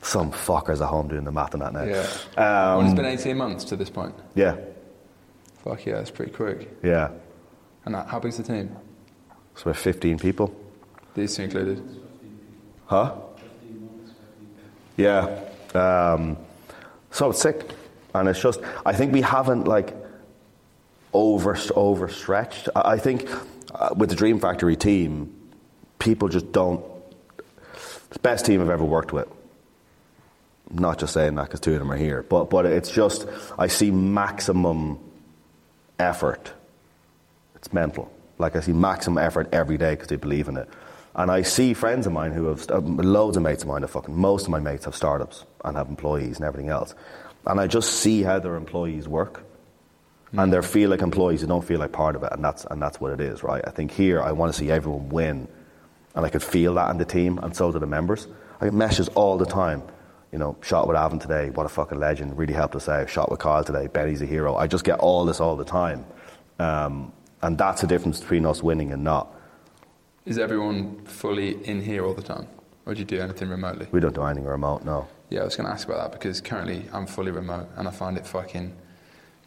Some 0.02 0.32
fuckers 0.32 0.80
at 0.80 0.88
home 0.88 1.10
doing 1.10 1.26
the 1.26 1.32
math 1.34 1.54
on 1.54 1.60
that 1.60 1.74
now. 1.74 1.84
Yeah. 1.84 2.08
Um, 2.38 2.78
well, 2.78 2.86
it's 2.86 2.94
been 2.94 3.04
18 3.04 3.36
months 3.36 3.66
to 3.66 3.76
this 3.76 3.90
point. 3.90 4.16
Yeah. 4.34 4.56
Fuck 5.66 5.86
yeah, 5.86 6.00
it's 6.00 6.10
pretty 6.10 6.32
quick. 6.32 6.70
Yeah. 6.82 7.10
And 7.84 7.96
that, 7.96 8.08
how 8.08 8.22
big's 8.22 8.38
the 8.38 8.44
team? 8.44 8.74
So 9.56 9.64
we're 9.66 9.74
15 9.74 10.20
people. 10.20 10.56
These 11.16 11.36
two 11.36 11.44
included. 11.44 11.84
Huh? 12.86 13.16
Yeah. 14.96 15.50
Um, 15.76 16.38
so 17.12 17.32
it's 17.32 17.42
sick. 17.42 17.72
And 18.16 18.30
it's 18.30 18.42
just, 18.42 18.62
I 18.86 18.94
think 18.94 19.12
we 19.12 19.20
haven't 19.20 19.68
like 19.68 19.94
over, 21.12 21.58
overstretched. 21.76 22.70
I, 22.74 22.94
I 22.94 22.98
think 22.98 23.30
uh, 23.76 23.90
with 23.98 24.08
the 24.08 24.16
Dream 24.16 24.40
Factory 24.40 24.78
team, 24.78 25.34
people 26.00 26.30
just 26.30 26.52
don't, 26.52 26.84
it's 27.76 28.08
the 28.10 28.20
best 28.20 28.46
team 28.46 28.62
I've 28.62 28.70
ever 28.70 28.86
worked 28.86 29.14
with. 29.14 29.28
Not 30.70 31.00
just 31.00 31.14
saying 31.14 31.36
that 31.36 31.46
because 31.46 31.60
two 31.60 31.74
of 31.74 31.80
them 31.80 31.92
are 31.92 31.98
here, 31.98 32.24
but, 32.24 32.50
but 32.50 32.66
it's 32.66 32.92
just, 32.92 33.26
I 33.58 33.68
see 33.68 33.92
maximum 33.92 35.00
effort. 36.00 36.52
It's 37.56 37.72
mental. 37.72 38.12
Like 38.38 38.56
I 38.56 38.60
see 38.60 38.74
maximum 38.74 39.18
effort 39.18 39.50
every 39.52 39.78
day 39.78 39.92
because 39.92 40.10
they 40.10 40.18
believe 40.18 40.48
in 40.48 40.58
it. 40.58 40.70
And 41.16 41.32
I 41.32 41.42
see 41.42 41.74
friends 41.74 42.06
of 42.06 42.14
mine 42.14 42.32
who 42.32 42.46
have, 42.46 42.70
uh, 42.70 42.80
loads 42.80 43.38
of 43.38 43.44
mates 43.44 43.64
of 43.64 43.70
mine 43.70 43.82
have 43.82 43.90
fucking, 43.92 44.16
most 44.16 44.44
of 44.44 44.50
my 44.50 44.60
mates 44.60 44.86
have 44.86 44.96
startups 44.96 45.46
and 45.66 45.76
have 45.76 45.90
employees 45.90 46.38
and 46.38 46.46
everything 46.46 46.70
else. 46.70 46.94
And 47.46 47.60
I 47.60 47.66
just 47.66 47.94
see 47.94 48.22
how 48.22 48.40
their 48.40 48.56
employees 48.56 49.08
work. 49.08 49.44
And 50.34 50.52
they 50.54 50.62
feel 50.62 50.90
like 50.90 51.02
employees 51.02 51.42
who 51.42 51.48
don't 51.48 51.64
feel 51.64 51.80
like 51.80 51.94
part 51.94 52.16
of 52.16 52.24
it. 52.24 52.32
And 52.34 52.44
that's, 52.44 52.66
and 52.66 52.82
that's 52.82 53.00
what 53.00 53.14
it 53.14 53.22
is, 53.22 53.42
right? 53.42 53.64
I 53.66 53.72
think 53.72 53.92
here 53.92 54.22
I 54.22 54.34
want 54.34 54.54
to 54.54 54.60
see 54.60 54.70
everyone 54.70 55.10
win. 55.10 55.48
And 56.18 56.26
I 56.26 56.30
could 56.30 56.42
feel 56.42 56.74
that 56.74 56.90
in 56.90 56.98
the 56.98 57.06
team, 57.06 57.38
and 57.44 57.56
so 57.56 57.72
do 57.72 57.78
the 57.78 57.86
members. 57.86 58.28
I 58.60 58.66
get 58.66 58.74
messages 58.74 59.08
all 59.10 59.38
the 59.38 59.46
time. 59.46 59.84
You 60.32 60.40
know, 60.40 60.58
shot 60.64 60.88
with 60.88 60.98
Avon 60.98 61.20
today, 61.20 61.52
what 61.52 61.68
a 61.68 61.70
fucking 61.70 62.00
legend, 62.00 62.36
really 62.36 62.56
helped 62.56 62.76
us 62.76 62.90
out. 62.90 63.08
Shot 63.08 63.30
with 63.30 63.40
Kyle 63.40 63.64
today, 63.64 63.86
Benny's 63.86 64.24
a 64.24 64.26
hero. 64.26 64.56
I 64.56 64.66
just 64.66 64.84
get 64.84 64.98
all 64.98 65.26
this 65.26 65.40
all 65.40 65.56
the 65.56 65.64
time. 65.64 66.04
Um, 66.58 67.14
and 67.44 67.56
that's 67.56 67.82
the 67.82 67.88
difference 67.88 68.20
between 68.20 68.48
us 68.48 68.64
winning 68.64 68.92
and 68.92 69.04
not. 69.04 69.32
Is 70.26 70.40
everyone 70.40 71.06
fully 71.06 71.64
in 71.68 71.84
here 71.84 72.04
all 72.04 72.16
the 72.16 72.24
time? 72.24 72.48
Or 72.88 72.96
do 72.96 73.00
you 73.00 73.06
do 73.06 73.22
anything 73.22 73.48
remotely? 73.48 73.88
We 73.92 74.00
don't 74.00 74.16
do 74.16 74.24
anything 74.24 74.46
remote, 74.46 74.84
no. 74.84 75.08
Yeah, 75.30 75.42
I 75.42 75.44
was 75.44 75.56
going 75.56 75.68
to 75.68 75.72
ask 75.72 75.88
about 75.88 76.00
that 76.00 76.20
because 76.20 76.42
currently 76.42 76.90
I'm 76.94 77.06
fully 77.06 77.30
remote 77.30 77.70
and 77.76 77.88
I 77.88 77.92
find 77.92 78.18
it 78.18 78.26
fucking. 78.26 78.76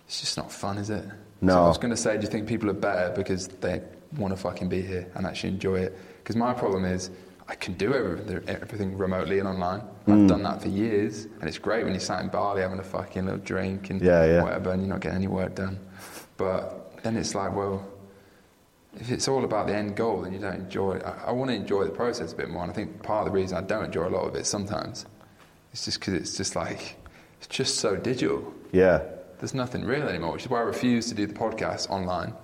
It's 0.07 0.21
just 0.21 0.37
not 0.37 0.53
fun, 0.53 0.79
is 0.79 0.89
it? 0.89 1.05
No. 1.41 1.55
So 1.55 1.65
I 1.65 1.67
was 1.67 1.79
going 1.79 1.91
to 1.91 1.97
say, 1.97 2.17
do 2.17 2.23
you 2.23 2.29
think 2.29 2.47
people 2.47 2.71
are 2.71 2.75
better 2.75 3.13
because 3.17 3.49
they 3.49 3.83
want 4.17 4.33
to 4.33 4.41
fucking 4.41 4.69
be 4.69 4.83
here 4.83 5.11
and 5.17 5.27
actually 5.27 5.49
enjoy 5.49 5.81
it? 5.81 5.99
Because 6.31 6.39
my 6.39 6.55
problem 6.55 6.85
is 6.85 7.11
I 7.49 7.57
can 7.57 7.75
do 7.75 7.93
everything, 7.93 8.97
remotely 8.97 9.41
and 9.41 9.49
online. 9.49 9.81
Mm. 10.07 10.13
I've 10.23 10.29
done 10.29 10.45
that 10.45 10.63
for 10.63 10.69
years 10.69 11.25
and 11.25 11.49
it's 11.49 11.59
great 11.59 11.83
when 11.83 11.93
you're 11.93 11.99
sat 11.99 12.23
in 12.23 12.29
Bali 12.29 12.63
having 12.63 12.79
a 12.79 12.85
fucking 12.85 13.25
little 13.25 13.41
drink 13.41 13.91
and 13.91 14.01
Yeah, 14.01 14.25
yeah. 14.27 14.43
whatever 14.45 14.71
and 14.71 14.81
you're 14.81 14.91
not 14.91 15.01
getting 15.01 15.17
any 15.17 15.27
work 15.27 15.57
done. 15.57 15.81
But 16.37 17.03
then 17.03 17.17
it's 17.17 17.35
like, 17.35 17.53
well, 17.53 17.85
if 18.95 19.11
it's 19.11 19.27
all 19.27 19.43
about 19.43 19.67
the 19.67 19.75
end 19.75 19.97
goal, 19.97 20.23
then 20.23 20.33
you 20.33 20.39
don't 20.39 20.55
enjoy 20.55 20.99
it. 20.99 21.03
I, 21.05 21.25
I 21.27 21.33
want 21.33 21.51
to 21.51 21.57
enjoy 21.57 21.83
the 21.83 21.91
process 21.91 22.33
a 22.33 22.37
bit 22.37 22.49
more, 22.49 22.63
and 22.63 22.71
I 22.71 22.75
think 22.77 23.03
part 23.03 23.27
of 23.27 23.33
the 23.33 23.37
reason 23.37 23.59
I 23.59 23.63
don't 23.63 23.87
enjoy 23.87 24.07
a 24.07 24.15
lot 24.17 24.29
of 24.29 24.37
it 24.37 24.47
sometimes 24.47 25.07
is 25.73 25.85
just 25.85 25.99
because 25.99 26.15
it's 26.15 26.37
just 26.37 26.55
like 26.55 26.97
it's 27.39 27.49
just 27.49 27.79
so 27.79 27.97
digital. 27.97 28.55
Yeah. 28.71 29.03
There's 29.41 29.55
nothing 29.55 29.85
real 29.85 30.07
anymore, 30.09 30.35
which 30.35 30.45
is 30.45 30.49
why 30.49 30.59
I 30.59 30.63
refuse 30.63 31.09
to 31.09 31.15
do 31.15 31.27
the 31.27 31.35
podcast 31.35 31.91
online, 31.91 32.35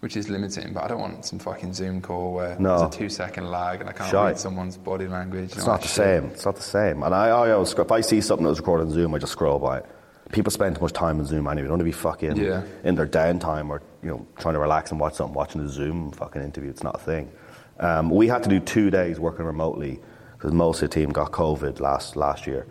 which 0.00 0.16
is 0.16 0.28
limiting. 0.28 0.72
But 0.72 0.84
I 0.84 0.88
don't 0.88 1.00
want 1.00 1.24
some 1.24 1.38
fucking 1.38 1.72
Zoom 1.74 2.00
call 2.00 2.32
where 2.34 2.56
No. 2.58 2.78
there's 2.78 2.94
a 2.94 2.98
two-second 2.98 3.50
lag 3.50 3.80
and 3.80 3.88
I 3.90 3.92
can't 3.92 4.10
Shite. 4.10 4.26
read 4.26 4.38
someone's 4.38 4.76
body 4.76 5.08
language. 5.08 5.52
It's 5.52 5.66
not 5.66 5.82
the 5.82 5.88
same. 5.88 6.26
It's 6.26 6.44
not 6.44 6.56
the 6.56 6.62
same. 6.62 7.02
And 7.02 7.14
I, 7.14 7.28
I 7.28 7.50
always, 7.52 7.72
if 7.72 7.90
I 7.92 8.00
see 8.00 8.20
something 8.20 8.44
that 8.44 8.50
was 8.50 8.58
recorded 8.58 8.86
on 8.86 8.92
Zoom, 8.92 9.14
I 9.14 9.18
just 9.18 9.32
scroll 9.32 9.58
by 9.58 9.78
it. 9.78 9.86
People 10.30 10.50
spend 10.52 10.76
too 10.76 10.82
much 10.82 10.92
time 10.92 11.18
on 11.18 11.24
Zoom 11.24 11.46
anyway. 11.46 11.62
They 11.62 11.68
don't 11.68 11.70
want 11.70 11.80
to 11.80 11.84
be 11.84 11.92
fucking 11.92 12.36
Yeah. 12.36 12.62
in 12.84 12.94
their 12.94 13.06
downtime 13.06 13.70
or 13.70 13.82
you 14.02 14.10
know 14.10 14.26
trying 14.38 14.54
to 14.54 14.60
relax 14.60 14.90
and 14.90 15.00
watch 15.00 15.14
something, 15.14 15.34
watching 15.34 15.62
a 15.62 15.68
Zoom 15.68 16.12
fucking 16.12 16.42
interview. 16.42 16.70
It's 16.70 16.82
not 16.82 16.96
a 16.96 16.98
thing. 16.98 17.32
Um, 17.80 18.10
we 18.10 18.28
had 18.28 18.42
to 18.42 18.48
do 18.48 18.60
two 18.60 18.90
days 18.90 19.18
working 19.18 19.46
remotely 19.46 20.00
because 20.36 20.52
most 20.52 20.82
of 20.82 20.90
the 20.90 20.94
team 20.94 21.10
got 21.10 21.32
COVID 21.32 21.80
last 21.80 22.14
last 22.14 22.46
year 22.46 22.66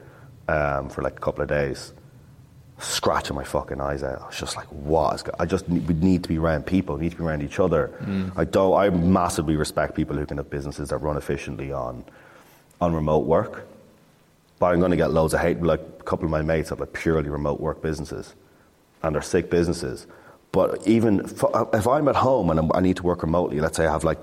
um, 0.48 0.88
for 0.90 1.02
like 1.02 1.18
a 1.18 1.20
couple 1.22 1.42
of 1.42 1.50
days. 1.50 1.94
Scratching 2.80 3.36
my 3.36 3.44
fucking 3.44 3.82
eyes 3.82 4.04
out. 4.04 4.22
I 4.22 4.28
was 4.28 4.38
just 4.38 4.56
like, 4.56 4.68
what? 4.68 5.16
is 5.16 5.24
go- 5.24 5.34
I 5.40 5.46
just 5.46 5.68
need, 5.68 5.88
we 5.88 5.96
need 5.96 6.22
to 6.24 6.30
be 6.30 6.38
around 6.38 6.68
people. 6.68 6.96
We 6.96 7.04
need 7.04 7.12
to 7.12 7.18
be 7.18 7.24
around 7.24 7.42
each 7.42 7.60
other. 7.60 7.92
Mm. 8.04 8.34
I 8.38 8.44
don't. 8.46 8.78
I 8.78 8.90
massively 8.92 9.56
respect 9.56 9.96
people 9.96 10.16
who 10.16 10.26
can 10.28 10.38
have 10.38 10.50
businesses 10.50 10.90
that 10.90 10.98
run 10.98 11.18
efficiently 11.18 11.72
on 11.72 12.06
on 12.80 12.94
remote 12.94 13.26
work. 13.26 13.68
But 14.60 14.68
I'm 14.68 14.80
going 14.80 14.92
to 14.92 14.98
get 14.98 15.12
loads 15.12 15.34
of 15.34 15.40
hate. 15.40 15.62
Like 15.62 15.80
a 15.80 16.04
couple 16.04 16.26
of 16.26 16.32
my 16.32 16.44
mates 16.44 16.70
have 16.70 16.80
like 16.80 16.94
purely 16.94 17.30
remote 17.30 17.60
work 17.60 17.82
businesses, 17.82 18.36
and 19.02 19.16
they're 19.16 19.22
sick 19.24 19.50
businesses. 19.50 20.06
But 20.52 20.88
even 20.88 21.22
if, 21.22 21.44
if 21.74 21.88
I'm 21.88 22.08
at 22.08 22.16
home 22.16 22.50
and 22.52 22.60
I'm, 22.60 22.72
I 22.74 22.80
need 22.82 22.98
to 22.98 23.04
work 23.04 23.22
remotely, 23.24 23.60
let's 23.60 23.78
say 23.78 23.86
I 23.88 23.92
have 23.92 24.04
like, 24.04 24.20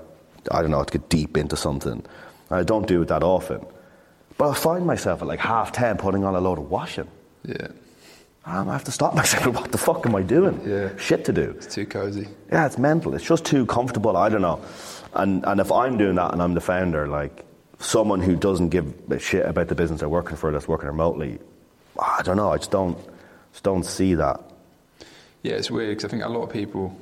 I 0.51 0.61
don't 0.61 0.71
know, 0.71 0.83
to 0.83 0.97
get 0.97 1.09
deep 1.09 1.35
into 1.37 1.55
something, 1.57 1.91
and 1.91 2.07
I 2.49 2.63
don't 2.63 2.87
do 2.87 3.01
it 3.01 3.09
that 3.09 3.21
often. 3.23 3.65
But 4.37 4.49
I 4.49 4.53
find 4.53 4.85
myself 4.85 5.21
at 5.21 5.27
like 5.27 5.39
half 5.39 5.73
ten 5.73 5.97
putting 5.97 6.23
on 6.23 6.35
a 6.35 6.39
load 6.39 6.57
of 6.57 6.69
washing. 6.69 7.07
Yeah, 7.45 7.67
Um, 8.45 8.69
I 8.69 8.73
have 8.73 8.83
to 8.85 8.91
stop 8.91 9.15
myself. 9.21 9.55
What 9.55 9.71
the 9.71 9.77
fuck 9.77 10.05
am 10.05 10.15
I 10.15 10.21
doing? 10.21 10.61
Yeah. 10.65 10.95
Shit 10.97 11.25
to 11.25 11.33
do. 11.33 11.53
it's 11.57 11.73
too 11.73 11.85
cozy. 11.85 12.27
Yeah, 12.51 12.65
it's 12.65 12.77
mental. 12.77 13.13
It's 13.15 13.25
just 13.25 13.45
too 13.45 13.65
comfortable. 13.65 14.15
I 14.17 14.29
don't 14.29 14.41
know. 14.41 14.61
And 15.13 15.43
and 15.45 15.59
if 15.59 15.71
I'm 15.71 15.97
doing 15.97 16.15
that 16.15 16.33
and 16.33 16.41
I'm 16.41 16.53
the 16.53 16.61
founder, 16.61 17.07
like 17.07 17.43
someone 17.79 18.21
who 18.21 18.35
doesn't 18.35 18.69
give 18.69 18.93
a 19.11 19.19
shit 19.19 19.45
about 19.45 19.67
the 19.67 19.75
business 19.75 19.99
they're 20.01 20.09
working 20.09 20.37
for, 20.37 20.51
that's 20.51 20.67
working 20.67 20.87
remotely, 20.87 21.39
I 21.99 22.21
don't 22.23 22.37
know. 22.37 22.51
I 22.51 22.57
just 22.57 22.71
don't 22.71 22.97
just 23.51 23.63
don't 23.63 23.83
see 23.83 24.15
that. 24.15 24.41
Yeah, 25.43 25.53
it's 25.53 25.69
weird 25.71 25.89
because 25.97 26.05
I 26.05 26.07
think 26.09 26.23
a 26.23 26.29
lot 26.29 26.43
of 26.43 26.49
people. 26.49 26.95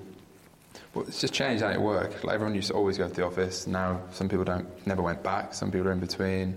Well, 0.94 1.06
it's 1.08 1.20
just 1.20 1.34
changed 1.34 1.64
how 1.64 1.72
it 1.72 1.82
work. 1.82 2.24
Like 2.24 2.36
everyone 2.36 2.54
used 2.54 2.68
to 2.68 2.76
always 2.76 2.98
go 3.00 3.08
to 3.08 3.14
the 3.14 3.26
office. 3.26 3.66
Now 3.66 4.02
some 4.12 4.30
people 4.30 4.46
don't, 4.46 4.68
never 4.86 5.02
went 5.02 5.24
back. 5.24 5.54
Some 5.56 5.72
people 5.72 5.88
are 5.88 5.92
in 5.92 6.00
between. 6.00 6.56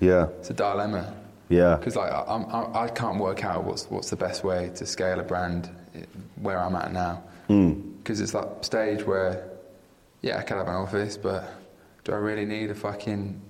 Yeah, 0.00 0.26
It's 0.40 0.50
a 0.50 0.54
dilemma. 0.54 1.14
Yeah, 1.48 1.76
Because 1.76 1.96
like 1.96 2.10
I, 2.12 2.24
I'm, 2.28 2.44
I, 2.46 2.84
I 2.84 2.88
can't 2.88 3.18
work 3.18 3.44
out 3.44 3.64
what's 3.64 3.86
what's 3.90 4.10
the 4.10 4.16
best 4.16 4.44
way 4.44 4.70
to 4.76 4.86
scale 4.86 5.18
a 5.20 5.22
brand 5.22 5.70
eh, 5.94 6.00
where 6.36 6.58
I'm 6.58 6.74
at 6.76 6.92
now. 6.92 7.22
Hmm. 7.46 7.72
Because 7.98 8.20
it's 8.20 8.32
that 8.32 8.64
stage 8.64 9.04
where, 9.06 9.48
yeah, 10.22 10.38
I 10.38 10.42
could 10.42 10.56
have 10.56 10.68
an 10.68 10.74
office, 10.74 11.16
but 11.16 11.52
do 12.04 12.12
I 12.12 12.16
really 12.16 12.44
need 12.46 12.70
a 12.70 12.74
fucking 12.74 13.40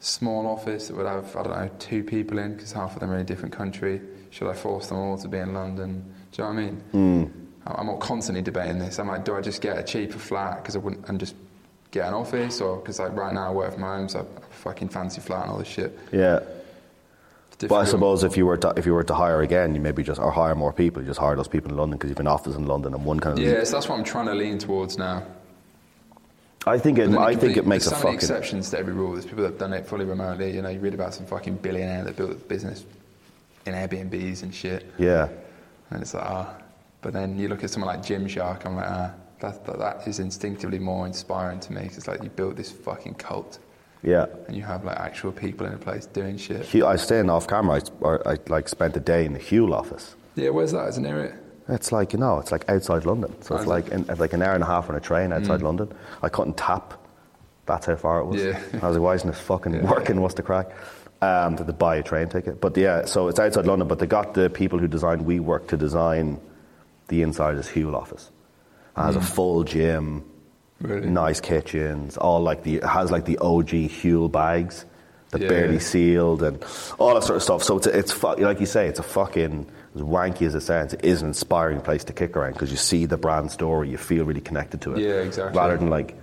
small 0.00 0.46
office 0.46 0.88
that 0.88 0.96
would 0.96 1.06
have 1.06 1.34
I 1.36 1.42
don't 1.42 1.52
know 1.52 1.70
two 1.78 2.02
people 2.04 2.38
in? 2.38 2.54
Because 2.54 2.72
half 2.72 2.94
of 2.94 3.00
them 3.00 3.10
are 3.10 3.14
in 3.16 3.20
a 3.20 3.24
different 3.24 3.54
country. 3.54 4.00
Should 4.30 4.48
I 4.48 4.54
force 4.54 4.86
them 4.88 4.98
all 4.98 5.18
to 5.18 5.28
be 5.28 5.38
in 5.38 5.52
London? 5.54 6.04
Do 6.32 6.42
you 6.42 6.48
know 6.48 6.54
what 6.54 6.60
I 6.60 6.64
mean? 6.64 6.76
Hmm. 6.92 7.24
I- 7.66 7.74
I'm 7.80 7.98
constantly 7.98 8.42
debating 8.42 8.78
this. 8.78 8.98
I'm 8.98 9.08
like, 9.08 9.24
do 9.24 9.34
I 9.34 9.40
just 9.40 9.60
get 9.60 9.76
a 9.78 9.82
cheaper 9.82 10.18
flat 10.18 10.58
because 10.58 10.76
I 10.76 10.78
wouldn't 10.78 11.08
and 11.08 11.18
just 11.20 11.34
get 11.90 12.06
an 12.06 12.14
office, 12.14 12.60
or 12.60 12.76
because 12.78 12.98
like 13.00 13.12
right 13.14 13.34
now 13.34 13.48
I 13.48 13.52
work 13.52 13.74
from 13.74 13.82
home, 13.82 14.08
so 14.08 14.20
I 14.20 14.22
a 14.22 14.24
fucking 14.62 14.88
fancy 14.90 15.20
flat 15.20 15.42
and 15.42 15.50
all 15.52 15.58
this 15.58 15.68
shit. 15.68 15.98
yeah, 16.12 16.40
But 17.68 17.76
I 17.76 17.84
suppose 17.84 18.24
if 18.24 18.36
you 18.36 18.46
were 18.46 18.56
to 18.58 18.72
if 18.76 18.86
you 18.86 18.94
were 18.94 19.04
to 19.04 19.14
hire 19.14 19.42
again, 19.42 19.74
you 19.74 19.80
maybe 19.80 20.02
just 20.02 20.20
or 20.20 20.30
hire 20.30 20.54
more 20.54 20.72
people, 20.72 21.02
you 21.02 21.08
just 21.08 21.20
hire 21.20 21.36
those 21.36 21.48
people 21.48 21.70
in 21.70 21.76
London 21.76 21.98
because 21.98 22.10
you've 22.10 22.20
an 22.20 22.26
office 22.26 22.56
in 22.56 22.66
London 22.66 22.94
and 22.94 23.04
one 23.04 23.20
kind 23.20 23.38
of. 23.38 23.44
Yeah, 23.44 23.62
so 23.64 23.72
that's 23.76 23.88
what 23.88 23.98
I'm 23.98 24.04
trying 24.04 24.26
to 24.26 24.34
lean 24.34 24.58
towards 24.58 24.96
now. 24.98 25.22
I 26.66 26.78
think 26.78 26.98
it. 26.98 27.10
I 27.14 27.34
think 27.34 27.56
it 27.56 27.66
makes 27.66 27.86
a 27.86 27.90
there's 27.90 28.02
so 28.02 28.08
many 28.08 28.18
fucking. 28.18 28.30
exceptions 28.36 28.70
to 28.70 28.78
every 28.78 28.92
rule. 28.92 29.12
There's 29.12 29.24
people 29.24 29.42
that 29.44 29.50
have 29.50 29.58
done 29.58 29.72
it 29.72 29.86
fully 29.86 30.04
remotely. 30.04 30.54
You 30.54 30.62
know, 30.62 30.68
you 30.68 30.80
read 30.80 30.94
about 30.94 31.14
some 31.14 31.26
fucking 31.26 31.56
billionaire 31.56 32.04
that 32.04 32.16
built 32.16 32.32
a 32.32 32.34
business 32.34 32.84
in 33.66 33.74
Airbnbs 33.74 34.42
and 34.42 34.54
shit. 34.54 34.86
Yeah, 34.98 35.28
And 35.90 36.02
it's 36.02 36.14
like, 36.14 36.24
ah. 36.24 36.54
But 37.02 37.14
then 37.14 37.38
you 37.38 37.48
look 37.48 37.64
at 37.64 37.70
someone 37.70 37.94
like 37.94 38.04
Gymshark, 38.04 38.66
I'm 38.66 38.76
like, 38.76 38.88
ah, 38.90 39.12
that, 39.40 39.64
that, 39.64 39.78
that 39.78 40.06
is 40.08 40.18
instinctively 40.18 40.78
more 40.78 41.06
inspiring 41.06 41.60
to 41.60 41.72
me. 41.72 41.82
'cause 41.88 41.96
it's 41.96 42.08
like 42.08 42.22
you 42.22 42.28
built 42.28 42.56
this 42.56 42.70
fucking 42.70 43.14
cult 43.14 43.58
yeah. 44.02 44.26
and 44.48 44.56
you 44.56 44.62
have 44.62 44.84
like 44.84 44.96
actual 44.98 45.32
people 45.32 45.66
in 45.66 45.72
a 45.72 45.78
place 45.78 46.06
doing 46.06 46.36
shit. 46.36 46.64
Hugh, 46.66 46.86
I 46.86 46.92
was 46.92 47.02
staying 47.02 47.30
off 47.30 47.46
camera. 47.46 47.80
I, 48.04 48.32
I 48.32 48.36
like 48.48 48.68
spent 48.68 48.96
a 48.96 49.00
day 49.00 49.24
in 49.24 49.32
the 49.32 49.38
Huel 49.40 49.72
office. 49.72 50.14
Yeah, 50.36 50.50
where's 50.50 50.72
that? 50.72 50.88
Is 50.88 50.98
it 50.98 51.02
near 51.02 51.24
it? 51.24 51.34
It's 51.68 51.92
like 51.92 52.12
you 52.12 52.18
know, 52.18 52.38
it's 52.38 52.50
like 52.50 52.68
outside 52.68 53.04
London. 53.04 53.40
So 53.42 53.56
it's 53.56 53.66
like 53.66 53.88
in, 53.88 54.04
like 54.06 54.32
an 54.32 54.42
hour 54.42 54.54
and 54.54 54.62
a 54.62 54.66
half 54.66 54.88
on 54.90 54.96
a 54.96 55.00
train 55.00 55.32
outside 55.32 55.62
London. 55.62 55.92
I 56.22 56.28
couldn't 56.28 56.56
tap. 56.56 56.94
That's 57.66 57.86
how 57.86 57.94
far 57.96 58.20
it 58.20 58.24
was. 58.24 58.42
Yeah. 58.42 58.60
I 58.82 58.88
was 58.88 58.96
like, 58.96 59.02
why 59.04 59.14
isn't 59.14 59.30
this 59.30 59.38
fucking 59.40 59.74
Yeah. 59.74 59.90
working? 59.90 60.20
What's 60.20 60.34
the 60.34 60.42
crack? 60.42 60.70
Um, 61.22 61.56
to 61.56 61.64
buy 61.64 61.96
a 61.96 62.02
train 62.02 62.28
ticket. 62.28 62.60
But 62.60 62.76
yeah, 62.76 63.04
so 63.04 63.28
it's 63.28 63.38
outside 63.38 63.66
London. 63.66 63.86
But 63.86 63.98
they 63.98 64.06
got 64.06 64.34
the 64.34 64.48
people 64.50 64.78
who 64.78 64.88
designed 64.88 65.26
WeWork 65.26 65.68
to 65.68 65.76
design 65.76 66.40
the 67.08 67.22
inside 67.22 67.50
of 67.50 67.56
this 67.58 67.68
Huel 67.68 67.94
office. 67.94 68.30
It 68.96 69.00
has 69.02 69.16
a 69.16 69.20
full 69.20 69.62
gym, 69.62 70.24
Really? 70.80 71.10
nice 71.10 71.40
kitchens, 71.40 72.16
all 72.16 72.40
like 72.40 72.62
the 72.62 72.80
has 72.80 73.10
like 73.10 73.24
the 73.26 73.36
OG 73.38 73.68
Huel 73.88 74.30
bags, 74.32 74.86
that 75.30 75.42
Yeah. 75.42 75.48
barely 75.48 75.78
sealed, 75.78 76.42
and 76.42 76.62
all 76.98 77.14
that 77.14 77.22
sort 77.24 77.36
of 77.36 77.42
stuff. 77.42 77.62
So 77.62 77.76
it's 77.76 77.86
a, 77.86 77.98
it's 77.98 78.12
fu- 78.12 78.36
like 78.36 78.60
you 78.60 78.66
say, 78.66 78.88
it's 78.88 78.98
a 78.98 79.02
fucking 79.02 79.66
as 79.94 80.00
wanky 80.02 80.46
as 80.46 80.54
it 80.54 80.62
sounds. 80.62 80.94
It 80.94 81.04
is 81.04 81.20
an 81.22 81.28
inspiring 81.28 81.80
place 81.82 82.04
to 82.04 82.12
kick 82.14 82.36
around 82.36 82.52
because 82.54 82.70
you 82.70 82.76
see 82.78 83.04
the 83.06 83.16
brand 83.18 83.50
story, 83.50 83.90
you 83.90 83.98
feel 83.98 84.24
really 84.24 84.40
connected 84.40 84.80
to 84.82 84.94
it. 84.94 85.00
Yeah, 85.00 85.20
exactly. 85.20 85.58
Rather 85.58 85.76
than 85.76 85.90
like 85.90 86.16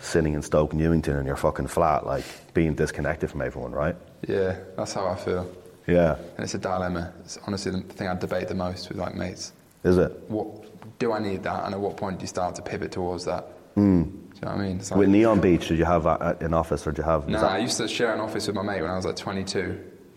sitting 0.00 0.34
in 0.34 0.42
Stoke 0.42 0.72
Newington 0.72 1.16
in 1.18 1.26
your 1.26 1.36
fucking 1.36 1.66
flat, 1.66 2.06
like 2.06 2.24
being 2.54 2.74
disconnected 2.74 3.30
from 3.30 3.42
everyone, 3.42 3.72
right? 3.72 3.96
Yeah, 4.26 4.56
that's 4.76 4.92
how 4.94 5.06
I 5.06 5.16
feel. 5.16 5.50
Yeah, 5.86 6.16
And 6.36 6.44
it's 6.44 6.54
a 6.54 6.58
dilemma. 6.58 7.12
It's 7.20 7.38
honestly 7.46 7.70
the 7.72 7.80
thing 7.80 8.08
I 8.08 8.14
debate 8.16 8.48
the 8.48 8.54
most 8.56 8.88
with 8.88 8.98
like 8.98 9.14
mates. 9.14 9.52
is 9.84 9.98
it? 9.98 10.10
What 10.28 10.98
do 10.98 11.12
I 11.12 11.18
need 11.20 11.42
that? 11.44 11.64
And 11.64 11.74
at 11.74 11.80
what 11.80 11.96
point 11.96 12.18
do 12.18 12.22
you 12.22 12.28
start 12.28 12.54
to 12.56 12.62
pivot 12.62 12.90
towards 12.90 13.24
that? 13.26 13.46
Hmm. 13.76 14.02
Do 14.02 14.08
you 14.08 14.40
know 14.42 14.56
what 14.56 14.60
I 14.60 14.68
mean? 14.68 14.78
Like- 14.78 14.96
With 14.96 15.08
Neon 15.08 15.40
Beach, 15.40 15.68
did 15.68 15.78
you 15.78 15.84
have 15.84 16.04
a, 16.06 16.36
an 16.40 16.52
office 16.54 16.86
or 16.86 16.92
did 16.92 16.98
you 16.98 17.04
have? 17.04 17.28
No, 17.28 17.40
that- 17.40 17.50
I 17.52 17.58
used 17.58 17.76
to 17.78 17.86
share 17.88 18.12
an 18.12 18.20
office 18.20 18.46
with 18.48 18.56
my 18.56 18.62
mate 18.62 18.82
when 18.82 18.90
I 18.90 18.96
was 18.96 19.04
like 19.06 19.16
22. 19.16 19.60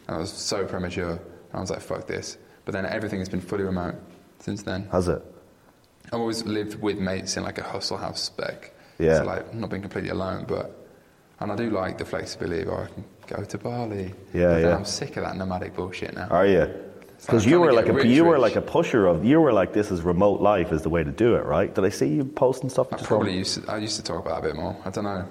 And 0.08 0.16
I 0.16 0.18
was 0.18 0.32
so 0.32 0.66
premature. 0.66 1.12
And 1.12 1.20
I 1.54 1.60
was 1.60 1.70
like, 1.70 1.82
fuck 1.82 2.08
this. 2.08 2.38
But 2.66 2.74
then 2.74 2.86
everything 2.86 3.20
has 3.20 3.30
been 3.30 3.42
fully 3.42 3.64
remote 3.64 3.96
since 4.40 4.64
then. 4.64 4.88
has 4.92 5.08
it? 5.08 5.22
I've 6.12 6.20
always 6.20 6.44
lived 6.46 6.82
with 6.82 6.98
mates 6.98 7.38
in 7.38 7.44
like 7.44 7.60
a 7.60 7.64
hustle 7.64 7.98
house 7.98 8.22
spec. 8.22 8.74
Yeah. 8.98 9.18
So 9.20 9.24
like 9.26 9.54
not 9.54 9.70
being 9.70 9.82
completely 9.84 10.10
alone, 10.10 10.46
but 10.48 10.76
and 11.40 11.52
I 11.52 11.56
do 11.56 11.70
like 11.70 11.98
the 11.98 12.06
flexibility 12.06 12.64
of 12.64 12.70
oh, 12.70 12.84
I 12.84 12.88
can 12.88 13.04
go 13.28 13.44
to 13.44 13.58
Bali. 13.58 14.14
Yeah, 14.34 14.58
yeah. 14.58 14.76
I'm 14.76 14.86
sick 14.86 15.16
of 15.18 15.24
that 15.24 15.38
nomadic 15.38 15.76
bullshit 15.76 16.14
now. 16.16 16.28
Are 16.30 16.46
you? 16.48 16.68
Because 17.22 17.46
you 17.46 17.60
were 17.60 17.74
like 17.74 17.88
a 17.88 17.94
rich, 17.94 18.06
you 18.08 18.24
were 18.26 18.40
like 18.40 18.56
a 18.56 18.62
pusher 18.62 19.06
of 19.06 19.26
you 19.26 19.40
were 19.42 19.52
like 19.54 19.74
this 19.74 19.92
is 19.92 20.02
remote 20.02 20.40
life 20.42 20.72
is 20.72 20.82
the 20.84 20.90
way 20.90 21.04
to 21.04 21.12
do 21.12 21.36
it, 21.36 21.46
right? 21.46 21.74
Did 21.74 21.84
I 21.86 21.90
see 21.90 22.08
you 22.08 22.24
posting 22.26 22.70
stuff? 22.70 22.88
I 22.94 22.98
probably 22.98 23.36
used 23.38 23.64
to, 23.64 23.72
I 23.72 23.78
used 23.78 23.98
to 23.98 24.04
talk 24.04 24.20
about 24.26 24.42
that 24.42 24.50
a 24.50 24.54
bit 24.54 24.56
more. 24.62 24.76
I 24.86 24.90
don't 24.90 25.04
know. 25.04 25.26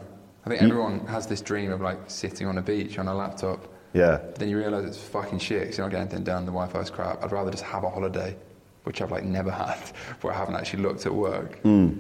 I 0.45 0.49
think 0.51 0.63
everyone 0.63 1.01
has 1.07 1.27
this 1.27 1.41
dream 1.41 1.73
of 1.73 1.81
like 1.81 1.99
sitting 2.09 2.47
on 2.47 2.59
a 2.59 2.63
beach 2.63 2.99
on 2.99 3.09
a 3.09 3.15
laptop. 3.15 3.67
Yeah, 3.95 4.19
then 4.37 4.49
you 4.51 4.59
realise 4.59 4.87
it's 4.87 4.99
fucking 4.99 5.39
shit 5.39 5.69
'cause 5.69 5.79
you're 5.79 5.87
not 5.87 5.91
getting 5.91 6.09
anything 6.09 6.25
done. 6.25 6.45
The 6.45 6.53
Wi-Fi's 6.53 6.91
crap. 6.91 7.25
I'd 7.25 7.33
rather 7.33 7.51
just 7.51 7.65
have 7.65 7.85
a 7.85 7.91
holiday, 7.91 8.37
which 8.85 9.01
I've 9.01 9.11
like 9.11 9.25
never 9.25 9.51
had, 9.65 9.79
where 10.21 10.33
I 10.33 10.37
haven't 10.37 10.57
actually 10.57 10.83
looked 10.83 11.07
at 11.07 11.15
work, 11.15 11.59
Hmm. 11.61 11.91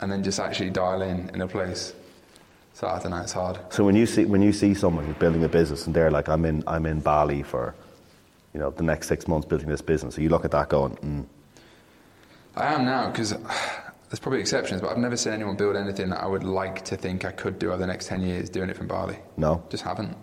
and 0.00 0.10
then 0.10 0.22
just 0.22 0.40
actually 0.40 0.70
dial 0.70 1.02
in 1.02 1.30
in 1.34 1.42
a 1.42 1.46
place. 1.48 1.92
So 2.72 2.86
I 2.86 2.98
don't 2.98 3.10
know. 3.10 3.18
It's 3.20 3.32
hard. 3.32 3.58
So 3.70 3.84
when 3.84 3.96
you 3.96 4.06
see 4.06 4.24
when 4.24 4.40
you 4.42 4.52
see 4.52 4.72
someone 4.74 5.04
who's 5.04 5.16
building 5.16 5.44
a 5.44 5.48
business 5.48 5.86
and 5.86 5.94
they're 5.94 6.10
like, 6.10 6.28
I'm 6.28 6.44
in 6.46 6.64
I'm 6.66 6.86
in 6.86 7.00
Bali 7.00 7.42
for, 7.42 7.74
you 8.56 8.62
know, 8.62 8.70
the 8.70 8.82
next 8.82 9.06
six 9.06 9.28
months 9.28 9.46
building 9.46 9.68
this 9.68 9.82
business. 9.82 10.14
So 10.14 10.22
you 10.22 10.30
look 10.30 10.46
at 10.46 10.50
that 10.52 10.70
going, 10.70 10.96
mm, 10.96 11.26
I 12.56 12.72
am 12.72 12.86
now 12.86 13.10
because 13.10 13.32
there's 13.32 14.18
probably 14.18 14.40
exceptions, 14.40 14.80
but 14.80 14.90
I've 14.90 14.96
never 14.96 15.14
seen 15.14 15.34
anyone 15.34 15.56
build 15.56 15.76
anything 15.76 16.08
that 16.08 16.22
I 16.22 16.26
would 16.26 16.42
like 16.42 16.82
to 16.86 16.96
think 16.96 17.26
I 17.26 17.32
could 17.32 17.58
do 17.58 17.68
over 17.68 17.76
the 17.76 17.86
next 17.86 18.06
ten 18.06 18.22
years 18.22 18.48
doing 18.48 18.70
it 18.70 18.76
from 18.78 18.86
Bali. 18.86 19.18
no, 19.36 19.62
Just 19.68 19.82
haven't. 19.84 20.16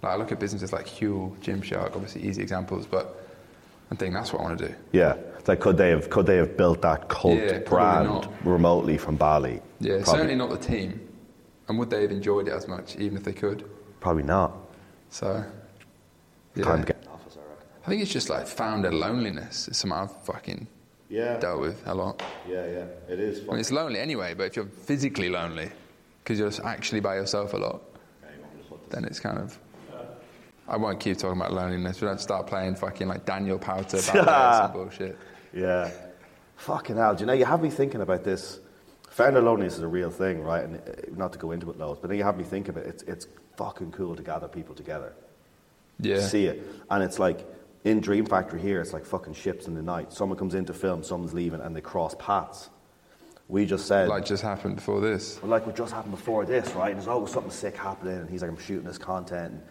Like 0.00 0.12
I 0.12 0.14
look 0.16 0.30
at 0.30 0.38
businesses 0.38 0.72
like 0.72 0.86
Huel, 0.86 1.36
Gymshark, 1.38 1.96
obviously 1.96 2.22
easy 2.22 2.40
examples, 2.40 2.86
but 2.86 3.20
I 3.90 3.96
think 3.96 4.14
that's 4.14 4.32
what 4.32 4.42
I 4.42 4.44
want 4.44 4.58
to 4.60 4.68
do. 4.68 4.74
yeah. 4.92 5.16
It's 5.40 5.48
like 5.48 5.58
could 5.58 5.76
they 5.76 5.90
have 5.90 6.08
could 6.08 6.26
they 6.26 6.36
have 6.36 6.56
built 6.56 6.82
that 6.82 7.08
cult 7.08 7.36
Yeah, 7.36 7.58
brand 7.58 8.06
not. 8.06 8.32
remotely 8.44 8.96
from 8.96 9.16
Bali? 9.16 9.60
Yeah, 9.80 9.94
probably, 9.96 10.04
certainly 10.04 10.34
not 10.36 10.50
the 10.50 10.56
team. 10.56 11.00
And 11.66 11.80
would 11.80 11.90
they 11.90 12.02
have 12.02 12.12
enjoyed 12.12 12.46
it 12.46 12.52
as 12.52 12.68
much, 12.68 12.94
even 12.94 13.16
if 13.18 13.24
they 13.24 13.32
could? 13.32 13.68
Probably 13.98 14.22
not. 14.22 14.52
So, 15.10 15.44
yeah. 16.54 16.64
Time 16.64 16.82
to 16.84 16.92
get. 16.92 17.01
I 17.84 17.88
think 17.88 18.02
it's 18.02 18.12
just 18.12 18.28
like 18.30 18.46
founder 18.46 18.92
loneliness. 18.92 19.68
It's 19.68 19.78
something 19.78 19.98
I've 19.98 20.24
fucking 20.24 20.66
Yeah, 21.08 21.38
dealt 21.38 21.60
with 21.60 21.82
a 21.86 21.94
lot. 21.94 22.22
yeah, 22.48 22.66
yeah. 22.66 22.84
It 23.08 23.18
is. 23.18 23.40
I 23.48 23.50
mean, 23.52 23.60
it's 23.60 23.72
lonely 23.72 23.98
anyway, 23.98 24.34
but 24.34 24.44
if 24.44 24.56
you're 24.56 24.66
physically 24.66 25.28
lonely, 25.28 25.70
because 26.22 26.38
you're 26.38 26.52
actually 26.66 27.00
by 27.00 27.16
yourself 27.16 27.52
a 27.54 27.56
lot, 27.56 27.82
then 28.90 29.04
it's 29.04 29.18
kind 29.20 29.38
of. 29.38 29.58
I 30.68 30.76
won't 30.76 31.00
keep 31.00 31.18
talking 31.18 31.40
about 31.40 31.52
loneliness. 31.52 32.00
We 32.00 32.06
don't 32.06 32.20
start 32.20 32.46
playing 32.46 32.76
fucking 32.76 33.08
like 33.08 33.24
Daniel 33.26 33.58
Powter 33.58 33.98
some 33.98 34.72
bullshit. 34.72 35.18
Yeah. 35.52 35.90
Fucking 36.56 36.96
hell. 36.96 37.14
Do 37.16 37.20
you 37.22 37.26
know, 37.26 37.32
you 37.32 37.44
have 37.44 37.60
me 37.60 37.68
thinking 37.68 38.00
about 38.00 38.22
this. 38.22 38.60
Founder 39.10 39.42
loneliness 39.42 39.76
is 39.76 39.82
a 39.82 39.88
real 39.88 40.08
thing, 40.10 40.40
right? 40.42 40.62
And 40.64 40.76
uh, 40.76 40.92
not 41.16 41.32
to 41.32 41.38
go 41.38 41.50
into 41.50 41.68
it 41.70 41.78
loads, 41.78 41.98
but 42.00 42.08
then 42.08 42.16
you 42.16 42.22
have 42.24 42.38
me 42.38 42.44
think 42.44 42.68
of 42.68 42.76
it. 42.76 42.86
It's, 42.86 43.02
it's 43.02 43.26
fucking 43.56 43.90
cool 43.90 44.14
to 44.14 44.22
gather 44.22 44.46
people 44.46 44.74
together. 44.74 45.12
Yeah. 45.98 46.20
See 46.20 46.46
it. 46.46 46.64
And 46.88 47.02
it's 47.02 47.18
like, 47.18 47.44
in 47.84 48.00
Dream 48.00 48.24
Factory 48.26 48.60
here, 48.60 48.80
it's 48.80 48.92
like 48.92 49.04
fucking 49.04 49.34
ships 49.34 49.66
in 49.66 49.74
the 49.74 49.82
night. 49.82 50.12
Someone 50.12 50.38
comes 50.38 50.54
in 50.54 50.64
to 50.66 50.74
film, 50.74 51.02
someone's 51.02 51.34
leaving, 51.34 51.60
and 51.60 51.74
they 51.74 51.80
cross 51.80 52.14
paths. 52.18 52.70
We 53.48 53.66
just 53.66 53.86
said, 53.86 54.08
Like 54.08 54.24
just 54.24 54.42
happened 54.42 54.76
before 54.76 55.00
this. 55.00 55.40
well, 55.42 55.50
like 55.50 55.66
what 55.66 55.76
just 55.76 55.92
happened 55.92 56.12
before 56.12 56.46
this, 56.46 56.70
right? 56.74 56.90
And 56.90 56.98
there's 56.98 57.08
always 57.08 57.32
something 57.32 57.50
sick 57.50 57.76
happening, 57.76 58.18
and 58.18 58.30
he's 58.30 58.42
like, 58.42 58.50
I'm 58.50 58.58
shooting 58.58 58.86
this 58.86 58.98
content, 58.98 59.52
and 59.52 59.62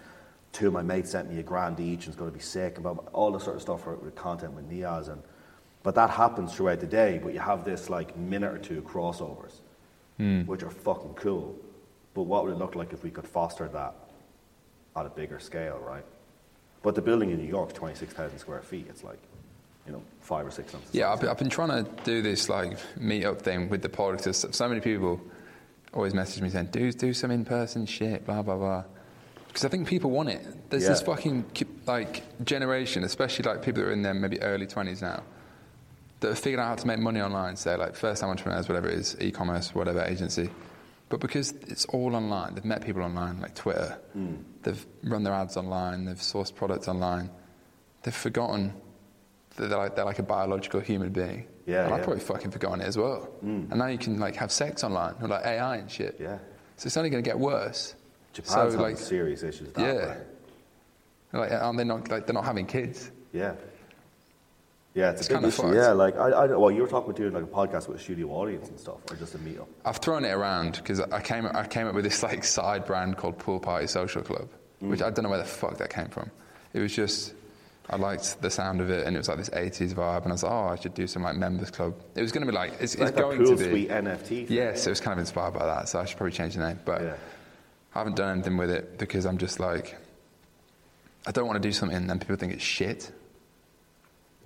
two 0.52 0.68
of 0.68 0.74
my 0.74 0.82
mates 0.82 1.12
sent 1.12 1.32
me 1.32 1.40
a 1.40 1.44
grand 1.44 1.80
each, 1.80 2.06
and 2.06 2.08
it's 2.10 2.18
going 2.18 2.30
to 2.30 2.38
be 2.38 2.44
sick, 2.44 2.82
blah, 2.82 2.92
all 3.14 3.32
this 3.32 3.44
sort 3.44 3.56
of 3.56 3.62
stuff 3.62 3.84
for, 3.84 3.96
with 3.96 4.16
content 4.16 4.54
with 4.54 4.70
Niaz, 4.70 5.10
and 5.10 5.22
but 5.84 5.96
that 5.96 6.12
happens 6.12 6.54
throughout 6.54 6.80
the 6.80 6.86
day. 6.88 7.20
But 7.24 7.34
you 7.34 7.40
have 7.40 7.64
this 7.66 7.90
like 7.90 8.16
minute 8.18 8.54
or 8.54 8.60
two 8.60 8.82
crossovers, 8.84 9.62
hmm. 10.18 10.42
which 10.42 10.64
are 10.64 10.70
fucking 10.70 11.16
cool. 11.16 11.56
But 12.14 12.24
what 12.24 12.44
would 12.44 12.54
it 12.54 12.58
look 12.58 12.76
like 12.76 12.92
if 12.94 13.04
we 13.04 13.10
could 13.10 13.26
foster 13.26 13.68
that 13.70 13.96
at 14.96 15.06
a 15.06 15.10
bigger 15.10 15.40
scale, 15.40 15.80
right? 15.80 16.06
But 16.84 16.96
the 16.96 17.02
building 17.02 17.30
in 17.32 17.38
New 17.38 17.48
York, 17.48 17.74
26,000 17.74 18.40
square 18.40 18.62
feet. 18.62 18.88
It's 18.90 19.04
like, 19.04 19.20
you 19.86 19.94
know, 19.94 20.02
five 20.22 20.46
or 20.46 20.52
six 20.52 20.72
the 20.72 20.80
Yeah. 20.92 21.12
I've 21.12 21.20
been, 21.20 21.30
I've 21.30 21.38
been 21.38 21.50
trying 21.50 21.86
to 21.86 21.90
do 22.04 22.22
this 22.22 22.50
like 22.50 22.78
meet-up 22.98 23.42
thing 23.42 23.70
with 23.70 23.82
the 23.82 23.90
pod 23.90 24.18
because 24.18 24.46
so 24.52 24.68
many 24.68 24.82
people 24.82 25.22
always 25.94 26.14
message 26.14 26.42
me 26.42 26.50
saying, 26.50 26.68
"Do 26.72 26.92
do 26.92 27.14
some 27.14 27.32
in-person 27.32 27.86
shit," 27.86 28.26
blah 28.26 28.42
blah 28.42 28.58
blah. 28.58 28.84
Because 29.48 29.66
I 29.66 29.70
think 29.70 29.88
people 29.88 30.12
want 30.12 30.30
it. 30.30 30.70
There's 30.70 30.88
this 30.88 31.02
fucking 31.02 31.46
like 31.86 32.24
generation, 32.46 33.04
especially 33.04 33.44
like 33.44 33.62
people 33.62 33.84
that 33.84 33.90
are 33.90 33.92
in 33.92 34.02
their 34.02 34.14
maybe 34.14 34.42
early 34.42 34.66
twenties 34.66 35.02
now, 35.02 35.24
that 36.22 36.30
have 36.30 36.40
figured 36.40 36.60
out 36.60 36.68
how 36.68 36.76
to 36.76 36.88
make 36.88 37.00
money 37.00 37.22
online. 37.22 37.58
So, 37.58 37.76
like 37.76 37.96
first-time 37.96 38.30
entrepreneurs, 38.30 38.70
whatever 38.70 38.88
it 38.88 38.98
is, 38.98 39.18
e-commerce, 39.20 39.76
whatever 39.76 40.02
agency. 40.04 40.50
But 41.12 41.20
because 41.20 41.52
it's 41.68 41.86
all 41.86 42.16
online, 42.16 42.56
they've 42.56 42.66
met 42.66 42.84
people 42.84 43.04
online, 43.04 43.42
like 43.42 43.54
Twitter. 43.54 44.00
Hmm. 44.14 44.36
They've 44.64 44.86
run 45.04 45.24
their 45.24 45.34
ads 45.34 45.58
online. 45.58 46.06
They've 46.06 46.16
sourced 46.16 46.56
products 46.56 46.88
online. 46.88 47.30
They've 48.04 48.16
forgotten 48.16 48.74
that 49.58 49.68
they're 49.68 49.78
like, 49.78 49.96
they're 49.96 50.06
like 50.06 50.20
a 50.20 50.24
biological 50.24 50.80
human 50.80 51.12
being. 51.12 51.48
Yeah, 51.68 51.86
and 51.86 51.94
I've 51.94 52.04
probably 52.04 52.22
fucking 52.22 52.52
forgotten 52.52 52.82
it 52.82 52.86
as 52.86 52.98
well. 52.98 53.30
And 53.42 53.76
now 53.78 53.88
you 53.88 53.98
can 53.98 54.20
like 54.20 54.36
have 54.38 54.52
sex 54.52 54.84
online 54.84 55.16
with 55.22 55.30
like 55.30 55.46
AI 55.46 55.78
and 55.78 55.92
shit. 55.92 56.18
Yeah. 56.20 56.40
So 56.78 56.88
it's 56.88 56.98
only 56.98 57.10
going 57.10 57.24
to 57.24 57.30
get 57.30 57.38
worse. 57.38 57.94
Japan's 58.34 58.54
so 58.54 58.62
having 58.62 58.80
like, 58.80 58.98
serious 58.98 59.44
issues 59.44 59.72
that. 59.74 59.82
yeah. 59.82 60.06
right? 61.34 61.52
like, 61.52 61.52
aren't 61.52 61.78
they 61.78 61.84
not 61.84 62.10
like 62.10 62.26
they're 62.26 62.34
not 62.34 62.46
having 62.46 62.66
kids? 62.66 63.12
Yeah. 63.34 63.54
Yeah, 64.94 65.12
it's, 65.12 65.22
It's 65.22 65.30
a 65.30 65.34
big 65.34 65.54
kinda 65.54 65.70
issue. 65.70 65.76
Yeah, 65.76 65.92
like 65.92 66.18
I, 66.18 66.30
I, 66.30 66.46
well, 66.48 66.70
you 66.70 66.82
were 66.82 66.88
talking 66.88 67.10
about 67.10 67.16
doing 67.16 67.34
like 67.34 67.44
a 67.44 67.48
podcast 67.48 67.88
with 67.88 67.98
a 67.98 68.04
studio 68.04 68.30
audience 68.30 68.68
and 68.68 68.80
stuff, 68.80 68.98
or 69.10 69.16
just 69.16 69.36
a 69.36 69.38
meetup. 69.38 69.68
I've 69.86 69.98
thrown 69.98 70.26
it 70.26 70.32
around 70.32 70.74
because 70.74 71.00
I 71.00 71.22
came 71.22 71.46
I 71.46 71.66
came 71.66 71.88
up 71.88 71.96
with 71.96 72.04
this 72.04 72.22
like 72.24 72.44
side 72.44 72.86
brand 72.86 73.18
called 73.18 73.38
Pool 73.38 73.60
Party 73.60 73.88
Social 73.88 74.22
Club, 74.22 74.50
mm. 74.84 74.90
which 74.90 75.02
I 75.02 75.10
don't 75.10 75.24
know 75.24 75.30
where 75.30 75.38
the 75.40 75.46
fuck 75.46 75.78
that 75.78 75.90
came 75.92 76.10
from. 76.10 76.30
It 76.74 76.80
was 76.80 76.94
just 76.94 77.34
I 77.90 77.96
liked 77.96 78.42
the 78.42 78.50
sound 78.50 78.82
of 78.82 78.90
it, 78.90 79.08
and 79.08 79.16
it 79.16 79.20
was 79.20 79.30
like 79.30 79.38
this 79.38 79.50
'80s 79.50 79.94
vibe, 79.94 80.24
and 80.24 80.32
I 80.32 80.34
was 80.34 80.44
like, 80.44 80.52
oh, 80.52 80.68
I 80.68 80.76
should 80.76 80.94
do 80.94 81.08
some 81.08 81.24
like 81.24 81.36
members 81.36 81.72
club. 81.72 81.96
It 82.16 82.22
was 82.22 82.32
going 82.32 82.46
to 82.46 82.52
be 82.52 82.56
like 82.56 82.74
it's, 82.80 82.94
It's 82.94 83.02
like 83.02 83.16
going 83.16 83.38
cool 83.38 83.56
to 83.58 83.64
be 83.64 83.70
sweet 83.70 83.90
NFT. 83.90 84.28
Thing. 84.28 84.48
Yes, 84.50 84.86
it 84.88 84.90
was 84.90 85.00
kind 85.00 85.14
of 85.14 85.20
inspired 85.20 85.54
by 85.54 85.66
that, 85.66 85.88
so 85.88 86.00
I 86.00 86.06
should 86.06 86.18
probably 86.18 86.34
change 86.34 86.56
the 86.56 86.68
name. 86.68 86.80
But 86.84 87.02
Yeah. 87.02 87.16
I 87.94 88.00
haven't 88.00 88.16
done 88.16 88.32
anything 88.32 88.58
with 88.58 88.70
it 88.70 88.98
because 88.98 89.26
I'm 89.26 89.38
just 89.38 89.60
like, 89.60 89.98
I 91.28 91.32
don't 91.32 91.46
want 91.46 91.62
to 91.62 91.68
do 91.68 91.74
something 91.74 91.98
and 91.98 92.10
then 92.10 92.20
people 92.20 92.38
think 92.38 92.54
it's 92.54 92.64
shit. 92.64 93.12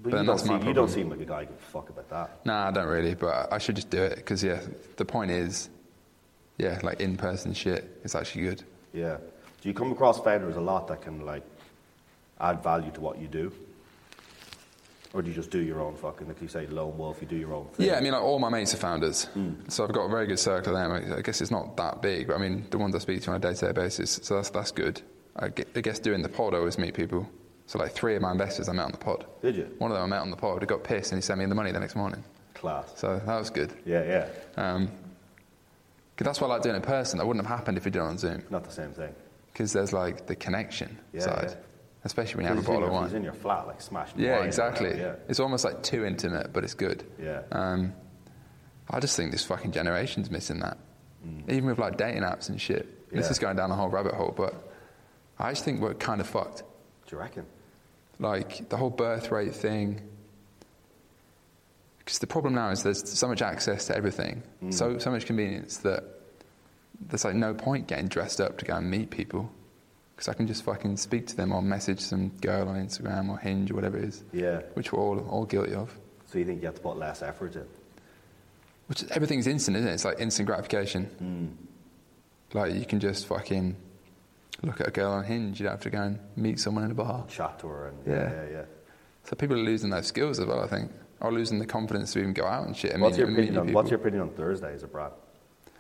But, 0.02 0.12
But 0.12 0.20
you, 0.22 0.26
don't 0.26 0.40
seem, 0.40 0.68
you 0.68 0.74
don't 0.74 0.90
seem 0.90 1.10
like 1.10 1.22
a 1.22 1.26
guy 1.26 1.46
who 1.46 1.54
a 1.54 1.58
fuck 1.58 1.90
about 1.90 2.10
that. 2.10 2.46
Nah, 2.46 2.68
I 2.68 2.72
don't 2.72 2.88
really, 2.88 3.16
but 3.16 3.52
I 3.52 3.58
should 3.58 3.76
just 3.76 3.90
do 3.90 4.04
it 4.04 4.18
because 4.18 4.44
yeah, 4.44 4.60
the 4.98 5.06
point 5.06 5.32
is, 5.32 5.70
yeah, 6.58 6.80
like 6.84 7.00
in-person 7.00 7.54
shit 7.54 8.00
is 8.04 8.14
actually 8.14 8.44
good. 8.44 8.64
Yeah. 8.94 9.18
Do 9.62 9.70
you 9.70 9.74
come 9.74 9.92
across 9.92 10.20
founders 10.20 10.58
a 10.58 10.62
lot 10.62 10.88
that 10.90 11.02
can 11.02 11.26
like 11.26 11.44
add 12.40 12.62
value 12.62 12.92
to 12.92 13.02
what 13.02 13.20
you 13.20 13.28
do? 13.28 13.52
Or 15.14 15.22
do 15.22 15.30
you 15.30 15.34
just 15.34 15.50
do 15.50 15.60
your 15.60 15.80
own 15.80 15.96
fucking, 15.96 16.28
like 16.28 16.42
you 16.42 16.50
say, 16.50 16.68
lone 16.68 16.98
wolf, 16.98 17.22
you 17.22 17.28
do 17.28 17.38
your 17.38 17.54
own 17.54 17.68
thing? 17.68 17.86
Yeah, 17.86 17.96
I 17.96 18.02
mean, 18.02 18.12
like 18.12 18.22
all 18.22 18.38
my 18.38 18.50
mates 18.50 18.74
are 18.74 18.78
founders, 18.78 19.26
hmm. 19.26 19.54
so 19.70 19.86
I've 19.86 19.94
got 19.94 20.04
a 20.04 20.10
very 20.10 20.28
good 20.28 20.40
circle 20.40 20.76
of 20.76 21.04
them. 21.04 21.14
I 21.18 21.22
guess 21.22 21.40
it's 21.40 21.52
not 21.52 21.78
that 21.78 22.02
big, 22.02 22.28
but 22.28 22.36
I 22.36 22.38
mean, 22.38 22.68
the 22.70 22.78
ones 22.78 22.94
I 22.94 23.00
speak 23.00 23.22
to 23.22 23.32
on 23.32 23.38
a 23.38 23.40
day-to-day 23.40 23.72
basis, 23.72 24.20
so 24.22 24.36
that's 24.36 24.50
that's 24.50 24.72
good. 24.72 25.02
I, 25.38 25.46
I 25.46 25.82
guess 25.82 26.00
doing 26.00 26.22
the 26.22 26.28
pod, 26.28 26.54
I 26.54 26.58
always 26.58 26.78
meet 26.78 26.94
people. 26.94 27.30
So 27.68 27.80
like 27.80 27.94
three 27.94 28.16
of 28.16 28.22
my 28.22 28.32
investors 28.32 28.70
I 28.70 28.74
met 28.74 28.86
on 28.86 28.92
the 28.92 28.98
pod. 28.98 29.26
Did 29.42 29.56
you? 29.56 29.64
One 29.80 29.92
of 29.92 29.98
them 29.98 30.04
I 30.04 30.08
met 30.08 30.22
on 30.22 30.30
the 30.30 30.36
pod. 30.38 30.62
He 30.62 30.68
got 30.68 30.84
pissed 30.84 31.12
and 31.12 31.18
he 31.18 31.22
sent 31.26 31.40
me 31.40 31.46
the 31.46 31.56
money 31.56 31.72
the 31.72 31.80
next 31.80 31.96
morning. 31.96 32.24
Class. 32.54 32.94
So 32.96 33.20
that 33.26 33.38
was 33.40 33.50
good. 33.50 33.74
Yeah, 33.86 34.04
yeah. 34.04 34.28
Um 34.58 34.88
'cause 36.16 36.26
that's 36.26 36.40
why 36.40 36.48
I 36.48 36.52
like 36.52 36.62
doing 36.62 36.76
it 36.76 36.80
in 36.80 36.84
person. 36.84 37.18
That 37.20 37.26
wouldn't 37.28 37.46
have 37.46 37.58
happened 37.58 37.78
if 37.78 37.86
we 37.86 37.92
did 37.92 38.00
it 38.00 38.04
on 38.04 38.18
Zoom. 38.18 38.44
Not 38.50 38.64
the 38.64 38.72
same 38.72 38.92
thing. 38.92 39.14
Because 39.52 39.74
there's 39.74 39.92
like 39.94 40.28
the 40.28 40.36
connection 40.36 40.98
Yeah, 41.12 41.22
side, 41.22 41.48
yeah. 41.50 41.56
especially 42.06 42.38
when 42.38 42.46
you 42.46 42.56
have 42.56 42.64
a 42.64 42.68
bottle 42.68 42.86
of 42.88 42.92
wine. 42.94 43.04
he's 43.06 43.14
in 43.14 43.24
your 43.24 43.34
flat, 43.34 43.68
like 43.68 43.82
smashing 43.82 44.20
Yeah, 44.20 44.44
exactly. 44.44 44.90
whatever, 44.92 45.20
It's 45.28 45.40
almost 45.40 45.66
like 45.66 45.82
too 45.84 46.06
intimate, 46.06 46.54
but 46.54 46.64
it's 46.64 46.74
good. 46.74 47.04
Yeah. 47.22 47.42
Um, 47.52 47.94
I 48.90 49.00
just 49.00 49.18
think 49.18 49.32
this 49.32 49.44
fucking 49.44 49.72
generation's 49.72 50.30
missing 50.30 50.60
that. 50.60 50.78
Even 51.50 51.66
with 51.66 51.80
like 51.80 51.98
dating 51.98 52.22
apps 52.22 52.50
and 52.50 52.62
shit. 52.62 52.88
Yeah. 53.12 53.18
This 53.18 53.28
Mm. 53.28 53.32
Is 53.32 53.40
going 53.40 53.56
down 53.58 53.72
a 53.72 53.76
whole 53.76 53.90
rabbit 53.90 54.14
hole, 54.14 54.34
but 54.38 54.54
I 55.40 55.52
just 55.52 55.66
think 55.66 55.82
we're 55.82 55.96
kind 55.96 56.22
of 56.22 56.28
fucked. 56.28 56.60
Do 57.08 57.16
you 57.16 57.18
reckon? 57.18 57.46
Like 58.20 58.70
the 58.70 58.78
whole 58.78 58.90
birth 58.90 59.32
rate 59.32 59.54
thing. 59.56 60.02
Because 62.00 62.20
the 62.20 62.28
problem 62.28 62.54
now 62.54 62.70
is 62.70 62.84
there's 62.84 63.10
so 63.18 63.28
much 63.28 63.42
access 63.42 63.88
to 63.88 63.96
everything, 63.98 64.44
Mm. 64.64 64.74
so 64.74 64.98
so 65.00 65.12
much 65.12 65.26
convenience 65.26 65.78
that 65.78 66.04
there's 67.08 67.26
like 67.26 67.36
no 67.36 67.54
point 67.54 67.88
getting 67.88 68.08
dressed 68.08 68.40
up 68.40 68.58
to 68.60 68.66
go 68.66 68.76
and 68.76 68.90
meet 68.90 69.10
people. 69.10 69.50
Because 70.16 70.30
I 70.30 70.34
can 70.34 70.48
just 70.48 70.64
fucking 70.64 70.96
speak 70.98 71.28
to 71.28 71.36
them 71.36 71.52
or 71.52 71.62
message 71.62 72.00
some 72.00 72.30
girl 72.42 72.70
on 72.70 72.76
Instagram 72.76 73.28
or 73.30 73.38
Hinge 73.38 73.70
or 73.72 73.76
whatever 73.76 73.98
it 73.98 74.06
is, 74.06 74.24
Yeah. 74.32 74.62
which 74.76 74.94
we're 74.94 75.00
all 75.00 75.20
all 75.28 75.46
guilty 75.46 75.74
of. 75.74 75.92
So 76.28 76.38
you 76.40 76.46
think 76.46 76.62
you 76.62 76.68
have 76.68 76.76
to 76.76 76.82
put 76.82 76.98
less 76.98 77.22
effort 77.22 77.56
in? 77.56 77.66
Which 78.88 79.04
everything's 79.12 79.48
instant, 79.48 79.76
isn't 79.78 79.90
it? 79.90 79.94
It's 79.94 80.06
like 80.06 80.20
instant 80.20 80.46
gratification. 80.46 81.06
Hmm. 81.20 81.48
Like 82.58 82.76
you 82.76 82.86
can 82.86 83.00
just 83.00 83.26
fucking 83.26 83.76
look 84.64 84.82
at 84.82 84.88
a 84.88 84.92
girl 84.92 85.12
on 85.12 85.24
Hinge. 85.24 85.60
You 85.60 85.66
don't 85.66 85.74
have 85.74 85.82
to 85.82 85.90
go 85.90 86.02
and 86.02 86.20
meet 86.36 86.60
someone 86.60 86.84
in 86.84 86.92
a 86.92 86.96
bar. 86.96 87.26
Chat 87.28 87.60
to 87.60 87.68
her 87.68 87.88
and 87.88 87.98
yeah, 88.06 88.14
Yeah. 88.32 88.50
yeah. 88.52 88.66
So 89.24 89.36
people 89.36 89.56
are 89.58 89.64
losing 89.64 89.90
those 89.90 90.08
skills 90.08 90.40
as 90.40 90.46
well. 90.46 90.62
I 90.64 90.68
think, 90.68 90.92
or 91.20 91.32
losing 91.32 91.60
the 91.60 91.66
confidence 91.66 92.14
to 92.14 92.20
even 92.20 92.34
go 92.34 92.46
out 92.46 92.68
and 92.68 92.76
shit. 92.78 92.92
And 92.92 93.02
What's 93.02 93.18
meet, 93.18 93.20
your 93.24 93.28
meet 93.30 93.34
opinion 93.34 93.54
new 93.56 93.60
on 93.62 93.66
people. 93.68 93.82
What's 93.82 93.92
your 93.92 94.00
opinion 94.00 94.22
on 94.24 94.30
Thursdays, 94.30 94.84
or 94.84 94.88
Brad? 94.88 95.12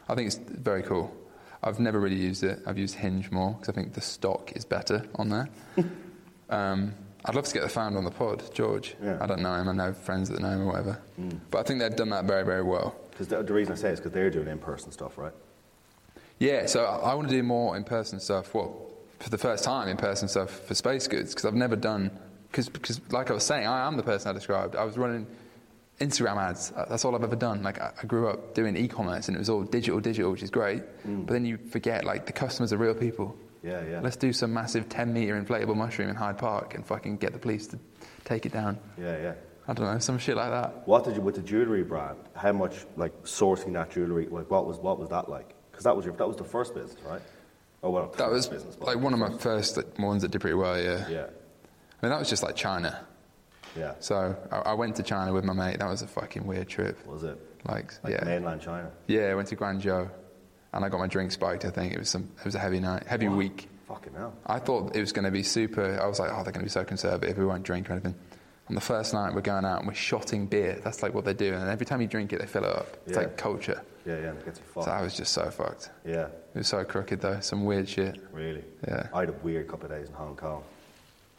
I 0.10 0.16
think 0.16 0.28
it's 0.28 0.38
very 0.38 0.82
cool. 0.84 1.16
I've 1.64 1.80
never 1.80 2.00
really 2.00 2.16
used 2.16 2.44
it. 2.44 2.60
I've 2.68 2.78
used 2.78 2.96
Hinge 2.96 3.32
more 3.32 3.52
because 3.54 3.70
I 3.70 3.72
think 3.74 3.94
the 3.94 4.02
stock 4.02 4.52
is 4.56 4.66
better 4.66 5.04
on 5.16 5.30
there. 5.30 5.50
um, 6.50 6.94
I'd 7.28 7.34
love 7.34 7.46
to 7.46 7.54
get 7.54 7.64
the 7.64 7.70
founder 7.70 7.98
on 7.98 8.04
the 8.04 8.12
pod, 8.12 8.44
George. 8.54 8.96
Yeah. 9.04 9.18
I 9.20 9.26
don't 9.26 9.42
know 9.42 9.54
him. 9.56 9.68
I 9.68 9.74
know 9.74 9.94
friends 9.94 10.30
that 10.30 10.40
know 10.42 10.50
him 10.50 10.62
or 10.62 10.68
whatever. 10.68 11.02
But 11.50 11.60
I 11.60 11.64
think 11.64 11.80
they've 11.80 11.96
done 11.96 12.10
that 12.12 12.26
very, 12.26 12.44
very 12.46 12.62
well. 12.62 12.96
Because 13.10 13.28
the, 13.30 13.42
the 13.42 13.54
reason 13.54 13.74
I 13.74 13.78
say 13.78 13.90
is 13.90 14.00
because 14.00 14.12
they're 14.12 14.30
doing 14.30 14.48
in-person 14.48 14.92
stuff, 14.92 15.18
right? 15.18 15.34
Yeah, 16.40 16.66
so 16.66 16.86
I, 16.86 17.12
I 17.12 17.14
want 17.14 17.30
to 17.30 17.34
do 17.36 17.44
more 17.44 17.78
in-person 17.78 18.20
stuff. 18.20 18.54
Well, 18.54 18.92
for 19.20 19.30
the 19.30 19.38
first 19.38 19.64
time, 19.64 19.88
in-person 19.88 20.28
stuff 20.28 20.50
for 20.68 20.76
Space 20.76 21.08
Goods 21.08 21.32
because 21.34 21.46
I've 21.46 21.54
never 21.54 21.76
done. 21.76 22.12
Because, 22.52 22.70
because, 22.70 23.02
like 23.12 23.30
I 23.32 23.34
was 23.34 23.44
saying, 23.44 23.68
I 23.68 23.88
am 23.88 23.98
the 23.98 24.04
person 24.04 24.30
I 24.30 24.34
described. 24.34 24.76
I 24.76 24.84
was 24.84 24.98
running 24.98 25.28
Instagram 26.00 26.38
ads. 26.38 26.72
Uh, 26.76 26.86
That's 26.90 27.06
all 27.06 27.16
I've 27.16 27.24
ever 27.24 27.36
done. 27.36 27.64
Like 27.64 27.80
I, 27.82 27.92
I 28.02 28.06
grew 28.06 28.28
up 28.30 28.54
doing 28.54 28.76
e-commerce, 28.76 29.28
and 29.28 29.36
it 29.36 29.40
was 29.40 29.50
all 29.50 29.64
digital, 29.64 30.00
digital, 30.00 30.32
which 30.32 30.44
is 30.44 30.50
great. 30.50 30.84
But 31.06 31.34
then 31.34 31.46
you 31.46 31.58
forget, 31.58 32.04
like 32.06 32.26
the 32.26 32.34
customers 32.34 32.72
are 32.74 32.78
real 32.78 32.94
people. 32.96 33.36
Yeah, 33.64 33.82
yeah. 33.90 34.00
Let's 34.00 34.16
do 34.16 34.32
some 34.32 34.54
massive 34.54 34.90
10-meter 34.90 35.42
inflatable 35.42 35.76
mushroom 35.76 36.10
in 36.10 36.16
Hyde 36.16 36.38
Park 36.38 36.76
and 36.76 36.86
fucking 36.86 37.18
get 37.18 37.34
the 37.34 37.40
police 37.40 37.66
to 37.68 37.80
take 38.24 38.46
it 38.46 38.52
down. 38.52 38.78
Yeah, 38.98 39.18
yeah. 39.20 39.34
I 39.68 39.74
don't 39.74 39.92
know, 39.92 39.98
some 39.98 40.20
shit 40.20 40.36
like 40.38 40.52
that. 40.52 40.88
What 40.88 41.06
did 41.06 41.16
you 41.16 41.22
with 41.22 41.36
the 41.36 41.42
jewelry 41.42 41.84
brand? 41.84 42.18
How 42.36 42.52
much 42.52 42.86
like 42.96 43.24
sourcing 43.24 43.74
that 43.74 43.90
jewelry? 43.90 44.28
Like 44.28 44.52
what 44.52 44.68
was 44.68 44.78
what 44.78 45.00
was 45.00 45.10
that 45.10 45.28
like? 45.28 45.55
Because 45.76 45.84
that 45.84 45.96
was 45.96 46.06
your 46.06 46.16
that 46.16 46.28
was 46.28 46.38
the 46.38 46.44
first 46.46 46.74
business, 46.74 46.96
right? 47.06 47.22
Oh 47.84 47.90
well, 47.90 48.08
That 48.18 48.32
was 48.32 48.48
business, 48.48 48.78
like 48.80 48.98
one 48.98 49.14
of 49.14 49.20
my 49.20 49.38
first 49.38 49.76
like, 49.78 50.00
ones 50.00 50.22
that 50.22 50.32
did 50.32 50.40
pretty 50.42 50.56
well. 50.56 50.80
Yeah. 50.82 51.06
Yeah, 51.10 51.24
I 51.26 52.06
mean, 52.06 52.10
that 52.12 52.18
was 52.20 52.30
just 52.30 52.42
like 52.44 52.56
China. 52.56 53.06
yeah. 53.78 53.94
So 54.00 54.36
I, 54.52 54.58
I 54.72 54.74
went 54.74 54.96
to 54.96 55.04
China 55.04 55.34
with 55.34 55.44
my 55.44 55.54
mate. 55.54 55.80
That 55.80 55.90
was 55.90 56.02
a 56.02 56.08
fucking 56.08 56.48
weird 56.48 56.68
trip. 56.70 57.06
Was 57.06 57.24
it 57.24 57.38
Like, 57.68 57.94
like 58.04 58.14
yeah, 58.14 58.24
mainland 58.24 58.62
China? 58.62 58.90
yeah. 59.08 59.26
I 59.32 59.36
went 59.36 59.50
to 59.50 59.56
Guangzhou, 59.58 60.10
and 60.74 60.86
I 60.86 60.90
got 60.90 61.00
my 61.00 61.08
drink 61.08 61.32
spiked. 61.32 61.66
I 61.66 61.70
think 61.70 61.94
it 61.94 62.00
was 62.00 62.10
some. 62.10 62.30
It 62.40 62.46
was 62.46 62.56
a 62.56 62.60
heavy 62.60 62.80
night, 62.80 63.04
heavy 63.06 63.28
week. 63.28 63.68
Fucking 63.88 64.14
hell. 64.14 64.34
I 64.48 64.58
thought 64.60 64.96
it 64.96 65.00
was 65.02 65.12
going 65.12 65.26
to 65.26 65.32
be 65.32 65.44
super. 65.44 66.00
I 66.02 66.08
was 66.08 66.18
like, 66.20 66.32
oh, 66.32 66.38
they're 66.44 66.46
going 66.54 66.54
to 66.54 66.60
be 66.64 66.70
so 66.70 66.84
conservative. 66.84 67.38
We 67.38 67.46
won't 67.46 67.62
drink 67.64 67.88
or 67.90 67.94
anything. 67.94 68.16
On 68.68 68.74
the 68.76 68.82
first 68.82 69.14
night, 69.14 69.34
we're 69.34 69.42
going 69.42 69.64
out 69.64 69.80
and 69.80 69.88
we're 69.88 69.94
shotting 69.94 70.48
beer. 70.48 70.80
That's 70.84 71.04
like 71.04 71.14
what 71.14 71.24
they 71.24 71.34
do. 71.34 71.54
And 71.54 71.70
every 71.70 71.86
time 71.86 72.02
you 72.02 72.08
drink 72.08 72.34
it, 72.34 72.40
they 72.40 72.48
fill 72.48 72.64
it 72.64 72.76
up. 72.76 72.98
It's 73.06 73.12
Yeah. 73.16 73.24
like 73.24 73.38
culture. 73.38 73.82
Yeah, 74.06 74.16
yeah. 74.20 74.32
It 74.32 74.46
gets 74.46 74.60
you 74.60 74.66
fucked. 74.66 74.86
So. 74.86 74.92
I 74.92 75.02
was 75.04 75.16
just 75.16 75.34
so 75.34 75.50
fucked. 75.52 75.92
yeah, 76.04 76.28
It 76.54 76.58
was 76.60 76.68
so 76.68 76.84
crooked 76.84 77.22
though. 77.22 77.40
Some 77.42 77.66
weird 77.66 77.88
shit. 77.88 78.20
really. 78.32 78.64
Yeah. 78.88 79.08
I 79.14 79.20
had 79.22 79.30
a 79.30 79.34
weird 79.44 79.68
couple 79.68 79.86
of 79.86 79.92
days 79.92 80.08
in 80.10 80.14
Hong 80.16 80.36
Kong. 80.36 80.64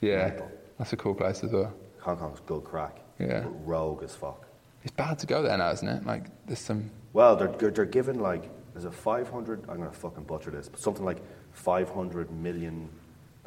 Yeah, 0.00 0.40
that's 0.78 0.92
a 0.92 0.96
cool 0.96 1.14
place 1.14 1.42
as 1.42 1.50
well. 1.52 1.72
Hong 2.00 2.16
Kong's 2.16 2.40
good 2.46 2.62
crack. 2.64 2.98
Yeah. 3.18 3.40
But 3.40 3.66
rogue 3.66 4.02
as 4.04 4.14
fuck. 4.14 4.44
It's 4.84 4.92
bad 4.94 5.18
to 5.20 5.26
go 5.26 5.42
there 5.42 5.56
now, 5.58 5.70
isn't 5.72 5.88
it? 5.88 6.06
Like, 6.06 6.24
there's 6.46 6.60
some. 6.60 6.90
Well, 7.12 7.34
they're 7.34 7.48
they're, 7.70 7.84
giving 7.86 8.20
like 8.20 8.48
there's 8.72 8.84
a 8.84 8.92
500? 8.92 9.68
I'm 9.68 9.78
gonna 9.78 9.90
fucking 9.90 10.24
butcher 10.24 10.50
this, 10.52 10.68
but 10.68 10.78
something 10.78 11.04
like 11.04 11.18
500 11.54 12.30
million, 12.30 12.88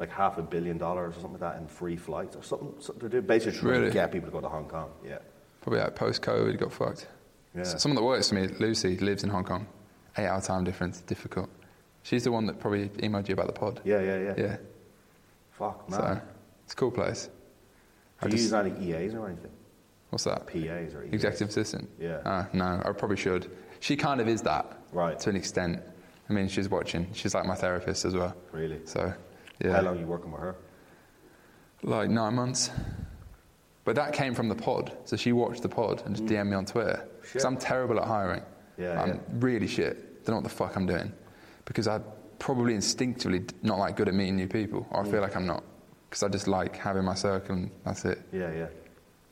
like 0.00 0.10
half 0.10 0.38
a 0.38 0.42
billion 0.42 0.78
dollars 0.78 1.16
or 1.16 1.20
something 1.20 1.40
like 1.40 1.52
that 1.52 1.60
in 1.60 1.68
free 1.68 1.96
flights 1.96 2.34
or 2.34 2.42
something. 2.42 2.72
something 2.80 3.00
they're 3.00 3.08
doing 3.10 3.26
basically 3.26 3.58
trying 3.60 3.72
Really? 3.72 3.86
to 3.88 3.92
get 3.92 4.10
people 4.10 4.28
to 4.28 4.32
go 4.32 4.40
to 4.40 4.48
Hong 4.48 4.66
Kong. 4.68 4.90
Yeah. 5.06 5.18
Probably 5.60 5.80
like 5.80 5.94
post 5.94 6.22
COVID, 6.22 6.58
got 6.58 6.72
fucked. 6.72 7.06
Yeah. 7.54 7.60
S- 7.62 7.82
Someone 7.82 7.96
that 7.96 8.02
works 8.04 8.30
for 8.30 8.36
me, 8.36 8.48
Lucy, 8.58 8.96
lives 8.98 9.22
in 9.24 9.30
Hong 9.30 9.44
Kong. 9.44 9.66
Eight 10.16 10.26
hour 10.26 10.40
time 10.40 10.64
difference, 10.64 11.02
difficult. 11.02 11.48
She's 12.02 12.24
the 12.24 12.32
one 12.32 12.46
that 12.46 12.58
probably 12.58 12.88
emailed 12.88 13.28
you 13.28 13.34
about 13.34 13.46
the 13.46 13.52
pod. 13.52 13.80
Yeah, 13.84 14.00
yeah, 14.00 14.18
yeah. 14.20 14.34
Yeah. 14.38 14.56
Fuck, 15.52 15.84
So 15.90 15.98
man. 15.98 16.22
it's 16.64 16.72
a 16.72 16.76
cool 16.76 16.90
place. 16.90 17.28
I 18.20 18.24
Do 18.26 18.30
you 18.30 18.42
just- 18.42 18.44
use 18.44 18.52
any 18.54 18.70
EAs 18.92 19.14
or 19.14 19.26
anything? 19.26 19.50
What's 20.08 20.24
that? 20.24 20.46
PAs 20.46 20.94
or 20.94 21.04
EAs? 21.04 21.12
Executive 21.12 21.48
assistant. 21.50 21.88
Yeah. 22.00 22.16
Uh, 22.24 22.44
no, 22.52 22.82
I 22.84 22.92
probably 22.92 23.16
should. 23.16 23.50
She 23.80 23.96
kind 23.96 24.20
of 24.20 24.28
is 24.28 24.42
that. 24.42 24.78
Right. 24.92 25.18
To 25.20 25.30
an 25.30 25.36
extent. 25.36 25.80
I 26.28 26.32
mean, 26.32 26.48
she's 26.48 26.68
watching. 26.68 27.08
She's 27.12 27.34
like 27.34 27.44
my 27.44 27.54
therapist 27.54 28.04
as 28.04 28.14
well. 28.14 28.34
Really? 28.52 28.80
So, 28.86 29.12
yeah. 29.64 29.72
How 29.72 29.82
long 29.82 29.96
are 29.96 30.00
you 30.00 30.06
working 30.06 30.32
with 30.32 30.40
her? 30.40 30.56
Like 31.82 32.10
nine 32.10 32.34
months. 32.34 32.70
But 33.84 33.96
that 33.96 34.12
came 34.12 34.34
from 34.34 34.48
the 34.48 34.54
pod. 34.54 34.96
So 35.04 35.16
she 35.16 35.32
watched 35.32 35.62
the 35.62 35.68
pod 35.68 36.02
and 36.04 36.14
just 36.14 36.26
mm. 36.26 36.36
DM'd 36.36 36.50
me 36.50 36.56
on 36.56 36.66
Twitter. 36.66 37.08
Because 37.22 37.44
I'm 37.44 37.56
terrible 37.56 37.98
at 37.98 38.06
hiring. 38.06 38.42
Yeah, 38.78 39.00
I'm 39.00 39.08
yeah. 39.08 39.20
really 39.32 39.66
shit. 39.66 40.24
Don't 40.24 40.34
know 40.34 40.36
what 40.36 40.44
the 40.44 40.50
fuck 40.54 40.76
I'm 40.76 40.86
doing. 40.86 41.12
Because 41.64 41.88
I 41.88 42.00
probably 42.38 42.74
instinctively 42.74 43.44
not 43.62 43.78
like 43.78 43.96
good 43.96 44.08
at 44.08 44.14
meeting 44.14 44.36
new 44.36 44.48
people. 44.48 44.86
Or 44.90 45.00
I 45.00 45.04
feel 45.04 45.14
mm. 45.14 45.22
like 45.22 45.36
I'm 45.36 45.46
not. 45.46 45.64
Because 46.08 46.22
I 46.22 46.28
just 46.28 46.48
like 46.48 46.76
having 46.76 47.04
my 47.04 47.14
circle 47.14 47.54
and 47.54 47.70
that's 47.84 48.04
it. 48.04 48.20
Yeah, 48.32 48.52
yeah. 48.52 48.66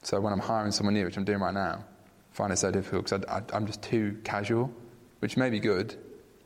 So 0.02 0.20
when 0.20 0.32
I'm 0.32 0.38
hiring 0.38 0.72
someone 0.72 0.94
new, 0.94 1.04
which 1.04 1.16
I'm 1.16 1.24
doing 1.24 1.40
right 1.40 1.54
now, 1.54 1.84
I 2.32 2.34
find 2.34 2.52
it 2.52 2.56
so 2.56 2.70
difficult 2.70 3.04
because 3.04 3.24
I, 3.28 3.38
I, 3.38 3.42
I'm 3.52 3.66
just 3.66 3.82
too 3.82 4.18
casual, 4.24 4.72
which 5.18 5.36
may 5.36 5.50
be 5.50 5.58
good, 5.58 5.96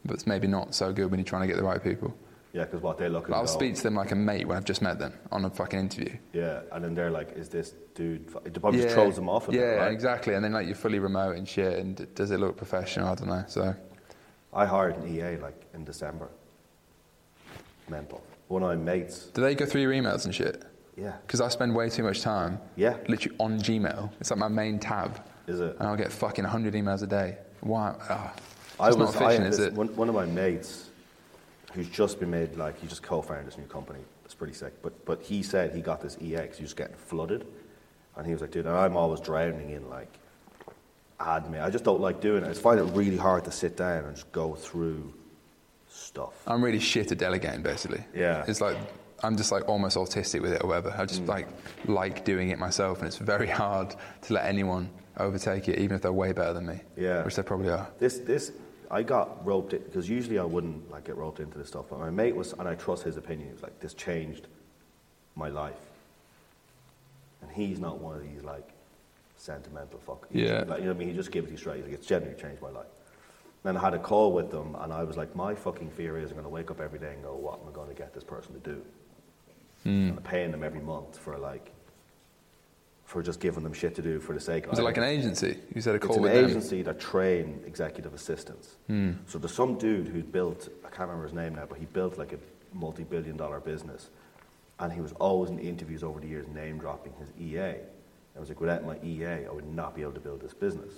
but 0.05 0.15
it's 0.15 0.27
maybe 0.27 0.47
not 0.47 0.75
so 0.75 0.93
good 0.93 1.11
when 1.11 1.21
you're 1.21 1.25
trying 1.25 1.43
to 1.43 1.49
get 1.49 1.57
the 1.57 1.63
right 1.63 1.83
people. 1.83 2.15
Yeah, 2.53 2.65
because 2.65 2.83
what 2.83 2.99
they 2.99 3.09
look 3.09 3.31
at. 3.31 3.35
I'll 3.35 3.47
speak 3.47 3.77
to 3.77 3.83
them 3.83 3.95
like 3.95 4.11
a 4.11 4.15
mate 4.15 4.47
when 4.47 4.59
I've 4.59 4.65
just 4.65 4.83
met 4.83 4.99
them 4.99 5.15
on 5.31 5.45
a 5.47 5.51
fucking 5.51 5.79
interview. 5.79 6.17
Yeah, 6.35 6.61
and 6.73 6.85
then 6.85 6.95
they're 6.95 7.11
like, 7.11 7.33
"Is 7.33 7.49
this 7.49 7.73
dude?" 7.95 8.31
fu-" 8.31 8.41
It 8.45 8.61
probably 8.61 8.83
just 8.83 8.95
throws 8.95 9.17
them 9.17 9.29
off 9.29 9.49
a 9.49 9.53
yeah, 9.53 9.61
bit, 9.61 9.77
right? 9.79 9.93
exactly. 9.93 10.35
And 10.35 10.45
then 10.45 10.53
like 10.53 10.67
you're 10.67 10.75
fully 10.75 10.99
remote 10.99 11.37
and 11.37 11.49
shit, 11.49 11.79
and 11.79 12.15
does 12.15 12.31
it 12.31 12.41
look 12.41 12.57
professional? 12.59 13.09
I 13.09 13.15
don't 13.15 13.29
know. 13.29 13.45
So 13.49 13.75
I 14.53 14.67
hired 14.67 14.97
an 14.99 15.09
EA 15.09 15.39
like 15.39 15.61
in 15.73 15.85
December. 15.85 16.29
Mental. 17.89 18.23
One 18.49 18.63
of 18.63 18.69
my 18.69 18.77
mates. 18.77 19.27
do 19.33 19.41
they 19.41 19.55
go 19.55 19.65
through 19.65 19.81
your 19.81 19.93
emails 19.93 20.27
and 20.27 20.35
shit? 20.35 20.63
Yeah. 20.97 21.15
Because 21.27 21.41
I 21.41 21.49
spend 21.49 21.75
way 21.75 21.89
too 21.89 22.03
much 22.03 22.21
time. 22.21 22.61
Yeah. 22.77 22.99
Literally 23.09 23.37
on 23.41 23.59
Gmail. 23.59 24.11
It's 24.21 24.31
like 24.31 24.39
my 24.39 24.49
main 24.49 24.79
tab. 24.79 25.25
Is 25.47 25.61
it? 25.61 25.77
And 25.79 25.89
I'll 25.89 25.97
get 25.97 26.13
fucking 26.13 26.45
100 26.45 26.75
emails 26.75 27.03
a 27.03 27.07
day. 27.07 27.39
Why? 27.61 27.95
Oh, 28.11 28.33
I 28.79 28.89
was. 28.89 28.97
not 28.97 29.15
efficient, 29.15 29.47
is 29.47 29.59
this, 29.59 29.69
it? 29.69 29.73
One, 29.73 29.89
one 29.97 30.09
of 30.09 30.15
my 30.15 30.27
mates, 30.27 30.91
who's 31.73 31.89
just 31.89 32.21
been 32.21 32.31
made 32.31 32.57
like 32.57 32.79
he 32.81 32.87
just 32.87 33.03
co-founded 33.03 33.47
this 33.47 33.59
new 33.59 33.65
company. 33.67 34.01
It's 34.25 34.35
pretty 34.35 34.53
sick. 34.55 34.73
But 34.83 35.05
but 35.05 35.23
he 35.23 35.43
said 35.43 35.75
he 35.75 35.81
got 35.81 36.01
this 36.01 36.17
EX. 36.23 36.57
He 36.59 36.63
was 36.65 36.75
getting 36.75 36.97
flooded, 36.97 37.47
and 38.17 38.27
he 38.27 38.33
was 38.33 38.41
like, 38.43 38.51
"Dude, 38.51 38.67
I'm 38.67 38.97
always 38.97 39.21
drowning 39.21 39.71
in 39.71 39.89
like 39.91 40.13
admin. 41.21 41.63
I 41.63 41.71
just 41.71 41.85
don't 41.85 42.01
like 42.01 42.21
doing 42.21 42.43
it. 42.43 42.47
I 42.47 42.49
just 42.51 42.63
find 42.63 42.79
it 42.79 42.85
really 42.85 43.17
hard 43.17 43.45
to 43.45 43.51
sit 43.53 43.77
down 43.77 44.05
and 44.05 44.15
just 44.15 44.31
go 44.33 44.55
through 44.55 45.13
stuff." 45.89 46.35
I'm 46.47 46.63
really 46.65 46.81
shit 46.81 47.13
at 47.13 47.19
delegating, 47.19 47.63
basically. 47.63 48.05
Yeah. 48.15 48.45
It's 48.49 48.61
like 48.61 48.77
I'm 49.23 49.37
just 49.37 49.53
like 49.53 49.69
almost 49.69 49.97
autistic 49.97 50.43
with 50.43 50.53
it 50.53 50.63
or 50.65 50.69
whatever. 50.69 50.91
I 50.91 51.05
Mm. 51.05 51.09
just 51.09 51.27
like 51.27 51.49
like 51.87 52.25
doing 52.25 52.51
it 52.51 52.59
myself, 52.59 52.99
and 52.99 53.07
it's 53.07 53.19
very 53.19 53.49
hard 53.49 53.95
to 54.23 54.33
let 54.33 54.45
anyone 54.47 54.91
overtake 55.19 55.69
it, 55.69 55.79
even 55.79 55.95
if 55.97 56.03
they're 56.03 56.13
way 56.13 56.33
better 56.33 56.55
than 56.55 56.67
me. 56.67 56.81
Yeah. 56.97 57.23
which 57.25 57.37
they 57.37 57.43
probably 57.43 57.69
are. 57.69 57.87
This, 57.99 58.19
this, 58.19 58.51
I 58.93 59.03
got 59.03 59.45
roped 59.45 59.73
in 59.73 59.83
because 59.83 60.09
usually 60.09 60.39
I 60.39 60.45
wouldn't 60.45 60.91
like 60.91 61.05
get 61.05 61.17
roped 61.17 61.41
into 61.41 61.57
this 61.57 61.69
stuff. 61.69 61.87
But 61.89 61.99
my 61.99 62.11
mate 62.11 62.37
was, 62.37 62.53
and 62.53 62.69
I 62.69 62.75
trust 62.75 63.03
his 63.03 63.17
opinion. 63.17 63.49
He 63.49 63.55
was 63.55 63.63
like, 63.63 63.81
"This 63.81 63.95
changed 63.95 64.47
my 65.35 65.49
life," 65.49 65.81
and 67.41 67.51
he's 67.51 67.81
not 67.81 67.99
one 67.99 68.17
of 68.17 68.23
these 68.23 68.45
like 68.45 68.69
sentimental 69.39 69.99
fuck. 69.99 70.29
Yeah. 70.31 70.65
Like, 70.67 70.81
you 70.81 70.85
know 70.85 70.93
what 70.93 70.97
I 70.97 70.99
mean? 70.99 71.09
He 71.09 71.15
just 71.15 71.33
gives 71.33 71.51
you 71.51 71.57
straight. 71.57 71.77
He's 71.77 71.87
like, 71.87 71.95
"It's 71.95 72.07
genuinely 72.07 72.41
changed 72.41 72.61
my 72.61 72.71
life." 72.71 72.87
Then 73.63 73.77
I 73.77 73.81
had 73.81 73.95
a 73.95 73.99
call 73.99 74.33
with 74.33 74.51
them, 74.51 74.77
and 74.81 74.93
I 74.93 75.05
was 75.05 75.17
like, 75.17 75.35
"My 75.35 75.55
fucking 75.55 75.91
fear 75.91 76.19
is 76.19 76.31
I'm 76.31 76.35
going 76.35 76.45
to 76.45 76.51
wake 76.51 76.71
up 76.71 76.81
every 76.81 76.99
day 76.99 77.15
and 77.15 77.23
go, 77.23 77.35
what 77.35 77.61
am 77.61 77.69
I 77.69 77.73
going 77.73 77.89
to 77.89 77.95
get 77.95 78.13
this 78.13 78.25
person 78.25 78.53
to 78.53 78.61
do?" 78.61 78.83
Hmm. 79.85 79.89
And 79.89 80.19
I'm 80.19 80.25
paying 80.25 80.51
them 80.51 80.63
every 80.63 80.81
month 80.81 81.17
for 81.17 81.39
like, 81.39 81.73
for 83.13 83.23
just 83.23 83.41
giving 83.41 83.63
them 83.63 83.75
shit 83.75 83.95
to 83.95 84.01
do 84.01 84.19
for 84.19 84.33
the 84.33 84.41
sake 84.41 84.65
of. 84.65 84.71
Was 84.71 84.79
it 84.79 84.85
like 84.85 84.97
an 84.97 85.05
agency? 85.05 85.59
You 85.75 85.83
said 85.83 85.95
a 85.95 85.99
call 85.99 86.13
It's 86.13 86.17
an 86.17 86.23
with 86.23 86.33
them. 86.33 86.45
agency 86.47 86.81
that 86.83 86.99
train 86.99 87.63
executive 87.67 88.15
assistants. 88.15 88.77
So 89.27 89.39
there's 89.39 89.53
some 89.55 89.77
dude 89.77 90.09
who 90.09 90.23
built, 90.23 90.71
I 90.83 90.89
can't 90.89 91.11
remember 91.11 91.25
his 91.25 91.35
name 91.35 91.55
now, 91.55 91.67
but 91.69 91.79
he 91.79 91.85
built 91.85 92.17
like 92.17 92.33
a 92.33 92.39
multi-billion 92.73 93.37
dollar 93.37 93.61
business. 93.61 94.09
And 94.81 94.91
he 94.91 95.03
was 95.03 95.13
always 95.13 95.51
in 95.51 95.59
interviews 95.59 96.03
over 96.03 96.21
the 96.21 96.27
years 96.27 96.49
name 96.49 96.79
dropping 96.79 97.13
his 97.21 97.29
EA. 97.39 97.77
I 98.35 98.41
was 98.41 98.49
like, 98.49 98.61
without 98.63 98.83
my 98.87 98.97
EA, 99.05 99.47
I 99.47 99.51
would 99.53 99.71
not 99.71 99.95
be 99.95 100.01
able 100.01 100.13
to 100.13 100.21
build 100.21 100.41
this 100.41 100.55
business. 100.55 100.95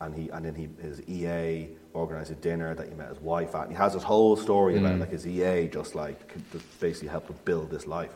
And 0.00 0.12
he, 0.16 0.28
and 0.30 0.44
then 0.44 0.56
he, 0.56 0.68
his 0.82 1.00
EA 1.08 1.68
organized 1.92 2.32
a 2.32 2.34
dinner 2.34 2.74
that 2.74 2.88
he 2.88 2.94
met 2.94 3.08
his 3.10 3.20
wife 3.20 3.54
at. 3.54 3.62
And 3.62 3.70
he 3.70 3.76
has 3.76 3.94
this 3.94 4.02
whole 4.02 4.36
story 4.36 4.76
about 4.78 4.98
like 4.98 5.12
his 5.12 5.24
EA 5.28 5.68
just 5.68 5.94
like 5.94 6.18
just 6.52 6.80
basically 6.80 7.08
helped 7.08 7.30
him 7.30 7.36
build 7.44 7.70
this 7.70 7.86
life. 7.86 8.10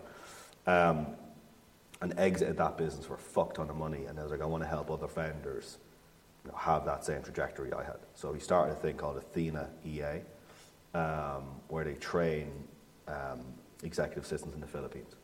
Um, 0.66 1.07
and 2.01 2.14
exited 2.18 2.57
that 2.59 2.76
business 2.76 3.07
for 3.07 3.14
a 3.14 3.18
fuck 3.18 3.55
ton 3.55 3.68
of 3.70 3.76
money. 3.76 4.05
And 4.05 4.18
I 4.18 4.22
was 4.22 4.30
like, 4.30 4.42
I 4.42 4.46
want 4.46 4.62
to 4.62 4.68
help 4.68 4.90
other 4.90 5.09
founders 5.09 5.78
you 6.44 6.51
know, 6.51 6.57
have 6.57 6.84
that 6.84 7.05
same 7.05 7.22
trajectory 7.22 7.72
I 7.72 7.82
had. 7.82 7.99
So 8.14 8.32
he 8.32 8.40
started 8.40 8.72
a 8.72 8.76
thing 8.76 8.96
called 8.96 9.16
Athena 9.16 9.68
EA, 9.84 10.20
um, 10.94 11.44
where 11.68 11.84
they 11.84 11.94
train 11.94 12.51
um, 13.09 13.40
executive 13.82 14.24
assistants 14.24 14.55
in 14.55 14.61
the 14.61 14.66
Philippines. 14.66 15.14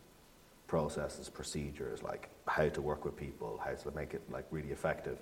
Processes, 0.66 1.28
procedures, 1.28 2.02
like 2.02 2.28
how 2.48 2.68
to 2.68 2.80
work 2.80 3.04
with 3.04 3.16
people, 3.16 3.60
how 3.64 3.72
to 3.72 3.90
make 3.92 4.14
it 4.14 4.22
like 4.30 4.46
really 4.50 4.70
effective. 4.70 5.18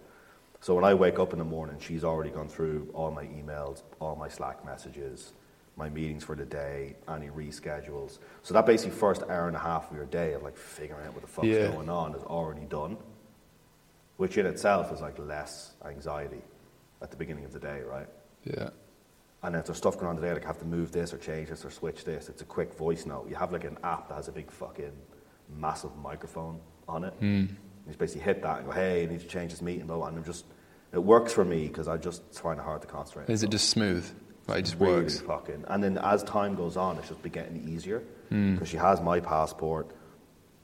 So 0.60 0.74
when 0.74 0.84
I 0.84 0.94
wake 0.94 1.18
up 1.18 1.32
in 1.32 1.38
the 1.40 1.44
morning, 1.44 1.76
she's 1.80 2.04
already 2.04 2.30
gone 2.30 2.48
through 2.48 2.88
all 2.94 3.10
my 3.10 3.24
emails, 3.24 3.82
all 4.00 4.14
my 4.14 4.28
Slack 4.28 4.64
messages, 4.64 5.32
my 5.76 5.88
meetings 5.88 6.22
for 6.24 6.36
the 6.36 6.44
day, 6.44 6.96
any 7.08 7.28
reschedules. 7.28 8.18
So 8.42 8.52
that 8.54 8.66
basically 8.66 8.92
first 8.96 9.22
hour 9.22 9.46
and 9.48 9.56
a 9.56 9.60
half 9.60 9.90
of 9.90 9.96
your 9.96 10.06
day 10.06 10.34
of 10.34 10.42
like 10.42 10.56
figuring 10.56 11.06
out 11.06 11.12
what 11.14 11.22
the 11.22 11.28
fuck's 11.28 11.48
Yeah. 11.48 11.68
going 11.68 11.88
on 11.88 12.14
is 12.14 12.22
already 12.22 12.66
done, 12.66 12.96
which 14.16 14.36
in 14.36 14.46
itself 14.46 14.92
is 14.92 15.00
like 15.00 15.18
less 15.18 15.72
anxiety 15.84 16.42
at 17.00 17.10
the 17.10 17.16
beginning 17.16 17.44
of 17.44 17.52
the 17.52 17.58
day, 17.58 17.80
right? 17.82 18.06
Yeah. 18.44 18.70
And 19.42 19.56
if 19.56 19.66
there's 19.66 19.78
stuff 19.78 19.96
going 19.96 20.06
on 20.08 20.16
today, 20.16 20.32
like 20.32 20.44
I 20.44 20.46
have 20.46 20.58
to 20.58 20.64
move 20.64 20.92
this 20.92 21.12
or 21.12 21.18
change 21.18 21.48
this 21.48 21.64
or 21.64 21.70
switch 21.70 22.04
this, 22.04 22.28
it's 22.28 22.42
a 22.42 22.44
quick 22.44 22.74
voice 22.74 23.06
note. 23.06 23.28
You 23.28 23.34
have 23.36 23.50
like 23.52 23.64
an 23.64 23.78
app 23.82 24.08
that 24.08 24.14
has 24.14 24.28
a 24.28 24.32
big 24.32 24.50
fucking 24.52 24.92
massive 25.56 25.96
microphone 25.96 26.60
on 26.88 27.04
it. 27.04 27.14
Hmm. 27.14 27.46
You 27.88 27.94
basically 27.98 28.22
hit 28.22 28.42
that 28.42 28.58
and 28.58 28.66
go, 28.66 28.72
hey, 28.72 29.02
I 29.02 29.06
need 29.06 29.20
to 29.20 29.26
change 29.26 29.50
this 29.50 29.60
meeting, 29.62 29.86
blah, 29.86 29.96
blah, 29.96 30.06
and 30.06 30.18
I'm 30.18 30.24
just, 30.24 30.44
it 30.92 31.02
works 31.02 31.32
for 31.32 31.44
me 31.44 31.66
because 31.66 31.88
I 31.88 31.96
just 31.96 32.22
find 32.38 32.60
it 32.60 32.62
hard 32.62 32.82
to 32.82 32.86
concentrate. 32.86 33.28
Is 33.28 33.42
it 33.42 33.50
just 33.50 33.70
smooth? 33.70 34.08
Like 34.48 34.60
it 34.60 34.62
just 34.62 34.78
really 34.78 34.94
works. 35.02 35.20
fucking. 35.20 35.64
And 35.68 35.82
then 35.82 35.98
as 35.98 36.22
time 36.24 36.54
goes 36.54 36.76
on, 36.76 36.98
it's 36.98 37.08
just 37.08 37.22
be 37.22 37.30
getting 37.30 37.68
easier 37.68 38.00
Hmm. 38.28 38.54
because 38.54 38.68
she 38.68 38.76
has 38.76 39.00
my 39.00 39.20
passport 39.20 39.88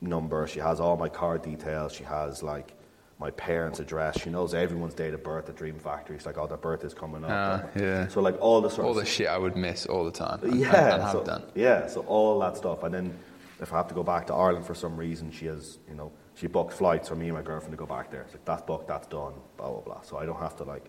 number, 0.00 0.46
she 0.46 0.60
has 0.60 0.80
all 0.80 0.96
my 0.96 1.08
card 1.08 1.42
details, 1.42 1.92
she 1.92 2.04
has 2.04 2.42
like 2.42 2.74
my 3.20 3.30
parents' 3.32 3.80
address, 3.80 4.20
she 4.20 4.30
knows 4.30 4.54
everyone's 4.54 4.94
date 4.94 5.12
of 5.12 5.24
birth 5.24 5.48
at 5.48 5.56
Dream 5.56 5.74
Factory. 5.78 6.16
She's 6.16 6.26
like, 6.26 6.38
oh, 6.38 6.46
their 6.46 6.56
birthday's 6.56 6.94
coming 6.94 7.24
up. 7.24 7.30
Ah, 7.32 7.64
yeah. 7.78 8.06
So 8.08 8.20
like 8.20 8.40
all 8.40 8.60
the 8.60 8.70
sort 8.70 8.86
All 8.86 8.94
the 8.94 9.04
shit 9.04 9.26
I 9.26 9.36
would 9.38 9.56
miss 9.56 9.86
all 9.86 10.04
the 10.04 10.12
time. 10.12 10.38
and- 10.42 10.54
yeah, 10.60 10.68
and, 10.68 10.92
and 10.94 11.02
have 11.02 11.12
so, 11.12 11.24
done. 11.24 11.42
yeah. 11.54 11.88
So 11.88 12.02
all 12.02 12.38
that 12.40 12.56
stuff, 12.56 12.84
and 12.84 12.94
then 12.94 13.18
if 13.60 13.72
I 13.72 13.76
have 13.78 13.88
to 13.88 13.94
go 13.94 14.04
back 14.04 14.28
to 14.28 14.34
Ireland 14.34 14.66
for 14.66 14.74
some 14.74 14.96
reason, 14.96 15.32
she 15.32 15.46
has, 15.46 15.78
you 15.88 15.94
know, 15.94 16.12
she 16.36 16.46
booked 16.46 16.72
flights 16.74 17.08
for 17.08 17.16
me 17.16 17.26
and 17.26 17.34
my 17.34 17.42
girlfriend 17.42 17.72
to 17.72 17.76
go 17.76 17.86
back 17.86 18.12
there. 18.12 18.22
It's 18.22 18.34
like 18.34 18.44
that's 18.44 18.62
booked, 18.62 18.86
that's 18.86 19.08
done, 19.08 19.32
blah 19.56 19.68
blah 19.72 19.80
blah. 19.80 20.00
So 20.02 20.16
I 20.18 20.24
don't 20.24 20.38
have 20.38 20.56
to 20.58 20.64
like, 20.64 20.84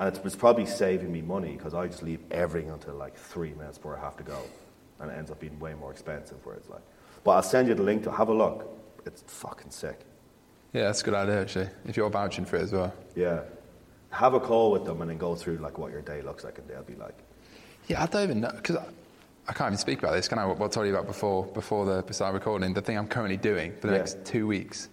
and 0.00 0.08
it's, 0.08 0.18
it's 0.24 0.34
probably 0.34 0.64
saving 0.66 1.12
me 1.12 1.20
money 1.20 1.52
because 1.52 1.74
I 1.74 1.86
just 1.86 2.02
leave 2.02 2.20
everything 2.30 2.70
until 2.70 2.94
like 2.94 3.16
three 3.16 3.52
minutes 3.52 3.76
before 3.76 3.96
I 3.98 4.00
have 4.00 4.16
to 4.16 4.22
go, 4.24 4.38
and 4.98 5.10
it 5.10 5.14
ends 5.14 5.30
up 5.30 5.38
being 5.38 5.56
way 5.60 5.74
more 5.74 5.90
expensive. 5.92 6.44
Where 6.44 6.56
it's 6.56 6.68
like, 6.70 6.80
but 7.22 7.32
I'll 7.32 7.42
send 7.42 7.68
you 7.68 7.74
the 7.74 7.82
link 7.82 8.02
to 8.04 8.10
have 8.10 8.28
a 8.30 8.34
look. 8.34 8.66
It's 9.06 9.22
fucking 9.26 9.70
sick. 9.70 10.00
Yeah, 10.72 10.84
that's 10.84 11.02
a 11.02 11.04
good 11.04 11.14
idea 11.14 11.42
actually. 11.42 11.68
If 11.84 11.96
you're 11.96 12.08
vouching 12.10 12.46
for 12.46 12.56
it 12.56 12.62
as 12.62 12.72
well. 12.72 12.94
Yeah, 13.14 13.40
have 14.10 14.32
a 14.34 14.40
call 14.40 14.72
with 14.72 14.84
them 14.86 15.02
and 15.02 15.10
then 15.10 15.18
go 15.18 15.34
through 15.34 15.58
like 15.58 15.76
what 15.78 15.92
your 15.92 16.00
day 16.00 16.22
looks 16.22 16.44
like, 16.44 16.58
and 16.58 16.66
they'll 16.66 16.82
be 16.82 16.94
like, 16.94 17.14
Yeah, 17.86 18.02
I 18.02 18.06
don't 18.06 18.22
even 18.24 18.40
know 18.40 18.52
because 18.56 18.76
I, 18.76 18.86
I 19.48 19.52
can't 19.52 19.68
even 19.68 19.78
speak 19.78 19.98
about 19.98 20.12
this. 20.12 20.28
Can 20.28 20.38
I? 20.38 20.46
What 20.46 20.62
I 20.62 20.68
told 20.68 20.86
you 20.86 20.94
about 20.94 21.06
before 21.08 21.44
before 21.44 21.84
the 21.84 22.10
started 22.14 22.34
recording? 22.38 22.72
The 22.72 22.80
thing 22.80 22.96
I'm 22.96 23.06
currently 23.08 23.36
doing 23.36 23.74
for 23.78 23.88
the 23.88 23.92
Yeah. 23.92 23.98
next 23.98 24.24
two 24.24 24.46
weeks, 24.46 24.88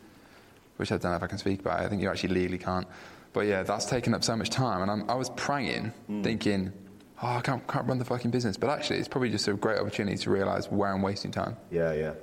which 0.75 0.91
I 0.91 0.97
don't 0.97 1.11
know 1.11 1.15
if 1.17 1.23
I 1.23 1.27
can 1.27 1.37
speak 1.37 1.61
about. 1.61 1.79
I 1.79 1.87
think 1.87 2.01
you 2.01 2.09
actually 2.09 2.33
legally 2.33 2.57
can't. 2.57 2.87
But 3.33 3.41
yeah, 3.47 3.63
that's 3.63 3.85
taken 3.85 4.13
up 4.13 4.23
so 4.23 4.35
much 4.35 4.49
time, 4.49 4.81
and 4.81 4.89
I'm, 4.91 5.09
I 5.09 5.15
was 5.15 5.29
praying, 5.31 5.91
Hmm. 6.07 6.23
thinking, 6.23 6.73
oh, 7.21 7.27
I 7.27 7.41
can't, 7.41 7.65
can't 7.67 7.87
run 7.87 7.97
the 7.99 8.05
fucking 8.05 8.31
business. 8.31 8.57
But 8.57 8.69
actually, 8.69 8.99
it's 8.99 9.07
probably 9.07 9.29
just 9.29 9.47
a 9.47 9.53
great 9.53 9.79
opportunity 9.79 10.17
to 10.17 10.29
realise 10.31 10.71
where 10.71 10.91
I'm 10.93 11.01
wasting 11.01 11.31
time. 11.31 11.55
yeah, 11.71 11.93
yeah. 11.93 12.13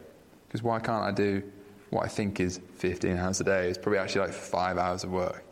Because 0.49 0.63
why 0.63 0.79
can't 0.79 1.03
I 1.05 1.11
do 1.11 1.43
what 1.91 2.05
I 2.05 2.09
think 2.09 2.39
is 2.39 2.61
15 2.77 3.17
hours 3.17 3.41
a 3.41 3.45
day? 3.45 3.69
It's 3.69 3.77
probably 3.79 3.99
actually 3.99 4.21
like 4.27 4.33
five 4.35 4.79
hours 4.79 5.03
of 5.03 5.11
work. 5.11 5.43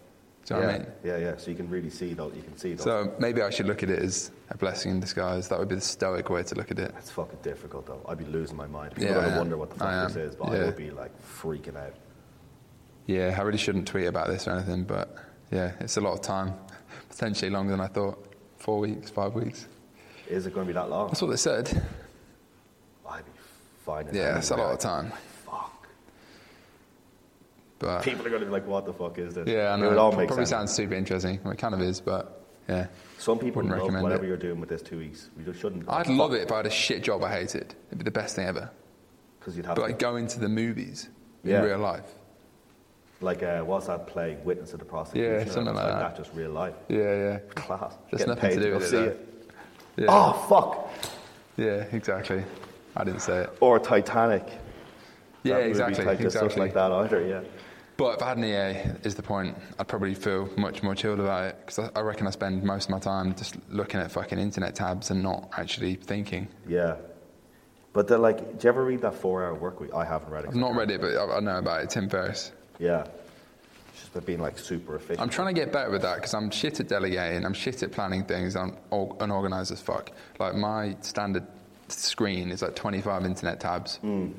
Do 0.44 0.54
you 0.54 0.60
know 0.60 0.66
yeah, 0.66 0.72
what 0.72 0.74
I 0.74 0.78
mean? 0.84 0.92
yeah, 1.04 1.16
yeah. 1.18 1.36
So 1.38 1.50
you 1.50 1.56
can 1.56 1.68
really 1.68 1.90
see 1.90 2.14
those. 2.14 2.32
You 2.36 2.42
can 2.42 2.56
see 2.56 2.74
those. 2.74 2.84
So 2.84 3.12
maybe 3.18 3.42
I 3.42 3.50
should 3.50 3.66
look 3.66 3.82
at 3.82 3.90
it 3.90 3.98
as 4.00 4.30
a 4.50 4.56
blessing 4.56 4.90
in 4.92 5.00
disguise. 5.00 5.48
That 5.48 5.58
would 5.58 5.68
be 5.68 5.74
the 5.76 5.80
stoic 5.80 6.30
way 6.30 6.42
to 6.44 6.54
look 6.54 6.70
at 6.70 6.78
it. 6.78 6.94
It's 6.98 7.10
fucking 7.10 7.38
difficult 7.42 7.86
though. 7.86 8.00
I'd 8.08 8.18
be 8.18 8.24
losing 8.26 8.56
my 8.56 8.66
mind. 8.68 8.94
People 8.94 9.10
Yeah, 9.12 9.18
are 9.18 9.22
I 9.22 9.24
gonna 9.26 9.38
wonder 9.38 9.56
what 9.56 9.70
the 9.70 9.76
fuck 9.76 10.08
this 10.08 10.16
is, 10.16 10.34
but 10.36 10.50
I 10.50 10.58
would 10.64 10.76
be 10.76 10.90
like 10.92 11.10
freaking 11.20 11.76
out. 11.76 11.94
Yeah, 13.06 13.34
I 13.36 13.42
really 13.42 13.58
shouldn't 13.58 13.88
tweet 13.88 14.06
about 14.06 14.28
this 14.28 14.46
or 14.46 14.52
anything, 14.52 14.84
but 14.84 15.16
yeah, 15.52 15.72
it's 15.80 15.96
a 15.96 16.00
lot 16.00 16.14
of 16.14 16.22
time. 16.22 16.54
Potentially 17.08 17.50
longer 17.50 17.72
than 17.72 17.80
I 17.80 17.86
thought. 17.88 18.26
Four 18.56 18.80
weeks, 18.80 19.10
five 19.10 19.34
weeks. 19.34 19.66
Is 20.28 20.46
it 20.46 20.54
going 20.54 20.66
to 20.66 20.72
be 20.72 20.74
that 20.74 20.88
long? 20.88 21.08
That's 21.08 21.20
what 21.20 21.30
they 21.30 21.36
said. 21.36 21.68
I'd 23.08 23.24
be 23.24 23.30
fine. 23.84 24.08
Yeah, 24.12 24.38
it's 24.38 24.50
a 24.50 24.56
lot 24.56 24.72
of 24.72 24.78
time. 24.78 25.12
Fuck. 25.44 25.86
But 27.78 28.02
People 28.02 28.26
are 28.26 28.30
going 28.30 28.40
to 28.40 28.46
be 28.46 28.52
like, 28.52 28.66
"What 28.66 28.86
the 28.86 28.92
fuck 28.92 29.18
is 29.18 29.34
this?" 29.34 29.46
yeah, 29.48 29.70
I 29.70 29.74
It 29.74 29.78
know. 29.78 29.88
would 29.90 29.98
all 29.98 30.10
It 30.12 30.14
probably 30.26 30.36
sense. 30.46 30.50
sounds 30.50 30.72
super 30.72 30.94
interesting. 30.94 31.40
Well, 31.42 31.52
it 31.52 31.58
kind 31.58 31.74
of 31.74 31.80
is, 31.82 32.00
but 32.00 32.44
yeah. 32.68 32.86
Some 33.18 33.38
people 33.38 33.56
wouldn't 33.62 33.72
love 33.72 33.80
recommend 33.82 34.02
whatever 34.04 34.24
it. 34.24 34.28
you're 34.28 34.36
doing 34.36 34.60
with 34.60 34.68
this 34.68 34.82
two 34.82 34.98
weeks. 34.98 35.28
We 35.36 35.44
just 35.44 35.60
shouldn't. 35.60 35.88
I'd 35.88 36.06
love 36.08 36.32
it 36.32 36.42
if 36.42 36.52
I 36.52 36.58
had 36.58 36.66
a 36.66 36.70
shit 36.70 37.02
job 37.02 37.22
I 37.24 37.30
hated. 37.32 37.74
It'd 37.88 37.98
be 37.98 38.04
the 38.04 38.10
best 38.10 38.36
thing 38.36 38.46
ever. 38.46 38.70
because 39.40 39.56
you'd 39.56 39.66
have 39.66 39.74
But 39.74 39.82
to, 39.82 39.88
like 39.88 39.98
going 39.98 40.28
to 40.28 40.38
the 40.40 40.48
movies 40.48 41.08
Yeah. 41.42 41.58
in 41.58 41.64
real 41.64 41.78
life. 41.78 42.04
Like 43.22 43.42
uh, 43.42 43.60
what's 43.62 43.86
that 43.86 44.06
play? 44.06 44.36
Witness 44.44 44.72
of 44.72 44.78
the 44.78 44.84
prosecution. 44.84 45.32
Yeah, 45.32 45.44
something 45.52 45.74
it's 45.74 45.82
like 45.82 45.98
that. 45.98 46.16
Just 46.16 46.34
real 46.34 46.50
life. 46.50 46.74
Yeah, 46.88 46.98
yeah. 46.98 47.38
Class. 47.54 47.94
There's 48.10 48.24
Getting 48.24 48.34
nothing 48.34 48.50
paid 48.50 48.56
to 48.56 48.62
do 48.62 48.74
with 48.74 48.84
it, 48.84 48.88
see 48.90 48.96
it. 48.96 49.28
Yeah. 49.96 50.06
Oh 50.08 50.32
fuck! 50.48 50.90
Yeah, 51.56 51.84
exactly. 51.92 52.44
I 52.96 53.04
didn't 53.04 53.20
say 53.20 53.42
it. 53.42 53.50
Or 53.60 53.78
Titanic. 53.78 54.46
Yeah, 55.42 55.58
That 55.58 55.66
exactly. 55.66 56.04
of 56.04 56.20
exactly. 56.20 56.30
Stuff 56.30 56.56
like 56.56 56.74
that 56.74 56.92
either. 56.92 57.26
Yeah. 57.26 57.40
But 57.96 58.16
if 58.16 58.22
I 58.22 58.28
had 58.28 58.38
an 58.38 58.44
EA, 58.44 58.96
is 59.04 59.14
the 59.14 59.22
point, 59.22 59.56
I'd 59.78 59.86
probably 59.86 60.14
feel 60.14 60.48
much 60.56 60.82
more 60.82 60.94
chilled 60.94 61.20
about 61.20 61.44
it 61.50 61.56
because 61.60 61.78
I, 61.78 61.90
I 61.98 62.02
reckon 62.02 62.26
I 62.26 62.30
spend 62.30 62.62
most 62.62 62.84
of 62.84 62.90
my 62.90 62.98
time 62.98 63.34
just 63.34 63.56
looking 63.68 64.00
at 64.00 64.10
fucking 64.10 64.38
internet 64.38 64.74
tabs 64.74 65.10
and 65.10 65.22
not 65.22 65.50
actually 65.56 65.96
thinking. 65.96 66.48
Yeah. 66.66 66.96
But 67.92 68.08
they're 68.08 68.18
like, 68.18 68.58
do 68.58 68.64
you 68.64 68.68
ever 68.70 68.84
read 68.84 69.02
that 69.02 69.14
four-hour 69.14 69.54
work 69.54 69.80
week? 69.80 69.92
I 69.94 70.04
haven't 70.04 70.30
read 70.30 70.44
it. 70.44 70.48
I've 70.48 70.56
not 70.56 70.74
read 70.74 70.90
it, 70.90 71.00
but 71.00 71.14
I, 71.14 71.36
I 71.36 71.40
know 71.40 71.58
about 71.58 71.82
it. 71.82 71.90
Tim 71.90 72.08
Ferriss. 72.08 72.52
Yeah. 72.78 73.06
Just 73.94 74.10
about 74.10 74.26
being 74.26 74.40
like 74.40 74.58
super 74.58 74.96
efficient. 74.96 75.20
I'm 75.20 75.28
trying 75.30 75.54
to 75.54 75.60
get 75.60 75.72
better 75.72 75.90
with 75.90 76.02
that 76.02 76.16
because 76.16 76.34
I'm 76.34 76.50
shit 76.50 76.80
at 76.80 76.88
delegating. 76.88 77.44
I'm 77.44 77.54
shit 77.54 77.82
at 77.82 77.92
planning 77.92 78.24
things. 78.24 78.56
I'm 78.56 78.76
unorganized 78.90 79.72
as 79.72 79.80
fuck. 79.80 80.10
Like 80.38 80.54
my 80.54 80.96
standard 81.00 81.46
screen 81.88 82.50
is 82.50 82.62
like 82.62 82.74
25 82.74 83.24
internet 83.26 83.60
tabs. 83.60 83.96
Hmm. 83.96 84.30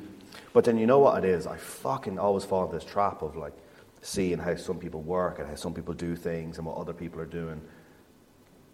But 0.53 0.65
then 0.65 0.77
you 0.77 0.85
know 0.87 0.99
what 0.99 1.23
it 1.23 1.27
is? 1.27 1.47
I 1.47 1.57
fucking 1.57 2.19
always 2.19 2.45
fall 2.45 2.65
into 2.65 2.75
this 2.77 2.85
trap 2.85 3.21
of 3.21 3.35
like 3.35 3.53
seeing 4.01 4.37
how 4.37 4.55
some 4.55 4.77
people 4.77 5.01
work 5.01 5.39
and 5.39 5.47
how 5.47 5.55
some 5.55 5.73
people 5.73 5.93
do 5.93 6.15
things 6.15 6.57
and 6.57 6.65
what 6.67 6.77
other 6.77 6.93
people 6.93 7.19
are 7.21 7.25
doing. 7.25 7.61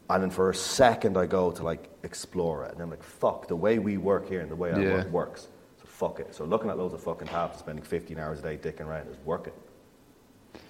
And 0.10 0.24
then 0.24 0.30
for 0.32 0.50
a 0.50 0.56
second 0.56 1.18
I 1.18 1.26
go 1.28 1.52
to 1.52 1.64
like 1.64 1.88
explore 2.04 2.66
it 2.66 2.74
and 2.74 2.82
I'm 2.82 2.90
like, 2.90 3.04
fuck, 3.04 3.48
the 3.48 3.56
way 3.56 3.78
we 3.80 3.98
work 3.98 4.28
here 4.28 4.42
and 4.42 4.50
the 4.50 4.56
way 4.56 4.72
I 4.74 4.80
Yeah. 4.80 4.94
work 4.96 5.10
works. 5.12 5.48
Fuck 6.00 6.22
it. 6.22 6.34
So 6.34 6.46
looking 6.46 6.70
at 6.70 6.78
loads 6.78 6.94
of 6.94 7.04
fucking 7.04 7.28
tabs 7.28 7.52
and 7.56 7.60
spending 7.60 7.84
15 7.84 8.18
hours 8.20 8.40
a 8.40 8.42
day 8.42 8.56
dicking 8.58 8.86
around 8.88 9.10
is 9.10 9.18
working. 9.26 9.52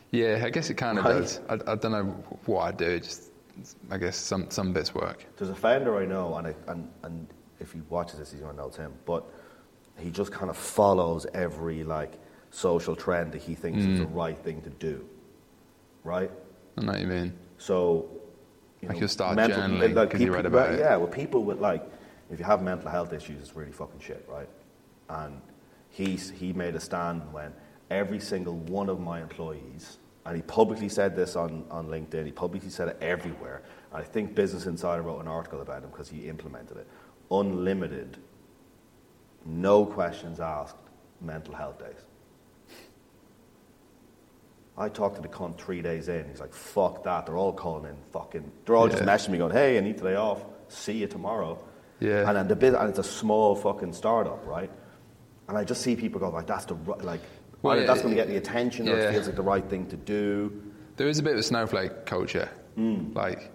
Yeah, 0.10 0.42
I 0.44 0.50
guess 0.50 0.72
it 0.72 0.74
kind 0.74 0.98
of 0.98 1.06
Right. 1.06 1.20
does. 1.20 1.40
I, 1.48 1.54
I 1.72 1.76
don't 1.76 1.92
know 1.92 2.06
what 2.48 2.62
I 2.62 2.72
do. 2.72 3.00
Just 3.00 3.26
I 3.92 4.00
guess 4.00 4.18
some 4.18 4.50
some 4.50 4.74
bits 4.74 4.96
work. 4.96 5.24
There's 5.38 5.52
a 5.52 5.56
founder 5.56 5.98
I 6.00 6.06
know, 6.08 6.34
and, 6.38 6.48
I, 6.48 6.56
and, 6.68 6.90
and 7.04 7.28
if 7.60 7.74
he 7.74 7.82
watches 7.90 8.18
this, 8.18 8.32
he's 8.32 8.42
going 8.42 8.56
to 8.56 8.58
know 8.60 8.70
it's 8.70 8.78
him. 8.78 8.92
But 9.06 9.24
he 10.00 10.10
just 10.10 10.32
kind 10.32 10.50
of 10.50 10.58
follows 10.58 11.28
every 11.36 11.84
like 11.84 12.14
social 12.50 12.96
trend 12.96 13.32
that 13.34 13.42
he 13.44 13.54
thinks 13.54 13.86
is 13.86 14.00
the 14.00 14.06
Mm. 14.08 14.16
right 14.16 14.38
thing 14.40 14.64
to 14.64 14.72
do, 14.72 15.08
right? 16.04 16.32
I 16.76 16.82
know 16.82 16.92
what 16.94 17.02
you 17.02 17.06
mean. 17.08 17.34
So, 17.60 18.10
you 18.82 18.88
Like 18.88 18.96
know, 18.96 19.02
you'll 19.02 19.10
start 19.10 19.36
mental- 19.36 19.62
journaling 19.62 19.94
like 19.94 20.14
you 20.20 20.34
read 20.34 20.48
about 20.48 20.70
well, 20.70 20.74
it. 20.76 20.80
Yeah, 20.80 20.96
well, 20.96 21.08
people 21.08 21.44
with 21.44 21.60
like, 21.60 21.84
if 22.32 22.40
you 22.40 22.46
have 22.46 22.64
mental 22.64 22.90
health 22.90 23.14
issues, 23.14 23.40
it's 23.44 23.56
really 23.56 23.72
fucking 23.72 24.00
shit, 24.00 24.26
right? 24.28 24.50
And 25.10 25.42
he 25.90 26.16
he 26.16 26.54
made 26.54 26.76
a 26.76 26.80
stand 26.80 27.34
when 27.34 27.54
every 27.90 28.20
single 28.20 28.56
one 28.56 28.90
of 28.90 29.00
my 29.00 29.22
employees, 29.22 29.98
and 30.26 30.36
he 30.36 30.42
publicly 30.44 30.90
said 30.90 31.16
this 31.16 31.36
on, 31.36 31.66
on 31.72 31.88
LinkedIn, 31.88 32.26
he 32.26 32.32
publicly 32.32 32.70
said 32.70 32.88
it 32.88 32.98
everywhere. 33.02 33.64
And 33.92 34.02
I 34.02 34.06
think 34.06 34.36
Business 34.36 34.66
Insider 34.68 35.02
wrote 35.02 35.20
an 35.20 35.28
article 35.28 35.62
about 35.62 35.84
him 35.84 35.90
because 35.90 36.10
he 36.10 36.30
implemented 36.30 36.78
it. 36.78 36.88
Unlimited, 37.32 38.18
no 39.46 39.86
questions 39.86 40.40
asked, 40.40 40.76
mental 41.22 41.56
health 41.56 41.80
days. 41.80 42.06
I 44.78 44.88
talked 44.88 45.18
to 45.18 45.22
the 45.22 45.28
cunt 45.28 45.58
three 45.58 45.82
days 45.82 46.08
in. 46.08 46.30
He's 46.30 46.40
like, 46.40 46.54
fuck 46.54 47.04
that. 47.04 47.26
They're 47.26 47.36
all 47.36 47.52
calling 47.52 47.86
in 47.90 47.98
fucking. 48.14 48.50
They're 48.66 48.78
all 48.78 48.88
just 48.88 49.04
messaging 49.04 49.30
me 49.30 49.38
going, 49.38 49.52
hey, 49.52 49.78
I 49.78 49.82
need 49.82 49.98
today 49.98 50.16
off. 50.16 50.42
See 50.70 50.94
you 50.94 51.08
tomorrow. 51.08 51.60
Yeah. 52.00 52.28
And 52.28 52.38
then 52.38 52.48
the 52.48 52.56
bit, 52.56 52.76
and 52.76 52.90
it's 52.90 53.00
a 53.00 53.04
small 53.04 53.56
fucking 53.56 53.92
startup, 53.92 54.46
right? 54.46 54.72
And 55.50 55.58
I 55.58 55.64
just 55.64 55.82
see 55.82 55.96
people 55.96 56.20
go 56.20 56.30
like, 56.30 56.48
that's 56.48 56.66
the 56.66 56.76
ri- 56.76 57.02
like, 57.04 57.22
Well, 57.62 57.78
yeah, 57.78 57.86
that's 57.86 58.02
going 58.02 58.14
to 58.16 58.16
get 58.16 58.28
the 58.28 58.38
attention, 58.38 58.88
or 58.88 58.98
it 58.98 59.12
feels 59.12 59.26
like 59.28 59.36
the 59.36 59.42
right 59.42 59.66
thing 59.68 59.88
to 59.88 59.98
do. 59.98 60.62
There 60.96 61.08
is 61.10 61.18
a 61.20 61.24
bit 61.24 61.34
of 61.34 61.40
a 61.40 61.44
snowflake 61.44 62.06
culture. 62.06 62.50
Hmm. 62.76 63.12
Like, 63.14 63.52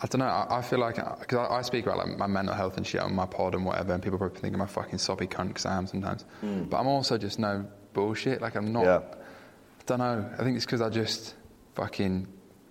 I 0.00 0.06
don't 0.06 0.20
know. 0.20 0.26
I, 0.26 0.58
I 0.58 0.62
feel 0.62 0.78
like 0.78 0.96
because 1.20 1.38
I, 1.50 1.56
I 1.56 1.62
speak 1.62 1.84
about 1.86 1.98
like 1.98 2.16
my 2.18 2.26
mental 2.26 2.54
health 2.54 2.76
and 2.76 2.86
shit 2.86 3.00
on 3.00 3.14
my 3.14 3.26
pod 3.26 3.54
and 3.54 3.64
whatever, 3.64 3.92
and 3.94 4.02
people 4.02 4.18
probably 4.18 4.38
think 4.40 4.54
I'm 4.54 4.60
a 4.60 4.66
fucking 4.66 4.98
soppy 4.98 5.26
cunt 5.26 5.48
because 5.48 5.66
I 5.66 5.76
am 5.76 5.86
sometimes. 5.86 6.24
But 6.42 6.78
I'm 6.78 6.86
also 6.86 7.18
just 7.18 7.38
no 7.38 7.66
bullshit. 7.94 8.40
Like 8.40 8.54
I'm 8.56 8.72
not. 8.72 8.84
Yeah. 8.84 9.00
I 9.00 9.82
don't 9.86 9.98
know. 9.98 10.30
I 10.38 10.42
think 10.44 10.56
it's 10.56 10.66
because 10.66 10.80
I 10.82 10.88
just 10.88 11.34
fucking 11.74 12.26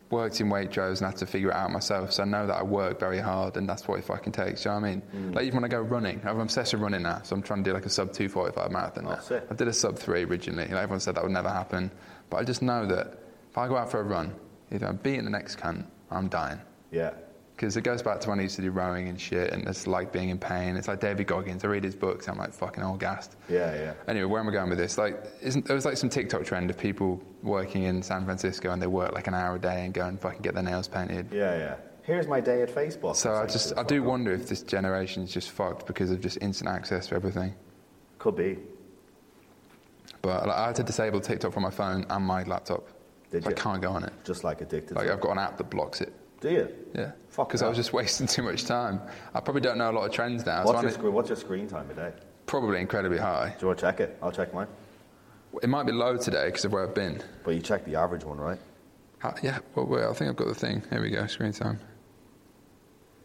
worked 0.10 0.40
in 0.40 0.48
Waitrose 0.48 0.98
and 1.00 1.08
had 1.08 1.18
to 1.18 1.26
figure 1.26 1.50
it 1.50 1.56
out 1.56 1.72
myself. 1.72 2.14
So 2.14 2.24
I 2.24 2.26
know 2.26 2.48
that 2.48 2.56
I 2.56 2.64
work 2.64 3.00
very 3.00 3.20
hard 3.20 3.58
and 3.58 3.68
that's 3.68 3.88
what 3.88 4.00
it 4.00 4.06
fucking 4.06 4.34
takes. 4.34 4.64
Do 4.64 4.70
you 4.70 4.76
know 4.76 4.82
what 4.82 4.88
I 4.88 4.92
mean? 4.92 5.02
Hmm. 5.02 5.32
Like 5.34 5.46
even 5.46 5.62
when 5.62 5.66
I 5.66 5.68
go 5.68 5.82
running, 5.82 6.22
I'm 6.26 6.40
obsessed 6.40 6.74
with 6.74 6.82
running 6.82 7.04
now. 7.04 7.22
So 7.24 7.36
I'm 7.36 7.42
trying 7.42 7.64
to 7.64 7.70
do 7.70 7.74
like 7.74 7.86
a 7.86 7.90
sub 7.90 8.14
245 8.14 8.72
marathon 8.72 9.06
now. 9.06 9.20
I 9.50 9.54
did 9.54 9.68
a 9.68 9.74
sub 9.74 9.98
3 9.98 10.24
originally. 10.24 10.64
Like 10.64 10.72
everyone 10.72 11.00
said 11.00 11.16
that 11.16 11.24
would 11.24 11.32
never 11.32 11.50
happen. 11.50 11.92
But 12.30 12.38
I 12.38 12.44
just 12.44 12.62
know 12.62 12.86
that 12.86 13.20
if 13.50 13.58
I 13.58 13.68
go 13.68 13.78
out 13.78 13.92
for 13.92 14.00
a 14.00 14.04
run, 14.04 14.34
either 14.72 14.88
I'm 14.88 14.98
beating 14.98 15.26
the 15.26 15.32
next 15.32 15.60
cunt 15.60 15.86
I'm 16.10 16.30
dying. 16.30 16.60
Yeah. 16.92 17.12
Because 17.58 17.76
it 17.76 17.82
goes 17.82 18.04
back 18.04 18.20
to 18.20 18.30
when 18.30 18.38
I 18.38 18.44
used 18.44 18.56
to 18.58 18.62
do 18.62 18.70
rowing 18.70 19.08
and 19.08 19.20
shit, 19.20 19.52
and 19.52 19.68
it's 19.68 19.88
like 19.88 20.14
being 20.14 20.30
in 20.30 20.38
pain. 20.38 20.78
It's 20.78 20.88
like 20.88 21.00
David 21.00 21.26
Goggins. 21.26 21.66
I 21.66 21.68
read 21.68 21.84
his 21.84 21.96
books, 21.96 22.30
I'm 22.30 22.38
like 22.38 22.54
fucking 22.54 22.84
all 22.84 22.98
gassed. 22.98 23.36
Yeah, 23.50 23.74
yeah. 23.74 23.94
Anyway, 24.08 24.26
where 24.26 24.40
am 24.40 24.48
I 24.48 24.52
going 24.52 24.70
with 24.70 24.78
this? 24.78 25.00
Like, 25.00 25.26
isn't 25.42 25.66
there 25.66 25.76
was 25.76 25.84
like 25.84 25.98
some 25.98 26.08
TikTok 26.10 26.46
trend 26.46 26.70
of 26.70 26.78
people 26.78 27.20
working 27.42 27.84
in 27.86 28.04
San 28.04 28.26
Francisco 28.26 28.72
and 28.72 28.80
they 28.80 28.86
work 28.86 29.14
like 29.14 29.26
an 29.26 29.34
hour 29.34 29.56
a 29.56 29.60
day 29.60 29.86
and 29.86 29.94
go 29.94 30.06
and 30.06 30.20
fucking 30.20 30.44
get 30.44 30.54
their 30.54 30.62
nails 30.62 30.88
painted. 30.88 31.30
Yeah, 31.32 31.58
yeah. 31.58 31.76
Here's 32.04 32.28
my 32.28 32.40
day 32.40 32.62
at 32.62 32.70
Facebook. 32.70 33.16
So 33.16 33.34
I 33.34 33.48
just 33.48 33.74
I 33.76 33.82
do 33.82 34.04
wonder 34.04 34.32
if 34.32 34.48
this 34.48 34.62
generation 34.62 35.24
is 35.24 35.34
just 35.34 35.50
fucked 35.50 35.88
because 35.88 36.12
of 36.12 36.22
just 36.22 36.38
instant 36.42 36.70
access 36.70 37.08
to 37.08 37.16
everything. 37.16 37.56
Could 38.20 38.36
be. 38.36 38.60
But 40.22 40.48
like, 40.48 40.58
I 40.58 40.68
had 40.68 40.76
to 40.76 40.84
disable 40.84 41.20
TikTok 41.22 41.54
from 41.54 41.64
my 41.64 41.72
phone 41.72 42.06
and 42.08 42.24
my 42.24 42.44
laptop. 42.44 42.88
Did 43.32 43.44
So 43.44 43.50
I 43.50 43.54
can't 43.54 43.82
go 43.82 43.92
on 43.92 44.04
it. 44.04 44.14
Just 44.24 44.44
like 44.44 44.62
addicted. 44.62 44.96
Like 44.96 45.10
I've 45.10 45.20
got 45.20 45.32
an 45.32 45.40
app 45.40 45.58
that 45.58 45.70
blocks 45.70 46.02
it. 46.02 46.14
Do 46.40 46.50
you? 46.50 46.70
Yeah. 46.94 47.12
Fuck 47.30 47.50
Because 47.50 47.62
I 47.64 47.68
was 47.68 47.78
just 47.78 47.94
wasting 48.00 48.28
too 48.28 48.44
much 48.44 48.66
time. 48.66 49.02
I 49.34 49.40
probably 49.40 49.62
don't 49.62 49.78
know 49.78 49.90
a 49.90 49.94
lot 49.94 50.06
of 50.06 50.12
trends 50.12 50.46
now. 50.46 50.64
so 50.64 50.68
What's 50.68 50.80
I 50.80 50.82
your, 50.84 50.92
screen, 50.92 51.14
what's 51.14 51.30
your 51.30 51.36
screen 51.38 51.68
time 51.68 51.90
a 51.90 51.94
day? 51.94 52.12
probably 52.46 52.80
incredibly 52.80 53.18
high. 53.18 53.50
Do 53.60 53.64
you 53.64 53.68
want 53.68 53.80
to 53.80 53.86
check 53.86 54.00
it? 54.00 54.18
I'll 54.24 54.32
check 54.32 54.54
mine. 54.54 54.68
It 55.62 55.68
might 55.68 55.86
be 55.86 55.92
low 55.92 56.16
today 56.16 56.46
because 56.46 56.64
of 56.64 56.72
where 56.72 56.88
I've 56.88 56.96
been. 56.96 57.22
But 57.44 57.56
you 57.56 57.62
check 57.62 57.84
the 57.84 57.96
average 57.96 58.24
one, 58.24 58.38
right? 58.38 58.58
How, 59.20 59.36
yeah, 59.44 59.60
well, 59.76 59.86
wait, 59.86 60.06
I 60.06 60.14
think 60.14 60.30
I've 60.30 60.36
got 60.38 60.48
the 60.48 60.56
thing. 60.56 60.82
Here 60.90 61.02
we 61.02 61.10
go, 61.10 61.26
screen 61.28 61.52
time. 61.52 61.80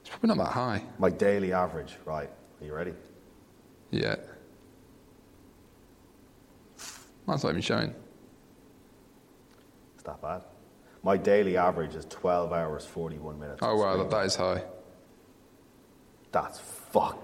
It's 0.01 0.11
probably 0.11 0.29
not 0.29 0.39
that 0.39 0.53
high. 0.53 0.83
My 0.99 1.11
daily 1.11 1.53
average, 1.53 1.95
right? 2.05 2.29
Are 2.61 2.65
you 2.67 2.75
ready? 2.75 2.95
Yeah. 3.93 4.17
Mine's 7.27 7.45
not 7.45 7.51
even 7.51 7.63
showing. 7.63 7.95
It's 9.95 10.03
that 10.03 10.21
bad. 10.21 10.43
My 11.03 11.17
daily 11.17 11.57
average 11.57 11.95
is 11.95 12.05
12 12.07 12.53
hours, 12.53 12.85
41 12.87 13.39
minutes. 13.41 13.59
Oh, 13.63 13.77
wow, 13.77 13.97
that, 13.97 14.11
that 14.11 14.27
is 14.27 14.37
high. 14.37 14.63
That's 16.31 16.59
fuck. 16.61 17.19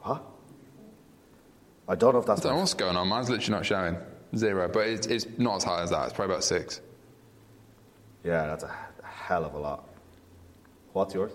Huh? 0.00 0.18
I 1.88 1.94
don't 1.94 2.12
know 2.12 2.18
if 2.20 2.24
I 2.24 2.32
that's. 2.34 2.42
don't 2.42 2.52
know 2.54 2.58
what's 2.60 2.74
going 2.74 2.96
on. 2.96 3.08
Mine's 3.08 3.30
literally 3.30 3.58
not 3.58 3.66
showing. 3.66 3.96
Zero. 4.36 4.68
But 4.68 4.86
it's, 4.88 5.06
it's 5.06 5.26
not 5.38 5.56
as 5.56 5.64
high 5.64 5.82
as 5.82 5.90
that. 5.90 6.04
It's 6.04 6.12
probably 6.12 6.34
about 6.34 6.44
six. 6.44 6.80
yeah, 8.24 8.46
that's 8.46 8.64
a 8.64 8.74
hell 9.02 9.44
of 9.44 9.54
a 9.54 9.58
lot. 9.58 9.84
What's 10.92 11.14
yours? 11.14 11.32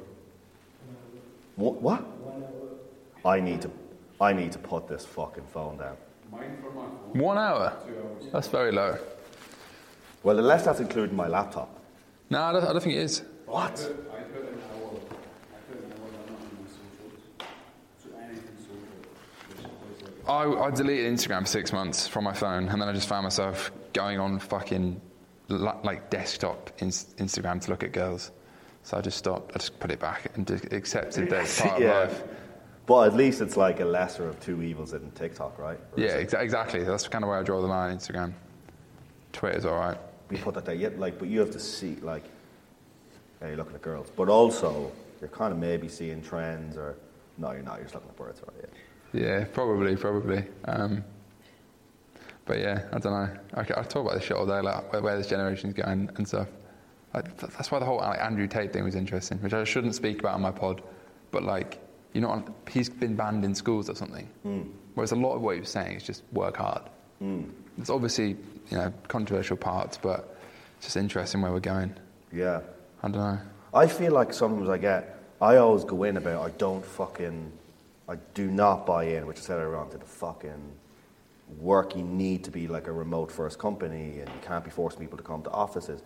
What? 1.56 1.81
what? 1.81 2.06
I 3.26 3.39
need 3.39 3.61
to. 3.64 3.72
I 4.22 4.34
need 4.34 4.52
to 4.53 4.60
put 4.60 4.88
this 4.88 5.06
fucking 5.06 5.45
phone 5.48 5.77
down. 5.77 5.98
Mine 6.31 6.57
for 6.61 6.69
my 6.72 6.81
phone, 6.85 7.19
One 7.22 7.38
hour? 7.38 7.73
two 7.85 7.94
hours. 7.94 8.31
That's 8.31 8.48
very 8.48 8.72
low. 8.72 8.98
Well, 10.27 10.39
unless 10.39 10.65
that's 10.65 10.81
including 10.81 11.15
my 11.15 11.27
laptop. 11.29 11.79
No, 12.29 12.41
I 12.41 12.51
don't, 12.51 12.63
I 12.65 12.73
don't 12.73 12.83
think 12.83 12.95
it 12.95 12.99
is. 12.99 13.23
What? 13.45 13.63
I 13.71 14.23
put 14.23 14.41
an 14.41 14.59
hour, 14.73 14.91
I 14.91 15.71
put 15.71 15.79
an 15.79 15.93
hour 15.93 16.09
limit 16.09 16.27
on 16.27 16.57
my 16.61 16.67
socials. 16.67 17.13
So 18.03 18.09
anything 18.21 18.57
social, 18.57 18.75
which 19.87 20.03
is 20.03 20.19
like 20.27 20.29
I, 20.29 20.65
I 20.65 20.71
deleted 20.71 21.13
Instagram 21.13 21.43
for 21.43 21.47
six 21.47 21.71
months 21.71 22.09
from 22.09 22.25
my 22.25 22.33
phone, 22.33 22.67
and 22.67 22.81
then 22.81 22.89
I 22.89 22.91
just 22.91 23.07
found 23.07 23.23
myself 23.23 23.71
going 23.93 24.19
on 24.19 24.37
fucking 24.39 24.99
li- 25.47 25.71
like 25.85 26.09
desktop 26.09 26.71
ins- 26.81 27.05
Instagram 27.19 27.61
to 27.61 27.69
look 27.71 27.83
at 27.83 27.93
girls. 27.93 28.31
So 28.83 28.97
I 28.97 29.01
just 29.01 29.17
stopped. 29.17 29.51
I 29.55 29.59
just 29.59 29.79
put 29.79 29.91
it 29.91 29.99
back 30.01 30.29
and 30.35 30.45
just 30.45 30.73
accepted 30.73 31.29
that 31.29 31.43
it's 31.43 31.61
part 31.61 31.79
Yeah. 31.81 32.01
of 32.01 32.11
life. 32.11 32.23
But 32.85 33.07
at 33.07 33.15
least 33.15 33.39
it's 33.39 33.55
like 33.55 33.79
a 33.79 33.85
lesser 33.85 34.27
of 34.27 34.41
two 34.41 34.61
evils 34.61 34.91
than 34.91 35.09
TikTok, 35.11 35.57
right? 35.57 35.79
Or 35.95 36.03
Yeah, 36.03 36.17
exa- 36.21 36.41
exactly. 36.41 36.83
That's 36.83 37.07
kind 37.07 37.23
of 37.23 37.29
where 37.29 37.39
I 37.39 37.43
draw 37.43 37.61
the 37.61 37.67
line. 37.67 37.95
Instagram, 37.97 38.33
Twitter's 39.31 39.63
all 39.63 39.77
right. 39.79 39.97
We 40.29 40.37
put 40.37 40.53
that 40.55 40.65
there. 40.65 40.75
Yet, 40.75 40.99
like, 40.99 41.19
but 41.19 41.27
you 41.29 41.39
have 41.39 41.51
to 41.51 41.59
see, 41.59 41.95
like, 42.01 42.23
yeah, 43.41 43.49
you're 43.49 43.57
looking 43.57 43.75
at 43.75 43.81
girls, 43.81 44.11
but 44.15 44.29
also 44.29 44.91
you're 45.21 45.29
kind 45.29 45.53
of 45.53 45.59
maybe 45.59 45.87
seeing 45.87 46.21
trends, 46.21 46.77
or 46.77 46.95
no, 47.37 47.51
you're 47.51 47.61
not. 47.63 47.75
You're 47.75 47.83
just 47.83 47.95
looking 47.95 48.09
at 48.09 48.17
birds, 48.17 48.41
right? 48.45 48.55
Yeah. 48.61 48.67
Yeah, 49.13 49.45
probably, 49.45 49.95
probably. 49.95 50.43
Um, 50.65 51.03
but 52.45 52.59
yeah, 52.59 52.85
I 52.91 52.99
don't 52.99 53.13
know. 53.13 53.37
i 53.55 53.63
talk 53.63 53.95
about 53.95 54.13
this 54.15 54.23
shit 54.23 54.37
all 54.37 54.45
day, 54.45 54.61
like 54.61 54.91
where, 54.91 55.01
where 55.01 55.17
this 55.17 55.27
generation's 55.27 55.73
going 55.73 56.09
and 56.15 56.27
stuff. 56.27 56.47
Like, 57.13 57.37
th- 57.39 57.51
that's 57.53 57.71
why 57.71 57.79
the 57.79 57.85
whole 57.85 57.97
like, 57.97 58.19
Andrew 58.19 58.47
Tate 58.47 58.73
thing 58.73 58.83
was 58.83 58.95
interesting, 58.95 59.37
which 59.39 59.53
I 59.53 59.63
shouldn't 59.63 59.95
speak 59.95 60.19
about 60.19 60.35
on 60.35 60.41
my 60.41 60.51
pod. 60.51 60.81
But 61.31 61.43
like, 61.43 61.79
you 62.13 62.21
know, 62.21 62.43
he's 62.69 62.89
been 62.89 63.15
banned 63.15 63.43
in 63.45 63.53
schools 63.55 63.89
or 63.89 63.95
something. 63.95 64.27
Whereas 64.95 65.11
a 65.11 65.15
lot 65.15 65.35
of 65.35 65.41
what 65.41 65.55
he 65.55 65.59
was 65.61 65.69
saying 65.69 65.97
is 65.97 66.03
just 66.03 66.23
work 66.31 66.57
hard. 66.57 66.83
It's 67.77 67.89
obviously 67.89 68.37
you 68.69 68.77
know 68.77 68.94
controversial 69.07 69.57
parts, 69.57 69.98
but 69.98 70.38
it's 70.77 70.88
just 70.88 70.98
interesting 70.98 71.41
where 71.41 71.52
we're 71.52 71.60
going. 71.60 71.94
Yeah. 72.31 72.61
I 73.02 73.10
don't 73.10 73.22
know. 73.22 73.39
I 73.73 73.88
feel 73.88 74.11
like 74.14 74.34
sometimes 74.34 74.69
I 74.69 74.77
get, 74.77 75.19
I 75.41 75.57
always 75.57 75.84
go 75.84 76.03
in 76.03 76.18
about, 76.18 76.45
I 76.45 76.49
don't 76.57 76.85
fucking, 76.85 77.52
I 78.07 78.15
do 78.34 78.49
not 78.49 78.85
buy 78.85 79.06
in, 79.06 79.27
which 79.27 79.38
I 79.38 79.41
said 79.41 79.57
earlier 79.57 79.77
on, 79.77 79.89
to 79.91 79.98
the 79.98 80.06
fucking 80.06 80.72
work 81.60 81.95
you 81.95 82.03
need 82.03 82.44
to 82.44 82.52
be 82.52 82.68
like 82.68 82.88
a 82.88 82.91
remote 82.91 83.31
first 83.31 83.57
company 83.60 84.19
and 84.19 84.30
you 84.30 84.39
can't 84.41 84.65
be 84.65 84.72
forcing 84.72 84.99
people 84.99 85.18
to 85.18 85.23
come 85.23 85.44
to 85.44 85.49
offices. 85.52 86.02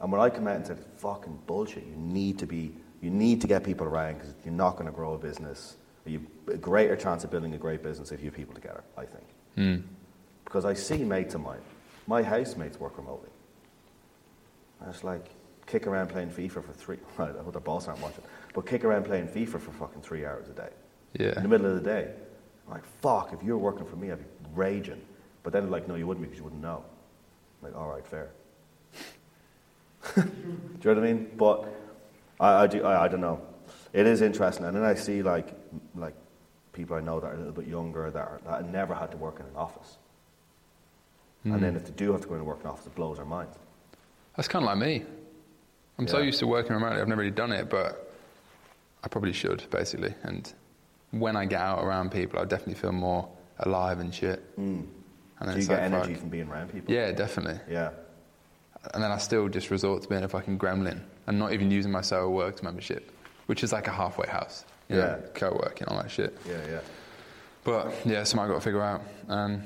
And 0.00 0.10
when 0.10 0.20
I 0.20 0.30
come 0.30 0.48
out 0.48 0.56
and 0.56 0.66
say, 0.66 0.74
fucking 0.96 1.40
bullshit, 1.46 1.84
you 1.84 1.96
need 1.96 2.38
to 2.38 2.46
be, 2.46 2.74
you 3.02 3.10
need 3.10 3.40
to 3.42 3.46
get 3.46 3.64
people 3.64 3.86
around 3.86 4.14
because 4.14 4.34
you're 4.44 4.54
not 4.54 4.72
going 4.72 4.86
to 4.86 4.92
grow 4.92 5.14
a 5.14 5.18
business. 5.18 5.76
You 6.06 6.26
have 6.46 6.54
a 6.54 6.58
greater 6.58 6.96
chance 6.96 7.22
of 7.24 7.30
building 7.30 7.54
a 7.54 7.58
great 7.58 7.82
business 7.82 8.10
if 8.10 8.20
you 8.20 8.26
have 8.26 8.34
people 8.34 8.54
together, 8.54 8.82
I 8.96 9.04
think. 9.04 9.26
Mm. 9.58 9.82
Because 10.44 10.64
I 10.64 10.74
see 10.74 11.04
mates 11.04 11.34
of 11.34 11.42
mine, 11.42 11.60
my 12.06 12.22
housemates 12.22 12.78
work 12.78 12.96
remotely. 12.98 13.30
And 14.80 14.88
it's 14.88 15.04
like, 15.04 15.26
kick 15.66 15.86
around 15.86 16.08
playing 16.08 16.30
FIFA 16.30 16.64
for 16.64 16.72
three, 16.72 16.98
I 17.18 17.26
hope 17.26 17.52
their 17.52 17.60
boss 17.60 17.88
aren't 17.88 18.00
watching, 18.00 18.24
but 18.54 18.66
kick 18.66 18.84
around 18.84 19.04
playing 19.04 19.28
FIFA 19.28 19.60
for 19.60 19.72
fucking 19.72 20.02
three 20.02 20.26
hours 20.26 20.48
a 20.48 20.52
day. 20.52 20.70
Yeah. 21.18 21.36
In 21.36 21.42
the 21.42 21.48
middle 21.48 21.66
of 21.66 21.74
the 21.74 21.88
day. 21.88 22.10
I'm 22.66 22.74
like, 22.74 22.84
fuck, 23.00 23.32
if 23.32 23.42
you 23.42 23.52
were 23.52 23.58
working 23.58 23.86
for 23.86 23.96
me, 23.96 24.10
I'd 24.10 24.18
be 24.18 24.24
raging. 24.54 25.00
But 25.42 25.52
then 25.52 25.70
like, 25.70 25.88
no, 25.88 25.94
you 25.94 26.06
wouldn't 26.06 26.24
because 26.24 26.38
you 26.38 26.44
wouldn't 26.44 26.62
know. 26.62 26.84
I'm 27.62 27.68
like, 27.68 27.80
all 27.80 27.88
right, 27.88 28.06
fair. 28.06 28.30
do 30.14 30.22
you 30.22 30.24
know 30.84 30.94
what 30.94 30.98
I 30.98 31.12
mean? 31.12 31.30
But 31.36 31.66
I, 32.38 32.62
I, 32.62 32.66
do, 32.66 32.84
I, 32.84 33.04
I 33.04 33.08
don't 33.08 33.20
know. 33.20 33.40
It 33.92 34.06
is 34.06 34.22
interesting. 34.22 34.66
And 34.66 34.76
then 34.76 34.84
I 34.84 34.94
see 34.94 35.22
like, 35.22 35.54
like 35.94 36.14
people 36.72 36.96
I 36.96 37.00
know 37.00 37.20
that 37.20 37.26
are 37.26 37.34
a 37.34 37.38
little 37.38 37.52
bit 37.52 37.66
younger 37.66 38.10
that, 38.10 38.20
are, 38.20 38.40
that 38.46 38.70
never 38.70 38.94
had 38.94 39.10
to 39.10 39.16
work 39.16 39.40
in 39.40 39.46
an 39.46 39.56
office. 39.56 39.96
And 41.44 41.62
then 41.62 41.74
if 41.76 41.86
they 41.86 41.92
do 41.92 42.12
have 42.12 42.20
to 42.20 42.28
go 42.28 42.34
into 42.34 42.44
work 42.44 42.60
in 42.62 42.66
office, 42.66 42.86
it 42.86 42.94
blows 42.94 43.16
their 43.16 43.24
minds. 43.26 43.56
That's 44.36 44.48
kind 44.48 44.62
of 44.64 44.66
like 44.68 44.78
me. 44.78 45.04
I'm 45.98 46.06
so 46.08 46.18
used 46.18 46.38
to 46.40 46.46
working 46.46 46.72
remotely. 46.72 47.00
I've 47.00 47.08
never 47.08 47.20
really 47.20 47.30
done 47.34 47.52
it, 47.52 47.68
but 47.70 48.12
I 49.04 49.08
probably 49.08 49.32
should, 49.32 49.64
basically. 49.70 50.14
And 50.22 50.52
when 51.10 51.36
I 51.36 51.44
get 51.46 51.60
out 51.60 51.82
around 51.84 52.10
people, 52.12 52.38
I 52.38 52.44
definitely 52.44 52.74
feel 52.74 52.92
more 52.92 53.28
alive 53.58 54.00
and 54.00 54.14
shit. 54.14 54.40
Mm. 54.58 54.62
And 54.62 54.86
Do 55.40 55.46
then 55.46 55.56
you 55.60 55.66
get 55.66 55.74
like, 55.76 55.80
energy 55.92 56.12
fuck. 56.14 56.20
from 56.20 56.28
being 56.30 56.48
around 56.48 56.72
people? 56.72 56.92
Yeah, 56.94 57.12
definitely. 57.12 57.60
Yeah. 57.70 57.90
And 58.94 59.02
then 59.02 59.10
I 59.10 59.18
still 59.18 59.48
just 59.48 59.70
resort 59.70 60.02
to 60.02 60.08
being 60.08 60.22
a 60.24 60.28
fucking 60.28 60.58
gremlin 60.58 61.00
and 61.26 61.38
not 61.38 61.52
even 61.52 61.70
using 61.70 61.90
my 61.92 62.00
Soho 62.02 62.30
Works 62.30 62.62
membership, 62.62 63.10
which 63.46 63.62
is 63.64 63.72
like 63.72 63.88
a 63.88 63.92
halfway 63.92 64.26
house. 64.26 64.64
You 64.88 64.96
Yeah. 64.96 65.02
know, 65.04 65.22
co-working, 65.34 65.86
all 65.88 65.98
that 66.02 66.10
shit. 66.10 66.36
Yeah, 66.46 66.66
yeah. 66.68 66.80
But 67.64 67.94
yeah, 68.06 68.24
something 68.24 68.44
I've 68.44 68.48
got 68.50 68.54
to 68.56 68.60
figure 68.64 68.82
out. 68.82 69.02
Um, 69.28 69.62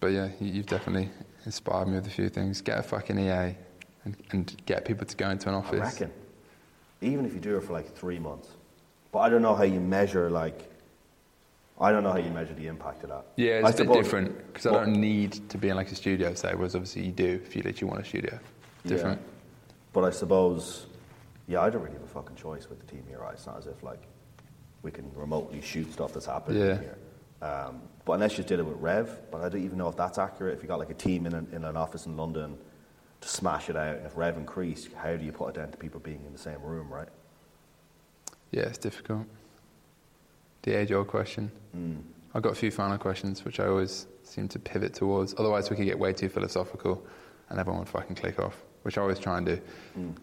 but 0.00 0.08
yeah, 0.08 0.28
you- 0.40 0.52
you've 0.52 0.66
definitely 0.66 1.10
inspired 1.44 1.88
me 1.88 1.94
with 1.94 2.06
a 2.06 2.10
few 2.10 2.28
things. 2.28 2.60
Get 2.60 2.78
a 2.78 2.82
fucking 2.82 3.18
EA 3.18 3.56
and, 4.04 4.16
and 4.32 4.56
get 4.66 4.84
people 4.84 5.06
to 5.06 5.16
go 5.16 5.30
into 5.30 5.48
an 5.48 5.54
I 5.54 5.58
office. 5.58 5.80
reckon. 5.80 6.12
Even 7.00 7.24
if 7.26 7.34
you 7.34 7.40
do 7.40 7.56
it 7.56 7.62
for 7.62 7.72
like 7.72 7.94
three 7.94 8.18
months. 8.18 8.48
But 9.12 9.20
I 9.20 9.28
don't 9.28 9.42
know 9.42 9.54
how 9.54 9.62
you 9.64 9.80
measure, 9.80 10.30
like, 10.30 10.70
I 11.80 11.92
don't 11.92 12.02
know 12.02 12.12
how 12.12 12.18
you 12.18 12.30
measure 12.30 12.54
the 12.54 12.66
impact 12.68 13.02
of 13.04 13.10
that. 13.10 13.26
Yeah, 13.36 13.60
I 13.64 13.68
it's 13.68 13.80
a 13.80 13.84
bit 13.84 13.92
different 13.92 14.46
because 14.46 14.66
I 14.66 14.72
don't 14.72 14.96
need 14.98 15.48
to 15.50 15.58
be 15.58 15.68
in 15.68 15.76
like 15.76 15.90
a 15.92 15.94
studio, 15.94 16.34
say, 16.34 16.54
whereas 16.54 16.74
obviously 16.74 17.02
you 17.04 17.12
do 17.12 17.40
if 17.44 17.54
you 17.54 17.62
literally 17.62 17.90
want 17.92 18.04
a 18.04 18.08
studio. 18.08 18.38
Different. 18.86 19.20
Yeah. 19.20 19.72
But 19.92 20.04
I 20.04 20.10
suppose, 20.10 20.86
yeah, 21.48 21.60
I 21.60 21.70
don't 21.70 21.82
really 21.82 21.94
have 21.94 22.02
a 22.02 22.06
fucking 22.08 22.36
choice 22.36 22.68
with 22.68 22.80
the 22.80 22.86
team 22.86 23.04
here, 23.08 23.18
right? 23.20 23.34
It's 23.34 23.46
not 23.46 23.58
as 23.58 23.66
if, 23.66 23.82
like, 23.82 24.02
we 24.82 24.90
can 24.90 25.10
remotely 25.14 25.60
shoot 25.60 25.92
stuff 25.92 26.12
that's 26.14 26.26
happening 26.26 26.60
Yeah. 26.62 26.78
here. 26.78 26.98
Um, 27.42 27.82
but 28.06 28.12
unless 28.12 28.38
you 28.38 28.44
did 28.44 28.60
it 28.60 28.62
with 28.62 28.78
Rev, 28.78 29.10
but 29.32 29.42
I 29.42 29.48
don't 29.48 29.64
even 29.64 29.78
know 29.78 29.88
if 29.88 29.96
that's 29.96 30.16
accurate. 30.16 30.56
If 30.56 30.62
you 30.62 30.68
got 30.68 30.78
like 30.78 30.90
a 30.90 30.94
team 30.94 31.26
in 31.26 31.34
an, 31.34 31.48
in 31.52 31.64
an 31.64 31.76
office 31.76 32.06
in 32.06 32.16
London 32.16 32.56
to 33.20 33.28
smash 33.28 33.68
it 33.68 33.76
out, 33.76 33.96
and 33.96 34.06
if 34.06 34.16
Rev 34.16 34.36
increased, 34.36 34.90
how 34.94 35.16
do 35.16 35.24
you 35.24 35.32
put 35.32 35.48
it 35.48 35.54
down 35.56 35.72
to 35.72 35.76
people 35.76 35.98
being 35.98 36.24
in 36.24 36.32
the 36.32 36.38
same 36.38 36.62
room, 36.62 36.88
right? 36.88 37.08
Yeah, 38.52 38.62
it's 38.62 38.78
difficult. 38.78 39.26
The 40.62 40.74
age 40.74 40.92
old 40.92 41.08
question. 41.08 41.50
Mm. 41.76 42.00
I've 42.32 42.42
got 42.42 42.52
a 42.52 42.56
few 42.56 42.70
final 42.70 42.96
questions 42.96 43.44
which 43.44 43.58
I 43.58 43.66
always 43.66 44.06
seem 44.22 44.46
to 44.48 44.58
pivot 44.60 44.94
towards. 44.94 45.34
Otherwise, 45.36 45.68
we 45.68 45.76
could 45.76 45.86
get 45.86 45.98
way 45.98 46.12
too 46.12 46.28
philosophical 46.28 47.04
and 47.50 47.58
everyone 47.58 47.80
would 47.80 47.88
fucking 47.88 48.14
click 48.14 48.38
off, 48.38 48.62
which 48.82 48.98
I 48.98 49.02
always 49.02 49.18
try 49.18 49.38
and 49.38 49.46
do. 49.46 49.60
Mm. 49.98 50.14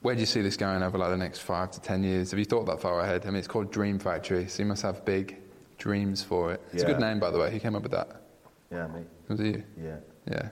Where 0.00 0.14
do 0.14 0.20
you 0.20 0.26
see 0.26 0.40
this 0.40 0.56
going 0.56 0.82
over 0.82 0.96
like 0.96 1.10
the 1.10 1.16
next 1.18 1.40
five 1.40 1.70
to 1.72 1.80
ten 1.82 2.02
years? 2.02 2.30
Have 2.30 2.38
you 2.38 2.44
thought 2.46 2.64
that 2.64 2.80
far 2.80 3.00
ahead? 3.00 3.26
I 3.26 3.26
mean, 3.26 3.36
it's 3.36 3.48
called 3.48 3.70
Dream 3.70 3.98
Factory, 3.98 4.48
so 4.48 4.62
you 4.62 4.68
must 4.68 4.82
have 4.82 5.04
big 5.04 5.36
dreams 5.78 6.22
for 6.22 6.52
it. 6.52 6.60
It's 6.72 6.82
a 6.82 6.86
good 6.86 7.00
Yeah. 7.00 7.08
name, 7.08 7.20
by 7.20 7.30
the 7.30 7.38
way. 7.38 7.50
Who 7.50 7.60
came 7.60 7.74
up 7.74 7.82
with 7.82 7.92
that? 7.92 8.22
Yeah, 8.70 8.86
me. 8.88 9.04
Was 9.28 9.40
it 9.40 9.46
you? 9.46 9.64
Yeah. 9.76 9.98
Yeah. 10.28 10.48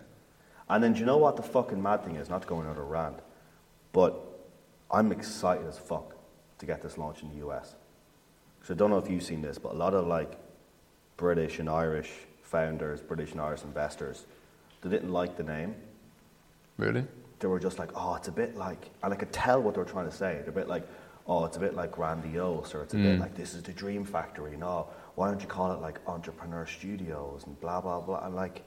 And 0.69 0.83
then 0.83 0.93
do 0.95 1.01
you 1.01 1.07
know 1.07 1.19
what 1.19 1.37
the 1.37 1.43
fucking 1.43 1.83
mad 1.83 2.05
thing 2.05 2.17
is? 2.17 2.31
Not 2.31 2.47
going 2.47 2.63
go 2.63 2.69
on 2.69 2.77
another 2.77 2.89
rant, 2.89 3.19
but 3.93 4.15
I'm 4.91 5.13
excited 5.13 5.67
as 5.67 5.79
fuck 5.79 6.17
to 6.59 6.67
get 6.67 6.83
this 6.83 6.97
launched 6.97 7.23
in 7.23 7.31
the 7.31 7.47
US. 7.47 7.75
So 8.63 8.73
I 8.73 8.77
don't 8.77 8.91
know 8.91 8.99
if 8.99 9.11
you've 9.11 9.23
seen 9.23 9.43
this, 9.43 9.59
but 9.59 9.73
a 9.73 9.77
lot 9.77 9.95
of 9.95 10.07
like 10.07 10.39
British 11.17 11.59
and 11.59 11.69
Irish 11.69 12.11
founders, 12.43 13.01
British 13.03 13.33
and 13.33 13.41
Irish 13.41 13.63
investors, 13.63 14.25
they 14.83 14.91
didn't 14.91 15.13
like 15.13 15.37
the 15.37 15.43
name. 15.43 15.75
Really? 16.79 17.05
They 17.41 17.49
were 17.49 17.61
just 17.61 17.79
like, 17.79 17.91
oh, 17.95 18.15
it's 18.15 18.29
a 18.29 18.33
bit 18.33 18.57
like, 18.57 18.91
and 19.03 19.13
I 19.13 19.17
could 19.17 19.33
tell 19.33 19.61
what 19.61 19.75
they 19.75 19.81
were 19.81 19.87
trying 19.87 20.09
to 20.09 20.17
say. 20.17 20.39
They're 20.41 20.51
a 20.51 20.53
bit 20.53 20.69
like, 20.69 20.87
oh, 21.27 21.45
it's 21.45 21.57
a 21.57 21.61
bit 21.61 21.75
like 21.75 21.93
grandiose, 21.93 22.75
or 22.75 22.83
it's 22.83 22.95
a 22.95 22.97
bit 22.97 23.19
mm. 23.19 23.21
like 23.21 23.35
this 23.35 23.55
is 23.55 23.63
the 23.63 23.73
dream 23.73 24.05
factory. 24.05 24.57
No, 24.57 24.89
why 25.15 25.29
don't 25.29 25.41
you 25.41 25.47
call 25.47 25.73
it 25.73 25.81
like 25.81 26.01
entrepreneur 26.07 26.67
studios 26.67 27.45
and 27.47 27.59
blah 27.61 27.81
blah 27.81 28.01
blah? 28.01 28.25
And 28.25 28.35
like, 28.35 28.63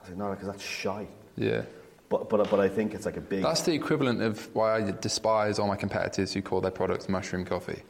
I 0.00 0.02
was 0.02 0.08
like, 0.10 0.18
no, 0.18 0.30
because 0.30 0.46
that's 0.46 0.62
shite. 0.62 1.10
Yeah. 1.36 1.62
But, 2.10 2.28
but, 2.28 2.48
but 2.50 2.60
I 2.60 2.68
think 2.68 2.94
it's 2.94 3.06
like 3.06 3.16
a 3.16 3.20
big. 3.20 3.42
That's 3.42 3.62
the 3.62 3.72
equivalent 3.72 4.22
of 4.22 4.54
why 4.54 4.76
I 4.76 4.90
despise 4.92 5.58
all 5.58 5.66
my 5.66 5.76
competitors 5.76 6.32
who 6.32 6.42
call 6.42 6.60
their 6.60 6.70
products 6.70 7.08
mushroom 7.08 7.44
coffee. 7.44 7.82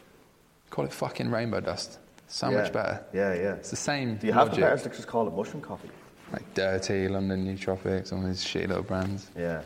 Call 0.70 0.84
it 0.84 0.92
fucking 0.92 1.30
rainbow 1.30 1.60
dust. 1.60 1.98
So 2.28 2.48
yeah, 2.48 2.62
much 2.62 2.72
better. 2.72 3.04
Yeah, 3.12 3.34
yeah. 3.34 3.54
It's 3.54 3.70
the 3.70 3.76
same 3.76 4.16
Do 4.16 4.26
you 4.26 4.32
have 4.32 4.48
logic. 4.48 4.60
competitors 4.60 4.82
that 4.84 4.94
just 4.94 5.08
call 5.08 5.28
it 5.28 5.34
mushroom 5.34 5.62
coffee? 5.62 5.90
Like 6.32 6.54
DIRTEA, 6.54 7.10
London 7.10 7.46
Nootropics, 7.46 8.12
all 8.12 8.22
these 8.22 8.42
shitty 8.42 8.68
little 8.68 8.82
brands. 8.82 9.30
Yeah. 9.36 9.62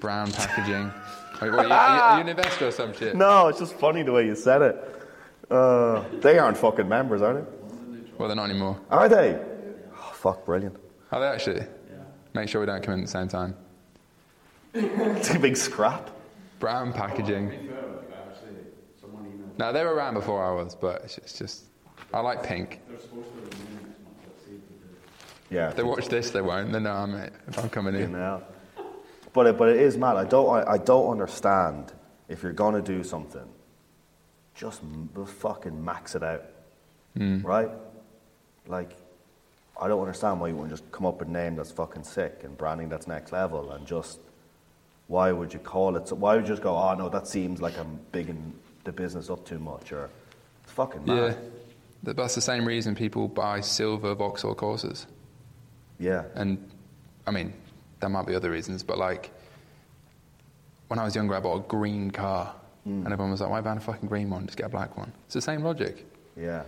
Brown 0.00 0.30
packaging. 0.32 0.92
Wait, 1.42 1.50
what, 1.50 1.66
are, 1.66 1.66
you, 1.66 1.72
are, 1.72 1.96
you, 1.96 2.02
are 2.02 2.14
you 2.16 2.20
an 2.22 2.28
investor 2.28 2.68
or 2.68 2.70
some 2.70 2.94
shit? 2.94 3.16
No, 3.16 3.48
it's 3.48 3.58
just 3.58 3.74
funny 3.74 4.02
the 4.02 4.12
way 4.12 4.26
you 4.26 4.36
said 4.36 4.62
it. 4.62 4.97
Uh, 5.50 6.04
they 6.20 6.38
aren't 6.38 6.56
fucking 6.56 6.88
members, 6.88 7.22
are 7.22 7.34
they? 7.34 7.44
Well, 8.18 8.28
they're 8.28 8.36
not 8.36 8.50
anymore. 8.50 8.80
Are 8.90 9.08
they? 9.08 9.40
Oh, 9.94 10.10
fuck, 10.14 10.44
brilliant. 10.44 10.76
Are 11.12 11.20
they 11.20 11.26
actually? 11.26 11.60
Yeah. 11.60 11.96
Make 12.34 12.48
sure 12.48 12.60
we 12.60 12.66
don't 12.66 12.82
come 12.82 12.94
in 12.94 13.00
at 13.00 13.06
the 13.06 13.10
same 13.12 13.28
time. 13.28 13.54
It's 14.74 15.30
a 15.34 15.38
big 15.38 15.56
scrap. 15.56 16.10
Brown 16.60 16.92
packaging. 16.92 17.46
Actually, 17.52 18.50
someone 19.00 19.24
emailed. 19.24 19.58
No, 19.58 19.72
they 19.72 19.82
were 19.84 19.94
around 19.94 20.14
before 20.14 20.44
I 20.44 20.50
was, 20.62 20.74
but 20.74 21.02
it's 21.04 21.38
just, 21.38 21.64
I 22.12 22.20
like 22.20 22.42
pink. 22.42 22.80
They're 22.88 22.98
supposed 22.98 23.28
to 23.28 23.40
have 23.40 23.50
been 23.50 23.58
next 23.76 24.04
month. 24.04 24.16
Let's 24.26 24.44
see 24.44 24.52
if 24.52 24.60
they 24.68 24.74
do. 25.48 25.54
Yeah. 25.56 25.68
If 25.70 25.76
they 25.76 25.82
watch 25.84 26.08
this, 26.08 26.30
they 26.30 26.42
won't. 26.42 26.72
They 26.72 26.80
know 26.80 26.92
I'm, 26.92 27.14
if 27.14 27.58
I'm 27.58 27.70
coming 27.70 27.94
You 27.94 28.00
in. 28.02 28.12
know. 28.12 28.42
But 29.32 29.46
it, 29.46 29.56
but 29.58 29.68
it 29.70 29.76
is 29.76 29.96
mad. 29.96 30.16
I 30.16 30.24
don't 30.24 30.48
I, 30.50 30.72
I 30.72 30.78
don't 30.78 31.10
understand 31.10 31.92
if 32.28 32.42
you're 32.42 32.52
gonna 32.52 32.82
do 32.82 33.02
something, 33.04 33.48
just 34.58 34.82
fucking 35.38 35.84
max 35.84 36.14
it 36.16 36.22
out, 36.22 36.44
hmm. 37.16 37.40
right? 37.42 37.70
Like, 38.66 38.90
I 39.80 39.86
don't 39.86 40.00
understand 40.00 40.40
why 40.40 40.48
you 40.48 40.56
wouldn't 40.56 40.72
just 40.72 40.90
come 40.90 41.06
up 41.06 41.20
with 41.20 41.28
a 41.28 41.30
name 41.30 41.54
that's 41.54 41.70
fucking 41.70 42.02
sick 42.02 42.40
and 42.42 42.58
branding 42.58 42.88
that's 42.88 43.06
next 43.06 43.32
level 43.32 43.70
and 43.70 43.86
just 43.86 44.18
why 45.06 45.30
would 45.30 45.52
you 45.54 45.60
call 45.60 45.96
it? 45.96 46.08
So 46.08 46.16
why 46.16 46.34
would 46.34 46.44
you 46.44 46.48
just 46.48 46.62
go? 46.62 46.76
Oh 46.76 46.94
no, 46.94 47.08
that 47.08 47.28
seems 47.28 47.62
like 47.62 47.78
I'm 47.78 47.98
bigging 48.10 48.52
the 48.84 48.92
business 48.92 49.30
up 49.30 49.46
too 49.46 49.60
much 49.60 49.92
or 49.92 50.10
it's 50.64 50.72
fucking 50.72 51.02
Yeah. 51.06 51.14
mad. 51.14 51.38
That- 52.02 52.16
That's 52.16 52.34
the 52.34 52.40
same 52.40 52.66
reason 52.66 52.94
people 52.94 53.28
buy 53.28 53.60
silver 53.60 54.14
Vauxhall 54.14 54.54
Corsas. 54.54 55.06
Yeah. 56.00 56.24
And 56.34 56.58
I 57.26 57.30
mean, 57.30 57.52
there 58.00 58.08
might 58.10 58.26
be 58.26 58.34
other 58.34 58.50
reasons, 58.50 58.82
but 58.82 58.98
like 58.98 59.30
when 60.88 60.98
I 60.98 61.04
was 61.04 61.14
younger, 61.14 61.34
I 61.34 61.40
bought 61.40 61.64
a 61.64 61.68
green 61.68 62.10
car, 62.10 62.54
Hmm. 62.88 63.04
and 63.04 63.12
everyone 63.12 63.30
was 63.32 63.40
like, 63.42 63.50
"Why 63.50 63.60
buy 63.60 63.76
a 63.76 63.80
fucking 63.80 64.08
green 64.08 64.30
one? 64.30 64.46
Just 64.46 64.56
get 64.56 64.66
a 64.66 64.70
black 64.70 64.96
one." 64.96 65.12
It's 65.26 65.34
the 65.34 65.40
same 65.42 65.62
logic. 65.62 66.06
Yeah. 66.36 66.62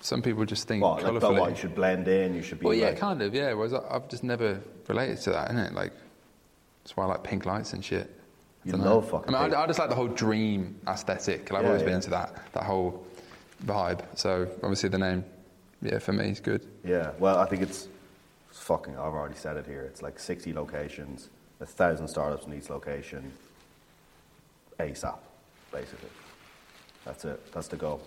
Some 0.00 0.22
people 0.22 0.44
just 0.44 0.66
think 0.68 0.82
What, 0.82 0.96
like, 0.96 1.04
colourfully. 1.04 1.40
what, 1.40 1.50
you 1.50 1.56
should 1.56 1.74
blend 1.74 2.08
in. 2.08 2.34
You 2.34 2.42
should 2.42 2.60
be. 2.60 2.66
well, 2.66 2.74
yeah, 2.74 2.88
like, 2.88 2.98
kind 2.98 3.22
of, 3.22 3.34
yeah. 3.34 3.52
Whereas 3.54 3.72
I- 3.74 3.82
I've 3.90 4.08
just 4.08 4.22
never 4.24 4.60
related 4.88 5.18
to 5.22 5.30
that, 5.30 5.50
innit? 5.50 5.72
Like, 5.72 5.92
that's 6.82 6.96
why 6.96 7.04
I 7.04 7.06
like 7.08 7.22
pink 7.24 7.46
lights 7.46 7.72
and 7.72 7.82
shit. 7.84 8.10
I 8.66 8.70
You 8.70 8.76
know. 8.76 9.00
fucking 9.00 9.34
I 9.34 9.44
mean. 9.44 9.54
I, 9.54 9.62
I 9.62 9.66
just 9.66 9.78
like 9.78 9.88
the 9.88 9.94
whole 9.94 10.08
dream 10.08 10.78
aesthetic. 10.88 11.50
Like, 11.50 11.60
I've 11.60 11.64
Yeah, 11.64 11.68
always 11.68 11.82
been 11.82 11.90
yeah. 11.90 11.96
into 11.96 12.10
that, 12.10 12.52
that 12.52 12.64
whole 12.64 13.04
vibe. 13.66 14.00
So 14.14 14.46
obviously 14.62 14.88
the 14.90 14.98
name, 14.98 15.24
yeah, 15.82 15.98
for 15.98 16.12
me 16.12 16.30
is 16.30 16.40
good. 16.40 16.66
Yeah, 16.84 17.10
well, 17.18 17.38
I 17.38 17.46
think 17.46 17.62
it's, 17.62 17.88
it's 18.50 18.60
fucking. 18.60 18.94
I've 18.94 19.12
already 19.14 19.36
said 19.36 19.56
it 19.56 19.66
here. 19.66 19.82
It's 19.82 20.00
like 20.02 20.18
sixty 20.18 20.52
locations, 20.52 21.28
a 21.60 21.66
thousand 21.66 22.08
startups 22.08 22.46
in 22.46 22.52
each 22.54 22.68
location, 22.70 23.32
ASAP, 24.78 25.18
basically. 25.74 26.08
That's 27.04 27.24
it. 27.24 27.52
That's 27.52 27.68
the 27.68 27.76
goal. 27.76 28.00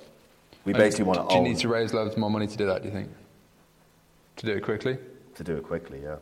We 0.65 0.73
basically 0.73 1.05
want 1.05 1.19
to 1.19 1.27
Do 1.27 1.33
you 1.35 1.39
own 1.39 1.43
need 1.43 1.57
to 1.59 1.67
raise 1.67 1.93
loads 1.93 2.17
more 2.17 2.29
money 2.31 2.47
to 2.47 2.57
do 2.57 2.65
that? 2.65 2.81
Do 2.81 2.87
you 2.87 2.93
think? 2.93 3.09
To 4.37 4.45
do 4.45 4.53
it 4.53 4.63
quickly, 4.63 4.97
to 5.35 5.43
do 5.43 5.57
it 5.57 5.63
quickly. 5.63 6.01
Yeah, 6.03 6.17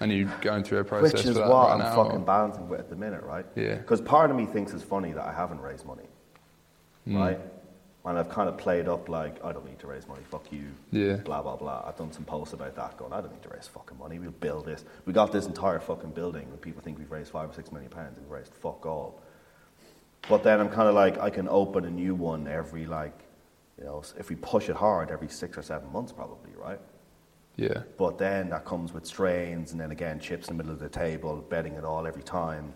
and 0.00 0.12
you're 0.12 0.28
going 0.40 0.62
through 0.64 0.78
a 0.78 0.84
process 0.84 1.12
which 1.12 1.22
is 1.26 1.36
for 1.36 1.42
that 1.42 1.48
what 1.48 1.68
right 1.68 1.72
I'm 1.74 1.78
now? 1.80 1.94
fucking 1.94 2.20
or- 2.22 2.24
balancing 2.24 2.68
with 2.68 2.80
at 2.80 2.88
the 2.90 2.96
minute, 2.96 3.22
right? 3.22 3.44
Yeah. 3.56 3.76
Because 3.76 4.00
part 4.00 4.30
of 4.30 4.36
me 4.36 4.46
thinks 4.46 4.72
it's 4.72 4.82
funny 4.82 5.12
that 5.12 5.24
I 5.26 5.32
haven't 5.32 5.60
raised 5.60 5.84
money, 5.86 6.04
Hmm. 7.04 7.16
right? 7.16 7.40
And 8.04 8.18
I've 8.18 8.30
kind 8.30 8.48
of 8.48 8.56
played 8.56 8.88
up 8.88 9.08
like 9.10 9.44
I 9.44 9.52
don't 9.52 9.66
need 9.66 9.78
to 9.80 9.86
raise 9.86 10.06
money. 10.08 10.22
Fuck 10.30 10.50
you. 10.52 10.68
Yeah. 10.90 11.16
Blah 11.16 11.42
blah 11.42 11.56
blah. 11.56 11.84
I've 11.86 11.96
done 11.96 12.12
some 12.12 12.24
posts 12.24 12.54
about 12.54 12.74
that, 12.76 12.96
going 12.96 13.12
I 13.12 13.20
don't 13.20 13.32
need 13.32 13.42
to 13.42 13.50
raise 13.50 13.66
fucking 13.68 13.98
money. 13.98 14.18
We'll 14.18 14.30
build 14.30 14.64
this. 14.66 14.84
We 15.04 15.12
got 15.12 15.32
this 15.32 15.46
entire 15.46 15.80
fucking 15.80 16.12
building. 16.12 16.44
And 16.50 16.60
people 16.60 16.80
think 16.82 16.98
we've 16.98 17.10
raised 17.10 17.30
five 17.30 17.50
or 17.50 17.52
six 17.52 17.70
million 17.72 17.90
pounds, 17.90 18.16
and 18.16 18.26
we've 18.26 18.38
raised 18.38 18.54
fuck 18.54 18.86
all. 18.86 19.20
But 20.28 20.42
then 20.42 20.60
I'm 20.60 20.68
kind 20.68 20.88
of 20.88 20.94
like 20.94 21.18
I 21.18 21.30
can 21.30 21.48
open 21.48 21.84
a 21.84 21.90
new 21.90 22.14
one 22.14 22.46
every 22.46 22.86
like, 22.86 23.18
you 23.78 23.84
know, 23.84 24.02
if 24.18 24.28
we 24.28 24.36
push 24.36 24.68
it 24.68 24.76
hard, 24.76 25.10
every 25.10 25.28
six 25.28 25.56
or 25.56 25.62
seven 25.62 25.90
months 25.92 26.12
probably, 26.12 26.52
right? 26.56 26.80
Yeah, 27.56 27.82
But 27.98 28.16
then 28.16 28.48
that 28.50 28.64
comes 28.64 28.94
with 28.94 29.04
strains, 29.04 29.72
and 29.72 29.80
then 29.80 29.90
again 29.90 30.18
chips 30.18 30.48
in 30.48 30.56
the 30.56 30.62
middle 30.62 30.72
of 30.72 30.78
the 30.80 30.88
table, 30.88 31.44
betting 31.50 31.74
it 31.74 31.84
all 31.84 32.06
every 32.06 32.22
time. 32.22 32.72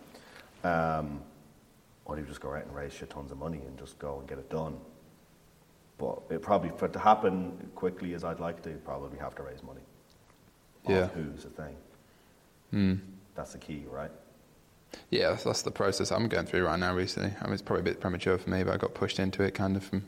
Um, 0.63 1.21
or 2.05 2.19
you 2.19 2.25
just 2.25 2.39
go 2.39 2.53
out 2.53 2.65
and 2.65 2.75
raise 2.75 2.93
shit 2.93 3.09
tons 3.09 3.31
of 3.31 3.39
money 3.39 3.61
and 3.65 3.79
just 3.79 3.97
go 3.97 4.19
and 4.19 4.27
get 4.27 4.37
it 4.37 4.49
done. 4.49 4.77
But 5.97 6.21
it 6.29 6.41
probably 6.41 6.71
for 6.77 6.85
it 6.85 6.93
to 6.93 6.99
happen 6.99 7.71
quickly 7.73 8.13
as 8.13 8.23
I'd 8.23 8.39
like 8.39 8.61
to, 8.63 8.69
probably 8.83 9.17
have 9.17 9.33
to 9.35 9.43
raise 9.43 9.63
money. 9.63 9.81
Yeah. 10.87 11.07
Who's 11.07 11.43
the 11.43 11.49
thing? 11.49 11.75
mm. 12.73 12.99
That's 13.33 13.53
the 13.53 13.57
key, 13.57 13.85
right? 13.89 14.11
Yeah. 15.09 15.29
That's, 15.29 15.43
that's 15.43 15.61
the 15.61 15.71
process 15.71 16.11
I'm 16.11 16.27
going 16.27 16.45
through 16.45 16.65
right 16.65 16.79
now. 16.79 16.95
Recently, 16.95 17.31
I 17.41 17.45
mean, 17.45 17.53
it's 17.53 17.61
probably 17.61 17.81
a 17.81 17.83
bit 17.83 17.99
premature 17.99 18.37
for 18.37 18.49
me, 18.49 18.63
but 18.63 18.73
I 18.73 18.77
got 18.77 18.93
pushed 18.93 19.19
into 19.19 19.43
it 19.43 19.53
kind 19.53 19.75
of. 19.75 19.83
From, 19.83 20.03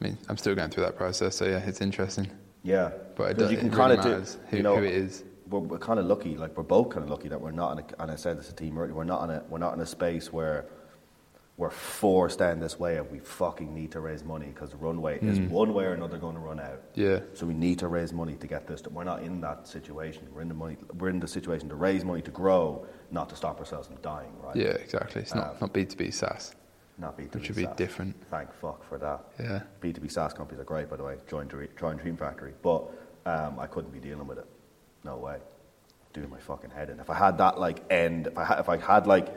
I 0.00 0.04
mean, 0.04 0.18
I'm 0.28 0.36
still 0.36 0.54
going 0.54 0.70
through 0.70 0.84
that 0.84 0.96
process, 0.96 1.36
so 1.36 1.44
yeah, 1.44 1.58
it's 1.58 1.80
interesting. 1.80 2.30
Yeah. 2.62 2.90
But 3.16 3.32
it, 3.32 3.38
does, 3.38 3.50
you 3.50 3.58
can 3.58 3.70
really 3.70 3.96
kinda 3.96 4.20
do- 4.20 4.38
who, 4.50 4.56
you 4.56 4.62
know, 4.62 4.76
who 4.76 4.84
it 4.84 4.94
is. 4.94 5.24
we're, 5.48 5.60
we're 5.60 5.78
kind 5.78 5.98
of 5.98 6.06
lucky. 6.06 6.36
Like 6.36 6.56
we're 6.56 6.62
both 6.62 6.90
kind 6.90 7.02
of 7.02 7.10
lucky 7.10 7.28
that 7.28 7.40
we're 7.40 7.50
not 7.50 7.72
in 7.72 7.84
a. 7.84 8.02
And 8.02 8.10
I 8.10 8.16
said 8.16 8.38
this 8.38 8.48
to 8.48 8.54
team 8.54 8.78
earlier. 8.78 8.94
We're 8.94 9.04
not 9.04 9.24
in 9.24 9.30
a. 9.30 9.42
We're 9.48 9.58
not 9.58 9.74
in 9.74 9.80
a 9.80 9.86
space 9.86 10.32
where 10.32 10.66
we're 11.58 11.70
forced 11.70 12.38
down 12.38 12.60
this 12.60 12.78
way 12.78 12.98
and 12.98 13.10
we 13.10 13.18
fucking 13.18 13.74
need 13.74 13.90
to 13.90 13.98
raise 13.98 14.22
money 14.22 14.46
because 14.46 14.70
the 14.70 14.76
runway 14.76 15.18
is 15.20 15.40
mm. 15.40 15.48
one 15.50 15.74
way 15.74 15.84
or 15.84 15.92
another 15.92 16.16
going 16.16 16.34
to 16.34 16.40
run 16.40 16.60
out. 16.60 16.80
Yeah. 16.94 17.18
So 17.34 17.46
we 17.46 17.54
need 17.54 17.80
to 17.80 17.88
raise 17.88 18.12
money 18.12 18.34
to 18.36 18.46
get 18.46 18.68
this. 18.68 18.80
We're 18.88 19.02
not 19.02 19.24
in 19.24 19.40
that 19.40 19.66
situation. 19.66 20.28
We're 20.32 20.42
in 20.42 20.48
the 20.48 20.54
money. 20.54 20.76
We're 20.96 21.08
in 21.08 21.18
the 21.18 21.26
situation 21.26 21.68
to 21.70 21.74
raise 21.74 22.04
money 22.04 22.22
to 22.22 22.30
grow, 22.30 22.86
not 23.10 23.28
to 23.30 23.36
stop 23.36 23.58
ourselves 23.58 23.86
from 23.88 23.96
dying. 23.96 24.30
Right? 24.42 24.56
Yeah, 24.56 24.68
exactly. 24.68 25.22
It's 25.22 25.34
not, 25.34 25.48
Um, 25.50 25.56
not 25.60 25.72
B2B 25.72 26.12
SaaS. 26.12 26.54
Not 26.98 27.16
B2B. 27.16 27.34
Which 27.34 27.48
would 27.48 27.56
be 27.56 27.68
different. 27.76 28.16
Thank 28.28 28.52
fuck 28.52 28.84
for 28.84 28.98
that. 28.98 29.20
Yeah. 29.38 29.62
B2B 29.80 30.10
SaaS 30.10 30.32
companies 30.32 30.60
are 30.60 30.64
great, 30.64 30.90
by 30.90 30.96
the 30.96 31.04
way. 31.04 31.16
Join 31.28 31.46
Dream, 31.46 31.68
join 31.78 31.96
Dream 31.96 32.16
Factory. 32.16 32.52
But 32.62 32.88
um, 33.24 33.58
I 33.58 33.66
couldn't 33.66 33.92
be 33.92 34.00
dealing 34.00 34.26
with 34.26 34.38
it. 34.38 34.46
No 35.04 35.16
way. 35.16 35.38
Doing 36.12 36.30
my 36.30 36.38
fucking 36.38 36.70
head 36.70 36.90
in. 36.90 36.98
If 36.98 37.08
I 37.10 37.14
had 37.14 37.38
that 37.38 37.58
like 37.60 37.84
end, 37.90 38.26
if 38.26 38.36
I 38.36 38.44
had, 38.44 38.58
if 38.58 38.68
I 38.68 38.76
had 38.78 39.06
like 39.06 39.28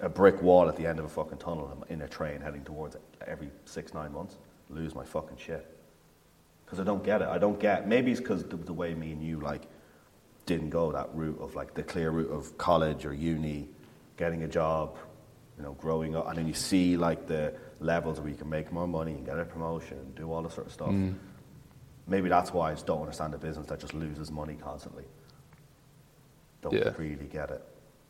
a 0.00 0.08
brick 0.08 0.40
wall 0.42 0.68
at 0.68 0.76
the 0.76 0.86
end 0.86 0.98
of 0.98 1.04
a 1.04 1.08
fucking 1.08 1.38
tunnel 1.38 1.84
in 1.88 2.02
a 2.02 2.08
train 2.08 2.40
heading 2.40 2.62
towards 2.64 2.94
it 2.94 3.02
every 3.26 3.50
six 3.64 3.92
nine 3.94 4.12
months, 4.12 4.36
lose 4.70 4.94
my 4.94 5.04
fucking 5.04 5.36
shit. 5.36 5.66
Because 6.64 6.78
I 6.80 6.84
don't 6.84 7.02
get 7.02 7.22
it. 7.22 7.28
I 7.28 7.38
don't 7.38 7.58
get. 7.58 7.88
Maybe 7.88 8.10
it's 8.12 8.20
because 8.20 8.44
the, 8.44 8.56
the 8.56 8.72
way 8.72 8.94
me 8.94 9.12
and 9.12 9.22
you 9.22 9.40
like 9.40 9.62
didn't 10.46 10.70
go 10.70 10.92
that 10.92 11.08
route 11.14 11.38
of 11.40 11.54
like 11.54 11.74
the 11.74 11.82
clear 11.82 12.10
route 12.10 12.30
of 12.30 12.56
college 12.58 13.04
or 13.06 13.14
uni, 13.14 13.68
getting 14.16 14.42
a 14.42 14.48
job, 14.48 14.96
you 15.56 15.62
know, 15.62 15.72
growing 15.74 16.14
up, 16.16 16.28
and 16.28 16.36
then 16.38 16.46
you 16.46 16.54
see 16.54 16.96
like 16.96 17.26
the 17.26 17.54
levels 17.80 18.20
where 18.20 18.28
you 18.28 18.36
can 18.36 18.48
make 18.48 18.70
more 18.72 18.86
money 18.86 19.12
and 19.12 19.24
get 19.26 19.38
a 19.38 19.44
promotion 19.44 19.98
and 19.98 20.14
do 20.14 20.30
all 20.32 20.42
this 20.42 20.54
sort 20.54 20.66
of 20.66 20.72
stuff. 20.72 20.94
Maybe 22.06 22.28
that's 22.28 22.52
why 22.52 22.70
I 22.70 22.74
just 22.74 22.86
don't 22.86 23.00
understand 23.00 23.32
a 23.34 23.38
business 23.38 23.66
that 23.68 23.80
just 23.80 23.94
loses 23.94 24.30
money 24.30 24.56
constantly. 24.60 25.04
Don't 26.60 26.74
Yeah. 26.74 26.92
really 26.98 27.26
get 27.26 27.50
it. 27.50 27.62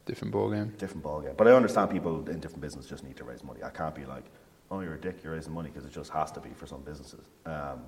Different 0.04 0.32
ball 0.32 0.50
game. 0.50 0.74
Different 0.78 1.02
ball 1.02 1.20
game. 1.20 1.34
But 1.36 1.48
I 1.48 1.52
understand 1.52 1.90
people 1.90 2.28
in 2.28 2.40
different 2.40 2.60
businesses 2.60 2.90
just 2.90 3.04
need 3.04 3.16
to 3.16 3.24
raise 3.24 3.42
money. 3.44 3.62
I 3.62 3.70
can't 3.70 3.94
be 3.94 4.04
like, 4.04 4.24
oh, 4.70 4.80
you're 4.80 4.94
a 4.94 5.00
dick, 5.00 5.22
you're 5.22 5.32
raising 5.34 5.52
money, 5.52 5.70
because 5.70 5.86
it 5.86 5.92
just 5.92 6.10
has 6.10 6.32
to 6.32 6.40
be 6.40 6.50
for 6.50 6.66
some 6.66 6.82
businesses. 6.82 7.26
Um, 7.46 7.84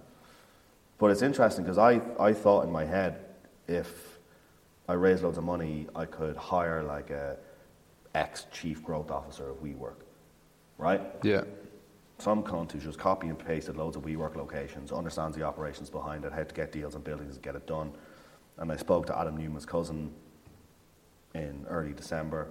but 0.99 1.11
it's 1.11 1.23
interesting 1.23 1.65
because 1.65 1.79
I, 1.79 2.01
I 2.19 2.33
thought 2.33 2.65
in 2.65 2.71
my 2.71 2.85
head, 2.85 3.25
if 3.69 4.16
I 4.89 4.93
raised 4.95 5.23
loads 5.23 5.39
of 5.39 5.45
money, 5.45 5.87
I 5.95 6.05
could 6.05 6.37
hire 6.37 6.83
like 6.83 7.11
a 7.11 7.37
ex 8.15 8.47
chief 8.53 8.83
growth 8.83 9.11
officer 9.11 9.51
of 9.51 9.57
WeWork, 9.63 9.97
right? 10.79 11.01
Yeah. 11.23 11.43
Some 12.19 12.43
cunt 12.43 12.73
who's 12.73 12.85
just 12.85 12.99
copy 12.99 13.29
and 13.29 13.39
pasted 13.39 13.77
loads 13.77 13.97
of 13.97 14.03
WeWork 14.03 14.37
locations, 14.37 14.93
understands 14.93 15.37
the 15.37 15.43
operations 15.43 15.91
behind 15.91 16.25
it, 16.25 16.33
how 16.33 16.45
to 16.45 16.55
get 16.55 16.73
deals 16.73 16.95
on 16.95 17.03
buildings 17.03 17.35
and 17.35 17.43
get 17.43 17.57
it 17.57 17.67
done. 17.67 17.93
And 18.59 18.73
I 18.73 18.77
spoke 18.77 19.07
to 19.07 19.19
Adam 19.19 19.37
Neumann's 19.37 19.67
cousin 19.67 20.13
in 21.35 21.67
early 21.69 21.93
December, 21.93 22.49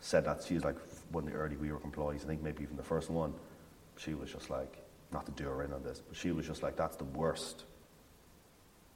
said 0.00 0.24
that 0.24 0.42
she's 0.42 0.64
like 0.64 0.76
one 1.10 1.24
of 1.24 1.32
the 1.32 1.36
early 1.36 1.56
WeWork 1.56 1.84
employees, 1.84 2.22
I 2.24 2.28
think 2.28 2.42
maybe 2.42 2.62
even 2.62 2.76
the 2.76 2.82
first 2.82 3.10
one. 3.10 3.34
She 3.98 4.14
was 4.14 4.30
just 4.30 4.50
like, 4.50 4.82
not 5.12 5.26
to 5.26 5.32
do 5.32 5.44
her 5.44 5.62
in 5.62 5.72
on 5.72 5.82
this, 5.82 6.00
but 6.06 6.16
she 6.16 6.32
was 6.32 6.46
just 6.46 6.62
like, 6.62 6.76
that's 6.76 6.96
the 6.96 7.04
worst, 7.04 7.64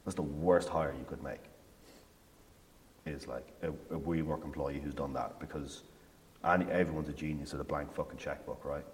that's 0.04 0.14
the 0.14 0.22
worst 0.22 0.68
hire 0.68 0.94
you 0.98 1.04
could 1.04 1.22
make. 1.22 1.40
Is 3.10 3.26
like 3.26 3.46
a, 3.62 3.68
a 3.94 3.98
WeWork 3.98 4.44
employee 4.44 4.80
who's 4.82 4.94
done 4.94 5.12
that 5.14 5.38
because 5.40 5.82
any, 6.44 6.64
everyone's 6.70 7.08
a 7.08 7.12
genius 7.12 7.52
at 7.54 7.60
a 7.60 7.64
blank 7.64 7.92
fucking 7.92 8.18
checkbook, 8.18 8.64
right? 8.64 8.84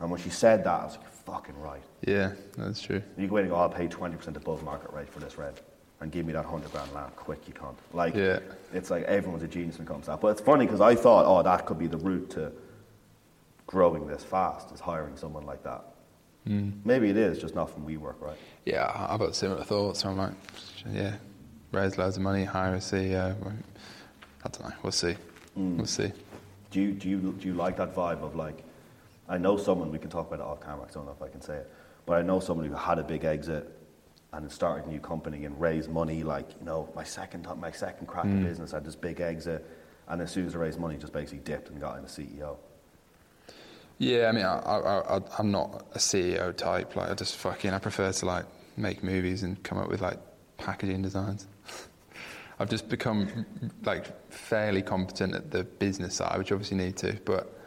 And 0.00 0.10
when 0.10 0.18
she 0.20 0.30
said 0.30 0.64
that, 0.64 0.80
I 0.80 0.84
was 0.84 0.96
like, 0.96 1.08
fucking 1.08 1.58
right. 1.60 1.82
Yeah, 2.06 2.32
that's 2.56 2.80
true. 2.80 3.02
You 3.18 3.26
go 3.28 3.36
in 3.36 3.44
and 3.44 3.50
go, 3.52 3.56
I'll 3.56 3.68
pay 3.68 3.86
20% 3.86 4.34
above 4.36 4.64
market 4.64 4.90
rate 4.92 5.08
for 5.10 5.20
this 5.20 5.36
rent 5.36 5.60
and 6.00 6.10
give 6.10 6.24
me 6.24 6.32
that 6.32 6.44
100 6.44 6.72
grand 6.72 6.90
land 6.94 7.14
quick, 7.16 7.46
you 7.46 7.52
can't. 7.52 7.76
Like, 7.92 8.14
Yeah. 8.14 8.38
it's 8.72 8.90
like 8.90 9.04
everyone's 9.04 9.42
a 9.42 9.48
genius 9.48 9.76
when 9.76 9.86
it 9.86 9.90
comes 9.90 10.06
to 10.06 10.12
that. 10.12 10.20
But 10.22 10.28
it's 10.28 10.40
funny 10.40 10.64
because 10.64 10.80
I 10.80 10.94
thought, 10.94 11.26
oh, 11.26 11.42
that 11.42 11.66
could 11.66 11.78
be 11.78 11.86
the 11.86 11.98
route 11.98 12.30
to 12.30 12.50
growing 13.66 14.06
this 14.06 14.24
fast, 14.24 14.72
is 14.72 14.80
hiring 14.80 15.16
someone 15.16 15.44
like 15.44 15.62
that. 15.64 15.84
Hmm. 16.46 16.70
Maybe 16.86 17.10
it 17.10 17.18
is, 17.18 17.38
just 17.38 17.54
not 17.54 17.68
from 17.70 17.86
WeWork, 17.86 18.18
right? 18.20 18.38
Yeah, 18.64 18.90
I've 19.10 19.20
got 19.20 19.34
similar 19.36 19.62
thoughts. 19.62 20.06
I'm 20.06 20.16
like, 20.16 20.32
yeah, 20.90 21.16
raise 21.72 21.98
loads 21.98 22.16
of 22.16 22.22
money, 22.22 22.44
hire 22.44 22.74
a 22.74 22.78
CEO. 22.78 23.36
I 24.44 24.48
don't 24.48 24.68
know. 24.68 24.74
We'll 24.82 24.92
see. 24.92 25.16
Mm. 25.58 25.76
We'll 25.76 25.86
see. 25.86 26.12
Do 26.70 26.80
you, 26.80 26.92
do, 26.92 27.08
you, 27.08 27.18
do 27.38 27.48
you 27.48 27.54
like 27.54 27.76
that 27.78 27.94
vibe 27.94 28.22
of 28.22 28.36
like, 28.36 28.64
I 29.28 29.38
know 29.38 29.56
someone, 29.56 29.90
we 29.90 29.98
can 29.98 30.10
talk 30.10 30.28
about 30.28 30.40
it 30.40 30.46
off 30.46 30.60
camera, 30.60 30.86
I 30.88 30.92
don't 30.92 31.06
know 31.06 31.12
if 31.12 31.22
I 31.22 31.28
can 31.28 31.40
say 31.40 31.56
it, 31.56 31.70
but 32.06 32.14
I 32.14 32.22
know 32.22 32.40
someone 32.40 32.66
who 32.66 32.74
had 32.74 32.98
a 32.98 33.04
big 33.04 33.24
exit 33.24 33.76
and 34.32 34.50
started 34.50 34.86
a 34.86 34.88
new 34.88 35.00
company 35.00 35.44
and 35.44 35.60
raised 35.60 35.90
money, 35.90 36.22
like, 36.22 36.48
you 36.58 36.64
know, 36.64 36.88
my 36.94 37.02
second, 37.02 37.48
my 37.58 37.72
second 37.72 38.06
crack 38.06 38.24
at 38.24 38.30
mm. 38.30 38.44
business, 38.44 38.72
I 38.72 38.76
had 38.76 38.84
this 38.84 38.94
big 38.94 39.20
exit, 39.20 39.66
and 40.08 40.22
as 40.22 40.30
soon 40.30 40.46
as 40.46 40.54
I 40.54 40.58
raised 40.58 40.78
money, 40.78 40.96
just 40.96 41.12
basically 41.12 41.40
dipped 41.40 41.70
and 41.70 41.80
got 41.80 41.98
in 41.98 42.04
a 42.04 42.08
CEO. 42.08 42.56
Yeah, 43.98 44.28
I 44.28 44.32
mean, 44.32 44.44
I, 44.46 44.58
I, 44.58 45.16
I, 45.16 45.20
I'm 45.38 45.50
not 45.50 45.86
a 45.94 45.98
CEO 45.98 46.56
type. 46.56 46.96
Like, 46.96 47.10
I 47.10 47.14
just 47.14 47.36
fucking, 47.36 47.72
I 47.72 47.78
prefer 47.78 48.10
to 48.10 48.26
like 48.26 48.46
make 48.76 49.02
movies 49.02 49.42
and 49.42 49.62
come 49.62 49.78
up 49.78 49.88
with 49.88 50.00
like 50.00 50.18
packaging 50.56 51.02
designs. 51.02 51.46
I've 52.60 52.68
just 52.68 52.90
become 52.90 53.46
like 53.84 54.30
fairly 54.30 54.82
competent 54.82 55.34
at 55.34 55.50
the 55.50 55.64
business 55.64 56.14
side, 56.14 56.36
which 56.36 56.52
obviously 56.52 56.76
need 56.76 56.96
to. 56.98 57.18
But 57.24 57.58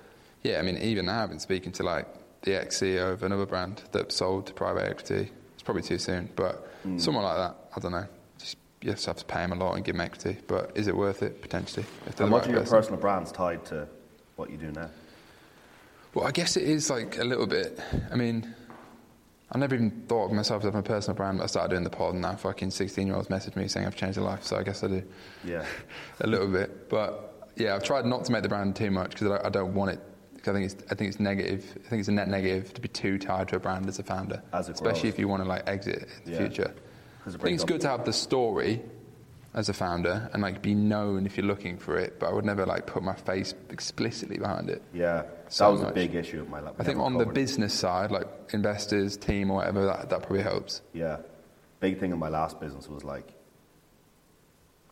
yeah, 0.44 0.60
I 0.60 0.62
mean, 0.62 0.78
even 0.78 1.08
now 1.08 1.24
I've 1.24 1.30
been 1.30 1.40
speaking 1.40 1.72
to 1.74 1.84
like 1.84 2.08
the 2.44 2.62
ex 2.62 2.80
CEO 2.80 3.12
of 3.12 3.24
another 3.24 3.48
brand 3.48 3.82
that 3.92 4.12
sold 4.12 4.46
to 4.48 4.54
private 4.54 4.88
equity. 4.88 5.32
It's 5.56 5.64
probably 5.64 5.82
too 5.82 5.98
soon, 5.98 6.30
but 6.36 6.72
hmm. 6.84 7.00
someone 7.00 7.24
like 7.24 7.38
that, 7.38 7.56
I 7.76 7.80
don't 7.80 7.92
know. 7.92 8.06
Just 8.38 8.58
you 8.82 8.92
just 8.92 9.08
have 9.08 9.18
to 9.18 9.26
pay 9.26 9.44
him 9.44 9.52
a 9.52 9.56
lot 9.56 9.74
and 9.74 9.84
give 9.84 9.96
him 9.96 10.02
equity. 10.02 10.38
But 10.46 10.72
is 10.76 10.88
it 10.88 10.96
worth 10.96 11.24
it 11.24 11.42
potentially? 11.42 11.88
If 12.06 12.20
And 12.20 12.30
much 12.30 12.42
right 12.42 12.50
of 12.50 12.52
your 12.52 12.60
person? 12.62 12.78
personal 12.78 13.00
brand's 13.00 13.32
tied 13.32 13.66
to 13.66 13.88
what 14.36 14.52
you 14.52 14.58
do 14.58 14.72
now. 14.72 14.92
Well, 16.14 16.28
I 16.28 16.32
guess 16.32 16.56
it 16.56 16.64
is 16.64 16.92
like 16.92 17.18
a 17.18 17.24
little 17.24 17.48
bit. 17.48 17.80
I 18.12 18.16
mean, 18.16 18.54
I 19.54 19.58
never 19.60 19.76
even 19.76 19.92
thought 20.08 20.26
of 20.26 20.32
myself 20.32 20.62
as 20.62 20.66
having 20.66 20.80
a 20.80 20.84
personal 20.84 21.16
brand. 21.16 21.38
But 21.38 21.44
I 21.44 21.48
started 21.48 21.70
doing 21.70 21.84
the 21.84 21.90
pod, 21.90 22.14
and 22.14 22.22
now 22.22 22.36
fucking 22.36 22.72
sixteen-year-olds 22.72 23.30
message 23.30 23.56
me 23.56 23.68
saying 23.68 23.86
I've 23.86 23.96
changed 23.96 24.18
their 24.18 24.26
life. 24.26 24.44
So 24.44 24.58
I 24.58 24.64
guess 24.64 24.84
I 24.84 24.88
do 24.88 25.04
Yeah. 25.44 25.66
a 26.22 26.28
little 26.28 26.48
bit. 26.48 26.90
But 26.90 27.52
yeah, 27.56 27.76
I've 27.76 27.84
tried 27.84 28.06
not 28.06 28.26
to 28.26 28.32
make 28.32 28.44
the 28.44 28.50
brand 28.50 28.76
too 28.76 28.90
much 28.92 29.12
because 29.12 29.28
I, 29.40 29.48
I 29.48 29.50
don't 29.50 29.74
want 29.76 29.92
it. 29.92 30.00
Because 30.36 30.56
I 30.56 30.60
think 30.60 30.72
it's 30.72 30.92
I 30.92 30.96
think 30.96 31.10
it's 31.10 31.20
negative. 31.20 31.66
I 31.86 31.90
think 31.90 32.00
it's 32.00 32.10
a 32.10 32.14
net 32.14 32.28
negative 32.28 32.74
to 32.74 32.82
be 32.82 32.88
too 32.88 33.18
tied 33.20 33.48
to 33.50 33.56
a 33.58 33.60
brand 33.60 33.88
as 33.88 34.00
a 34.00 34.04
founder, 34.04 34.42
As 34.52 34.70
especially 34.70 35.02
grows. 35.02 35.14
if 35.14 35.20
you 35.20 35.28
want 35.28 35.44
to 35.44 35.48
like 35.48 35.64
exit 35.70 36.08
in 36.26 36.26
the 36.26 36.32
Yeah. 36.32 36.38
future. 36.48 36.74
'Cause 37.24 37.36
I 37.36 37.38
think 37.38 37.56
it's 37.56 37.64
good 37.64 37.80
to 37.82 37.88
have 37.88 38.04
the 38.04 38.12
story 38.12 38.82
as 39.56 39.70
a 39.70 39.74
founder 39.74 40.30
and 40.34 40.42
like 40.42 40.62
be 40.62 40.74
known 40.74 41.26
if 41.26 41.38
you're 41.38 41.46
looking 41.46 41.78
for 41.78 41.98
it. 41.98 42.20
But 42.20 42.30
I 42.30 42.34
would 42.34 42.46
never 42.46 42.66
like 42.66 42.88
put 42.88 43.04
my 43.04 43.14
face 43.14 43.54
explicitly 43.70 44.38
behind 44.38 44.70
it. 44.70 44.82
Yeah. 44.94 45.24
That 45.24 45.54
So 45.54 45.72
was 45.72 45.82
a 45.82 45.92
big 45.92 46.16
issue 46.16 46.42
of 46.42 46.50
my 46.50 46.60
life. 46.60 46.74
I 46.80 46.84
think 46.84 47.00
on 47.00 47.18
the 47.18 47.26
business 47.26 47.74
side, 47.74 48.12
like 48.12 48.28
investors, 48.52 49.16
team, 49.18 49.52
or 49.52 49.58
whatever, 49.58 49.86
that, 49.86 50.10
that 50.10 50.22
probably 50.22 50.42
helps. 50.42 50.82
Yeah. 50.94 51.18
Big 51.80 52.00
thing 52.00 52.12
in 52.12 52.18
my 52.18 52.30
last 52.30 52.60
business 52.60 52.88
was 52.90 53.04
like 53.04 53.34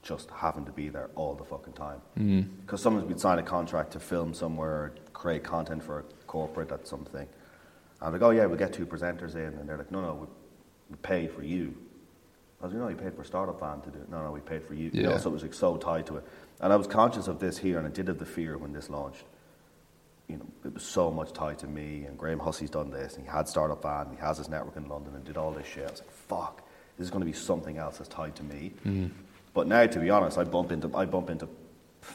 just 0.04 0.30
having 0.32 0.66
to 0.66 0.72
be 0.72 0.90
there 0.90 1.10
all 1.16 1.36
the 1.36 1.44
fucking 1.44 1.74
time. 1.74 2.02
Mm. 2.18 2.48
Because 2.62 2.82
sometimes 2.82 3.08
we'd 3.08 3.20
sign 3.20 3.40
a 3.40 3.44
contract 3.44 3.92
to 3.94 4.00
film 4.00 4.34
somewhere, 4.34 4.70
or 4.70 4.94
create 5.14 5.44
content 5.44 5.84
for 5.84 6.00
a 6.00 6.04
corporate, 6.28 6.70
that's 6.70 6.90
something. 6.90 7.22
And 7.22 7.28
I'm 8.02 8.14
like, 8.14 8.22
oh 8.22 8.32
yeah, 8.32 8.46
we'll 8.46 8.58
get 8.58 8.74
two 8.74 8.86
presenters 8.86 9.36
in. 9.36 9.54
And 9.60 9.70
they're 9.70 9.78
like, 9.78 9.92
no, 9.92 10.02
no, 10.02 10.14
we, 10.16 10.28
we 10.92 10.98
paid 10.98 11.32
for 11.32 11.44
you. 11.44 11.76
I 12.62 12.66
was 12.66 12.74
like, 12.74 12.82
no, 12.84 12.90
you 12.90 12.96
paid 12.96 13.16
for 13.16 13.24
Startup 13.24 13.60
Van 13.60 13.82
to 13.82 13.90
do 13.90 14.00
it. 14.00 14.10
No, 14.10 14.24
no, 14.24 14.32
we 14.32 14.40
paid 14.40 14.64
for 14.64 14.76
you. 14.76 14.92
You 14.94 15.04
know, 15.04 15.18
so 15.18 15.30
it 15.30 15.34
was 15.34 15.42
like 15.42 15.54
so 15.54 15.78
tied 15.78 16.06
to 16.08 16.18
it. 16.18 16.24
And 16.60 16.72
I 16.72 16.76
was 16.76 16.86
conscious 16.86 17.28
of 17.28 17.40
this 17.40 17.58
here, 17.58 17.80
and 17.80 17.88
I 17.88 17.90
did 17.90 18.08
have 18.08 18.20
the 18.20 18.26
fear 18.26 18.58
when 18.58 18.72
this 18.72 18.90
launched. 18.90 19.24
You 20.28 20.38
know, 20.38 20.46
it 20.66 20.74
was 20.74 20.84
so 20.84 21.10
much 21.10 21.34
tied 21.34 21.58
to 21.60 21.68
me, 21.68 22.06
and 22.06 22.18
Graham 22.18 22.40
Hussey's 22.40 22.70
done 22.70 22.92
this, 22.92 23.16
and 23.16 23.26
he 23.26 23.32
had 23.32 23.50
Startup 23.50 23.82
Van, 23.82 24.08
and 24.08 24.16
he 24.16 24.22
has 24.22 24.38
his 24.38 24.48
network 24.48 24.78
in 24.78 24.88
London, 24.88 25.16
and 25.16 25.26
did 25.26 25.38
all 25.38 25.52
this 25.52 25.66
shit. 25.66 25.88
I 25.88 25.92
was 25.92 26.00
like, 26.02 26.12
fuck, 26.12 26.62
this 26.98 27.06
is 27.06 27.12
going 27.12 27.22
to 27.22 27.26
be 27.26 27.34
something 27.34 27.78
else 27.78 27.98
that's 27.98 28.10
tied 28.10 28.36
to 28.36 28.44
me. 28.44 28.72
Mm-hmm. 28.86 29.08
But 29.54 29.68
now, 29.68 29.86
to 29.88 30.00
be 30.00 30.10
honest, 30.10 30.38
I 30.38 30.44
bump 30.44 30.72
into 30.72 30.96
I 30.96 31.06
bump 31.06 31.30
into 31.30 31.50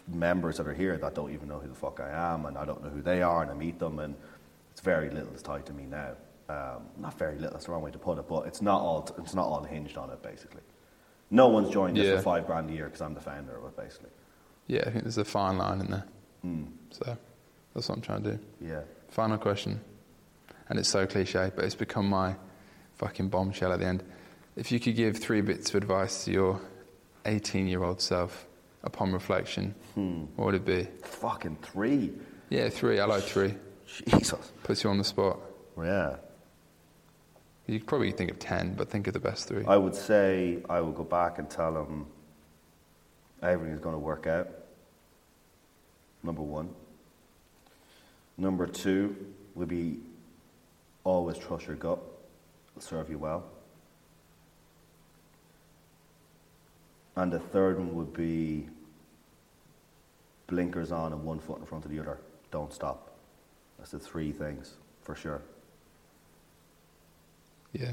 members 0.08 0.56
that 0.58 0.66
are 0.66 0.74
here 0.74 0.96
that 0.96 1.14
don't 1.14 1.32
even 1.32 1.48
know 1.48 1.58
who 1.58 1.68
the 1.68 1.74
fuck 1.74 2.00
I 2.00 2.34
am, 2.34 2.46
and 2.46 2.56
I 2.56 2.64
don't 2.64 2.82
know 2.82 2.90
who 2.90 3.02
they 3.02 3.20
are, 3.22 3.42
and 3.42 3.50
I 3.50 3.54
meet 3.54 3.78
them, 3.78 3.98
and 3.98 4.14
it's 4.70 4.80
very 4.80 5.10
little 5.10 5.30
that's 5.30 5.42
tied 5.42 5.66
to 5.66 5.72
me 5.72 5.84
now. 5.84 6.12
Um, 6.48 6.82
not 6.98 7.18
very 7.18 7.34
little. 7.36 7.50
That's 7.52 7.66
the 7.66 7.72
wrong 7.72 7.82
way 7.82 7.90
to 7.90 7.98
put 7.98 8.18
it, 8.18 8.28
but 8.28 8.46
it's 8.46 8.62
not 8.62 8.80
all. 8.80 9.08
It's 9.18 9.34
not 9.34 9.46
all 9.46 9.64
hinged 9.64 9.96
on 9.96 10.10
it. 10.10 10.22
Basically, 10.22 10.62
no 11.30 11.48
one's 11.48 11.70
joined 11.70 11.96
this 11.96 12.06
Yeah. 12.06 12.16
for 12.16 12.22
five 12.22 12.46
grand 12.46 12.70
a 12.70 12.72
year 12.72 12.84
because 12.84 13.00
I'm 13.00 13.14
the 13.14 13.20
founder 13.20 13.56
of 13.56 13.64
it. 13.64 13.76
Basically, 13.76 14.10
Yeah, 14.68 14.82
I 14.86 14.90
think 14.90 15.02
there's 15.04 15.18
a 15.18 15.24
fine 15.24 15.58
line 15.58 15.80
in 15.80 15.90
there. 15.90 16.04
Hmm. 16.42 16.64
So 16.90 17.16
that's 17.74 17.88
what 17.88 17.96
I'm 17.96 18.02
trying 18.02 18.22
to 18.22 18.32
do. 18.32 18.38
yeah. 18.60 18.80
Final 19.08 19.38
question, 19.38 19.80
and 20.68 20.78
it's 20.78 20.88
so 20.88 21.06
cliche, 21.06 21.50
but 21.54 21.64
it's 21.64 21.74
become 21.74 22.08
my 22.08 22.36
fucking 22.94 23.28
bombshell 23.28 23.72
at 23.72 23.80
the 23.80 23.86
end. 23.86 24.02
If 24.56 24.70
you 24.72 24.78
could 24.80 24.94
give 24.96 25.16
three 25.18 25.40
bits 25.40 25.70
of 25.70 25.74
advice 25.76 26.24
to 26.24 26.32
your 26.32 26.60
18 27.24 27.66
year 27.66 27.82
old 27.82 28.00
self 28.00 28.46
upon 28.84 29.12
reflection, 29.12 29.74
what 30.36 30.44
would 30.46 30.54
it 30.54 30.64
be? 30.64 30.86
Fucking 31.02 31.56
three. 31.62 32.12
Yeah, 32.50 32.68
three. 32.68 33.00
I 33.00 33.04
like 33.06 33.24
three. 33.24 33.54
Jesus. 33.86 34.52
Puts 34.62 34.84
you 34.84 34.90
on 34.90 34.98
the 34.98 35.04
spot. 35.04 35.38
Yeah. 35.82 36.16
You 37.66 37.80
could 37.80 37.88
probably 37.88 38.12
think 38.12 38.30
of 38.30 38.38
10, 38.38 38.74
but 38.74 38.88
think 38.88 39.08
of 39.08 39.12
the 39.12 39.20
best 39.20 39.48
three. 39.48 39.64
I 39.66 39.76
would 39.76 39.94
say 39.94 40.58
I 40.70 40.80
would 40.80 40.94
go 40.94 41.02
back 41.02 41.38
and 41.38 41.50
tell 41.50 41.76
him 41.76 42.06
everything's 43.42 43.80
going 43.80 43.94
to 43.94 43.98
work 43.98 44.26
out. 44.26 44.48
Number 46.22 46.42
one. 46.42 46.68
Number 48.38 48.66
two 48.66 49.16
would 49.54 49.68
be 49.68 49.98
always 51.02 51.38
trust 51.38 51.66
your 51.66 51.76
gut. 51.76 51.98
It'll 52.70 52.82
serve 52.82 53.10
you 53.10 53.18
well. 53.18 53.44
And 57.16 57.32
the 57.32 57.38
third 57.38 57.78
one 57.78 57.94
would 57.94 58.12
be 58.12 58.68
blinkers 60.46 60.92
on 60.92 61.12
and 61.12 61.24
one 61.24 61.40
foot 61.40 61.58
in 61.58 61.66
front 61.66 61.84
of 61.84 61.90
the 61.90 61.98
other. 61.98 62.18
Don't 62.50 62.72
stop. 62.72 63.16
That's 63.78 63.90
the 63.90 63.98
three 63.98 64.32
things 64.32 64.74
for 65.02 65.14
sure. 65.14 65.42
Yeah. 67.78 67.92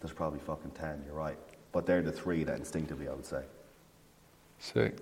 There's 0.00 0.12
probably 0.12 0.38
fucking 0.40 0.72
ten, 0.72 1.02
you're 1.06 1.14
right. 1.14 1.36
But 1.72 1.86
they're 1.86 2.02
the 2.02 2.12
three 2.12 2.44
that 2.44 2.58
instinctively 2.58 3.08
I 3.08 3.12
would 3.14 3.26
say. 3.26 3.42
Sick. 4.58 4.96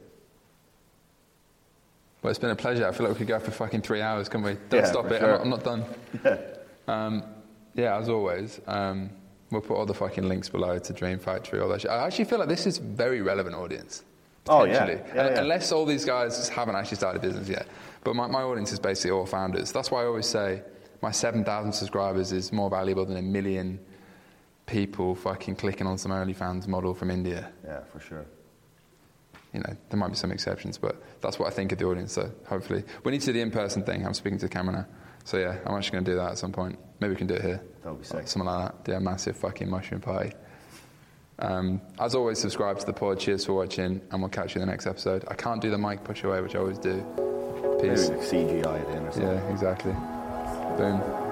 Well, 2.23 2.31
it's 2.31 2.39
been 2.39 2.51
a 2.51 2.57
pleasure. 2.57 2.87
I 2.89 2.93
feel 2.93 3.07
like 3.07 3.15
we 3.15 3.19
could 3.19 3.29
go 3.29 3.39
for 3.39 3.51
fucking 3.51 3.83
three 3.83 4.01
hours, 4.01 4.29
can 4.29 4.43
we? 4.43 4.57
Don't 4.69 4.81
Yeah, 4.81 4.87
stop 4.87 5.11
it. 5.11 5.21
sure. 5.21 5.41
I'm, 5.41 5.49
not, 5.51 5.67
I'm 5.67 5.81
not 5.81 6.25
done. 6.25 6.39
um, 6.89 7.23
yeah, 7.75 7.97
as 7.99 8.09
always, 8.09 8.61
um, 8.67 9.11
we'll 9.51 9.61
put 9.61 9.77
all 9.77 9.87
the 9.87 9.95
fucking 9.95 10.25
links 10.27 10.49
below 10.49 10.79
to 10.79 10.93
Dream 10.93 11.19
Factory, 11.19 11.61
all 11.61 11.69
that 11.69 11.83
shit. 11.83 11.91
I 11.91 12.05
actually 12.07 12.25
feel 12.25 12.39
like 12.39 12.49
this 12.49 12.67
is 12.67 12.79
very 12.79 13.21
relevant 13.23 13.55
audience. 13.55 14.03
Oh, 14.49 14.65
yeah. 14.65 14.87
Yeah, 14.87 14.99
yeah. 15.15 15.41
Unless 15.41 15.73
all 15.73 15.85
these 15.85 16.05
guys 16.05 16.49
haven't 16.49 16.75
actually 16.75 16.97
started 16.97 17.23
a 17.23 17.27
business 17.27 17.49
yet. 17.49 17.67
But 18.03 18.17
my, 18.17 18.27
my 18.27 18.43
audience 18.43 18.73
is 18.73 18.79
basically 18.81 19.11
all 19.11 19.27
founders. 19.27 19.73
That's 19.73 19.91
why 19.91 20.03
I 20.03 20.07
always 20.07 20.27
say 20.27 20.63
my 21.03 21.11
7,000 21.11 21.73
subscribers 21.73 22.33
is 22.33 22.53
more 22.53 22.71
valuable 22.71 23.05
than 23.05 23.17
a 23.19 23.23
million 23.23 23.79
people 24.67 25.15
fucking 25.15 25.57
clicking 25.57 25.87
on 25.87 25.97
some 25.99 26.11
OnlyFans 26.13 26.67
model 26.67 26.93
from 26.95 27.11
India 27.11 27.51
Yeah, 27.65 27.81
for 27.93 28.01
sure. 28.01 28.27
you 29.53 29.61
know, 29.61 29.77
there 29.91 29.99
might 29.99 30.09
be 30.09 30.17
some 30.17 30.33
exceptions, 30.33 30.77
but 30.79 31.01
that's 31.21 31.39
what 31.39 31.47
I 31.47 31.51
think 31.51 31.73
of 31.73 31.79
the 31.79 31.85
audience. 31.87 32.13
So 32.13 32.31
hopefully, 32.47 32.85
we 33.05 33.13
need 33.13 33.21
to 33.21 33.27
do 33.27 33.33
the 33.35 33.41
in-person 33.41 33.85
thing. 33.85 34.05
I'm 34.05 34.15
speaking 34.15 34.39
to 34.39 34.47
the 34.47 34.53
camera 34.53 34.75
now, 34.75 34.87
so 35.25 35.39
yeah, 35.39 35.57
I'm 35.65 35.75
actually 35.77 35.93
going 35.93 36.05
to 36.05 36.11
do 36.13 36.17
that 36.17 36.33
at 36.33 36.39
some 36.39 36.53
point. 36.53 36.79
Maybe 37.01 37.11
we 37.13 37.17
can 37.17 37.27
do 37.27 37.35
it 37.35 37.43
here. 37.43 37.63
That 37.85 37.93
would 37.93 38.01
be 38.01 38.07
sick. 38.07 38.27
Something 38.29 38.47
like 38.51 38.73
that. 38.73 38.85
Do 38.85 38.93
a 38.93 39.01
massive 39.01 39.37
fucking 39.37 39.69
mushroom 39.71 40.01
party. 40.01 40.33
Um, 41.39 41.81
as 42.01 42.15
always, 42.15 42.39
subscribe 42.39 42.79
to 42.81 42.87
the 42.87 42.93
pod. 42.95 43.21
Cheers 43.21 43.45
for 43.45 43.53
watching, 43.53 44.01
and 44.11 44.21
we'll 44.21 44.31
catch 44.31 44.55
you 44.55 44.61
in 44.63 44.67
the 44.67 44.73
next 44.73 44.87
episode. 44.87 45.25
I 45.29 45.35
can't 45.35 45.61
do 45.61 45.71
the 45.71 45.79
mic 45.79 46.03
push 46.03 46.25
away, 46.25 46.41
which 46.41 46.55
I 46.57 46.59
always 46.61 46.79
do. 46.79 47.05
Maybe 47.77 47.91
Peace. 47.91 48.09
like 48.09 48.21
CGI 48.21 48.81
it 48.83 48.97
in 48.97 49.03
or 49.07 49.13
something. 49.13 49.23
Yeah, 49.23 49.51
exactly. 49.53 49.93
Boom. 50.79 51.26